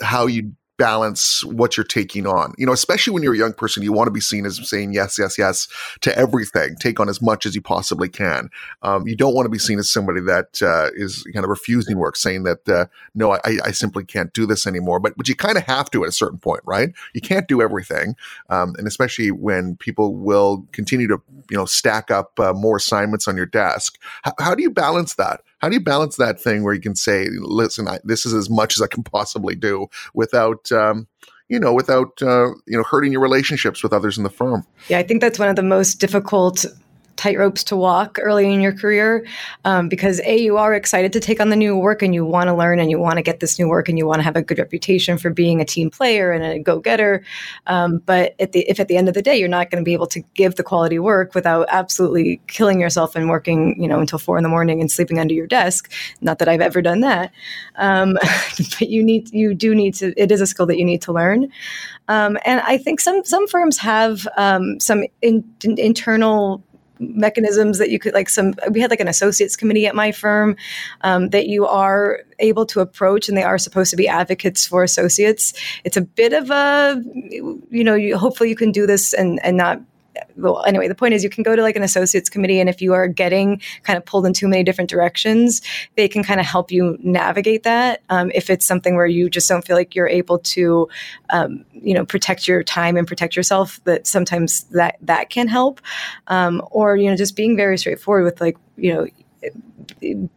how 0.00 0.26
you 0.26 0.52
balance 0.78 1.44
what 1.44 1.76
you're 1.76 1.84
taking 1.84 2.26
on. 2.26 2.54
You 2.58 2.66
know, 2.66 2.72
especially 2.72 3.12
when 3.12 3.22
you're 3.22 3.34
a 3.34 3.38
young 3.38 3.52
person, 3.52 3.82
you 3.82 3.92
want 3.92 4.06
to 4.08 4.12
be 4.12 4.20
seen 4.20 4.46
as 4.46 4.68
saying 4.68 4.92
yes, 4.92 5.18
yes, 5.18 5.38
yes 5.38 5.68
to 6.00 6.16
everything. 6.16 6.76
Take 6.80 6.98
on 6.98 7.08
as 7.08 7.20
much 7.20 7.46
as 7.46 7.54
you 7.54 7.60
possibly 7.60 8.08
can. 8.08 8.50
Um, 8.82 9.06
you 9.06 9.16
don't 9.16 9.34
want 9.34 9.46
to 9.46 9.50
be 9.50 9.58
seen 9.58 9.78
as 9.78 9.90
somebody 9.90 10.20
that 10.22 10.62
uh, 10.62 10.90
is 10.94 11.24
kind 11.32 11.44
of 11.44 11.50
refusing 11.50 11.98
work, 11.98 12.16
saying 12.16 12.44
that 12.44 12.68
uh, 12.68 12.86
no, 13.14 13.32
I, 13.32 13.58
I, 13.64 13.70
simply 13.72 14.04
can't 14.04 14.32
do 14.32 14.46
this 14.46 14.66
anymore. 14.66 15.00
But 15.00 15.16
but 15.16 15.28
you 15.28 15.36
kind 15.36 15.56
of 15.56 15.64
have 15.64 15.90
to 15.90 16.02
at 16.04 16.08
a 16.08 16.12
certain 16.12 16.38
point, 16.38 16.60
right? 16.64 16.90
You 17.14 17.20
can't 17.20 17.48
do 17.48 17.62
everything, 17.62 18.16
um, 18.48 18.74
and 18.78 18.86
especially 18.86 19.30
when 19.30 19.76
people 19.76 20.14
will 20.14 20.66
continue 20.72 21.08
to 21.08 21.20
you 21.50 21.56
know 21.56 21.64
stack 21.64 22.10
up 22.10 22.38
uh, 22.40 22.52
more 22.52 22.76
assignments 22.76 23.28
on 23.28 23.36
your 23.36 23.46
desk. 23.46 23.98
H- 24.26 24.34
how 24.38 24.54
do 24.54 24.62
you 24.62 24.70
balance 24.70 25.14
that? 25.14 25.42
How 25.62 25.68
do 25.68 25.74
you 25.74 25.80
balance 25.80 26.16
that 26.16 26.40
thing 26.40 26.64
where 26.64 26.74
you 26.74 26.80
can 26.80 26.96
say, 26.96 27.28
listen, 27.38 27.86
I, 27.86 28.00
this 28.02 28.26
is 28.26 28.34
as 28.34 28.50
much 28.50 28.76
as 28.76 28.82
I 28.82 28.88
can 28.88 29.04
possibly 29.04 29.54
do 29.54 29.86
without, 30.12 30.72
um, 30.72 31.06
you 31.48 31.60
know, 31.60 31.72
without, 31.72 32.20
uh, 32.20 32.48
you 32.66 32.76
know, 32.76 32.82
hurting 32.82 33.12
your 33.12 33.20
relationships 33.20 33.80
with 33.80 33.92
others 33.92 34.18
in 34.18 34.24
the 34.24 34.30
firm? 34.30 34.66
Yeah, 34.88 34.98
I 34.98 35.04
think 35.04 35.20
that's 35.20 35.38
one 35.38 35.48
of 35.48 35.54
the 35.54 35.62
most 35.62 36.00
difficult 36.00 36.66
tightropes 37.22 37.62
to 37.62 37.76
walk 37.76 38.18
early 38.20 38.52
in 38.52 38.60
your 38.60 38.72
career 38.72 39.24
um, 39.64 39.88
because 39.88 40.20
a 40.24 40.36
you 40.36 40.56
are 40.56 40.74
excited 40.74 41.12
to 41.12 41.20
take 41.20 41.40
on 41.40 41.50
the 41.50 41.56
new 41.56 41.76
work 41.76 42.02
and 42.02 42.14
you 42.14 42.24
want 42.26 42.48
to 42.48 42.54
learn 42.54 42.80
and 42.80 42.90
you 42.90 42.98
want 42.98 43.16
to 43.16 43.22
get 43.22 43.38
this 43.38 43.60
new 43.60 43.68
work 43.68 43.88
and 43.88 43.96
you 43.96 44.06
want 44.06 44.18
to 44.18 44.24
have 44.24 44.34
a 44.34 44.42
good 44.42 44.58
reputation 44.58 45.16
for 45.16 45.30
being 45.30 45.60
a 45.60 45.64
team 45.64 45.88
player 45.88 46.32
and 46.32 46.44
a 46.44 46.58
go-getter. 46.58 47.22
Um, 47.68 47.98
but 47.98 48.34
at 48.40 48.50
the, 48.50 48.68
if 48.68 48.80
at 48.80 48.88
the 48.88 48.96
end 48.96 49.06
of 49.06 49.14
the 49.14 49.22
day 49.22 49.38
you're 49.38 49.48
not 49.48 49.70
going 49.70 49.80
to 49.80 49.84
be 49.84 49.92
able 49.92 50.08
to 50.08 50.20
give 50.34 50.56
the 50.56 50.64
quality 50.64 50.98
work 50.98 51.32
without 51.32 51.66
absolutely 51.68 52.40
killing 52.48 52.80
yourself 52.80 53.14
and 53.14 53.28
working 53.28 53.80
you 53.80 53.86
know 53.86 54.00
until 54.00 54.18
four 54.18 54.36
in 54.36 54.42
the 54.42 54.48
morning 54.48 54.80
and 54.80 54.90
sleeping 54.90 55.20
under 55.20 55.34
your 55.34 55.46
desk 55.46 55.92
not 56.20 56.38
that 56.38 56.48
i've 56.48 56.60
ever 56.60 56.82
done 56.82 57.00
that. 57.00 57.30
Um, 57.76 58.14
but 58.78 58.88
you 58.88 59.02
need 59.02 59.32
you 59.32 59.54
do 59.54 59.74
need 59.74 59.94
to 59.94 60.12
it 60.20 60.32
is 60.32 60.40
a 60.40 60.46
skill 60.46 60.66
that 60.66 60.78
you 60.78 60.84
need 60.84 61.02
to 61.02 61.12
learn. 61.12 61.52
Um, 62.08 62.36
and 62.44 62.60
i 62.62 62.76
think 62.76 62.98
some 63.00 63.24
some 63.24 63.46
firms 63.46 63.78
have 63.78 64.26
um, 64.36 64.80
some 64.80 65.04
in, 65.20 65.44
in, 65.62 65.78
internal 65.78 66.64
mechanisms 67.02 67.78
that 67.78 67.90
you 67.90 67.98
could 67.98 68.14
like 68.14 68.28
some 68.28 68.54
we 68.70 68.80
had 68.80 68.90
like 68.90 69.00
an 69.00 69.08
associates 69.08 69.56
committee 69.56 69.86
at 69.86 69.94
my 69.94 70.12
firm 70.12 70.56
um, 71.02 71.30
that 71.30 71.46
you 71.46 71.66
are 71.66 72.20
able 72.38 72.66
to 72.66 72.80
approach 72.80 73.28
and 73.28 73.36
they 73.36 73.42
are 73.42 73.58
supposed 73.58 73.90
to 73.90 73.96
be 73.96 74.08
advocates 74.08 74.66
for 74.66 74.82
associates. 74.82 75.52
It's 75.84 75.96
a 75.96 76.02
bit 76.02 76.32
of 76.32 76.50
a 76.50 77.02
you 77.70 77.84
know 77.84 77.94
you 77.94 78.16
hopefully 78.16 78.48
you 78.48 78.56
can 78.56 78.72
do 78.72 78.86
this 78.86 79.12
and 79.12 79.40
and 79.44 79.56
not 79.56 79.80
well, 80.36 80.62
anyway, 80.64 80.88
the 80.88 80.94
point 80.94 81.14
is 81.14 81.24
you 81.24 81.30
can 81.30 81.42
go 81.42 81.56
to 81.56 81.62
like 81.62 81.76
an 81.76 81.82
associates 81.82 82.28
committee, 82.28 82.60
and 82.60 82.68
if 82.68 82.80
you 82.80 82.92
are 82.94 83.08
getting 83.08 83.60
kind 83.82 83.96
of 83.96 84.04
pulled 84.04 84.26
in 84.26 84.32
too 84.32 84.48
many 84.48 84.62
different 84.62 84.90
directions, 84.90 85.62
they 85.96 86.08
can 86.08 86.22
kind 86.22 86.40
of 86.40 86.46
help 86.46 86.70
you 86.70 86.98
navigate 87.02 87.62
that. 87.62 88.02
Um, 88.10 88.30
if 88.34 88.50
it's 88.50 88.66
something 88.66 88.94
where 88.96 89.06
you 89.06 89.30
just 89.30 89.48
don't 89.48 89.64
feel 89.64 89.76
like 89.76 89.94
you're 89.94 90.08
able 90.08 90.38
to, 90.38 90.88
um, 91.30 91.64
you 91.72 91.94
know, 91.94 92.04
protect 92.04 92.48
your 92.48 92.62
time 92.62 92.96
and 92.96 93.06
protect 93.06 93.36
yourself, 93.36 93.80
that 93.84 94.06
sometimes 94.06 94.64
that 94.64 94.96
that 95.02 95.30
can 95.30 95.48
help. 95.48 95.80
Um, 96.28 96.62
or 96.70 96.96
you 96.96 97.10
know, 97.10 97.16
just 97.16 97.36
being 97.36 97.56
very 97.56 97.78
straightforward 97.78 98.24
with 98.24 98.40
like, 98.40 98.56
you 98.76 98.92
know, 98.92 99.06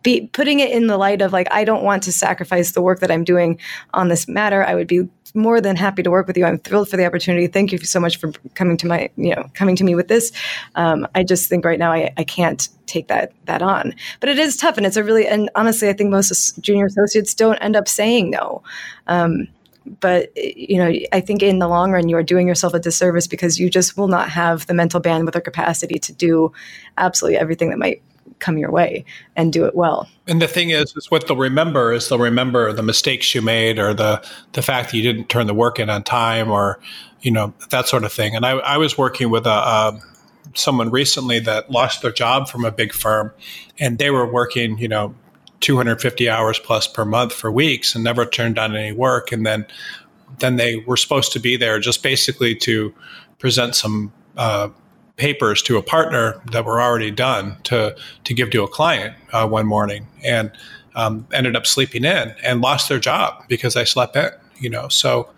be 0.04 0.28
putting 0.34 0.60
it 0.60 0.72
in 0.72 0.88
the 0.88 0.98
light 0.98 1.22
of 1.22 1.34
like 1.34 1.48
I 1.52 1.64
don't 1.64 1.84
want 1.84 2.04
to 2.04 2.12
sacrifice 2.12 2.72
the 2.72 2.82
work 2.82 3.00
that 3.00 3.12
I'm 3.12 3.24
doing 3.24 3.60
on 3.94 4.08
this 4.08 4.28
matter. 4.28 4.64
I 4.64 4.76
would 4.76 4.88
be 4.88 5.08
more 5.34 5.60
than 5.60 5.76
happy 5.76 6.02
to 6.04 6.12
work 6.12 6.28
with 6.28 6.38
you. 6.38 6.46
I'm 6.46 6.60
thrilled 6.60 6.90
for 6.90 6.98
the 6.98 7.06
opportunity. 7.06 7.48
Thank 7.48 7.72
you 7.72 7.78
so 7.80 8.00
much 8.00 8.18
for 8.18 8.32
coming 8.54 8.78
to 8.78 8.88
my 8.88 9.10
you 9.18 9.36
know 9.36 9.50
coming 9.54 9.76
to 9.78 9.84
me 9.84 9.96
with 9.96 10.08
this. 10.08 10.32
Um, 10.76 11.08
I 11.16 11.24
just 11.24 11.50
think 11.50 11.66
right 11.66 11.80
now 11.80 11.92
I, 11.92 12.14
I 12.18 12.24
can't 12.24 12.68
take 12.86 13.08
that 13.08 13.34
that 13.46 13.62
on, 13.62 13.94
but 14.20 14.30
it 14.30 14.40
is 14.40 14.58
tough 14.58 14.78
and 14.78 14.86
it's 14.86 14.98
a 14.98 15.04
really 15.04 15.28
and 15.28 15.50
honestly 15.56 15.90
I 15.90 15.94
think 15.94 16.10
most 16.10 16.60
junior 16.62 16.86
associates 16.86 17.34
don't 17.34 17.58
end 17.58 17.76
up 17.76 17.88
saying 17.88 18.30
no. 18.30 18.64
Um, 19.08 19.48
but 20.00 20.36
you 20.36 20.78
know 20.78 20.92
i 21.14 21.22
think 21.22 21.44
in 21.44 21.60
the 21.60 21.68
long 21.68 21.92
run 21.92 22.10
you 22.10 22.18
are 22.18 22.24
doing 22.24 22.48
yourself 22.48 22.74
a 22.74 22.80
disservice 22.80 23.28
because 23.28 23.60
you 23.60 23.70
just 23.70 23.96
will 23.96 24.08
not 24.08 24.30
have 24.30 24.66
the 24.66 24.74
mental 24.74 25.00
bandwidth 25.00 25.36
or 25.36 25.42
capacity 25.42 26.00
to 26.00 26.12
do 26.12 26.52
absolutely 26.98 27.38
everything 27.38 27.70
that 27.70 27.78
might 27.78 28.02
come 28.40 28.58
your 28.58 28.72
way 28.72 29.06
and 29.36 29.52
do 29.52 29.66
it 29.66 29.76
well. 29.76 30.08
And 30.28 30.42
the 30.42 30.48
thing 30.48 30.70
is, 30.70 30.96
is 30.96 31.10
what 31.10 31.28
they'll 31.28 31.38
remember 31.38 31.94
is 31.94 32.10
they'll 32.10 32.20
remember 32.20 32.74
the 32.74 32.84
mistakes 32.84 33.34
you 33.34 33.42
made 33.42 33.80
or 33.80 33.94
the 33.94 34.26
the 34.54 34.62
fact 34.62 34.92
that 34.92 34.98
you 34.98 35.04
didn't 35.04 35.30
turn 35.30 35.48
the 35.48 35.54
work 35.54 35.80
in 35.80 35.90
on 35.90 36.04
time 36.04 36.50
or 36.50 36.80
you 37.22 37.32
know 37.32 37.54
that 37.70 37.88
sort 37.88 38.04
of 38.04 38.12
thing. 38.12 38.36
And 38.36 38.46
I, 38.46 38.52
I 38.52 38.78
was 38.78 38.98
working 38.98 39.30
with 39.30 39.46
a, 39.46 39.50
a 39.50 40.00
someone 40.54 40.92
recently 40.92 41.40
that 41.40 41.72
lost 41.72 42.02
their 42.02 42.12
job 42.12 42.48
from 42.48 42.66
a 42.66 42.72
big 42.72 42.94
firm, 42.94 43.32
and 43.80 43.98
they 43.98 44.12
were 44.12 44.32
working 44.32 44.78
you 44.78 44.88
know 44.88 45.16
250 45.62 46.30
hours 46.30 46.60
plus 46.60 46.88
per 46.88 47.06
month 47.06 47.34
for 47.34 47.52
weeks 47.52 47.96
and 47.96 48.04
never 48.04 48.26
turned 48.26 48.56
down 48.56 48.76
any 48.76 48.92
work. 48.92 49.32
And 49.32 49.46
then 49.46 49.66
then 50.40 50.58
they 50.58 50.78
were 50.78 50.98
supposed 50.98 51.32
to 51.34 51.40
be 51.40 51.56
there 51.58 51.80
just 51.80 52.04
basically 52.04 52.56
to 52.56 52.94
present 53.40 53.76
some. 53.76 54.12
Uh, 54.38 54.70
papers 55.18 55.62
to 55.64 55.78
a 55.78 55.82
partner 55.82 56.42
that 56.52 56.66
were 56.66 56.82
already 56.82 57.12
done 57.12 57.58
to 57.64 57.96
to 58.24 58.34
give 58.34 58.50
to 58.52 58.64
a 58.64 58.68
client 58.68 59.16
uh, 59.32 59.48
one 59.48 59.66
morning 59.66 60.08
and 60.24 60.52
um, 60.96 61.28
ended 61.34 61.56
up 61.56 61.66
sleeping 61.66 62.04
in 62.04 62.34
and 62.44 62.62
lost 62.62 62.90
their 62.90 63.00
job 63.00 63.44
because 63.48 63.76
I 63.76 63.84
slept 63.84 64.16
in. 64.16 64.30
You 64.58 64.70
know, 64.70 64.88
so 64.88 65.30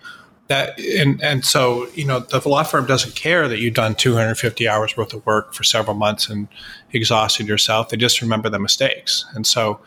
that 0.47 0.80
and 0.80 1.21
and 1.23 1.43
so 1.43 1.88
you 1.93 2.05
know 2.05 2.19
the 2.19 2.47
law 2.47 2.63
firm 2.63 2.86
doesn't 2.86 3.15
care 3.15 3.47
that 3.47 3.59
you've 3.59 3.73
done 3.73 3.95
250 3.95 4.67
hours 4.67 4.95
worth 4.95 5.13
of 5.13 5.25
work 5.25 5.53
for 5.53 5.63
several 5.63 5.95
months 5.95 6.30
and 6.30 6.47
exhausted 6.91 7.47
yourself. 7.47 7.89
They 7.89 7.97
just 7.97 8.21
remember 8.21 8.49
the 8.49 8.59
mistakes, 8.59 9.25
and 9.34 9.45
so 9.45 9.80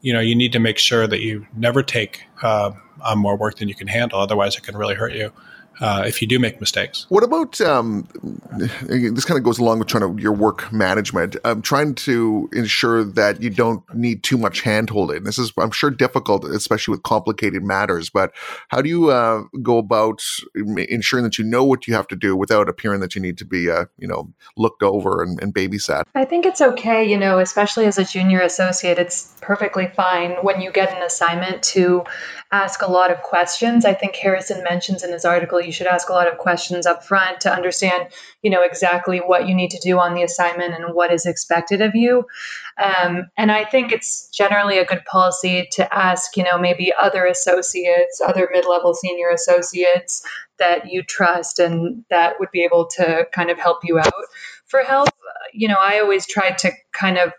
you 0.00 0.12
know 0.12 0.20
you 0.20 0.34
need 0.34 0.52
to 0.52 0.58
make 0.58 0.78
sure 0.78 1.06
that 1.06 1.20
you 1.20 1.46
never 1.56 1.82
take 1.82 2.24
uh, 2.42 2.72
on 3.02 3.18
more 3.18 3.36
work 3.36 3.58
than 3.58 3.68
you 3.68 3.74
can 3.74 3.88
handle. 3.88 4.20
Otherwise, 4.20 4.56
it 4.56 4.62
can 4.62 4.76
really 4.76 4.94
hurt 4.94 5.14
you 5.14 5.32
uh, 5.80 6.04
if 6.06 6.22
you 6.22 6.28
do 6.28 6.38
make 6.38 6.60
mistakes. 6.60 7.06
What 7.08 7.24
about 7.24 7.60
um, 7.60 8.06
this? 8.52 9.24
Kind 9.24 9.38
of 9.38 9.44
goes 9.44 9.58
along 9.58 9.78
with 9.78 9.88
trying 9.88 10.16
to 10.16 10.22
your 10.22 10.32
work 10.32 10.72
management. 10.72 11.36
I'm 11.44 11.62
trying 11.62 11.94
to 11.96 12.48
ensure 12.52 13.04
that 13.04 13.42
you 13.42 13.50
don't 13.50 13.82
need 13.94 14.22
too 14.22 14.38
much 14.38 14.62
handholding. 14.62 15.24
This 15.24 15.38
is, 15.38 15.52
I'm 15.58 15.70
sure, 15.70 15.90
difficult, 15.90 16.44
especially 16.44 16.92
with 16.92 17.02
complicated 17.02 17.62
matters. 17.62 18.10
But 18.10 18.32
how 18.68 18.82
do 18.82 18.88
you 18.88 19.10
uh, 19.10 19.42
go 19.62 19.78
about 19.78 20.22
ensuring 20.54 21.24
that 21.24 21.38
you 21.38 21.44
know 21.44 21.64
what 21.64 21.86
you 21.86 21.94
have 21.94 22.06
to 22.08 22.16
do 22.16 22.36
without 22.36 22.68
appearing 22.68 23.00
that 23.00 23.14
you 23.14 23.20
need 23.20 23.38
to 23.38 23.44
be, 23.44 23.70
uh, 23.70 23.86
you 23.98 24.06
know, 24.06 24.32
looked 24.56 24.82
over 24.82 25.22
and, 25.22 25.42
and 25.42 25.54
babysat? 25.54 26.04
I 26.14 26.24
think 26.24 26.46
it's 26.46 26.60
okay. 26.60 27.04
You 27.04 27.18
know, 27.18 27.38
especially 27.38 27.86
as 27.86 27.98
a 27.98 28.04
junior 28.04 28.40
associate, 28.40 28.98
it's 28.98 29.34
perfectly 29.40 29.90
fine 29.94 30.32
when 30.42 30.60
you 30.60 30.70
get 30.70 30.96
an 30.96 31.02
assignment 31.02 31.62
to 31.62 32.04
ask 32.52 32.82
a 32.82 32.90
lot 32.90 33.10
of 33.10 33.20
questions. 33.22 33.84
I 33.84 33.94
think 33.94 34.14
Harrison 34.14 34.62
mentions 34.62 35.02
in 35.02 35.12
his 35.12 35.24
article 35.24 35.60
you 35.64 35.72
should 35.72 35.86
ask 35.86 36.08
a 36.08 36.12
lot 36.12 36.30
of 36.30 36.38
questions 36.38 36.86
up 36.86 37.04
front 37.04 37.40
to 37.42 37.52
understand, 37.52 38.08
you 38.42 38.50
know, 38.50 38.62
exactly 38.62 39.18
what 39.18 39.48
you 39.48 39.54
need 39.54 39.70
to 39.70 39.80
do 39.80 39.98
on 39.98 40.14
the 40.14 40.22
assignment 40.22 40.74
and 40.74 40.94
what 40.94 41.12
is 41.12 41.26
expected 41.26 41.80
of 41.80 41.94
you. 41.94 42.26
Um, 42.82 43.30
and 43.36 43.50
I 43.50 43.64
think 43.64 43.92
it's 43.92 44.28
generally 44.28 44.78
a 44.78 44.84
good 44.84 45.04
policy 45.04 45.68
to 45.72 45.94
ask, 45.94 46.36
you 46.36 46.44
know, 46.44 46.58
maybe 46.58 46.92
other 47.00 47.24
associates, 47.26 48.20
other 48.20 48.48
mid 48.52 48.66
level 48.66 48.94
senior 48.94 49.30
associates 49.30 50.26
that 50.58 50.90
you 50.90 51.02
trust 51.02 51.58
and 51.58 52.04
that 52.10 52.38
would 52.38 52.50
be 52.52 52.64
able 52.64 52.86
to 52.86 53.26
kind 53.34 53.50
of 53.50 53.58
help 53.58 53.78
you 53.82 53.98
out 53.98 54.12
for 54.66 54.80
help. 54.80 55.08
You 55.52 55.68
know, 55.68 55.78
I 55.78 56.00
always 56.00 56.26
try 56.26 56.50
to 56.50 56.72
kind 56.92 57.18
of 57.18 57.32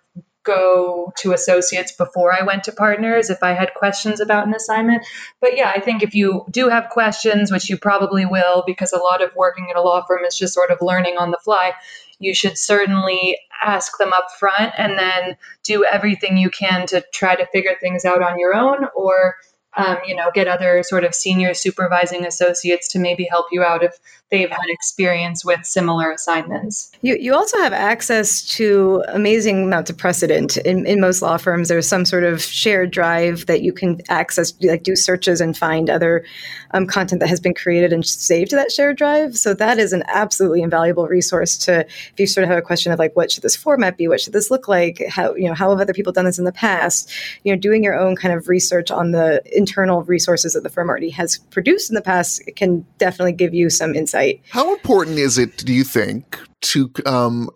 go 0.45 1.11
to 1.17 1.33
associates 1.33 1.91
before 1.91 2.31
I 2.31 2.43
went 2.43 2.63
to 2.65 2.71
partners 2.71 3.29
if 3.29 3.43
I 3.43 3.53
had 3.53 3.73
questions 3.73 4.19
about 4.19 4.47
an 4.47 4.53
assignment. 4.53 5.05
But 5.41 5.57
yeah, 5.57 5.71
I 5.75 5.79
think 5.79 6.03
if 6.03 6.15
you 6.15 6.45
do 6.49 6.69
have 6.69 6.89
questions, 6.89 7.51
which 7.51 7.69
you 7.69 7.77
probably 7.77 8.25
will, 8.25 8.63
because 8.65 8.93
a 8.93 8.99
lot 8.99 9.21
of 9.21 9.35
working 9.35 9.67
at 9.69 9.75
a 9.75 9.81
law 9.81 10.05
firm 10.05 10.23
is 10.23 10.37
just 10.37 10.53
sort 10.53 10.71
of 10.71 10.77
learning 10.81 11.17
on 11.17 11.31
the 11.31 11.39
fly, 11.43 11.73
you 12.19 12.33
should 12.33 12.57
certainly 12.57 13.37
ask 13.63 13.97
them 13.97 14.13
up 14.13 14.27
front 14.39 14.73
and 14.77 14.97
then 14.97 15.35
do 15.63 15.83
everything 15.83 16.37
you 16.37 16.49
can 16.49 16.85
to 16.87 17.03
try 17.13 17.35
to 17.35 17.47
figure 17.47 17.75
things 17.81 18.05
out 18.05 18.21
on 18.21 18.39
your 18.39 18.53
own 18.55 18.85
or 18.95 19.35
um, 19.77 19.97
you 20.05 20.15
know, 20.15 20.31
get 20.33 20.47
other 20.47 20.83
sort 20.83 21.03
of 21.03 21.13
senior 21.13 21.53
supervising 21.53 22.25
associates 22.25 22.89
to 22.89 22.99
maybe 22.99 23.27
help 23.29 23.47
you 23.51 23.61
out 23.61 23.83
if 23.83 23.97
they've 24.31 24.49
had 24.49 24.67
experience 24.69 25.45
with 25.45 25.63
similar 25.63 26.11
assignments. 26.11 26.91
You, 27.01 27.15
you 27.15 27.35
also 27.35 27.59
have 27.59 27.73
access 27.73 28.43
to 28.55 29.03
amazing 29.09 29.65
amounts 29.65 29.91
of 29.91 29.97
precedent. 29.97 30.57
In, 30.57 30.85
in 30.87 30.99
most 30.99 31.21
law 31.21 31.37
firms, 31.37 31.69
there's 31.69 31.87
some 31.87 32.05
sort 32.05 32.23
of 32.23 32.41
shared 32.41 32.89
drive 32.89 33.45
that 33.45 33.61
you 33.61 33.71
can 33.71 34.01
access, 34.09 34.51
like 34.61 34.81
do 34.81 34.95
searches 34.95 35.41
and 35.41 35.55
find 35.55 35.91
other 35.91 36.25
um, 36.71 36.87
content 36.87 37.19
that 37.19 37.29
has 37.29 37.39
been 37.39 37.53
created 37.53 37.93
and 37.93 38.03
saved 38.03 38.49
to 38.49 38.55
that 38.55 38.71
shared 38.71 38.97
drive. 38.97 39.37
So 39.37 39.53
that 39.53 39.77
is 39.77 39.93
an 39.93 40.03
absolutely 40.07 40.63
invaluable 40.63 41.07
resource 41.07 41.55
to, 41.59 41.85
if 41.85 42.13
you 42.17 42.25
sort 42.25 42.45
of 42.45 42.49
have 42.49 42.57
a 42.57 42.63
question 42.63 42.91
of 42.91 42.97
like, 42.97 43.15
what 43.15 43.31
should 43.31 43.43
this 43.43 43.55
format 43.55 43.95
be? 43.95 44.07
What 44.07 44.21
should 44.21 44.33
this 44.33 44.49
look 44.49 44.67
like? 44.67 45.03
How, 45.07 45.35
you 45.35 45.47
know, 45.47 45.53
how 45.53 45.69
have 45.69 45.79
other 45.79 45.93
people 45.93 46.11
done 46.11 46.25
this 46.25 46.39
in 46.39 46.45
the 46.45 46.51
past? 46.51 47.11
You 47.43 47.53
know, 47.53 47.59
doing 47.59 47.83
your 47.83 47.97
own 47.97 48.15
kind 48.15 48.33
of 48.33 48.49
research 48.49 48.89
on 48.89 49.11
the 49.11 49.43
internal 49.55 50.01
resources 50.01 50.53
that 50.53 50.63
the 50.63 50.69
firm 50.69 50.89
already 50.89 51.11
has 51.11 51.37
produced 51.37 51.91
in 51.91 51.93
the 51.93 52.01
past 52.01 52.41
can 52.55 52.83
definitely 52.97 53.33
give 53.33 53.53
you 53.53 53.69
some 53.69 53.93
insight 53.93 54.14
insight. 54.15 54.41
How 54.49 54.73
important 54.73 55.17
is 55.17 55.37
it, 55.37 55.57
do 55.57 55.73
you 55.73 55.83
think, 55.83 56.39
to 56.61 56.91
um 57.05 57.49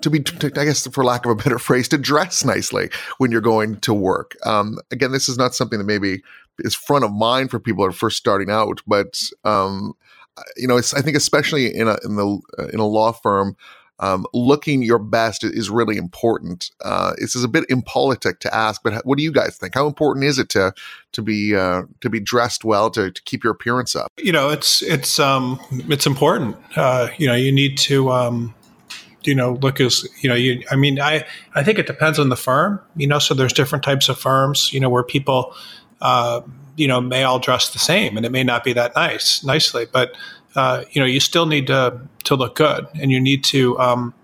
to, 0.00 0.10
be 0.10 0.20
to, 0.20 0.46
I 0.60 0.64
guess 0.64 0.86
for 0.86 1.04
lack 1.04 1.24
of 1.24 1.32
a 1.32 1.34
better 1.34 1.58
phrase 1.66 1.88
to 1.88 1.98
dress 1.98 2.44
nicely 2.44 2.90
when 3.18 3.30
you're 3.30 3.40
going 3.40 3.80
to 3.80 3.94
work. 3.94 4.36
Um 4.44 4.78
again 4.90 5.12
this 5.12 5.28
is 5.28 5.36
not 5.38 5.54
something 5.54 5.78
that 5.78 5.84
maybe 5.84 6.22
is 6.60 6.74
front 6.74 7.04
of 7.04 7.12
mind 7.12 7.50
for 7.50 7.60
people 7.60 7.84
who 7.84 7.90
are 7.90 7.92
first 7.92 8.16
starting 8.16 8.50
out 8.50 8.80
but 8.86 9.20
um 9.44 9.94
you 10.56 10.66
know 10.68 10.78
I 10.78 10.80
think 10.80 11.16
especially 11.16 11.74
in 11.74 11.88
a 11.88 11.96
in 12.04 12.16
the 12.16 12.40
in 12.72 12.78
a 12.78 12.86
law 12.86 13.12
firm 13.12 13.56
um, 13.98 14.26
looking 14.34 14.82
your 14.82 14.98
best 14.98 15.42
is 15.42 15.70
really 15.70 15.96
important. 15.96 16.70
Uh, 16.84 17.14
this 17.18 17.34
is 17.34 17.44
a 17.44 17.48
bit 17.48 17.64
impolitic 17.68 18.40
to 18.40 18.54
ask, 18.54 18.82
but 18.82 19.04
what 19.06 19.16
do 19.16 19.24
you 19.24 19.32
guys 19.32 19.56
think? 19.56 19.74
How 19.74 19.86
important 19.86 20.24
is 20.24 20.38
it 20.38 20.48
to 20.50 20.72
to 21.12 21.22
be 21.22 21.54
uh, 21.54 21.82
to 22.00 22.10
be 22.10 22.20
dressed 22.20 22.64
well 22.64 22.90
to, 22.90 23.10
to 23.10 23.22
keep 23.22 23.42
your 23.42 23.52
appearance 23.52 23.96
up? 23.96 24.12
You 24.18 24.32
know, 24.32 24.50
it's 24.50 24.82
it's 24.82 25.18
um, 25.18 25.58
it's 25.88 26.06
important. 26.06 26.56
Uh, 26.76 27.08
you 27.16 27.26
know, 27.26 27.34
you 27.34 27.50
need 27.50 27.78
to 27.78 28.10
um, 28.10 28.54
you 29.24 29.34
know 29.34 29.54
look 29.54 29.80
as 29.80 30.06
you 30.20 30.28
know 30.28 30.36
you. 30.36 30.62
I 30.70 30.76
mean, 30.76 31.00
I 31.00 31.24
I 31.54 31.64
think 31.64 31.78
it 31.78 31.86
depends 31.86 32.18
on 32.18 32.28
the 32.28 32.36
firm. 32.36 32.80
You 32.96 33.06
know, 33.06 33.18
so 33.18 33.32
there's 33.32 33.52
different 33.52 33.84
types 33.84 34.08
of 34.08 34.18
firms. 34.18 34.72
You 34.72 34.80
know, 34.80 34.90
where 34.90 35.04
people 35.04 35.54
uh, 36.02 36.42
you 36.76 36.86
know 36.86 37.00
may 37.00 37.24
all 37.24 37.38
dress 37.38 37.72
the 37.72 37.78
same, 37.78 38.18
and 38.18 38.26
it 38.26 38.32
may 38.32 38.44
not 38.44 38.62
be 38.62 38.74
that 38.74 38.94
nice 38.94 39.42
nicely, 39.42 39.86
but 39.90 40.14
uh, 40.56 40.84
you 40.90 41.00
know, 41.00 41.06
you 41.06 41.20
still 41.20 41.46
need 41.46 41.66
to 41.68 42.00
to 42.24 42.34
look 42.34 42.56
good, 42.56 42.86
and 43.00 43.12
you 43.12 43.20
need 43.20 43.44
to, 43.44 43.78
um, 43.78 44.14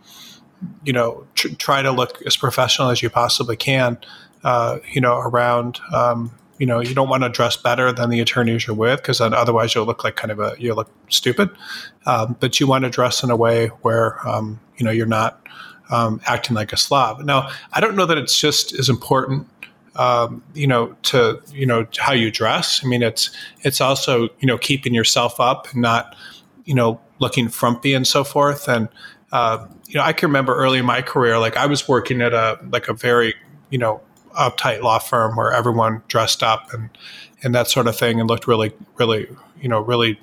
you 0.84 0.92
know, 0.92 1.24
tr- 1.34 1.54
try 1.58 1.82
to 1.82 1.92
look 1.92 2.20
as 2.26 2.36
professional 2.36 2.88
as 2.88 3.02
you 3.02 3.10
possibly 3.10 3.56
can. 3.56 3.98
Uh, 4.42 4.78
you 4.90 5.00
know, 5.00 5.18
around, 5.18 5.78
um, 5.94 6.32
you 6.58 6.66
know, 6.66 6.80
you 6.80 6.94
don't 6.94 7.08
want 7.08 7.22
to 7.22 7.28
dress 7.28 7.56
better 7.56 7.92
than 7.92 8.10
the 8.10 8.18
attorneys 8.18 8.66
you're 8.66 8.74
with 8.74 9.00
because 9.00 9.18
then 9.18 9.32
otherwise 9.32 9.72
you'll 9.72 9.86
look 9.86 10.02
like 10.02 10.16
kind 10.16 10.32
of 10.32 10.40
a 10.40 10.56
you 10.58 10.74
look 10.74 10.90
stupid. 11.08 11.50
Um, 12.06 12.36
but 12.40 12.58
you 12.58 12.66
want 12.66 12.84
to 12.84 12.90
dress 12.90 13.22
in 13.22 13.30
a 13.30 13.36
way 13.36 13.68
where 13.82 14.26
um, 14.26 14.58
you 14.78 14.84
know 14.84 14.90
you're 14.90 15.06
not 15.06 15.46
um, 15.90 16.20
acting 16.26 16.56
like 16.56 16.72
a 16.72 16.76
slob. 16.76 17.20
Now, 17.20 17.50
I 17.72 17.80
don't 17.80 17.94
know 17.94 18.06
that 18.06 18.18
it's 18.18 18.40
just 18.40 18.72
as 18.72 18.88
important 18.88 19.46
um, 19.96 20.42
you 20.54 20.66
know, 20.66 20.96
to 21.02 21.40
you 21.52 21.66
know 21.66 21.86
how 21.98 22.12
you 22.12 22.30
dress. 22.30 22.82
I 22.84 22.88
mean, 22.88 23.02
it's 23.02 23.30
it's 23.60 23.80
also 23.80 24.28
you 24.40 24.46
know 24.46 24.58
keeping 24.58 24.94
yourself 24.94 25.40
up, 25.40 25.70
and 25.72 25.82
not 25.82 26.16
you 26.64 26.74
know 26.74 27.00
looking 27.18 27.48
frumpy 27.48 27.94
and 27.94 28.06
so 28.06 28.24
forth. 28.24 28.68
And 28.68 28.88
uh, 29.32 29.66
you 29.88 29.94
know, 29.94 30.02
I 30.02 30.12
can 30.12 30.28
remember 30.28 30.54
early 30.54 30.78
in 30.78 30.86
my 30.86 31.02
career, 31.02 31.38
like 31.38 31.56
I 31.56 31.66
was 31.66 31.88
working 31.88 32.20
at 32.22 32.32
a 32.32 32.58
like 32.70 32.88
a 32.88 32.94
very 32.94 33.34
you 33.70 33.78
know 33.78 34.00
uptight 34.32 34.82
law 34.82 34.98
firm 34.98 35.36
where 35.36 35.52
everyone 35.52 36.02
dressed 36.08 36.42
up 36.42 36.72
and 36.72 36.88
and 37.42 37.54
that 37.54 37.68
sort 37.68 37.86
of 37.86 37.96
thing 37.96 38.18
and 38.18 38.28
looked 38.28 38.46
really 38.46 38.72
really 38.98 39.28
you 39.60 39.68
know 39.68 39.80
really 39.80 40.18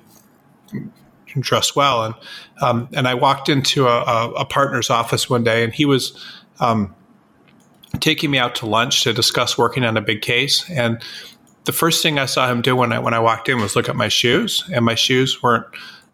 dressed 1.38 1.76
well. 1.76 2.04
And 2.04 2.14
um, 2.60 2.88
and 2.92 3.06
I 3.06 3.14
walked 3.14 3.48
into 3.48 3.86
a, 3.86 4.32
a, 4.32 4.44
partner's 4.44 4.90
office 4.90 5.30
one 5.30 5.44
day, 5.44 5.62
and 5.64 5.72
he 5.72 5.84
was. 5.84 6.18
Um, 6.58 6.94
taking 7.98 8.30
me 8.30 8.38
out 8.38 8.54
to 8.56 8.66
lunch 8.66 9.02
to 9.02 9.12
discuss 9.12 9.58
working 9.58 9.84
on 9.84 9.96
a 9.96 10.00
big 10.00 10.22
case. 10.22 10.68
And 10.70 11.02
the 11.64 11.72
first 11.72 12.02
thing 12.02 12.18
I 12.18 12.26
saw 12.26 12.50
him 12.50 12.62
do 12.62 12.76
when 12.76 12.92
I 12.92 12.98
when 12.98 13.14
I 13.14 13.18
walked 13.18 13.48
in 13.48 13.60
was 13.60 13.76
look 13.76 13.88
at 13.88 13.96
my 13.96 14.08
shoes, 14.08 14.64
and 14.72 14.84
my 14.84 14.94
shoes 14.94 15.42
weren't 15.42 15.66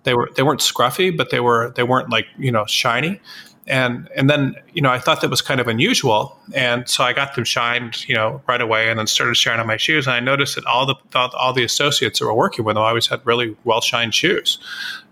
they 0.04 0.14
were 0.14 0.30
they 0.34 0.42
weren't 0.42 0.60
scruffy, 0.60 1.14
but 1.14 1.30
they 1.30 1.40
were 1.40 1.72
they 1.76 1.82
weren't 1.82 2.10
like 2.10 2.26
you 2.38 2.50
know 2.50 2.64
shiny. 2.66 3.20
And 3.68 4.08
and 4.14 4.30
then 4.30 4.54
you 4.74 4.80
know 4.80 4.90
I 4.90 5.00
thought 5.00 5.20
that 5.22 5.30
was 5.30 5.42
kind 5.42 5.60
of 5.60 5.66
unusual, 5.66 6.38
and 6.54 6.88
so 6.88 7.02
I 7.02 7.12
got 7.12 7.34
them 7.34 7.42
shined 7.42 8.08
you 8.08 8.14
know 8.14 8.40
right 8.46 8.60
away, 8.60 8.90
and 8.90 8.98
then 8.98 9.08
started 9.08 9.34
shining 9.34 9.60
on 9.60 9.66
my 9.66 9.76
shoes. 9.76 10.06
And 10.06 10.14
I 10.14 10.20
noticed 10.20 10.54
that 10.54 10.64
all 10.66 10.86
the 10.86 10.94
all 11.14 11.52
the 11.52 11.64
associates 11.64 12.20
that 12.20 12.26
were 12.26 12.34
working 12.34 12.64
with 12.64 12.76
them 12.76 12.84
always 12.84 13.08
had 13.08 13.26
really 13.26 13.56
well 13.64 13.80
shined 13.80 14.14
shoes, 14.14 14.58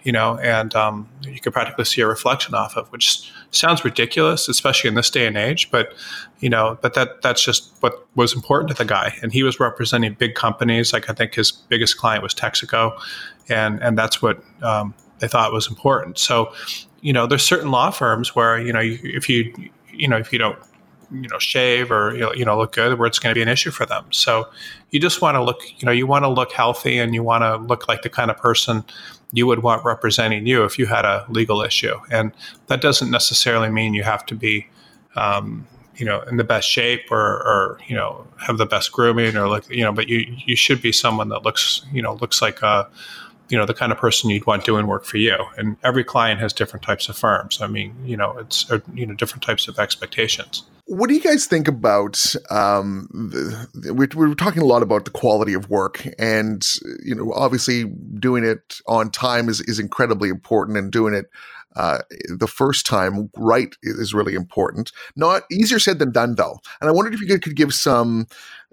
you 0.04 0.12
know, 0.12 0.38
and 0.38 0.72
um, 0.76 1.08
you 1.22 1.40
could 1.40 1.52
practically 1.52 1.84
see 1.84 2.00
a 2.00 2.06
reflection 2.06 2.54
off 2.54 2.76
of, 2.76 2.86
which 2.92 3.32
sounds 3.50 3.84
ridiculous, 3.84 4.48
especially 4.48 4.88
in 4.88 4.94
this 4.94 5.10
day 5.10 5.26
and 5.26 5.36
age. 5.36 5.70
But 5.72 5.92
you 6.38 6.48
know, 6.48 6.78
but 6.80 6.94
that 6.94 7.22
that's 7.22 7.44
just 7.44 7.72
what 7.80 8.06
was 8.14 8.34
important 8.34 8.68
to 8.68 8.76
the 8.76 8.84
guy, 8.84 9.16
and 9.20 9.32
he 9.32 9.42
was 9.42 9.58
representing 9.58 10.14
big 10.14 10.34
companies. 10.34 10.92
Like 10.92 11.10
I 11.10 11.12
think 11.12 11.34
his 11.34 11.50
biggest 11.50 11.96
client 11.96 12.22
was 12.22 12.34
Texaco, 12.34 12.96
and 13.48 13.82
and 13.82 13.98
that's 13.98 14.22
what 14.22 14.44
um, 14.62 14.94
they 15.18 15.28
thought 15.28 15.52
was 15.52 15.68
important. 15.68 16.18
So, 16.18 16.52
you 17.04 17.12
know, 17.12 17.26
there's 17.26 17.44
certain 17.44 17.70
law 17.70 17.90
firms 17.90 18.34
where 18.34 18.58
you 18.58 18.72
know 18.72 18.80
if 18.82 19.28
you 19.28 19.52
you 19.92 20.08
know 20.08 20.16
if 20.16 20.32
you 20.32 20.38
don't 20.38 20.58
you 21.12 21.28
know 21.28 21.38
shave 21.38 21.92
or 21.92 22.16
you 22.16 22.44
know 22.44 22.56
look 22.56 22.72
good 22.72 22.98
where 22.98 23.06
it's 23.06 23.18
going 23.18 23.32
to 23.32 23.38
be 23.38 23.42
an 23.42 23.48
issue 23.48 23.70
for 23.70 23.84
them 23.84 24.04
so 24.10 24.48
you 24.90 24.98
just 24.98 25.20
want 25.20 25.34
to 25.36 25.42
look 25.44 25.60
you 25.78 25.84
know 25.84 25.92
you 25.92 26.06
want 26.06 26.24
to 26.24 26.28
look 26.28 26.50
healthy 26.50 26.98
and 26.98 27.14
you 27.14 27.22
want 27.22 27.42
to 27.42 27.56
look 27.68 27.86
like 27.86 28.00
the 28.00 28.08
kind 28.08 28.30
of 28.30 28.38
person 28.38 28.82
you 29.34 29.48
would 29.48 29.62
want 29.62 29.84
representing 29.84 30.46
you 30.46 30.64
if 30.64 30.78
you 30.78 30.86
had 30.86 31.04
a 31.04 31.26
legal 31.28 31.60
issue. 31.60 31.96
And 32.10 32.32
that 32.68 32.80
doesn't 32.80 33.10
necessarily 33.10 33.68
mean 33.68 33.92
you 33.92 34.04
have 34.04 34.24
to 34.26 34.34
be, 34.36 34.68
um, 35.16 35.66
you 35.96 36.06
know, 36.06 36.20
in 36.22 36.36
the 36.36 36.44
best 36.44 36.68
shape 36.68 37.10
or, 37.10 37.18
or, 37.18 37.80
you 37.88 37.96
know, 37.96 38.26
have 38.38 38.58
the 38.58 38.66
best 38.66 38.92
grooming 38.92 39.36
or 39.36 39.48
look, 39.48 39.68
you 39.68 39.82
know, 39.82 39.92
but 39.92 40.08
you, 40.08 40.24
you 40.46 40.54
should 40.54 40.80
be 40.80 40.92
someone 40.92 41.30
that 41.30 41.42
looks, 41.42 41.84
you 41.92 42.00
know, 42.00 42.14
looks 42.14 42.40
like 42.40 42.62
a, 42.62 42.88
you 43.48 43.58
know, 43.58 43.66
the 43.66 43.74
kind 43.74 43.92
of 43.92 43.98
person 43.98 44.30
you'd 44.30 44.46
want 44.46 44.64
doing 44.64 44.86
work 44.86 45.04
for 45.04 45.18
you. 45.18 45.36
And 45.56 45.76
every 45.82 46.04
client 46.04 46.40
has 46.40 46.52
different 46.52 46.84
types 46.84 47.08
of 47.08 47.16
firms. 47.16 47.60
I 47.60 47.66
mean, 47.66 47.94
you 48.04 48.16
know, 48.16 48.36
it's, 48.38 48.70
or, 48.70 48.82
you 48.94 49.06
know, 49.06 49.14
different 49.14 49.42
types 49.42 49.68
of 49.68 49.78
expectations. 49.78 50.64
What 50.86 51.08
do 51.08 51.14
you 51.14 51.20
guys 51.20 51.46
think 51.46 51.66
about? 51.66 52.34
Um, 52.50 53.08
the, 53.12 53.94
we, 53.94 54.06
we 54.14 54.28
were 54.28 54.34
talking 54.34 54.60
a 54.60 54.66
lot 54.66 54.82
about 54.82 55.06
the 55.06 55.10
quality 55.10 55.54
of 55.54 55.70
work, 55.70 56.06
and 56.18 56.62
you 57.02 57.14
know, 57.14 57.32
obviously, 57.32 57.84
doing 57.84 58.44
it 58.44 58.80
on 58.86 59.10
time 59.10 59.48
is 59.48 59.62
is 59.62 59.78
incredibly 59.78 60.28
important, 60.28 60.76
and 60.76 60.92
doing 60.92 61.14
it 61.14 61.30
uh, 61.76 61.98
the 62.28 62.46
first 62.46 62.86
time 62.86 63.30
right 63.36 63.74
is 63.82 64.14
really 64.14 64.34
important. 64.34 64.92
Not 65.16 65.42
easier 65.50 65.78
said 65.78 65.98
than 65.98 66.12
done, 66.12 66.34
though. 66.34 66.60
And 66.80 66.88
I 66.88 66.92
wondered 66.92 67.14
if 67.14 67.20
you 67.20 67.26
could, 67.26 67.42
could 67.42 67.56
give 67.56 67.74
some 67.74 68.26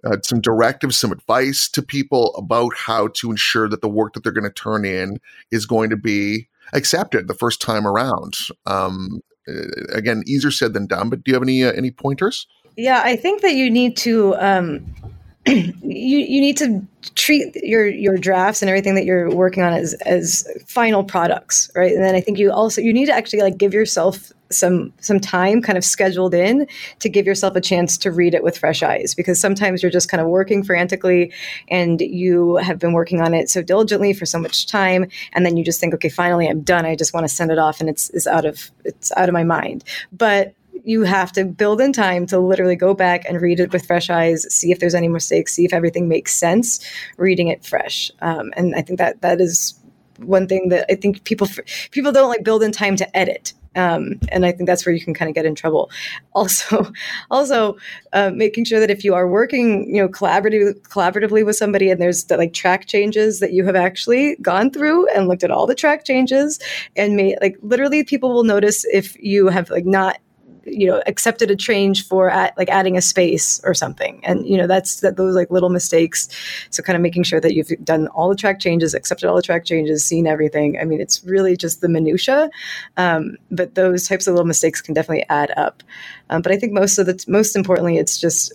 uh, 0.05 0.17
some 0.23 0.41
directives, 0.41 0.97
some 0.97 1.11
advice 1.11 1.69
to 1.69 1.81
people 1.81 2.33
about 2.35 2.75
how 2.75 3.07
to 3.07 3.31
ensure 3.31 3.69
that 3.69 3.81
the 3.81 3.89
work 3.89 4.13
that 4.13 4.23
they're 4.23 4.31
going 4.31 4.43
to 4.43 4.49
turn 4.49 4.85
in 4.85 5.19
is 5.51 5.65
going 5.65 5.89
to 5.89 5.97
be 5.97 6.47
accepted 6.73 7.27
the 7.27 7.33
first 7.33 7.61
time 7.61 7.85
around. 7.85 8.35
Um, 8.65 9.21
uh, 9.47 9.63
again, 9.93 10.23
easier 10.25 10.51
said 10.51 10.73
than 10.73 10.87
done. 10.87 11.09
But 11.09 11.23
do 11.23 11.31
you 11.31 11.35
have 11.35 11.43
any 11.43 11.63
uh, 11.63 11.71
any 11.71 11.91
pointers? 11.91 12.47
Yeah, 12.77 13.01
I 13.03 13.15
think 13.15 13.41
that 13.41 13.55
you 13.55 13.69
need 13.69 13.97
to 13.97 14.35
um, 14.35 14.85
you 15.45 15.73
you 15.81 16.41
need 16.41 16.57
to 16.57 16.85
treat 17.15 17.55
your 17.55 17.87
your 17.87 18.17
drafts 18.17 18.61
and 18.61 18.69
everything 18.69 18.95
that 18.95 19.05
you're 19.05 19.29
working 19.29 19.63
on 19.63 19.73
as 19.73 19.93
as 20.05 20.47
final 20.67 21.03
products, 21.03 21.71
right? 21.75 21.91
And 21.91 22.03
then 22.03 22.15
I 22.15 22.21
think 22.21 22.37
you 22.37 22.51
also 22.51 22.81
you 22.81 22.93
need 22.93 23.07
to 23.07 23.13
actually 23.13 23.41
like 23.41 23.57
give 23.57 23.73
yourself 23.73 24.31
some 24.53 24.93
some 24.99 25.19
time 25.19 25.61
kind 25.61 25.77
of 25.77 25.83
scheduled 25.83 26.33
in 26.33 26.67
to 26.99 27.09
give 27.09 27.25
yourself 27.25 27.55
a 27.55 27.61
chance 27.61 27.97
to 27.97 28.11
read 28.11 28.33
it 28.33 28.43
with 28.43 28.57
fresh 28.57 28.83
eyes. 28.83 29.13
Because 29.15 29.39
sometimes 29.39 29.81
you're 29.81 29.91
just 29.91 30.09
kind 30.09 30.21
of 30.21 30.27
working 30.27 30.63
frantically 30.63 31.31
and 31.69 32.01
you 32.01 32.57
have 32.57 32.79
been 32.79 32.93
working 32.93 33.21
on 33.21 33.33
it 33.33 33.49
so 33.49 33.61
diligently 33.61 34.13
for 34.13 34.25
so 34.25 34.39
much 34.39 34.67
time. 34.67 35.07
And 35.33 35.45
then 35.45 35.57
you 35.57 35.63
just 35.63 35.79
think 35.79 35.93
okay 35.95 36.09
finally 36.09 36.47
I'm 36.47 36.61
done. 36.61 36.85
I 36.85 36.95
just 36.95 37.13
want 37.13 37.25
to 37.25 37.33
send 37.33 37.51
it 37.51 37.59
off 37.59 37.79
and 37.79 37.89
it's, 37.89 38.09
it's 38.11 38.27
out 38.27 38.45
of 38.45 38.71
it's 38.83 39.11
out 39.17 39.29
of 39.29 39.33
my 39.33 39.43
mind. 39.43 39.83
But 40.11 40.53
you 40.83 41.03
have 41.03 41.31
to 41.33 41.45
build 41.45 41.81
in 41.81 41.93
time 41.93 42.25
to 42.27 42.39
literally 42.39 42.75
go 42.75 42.93
back 42.93 43.25
and 43.27 43.41
read 43.41 43.59
it 43.59 43.71
with 43.71 43.85
fresh 43.85 44.09
eyes, 44.09 44.51
see 44.53 44.71
if 44.71 44.79
there's 44.79 44.95
any 44.95 45.07
mistakes, 45.07 45.53
see 45.53 45.65
if 45.65 45.73
everything 45.73 46.07
makes 46.07 46.35
sense, 46.35 46.83
reading 47.17 47.47
it 47.47 47.65
fresh. 47.65 48.11
Um, 48.21 48.51
and 48.55 48.75
I 48.75 48.81
think 48.81 48.99
that 48.99 49.21
that 49.21 49.39
is 49.39 49.75
one 50.23 50.47
thing 50.47 50.69
that 50.69 50.85
I 50.89 50.95
think 50.95 51.23
people 51.23 51.47
people 51.91 52.11
don't 52.11 52.29
like 52.29 52.43
build 52.43 52.63
in 52.63 52.71
time 52.71 52.95
to 52.97 53.17
edit. 53.17 53.53
Um, 53.75 54.19
and 54.29 54.45
I 54.45 54.51
think 54.51 54.67
that's 54.67 54.85
where 54.85 54.93
you 54.93 55.03
can 55.03 55.13
kind 55.13 55.29
of 55.29 55.35
get 55.35 55.45
in 55.45 55.55
trouble. 55.55 55.89
Also, 56.33 56.91
also 57.29 57.75
uh, 58.13 58.31
making 58.33 58.63
sure 58.63 58.79
that 58.79 58.89
if 58.89 59.03
you 59.03 59.13
are 59.13 59.27
working, 59.27 59.93
you 59.93 60.01
know, 60.01 60.07
collaboratively 60.07 61.45
with 61.45 61.57
somebody, 61.57 61.89
and 61.91 62.01
there's 62.01 62.23
the, 62.25 62.37
like 62.37 62.53
track 62.53 62.87
changes 62.87 63.41
that 63.41 63.51
you 63.51 63.65
have 63.65 63.75
actually 63.75 64.37
gone 64.37 64.71
through 64.71 65.07
and 65.09 65.27
looked 65.27 65.43
at 65.43 65.51
all 65.51 65.67
the 65.67 65.75
track 65.75 66.05
changes, 66.05 66.57
and 66.95 67.17
made 67.17 67.37
like 67.41 67.57
literally 67.61 68.03
people 68.05 68.33
will 68.33 68.45
notice 68.45 68.85
if 68.85 69.21
you 69.21 69.47
have 69.49 69.69
like 69.69 69.85
not 69.85 70.19
you 70.65 70.87
know 70.87 71.01
accepted 71.07 71.49
a 71.49 71.55
change 71.55 72.07
for 72.07 72.29
at, 72.29 72.55
like 72.57 72.69
adding 72.69 72.95
a 72.95 73.01
space 73.01 73.59
or 73.63 73.73
something 73.73 74.19
and 74.23 74.45
you 74.45 74.57
know 74.57 74.67
that's 74.67 74.99
that 74.99 75.17
those 75.17 75.35
like 75.35 75.49
little 75.49 75.69
mistakes 75.69 76.29
so 76.69 76.83
kind 76.83 76.95
of 76.95 77.01
making 77.01 77.23
sure 77.23 77.39
that 77.39 77.53
you've 77.53 77.71
done 77.83 78.07
all 78.09 78.29
the 78.29 78.35
track 78.35 78.59
changes 78.59 78.93
accepted 78.93 79.27
all 79.27 79.35
the 79.35 79.41
track 79.41 79.65
changes 79.65 80.03
seen 80.03 80.27
everything 80.27 80.77
i 80.79 80.83
mean 80.83 81.01
it's 81.01 81.23
really 81.23 81.57
just 81.57 81.81
the 81.81 81.89
minutia 81.89 82.49
um, 82.97 83.37
but 83.49 83.75
those 83.75 84.07
types 84.07 84.27
of 84.27 84.33
little 84.33 84.47
mistakes 84.47 84.81
can 84.81 84.93
definitely 84.93 85.25
add 85.29 85.51
up 85.57 85.81
um, 86.29 86.41
but 86.41 86.51
i 86.51 86.57
think 86.57 86.73
most 86.73 86.97
of 86.97 87.05
the 87.05 87.23
most 87.27 87.55
importantly 87.55 87.97
it's 87.97 88.19
just 88.19 88.53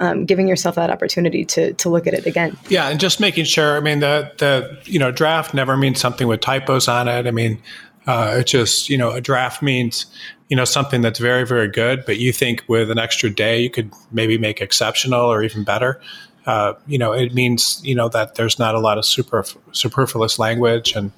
um, 0.00 0.24
giving 0.24 0.48
yourself 0.48 0.74
that 0.76 0.90
opportunity 0.90 1.44
to 1.44 1.72
to 1.74 1.88
look 1.88 2.06
at 2.06 2.14
it 2.14 2.26
again. 2.26 2.56
Yeah, 2.68 2.88
and 2.88 2.98
just 2.98 3.20
making 3.20 3.44
sure. 3.44 3.76
I 3.76 3.80
mean, 3.80 4.00
the 4.00 4.32
the 4.38 4.78
you 4.84 4.98
know 4.98 5.10
draft 5.10 5.54
never 5.54 5.76
means 5.76 6.00
something 6.00 6.26
with 6.26 6.40
typos 6.40 6.88
on 6.88 7.08
it. 7.08 7.26
I 7.26 7.30
mean, 7.30 7.60
uh, 8.06 8.36
it 8.38 8.46
just 8.46 8.88
you 8.88 8.98
know 8.98 9.10
a 9.10 9.20
draft 9.20 9.62
means 9.62 10.06
you 10.48 10.56
know 10.56 10.64
something 10.64 11.00
that's 11.00 11.18
very 11.18 11.44
very 11.44 11.68
good 11.68 12.04
but 12.06 12.18
you 12.18 12.32
think 12.32 12.62
with 12.68 12.90
an 12.90 12.98
extra 12.98 13.28
day 13.28 13.60
you 13.60 13.70
could 13.70 13.92
maybe 14.10 14.38
make 14.38 14.60
exceptional 14.60 15.24
or 15.24 15.42
even 15.42 15.64
better. 15.64 16.00
Uh, 16.46 16.74
you 16.86 16.96
know 16.96 17.12
it 17.12 17.34
means 17.34 17.80
you 17.84 17.94
know 17.94 18.08
that 18.08 18.36
there's 18.36 18.58
not 18.58 18.74
a 18.74 18.78
lot 18.78 18.98
of 18.98 19.04
super 19.04 19.44
superfluous 19.72 20.38
language 20.38 20.94
and 20.94 21.10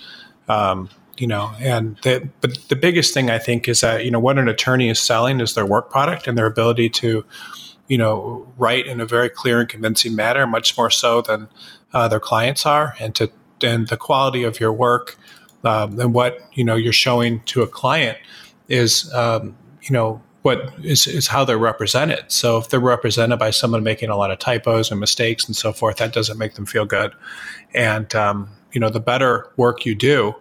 um, 0.49 0.89
you 1.19 1.27
know 1.27 1.53
and 1.61 1.99
the, 2.03 2.27
but 2.41 2.57
the 2.69 2.77
biggest 2.77 3.13
thing 3.13 3.29
i 3.31 3.39
think 3.39 3.69
is 3.69 3.81
that 3.81 4.05
you 4.05 4.11
know 4.11 4.21
what 4.21 4.39
an 4.39 4.49
attorney 4.49 4.89
is 4.89 4.99
selling 4.99 5.41
is 5.41 5.55
their 5.55 5.67
work 5.67 5.91
product 5.91 6.27
and 6.27 6.39
their 6.39 6.47
ability 6.47 6.89
to 6.89 7.25
you 7.89 7.99
know 7.99 8.47
write 8.57 8.87
in 8.87 9.01
a 9.01 9.07
very 9.07 9.29
clear 9.29 9.61
and 9.61 9.69
convincing 9.69 10.15
manner 10.15 10.47
much 10.47 10.77
more 10.79 10.91
so 10.91 11.21
than 11.21 11.49
uh, 11.93 12.09
their 12.09 12.21
clients 12.21 12.65
are 12.65 12.95
and 13.01 13.15
to 13.15 13.31
and 13.63 13.89
the 13.89 13.97
quality 13.97 14.45
of 14.45 14.61
your 14.61 14.73
work 14.73 15.19
um, 15.65 15.99
and 15.99 16.15
what 16.15 16.41
you 16.53 16.65
know 16.65 16.75
you're 16.75 16.93
showing 16.93 17.41
to 17.47 17.63
a 17.63 17.67
client 17.67 18.19
is 18.69 19.13
um, 19.15 19.57
you 19.83 19.93
know 19.93 20.23
what 20.43 20.73
is, 20.83 21.07
is 21.07 21.27
how 21.27 21.45
they're 21.45 21.59
represented. 21.59 22.25
So 22.29 22.59
if 22.59 22.69
they're 22.71 22.81
represented 22.81 23.39
by 23.39 23.51
someone 23.51 23.83
making 23.83 24.09
a 24.09 24.17
lot 24.17 24.31
of 24.31 24.39
typos 24.39 24.91
and 24.91 25.01
mistakes 25.01 25.47
and 25.47 25.57
so 25.57 25.73
forth, 25.73 25.97
that 25.97 26.13
doesn't 26.13 26.39
make 26.39 26.55
them 26.55 26.65
feel 26.65 26.85
good. 26.85 27.13
And 27.75 28.15
um, 28.15 28.51
you 28.73 28.81
know, 28.81 28.89
the 28.89 29.01
better 29.01 29.51
work 29.57 29.85
you 29.85 29.95
do, 29.95 30.35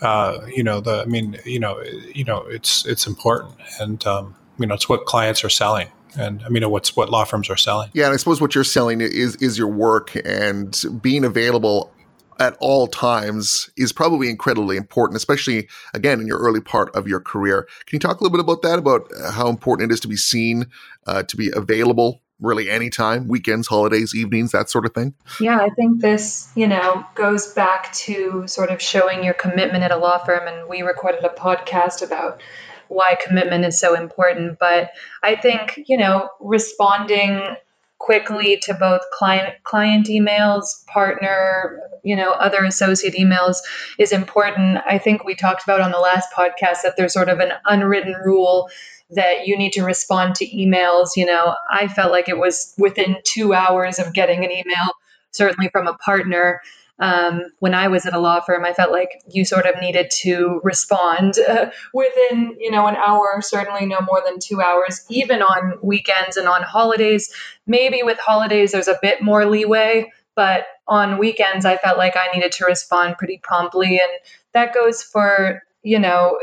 uh, 0.00 0.38
you 0.48 0.62
know, 0.62 0.80
the 0.80 1.02
I 1.02 1.04
mean, 1.04 1.38
you 1.44 1.60
know, 1.60 1.82
you 2.14 2.24
know, 2.24 2.40
it's 2.46 2.86
it's 2.86 3.06
important, 3.06 3.54
and 3.80 4.04
um, 4.06 4.34
you 4.58 4.66
know, 4.66 4.74
it's 4.74 4.88
what 4.88 5.04
clients 5.06 5.44
are 5.44 5.50
selling 5.50 5.88
and 6.16 6.42
I 6.44 6.48
mean, 6.48 6.68
what's 6.70 6.96
what 6.96 7.10
law 7.10 7.24
firms 7.24 7.50
are 7.50 7.56
selling. 7.56 7.90
Yeah, 7.92 8.06
and 8.06 8.14
I 8.14 8.16
suppose 8.16 8.40
what 8.40 8.54
you're 8.54 8.64
selling 8.64 9.00
is 9.00 9.36
is 9.36 9.58
your 9.58 9.68
work 9.68 10.16
and 10.24 10.80
being 11.00 11.24
available 11.24 11.92
at 12.40 12.56
all 12.60 12.86
times 12.86 13.70
is 13.76 13.92
probably 13.92 14.28
incredibly 14.28 14.76
important, 14.76 15.16
especially 15.16 15.68
again 15.92 16.20
in 16.20 16.26
your 16.26 16.38
early 16.38 16.60
part 16.60 16.94
of 16.94 17.06
your 17.06 17.20
career. 17.20 17.68
Can 17.86 17.96
you 17.96 18.00
talk 18.00 18.20
a 18.20 18.24
little 18.24 18.36
bit 18.36 18.44
about 18.44 18.62
that? 18.62 18.78
About 18.78 19.10
how 19.32 19.48
important 19.48 19.90
it 19.90 19.94
is 19.94 20.00
to 20.00 20.08
be 20.08 20.16
seen, 20.16 20.66
uh, 21.06 21.22
to 21.24 21.36
be 21.36 21.50
available 21.54 22.20
really 22.40 22.68
anytime, 22.68 23.28
weekends, 23.28 23.68
holidays, 23.68 24.14
evenings, 24.14 24.52
that 24.52 24.68
sort 24.68 24.84
of 24.84 24.92
thing? 24.92 25.14
Yeah, 25.40 25.58
I 25.58 25.70
think 25.70 26.00
this, 26.00 26.50
you 26.54 26.66
know, 26.66 27.04
goes 27.14 27.52
back 27.52 27.92
to 27.92 28.46
sort 28.46 28.70
of 28.70 28.82
showing 28.82 29.24
your 29.24 29.34
commitment 29.34 29.84
at 29.84 29.90
a 29.90 29.96
law 29.96 30.18
firm. 30.18 30.46
And 30.46 30.68
we 30.68 30.82
recorded 30.82 31.24
a 31.24 31.28
podcast 31.28 32.02
about 32.02 32.42
why 32.88 33.16
commitment 33.24 33.64
is 33.64 33.78
so 33.78 33.94
important. 33.94 34.58
But 34.58 34.90
I 35.22 35.36
think, 35.36 35.80
you 35.86 35.96
know, 35.96 36.28
responding 36.40 37.56
quickly 38.04 38.58
to 38.62 38.74
both 38.74 39.00
client 39.12 39.54
client 39.64 40.08
emails, 40.08 40.84
partner, 40.86 41.80
you 42.02 42.14
know, 42.14 42.32
other 42.32 42.62
associate 42.62 43.14
emails 43.14 43.56
is 43.98 44.12
important. 44.12 44.78
I 44.86 44.98
think 44.98 45.24
we 45.24 45.34
talked 45.34 45.64
about 45.64 45.80
on 45.80 45.90
the 45.90 45.98
last 45.98 46.28
podcast 46.36 46.82
that 46.82 46.96
there's 46.98 47.14
sort 47.14 47.30
of 47.30 47.38
an 47.38 47.52
unwritten 47.64 48.14
rule 48.22 48.68
that 49.10 49.46
you 49.46 49.56
need 49.56 49.72
to 49.72 49.82
respond 49.82 50.34
to 50.34 50.46
emails. 50.46 51.10
You 51.16 51.24
know, 51.24 51.54
I 51.70 51.88
felt 51.88 52.12
like 52.12 52.28
it 52.28 52.38
was 52.38 52.74
within 52.76 53.16
two 53.24 53.54
hours 53.54 53.98
of 53.98 54.12
getting 54.12 54.44
an 54.44 54.50
email, 54.50 54.92
certainly 55.30 55.70
from 55.70 55.86
a 55.86 55.94
partner 55.94 56.60
um, 57.00 57.42
when 57.58 57.74
I 57.74 57.88
was 57.88 58.06
at 58.06 58.14
a 58.14 58.20
law 58.20 58.40
firm, 58.40 58.64
I 58.64 58.72
felt 58.72 58.92
like 58.92 59.22
you 59.28 59.44
sort 59.44 59.66
of 59.66 59.80
needed 59.80 60.10
to 60.22 60.60
respond 60.62 61.34
uh, 61.48 61.70
within, 61.92 62.56
you 62.58 62.70
know, 62.70 62.86
an 62.86 62.96
hour, 62.96 63.40
certainly 63.40 63.86
no 63.86 63.98
more 64.02 64.22
than 64.24 64.38
two 64.38 64.60
hours, 64.60 65.04
even 65.08 65.42
on 65.42 65.78
weekends 65.82 66.36
and 66.36 66.48
on 66.48 66.62
holidays. 66.62 67.32
Maybe 67.66 68.02
with 68.02 68.18
holidays, 68.18 68.72
there's 68.72 68.88
a 68.88 68.98
bit 69.02 69.22
more 69.22 69.46
leeway, 69.46 70.12
but 70.36 70.66
on 70.86 71.18
weekends, 71.18 71.64
I 71.64 71.76
felt 71.78 71.98
like 71.98 72.16
I 72.16 72.32
needed 72.34 72.52
to 72.52 72.66
respond 72.66 73.16
pretty 73.18 73.40
promptly. 73.42 73.98
And 73.98 74.10
that 74.52 74.74
goes 74.74 75.02
for, 75.02 75.62
you 75.82 75.98
know, 75.98 76.38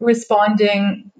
responding 0.00 1.10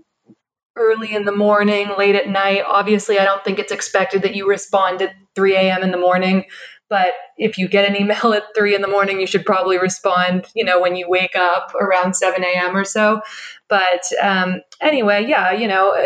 early 0.77 1.15
in 1.15 1.25
the 1.25 1.33
morning, 1.33 1.91
late 1.97 2.15
at 2.15 2.29
night. 2.29 2.63
Obviously, 2.67 3.19
I 3.19 3.25
don't 3.25 3.43
think 3.43 3.59
it's 3.59 3.73
expected 3.73 4.23
that 4.23 4.35
you 4.35 4.49
respond 4.49 5.01
at 5.01 5.15
3 5.35 5.57
a.m. 5.57 5.83
in 5.83 5.91
the 5.91 5.97
morning. 5.97 6.45
But 6.89 7.15
if 7.37 7.59
you 7.59 7.69
get 7.69 7.89
an 7.89 7.97
email 7.97 8.33
at 8.35 8.45
three 8.55 8.75
in 8.75 8.83
the 8.83 8.89
morning, 8.89 9.21
you 9.21 9.27
should 9.27 9.45
probably 9.45 9.79
respond, 9.79 10.47
you 10.55 10.65
know, 10.65 10.81
when 10.81 10.97
you 10.97 11.09
wake 11.09 11.37
up 11.37 11.75
around 11.75 12.15
7 12.15 12.43
a.m. 12.43 12.77
or 12.77 12.85
so. 12.85 13.21
But 13.69 14.05
um, 14.23 14.61
anyway, 14.81 15.27
yeah, 15.27 15.53
you 15.53 15.67
know, 15.67 15.97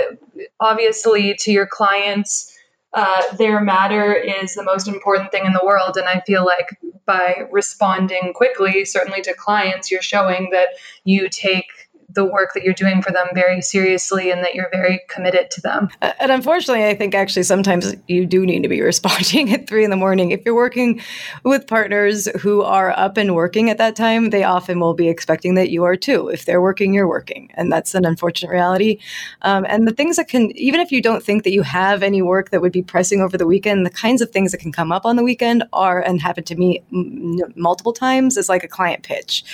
obviously 0.61 1.35
to 1.41 1.53
your 1.53 1.67
clients, 1.67 2.57
uh, 2.93 3.37
their 3.37 3.61
matter 3.61 4.15
is 4.15 4.55
the 4.55 4.65
most 4.65 4.89
important 4.89 5.31
thing 5.31 5.45
in 5.45 5.53
the 5.53 5.65
world. 5.65 5.97
And 5.97 6.09
I 6.09 6.21
feel 6.27 6.45
like 6.45 6.79
by 7.07 7.47
responding 7.51 8.33
quickly, 8.35 8.85
certainly 8.85 9.21
to 9.23 9.35
clients, 9.35 9.91
you're 9.91 10.03
showing 10.03 10.51
that 10.53 10.69
you 11.05 11.29
take 11.29 11.90
the 12.15 12.25
work 12.25 12.53
that 12.55 12.63
you're 12.63 12.75
doing 12.75 13.03
for 13.03 13.13
them 13.13 13.29
very 13.35 13.61
seriously 13.61 14.31
and 14.31 14.43
that 14.43 14.55
you're 14.55 14.71
very 14.71 15.01
committed 15.09 15.51
to 15.53 15.61
them. 15.61 15.89
And 16.01 16.31
unfortunately, 16.31 16.87
I 16.87 16.95
think 16.95 17.15
actually 17.15 17.43
sometimes 17.45 17.95
you 18.09 18.27
do 18.27 18.45
need 18.45 18.63
to 18.63 18.69
be 18.69 18.81
responding 18.91 19.53
at 19.53 19.67
three 19.67 19.85
in 19.85 19.91
the 19.91 19.97
morning. 19.97 20.31
If 20.31 20.45
you're 20.45 20.55
working 20.55 21.01
with 21.45 21.67
partners 21.67 22.29
who 22.41 22.63
are 22.63 22.93
up 22.99 23.17
and 23.17 23.35
working 23.35 23.71
at 23.71 23.79
that 23.79 23.97
time, 23.97 24.31
they 24.31 24.45
often 24.45 24.81
will 24.81 24.95
be 24.95 25.09
expecting 25.09 25.55
that 25.55 25.71
you 25.71 25.85
are 25.85 25.97
too. 25.97 26.29
If 26.29 26.45
they're 26.45 26.61
working, 26.61 26.95
you're 26.95 27.09
working. 27.09 27.51
And 27.55 27.71
that's 27.71 27.95
an 27.95 28.05
unfortunate 28.05 28.51
reality. 28.51 28.99
Um, 29.43 29.65
and 29.69 29.87
the 29.87 29.93
things 29.93 30.17
that 30.17 30.29
can, 30.29 30.57
even 30.57 30.81
if 30.81 30.93
you 30.93 31.03
don't 31.03 31.23
think 31.23 31.45
that 31.45 31.53
you 31.53 31.63
have 31.63 32.03
any 32.03 32.23
work 32.23 32.51
that 32.51 32.61
would 32.61 32.73
be 32.73 32.83
pressing 32.83 33.21
over 33.21 33.37
the 33.37 33.47
weekend, 33.47 33.87
the 33.87 33.91
kinds 33.91 34.23
of 34.23 34.31
things 34.31 34.53
that 34.53 34.59
can 34.59 34.73
come 34.73 34.93
up 34.93 35.05
on 35.05 35.17
the 35.17 35.23
weekend 35.23 35.65
are, 35.73 36.01
and 36.01 36.21
happen 36.21 36.45
to 36.45 36.57
me 36.57 36.83
m- 36.93 37.39
multiple 37.55 37.93
times, 37.93 38.37
is 38.37 38.49
like 38.49 38.65
a 38.65 38.69
client 38.69 39.03
pitch 39.03 39.45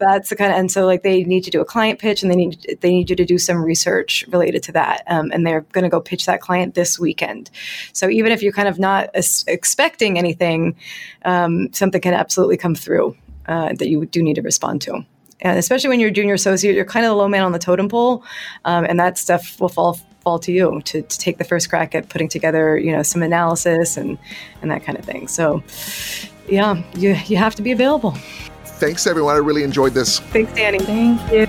that's 0.00 0.30
the 0.30 0.36
kind 0.36 0.52
of 0.52 0.58
and 0.58 0.72
so 0.72 0.86
like 0.86 1.02
they 1.02 1.22
need 1.24 1.44
to 1.44 1.50
do 1.50 1.60
a 1.60 1.64
client 1.64 1.98
pitch 1.98 2.22
and 2.22 2.30
they 2.30 2.36
need 2.36 2.78
they 2.80 2.90
need 2.90 3.10
you 3.10 3.16
to 3.16 3.24
do 3.24 3.38
some 3.38 3.62
research 3.62 4.24
related 4.28 4.62
to 4.64 4.72
that 4.72 5.02
um, 5.06 5.30
and 5.32 5.46
they're 5.46 5.60
going 5.72 5.84
to 5.84 5.90
go 5.90 6.00
pitch 6.00 6.26
that 6.26 6.40
client 6.40 6.74
this 6.74 6.98
weekend. 6.98 7.50
So 7.92 8.08
even 8.08 8.32
if 8.32 8.42
you're 8.42 8.52
kind 8.52 8.66
of 8.68 8.78
not 8.78 9.10
expecting 9.46 10.18
anything 10.18 10.74
um, 11.24 11.72
something 11.72 12.00
can 12.00 12.14
absolutely 12.14 12.56
come 12.56 12.74
through 12.74 13.16
uh, 13.46 13.74
that 13.74 13.88
you 13.88 14.06
do 14.06 14.22
need 14.22 14.34
to 14.34 14.42
respond 14.42 14.80
to. 14.82 15.04
And 15.42 15.58
especially 15.58 15.88
when 15.88 16.00
you're 16.00 16.10
junior 16.10 16.34
associate 16.34 16.74
you're 16.74 16.84
kind 16.84 17.04
of 17.04 17.10
the 17.10 17.16
low 17.16 17.28
man 17.28 17.44
on 17.44 17.52
the 17.52 17.58
totem 17.58 17.88
pole 17.88 18.24
um, 18.64 18.84
and 18.84 18.98
that 18.98 19.18
stuff 19.18 19.60
will 19.60 19.68
fall 19.68 20.00
fall 20.22 20.38
to 20.38 20.52
you 20.52 20.82
to, 20.84 21.00
to 21.00 21.18
take 21.18 21.38
the 21.38 21.44
first 21.44 21.70
crack 21.70 21.94
at 21.94 22.10
putting 22.10 22.28
together 22.28 22.76
you 22.78 22.92
know 22.92 23.02
some 23.02 23.22
analysis 23.22 23.96
and 23.96 24.18
and 24.62 24.70
that 24.70 24.82
kind 24.82 24.98
of 24.98 25.04
thing. 25.04 25.28
So 25.28 25.62
yeah 26.48 26.82
you 26.94 27.16
you 27.26 27.36
have 27.36 27.54
to 27.56 27.62
be 27.62 27.70
available 27.70 28.16
Thanks, 28.80 29.06
everyone. 29.06 29.34
I 29.34 29.38
really 29.38 29.62
enjoyed 29.62 29.92
this. 29.92 30.20
Thanks, 30.20 30.54
Danny. 30.54 30.78
Thank 30.78 31.20
you. 31.30 31.44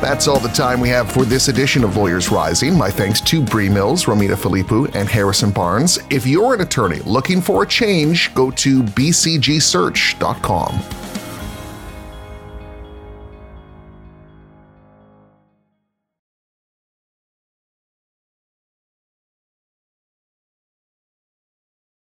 That's 0.00 0.28
all 0.28 0.40
the 0.40 0.48
time 0.48 0.80
we 0.80 0.90
have 0.90 1.10
for 1.10 1.24
this 1.24 1.48
edition 1.48 1.84
of 1.84 1.96
Lawyers 1.96 2.30
Rising. 2.30 2.76
My 2.76 2.90
thanks 2.90 3.20
to 3.22 3.42
Brie 3.42 3.70
Mills, 3.70 4.04
Romina 4.04 4.34
Filippou, 4.34 4.94
and 4.94 5.08
Harrison 5.08 5.50
Barnes. 5.50 5.98
If 6.10 6.26
you're 6.26 6.54
an 6.54 6.60
attorney 6.60 7.00
looking 7.00 7.40
for 7.40 7.62
a 7.62 7.66
change, 7.66 8.34
go 8.34 8.50
to 8.50 8.82
bcgsearch.com. 8.82 10.99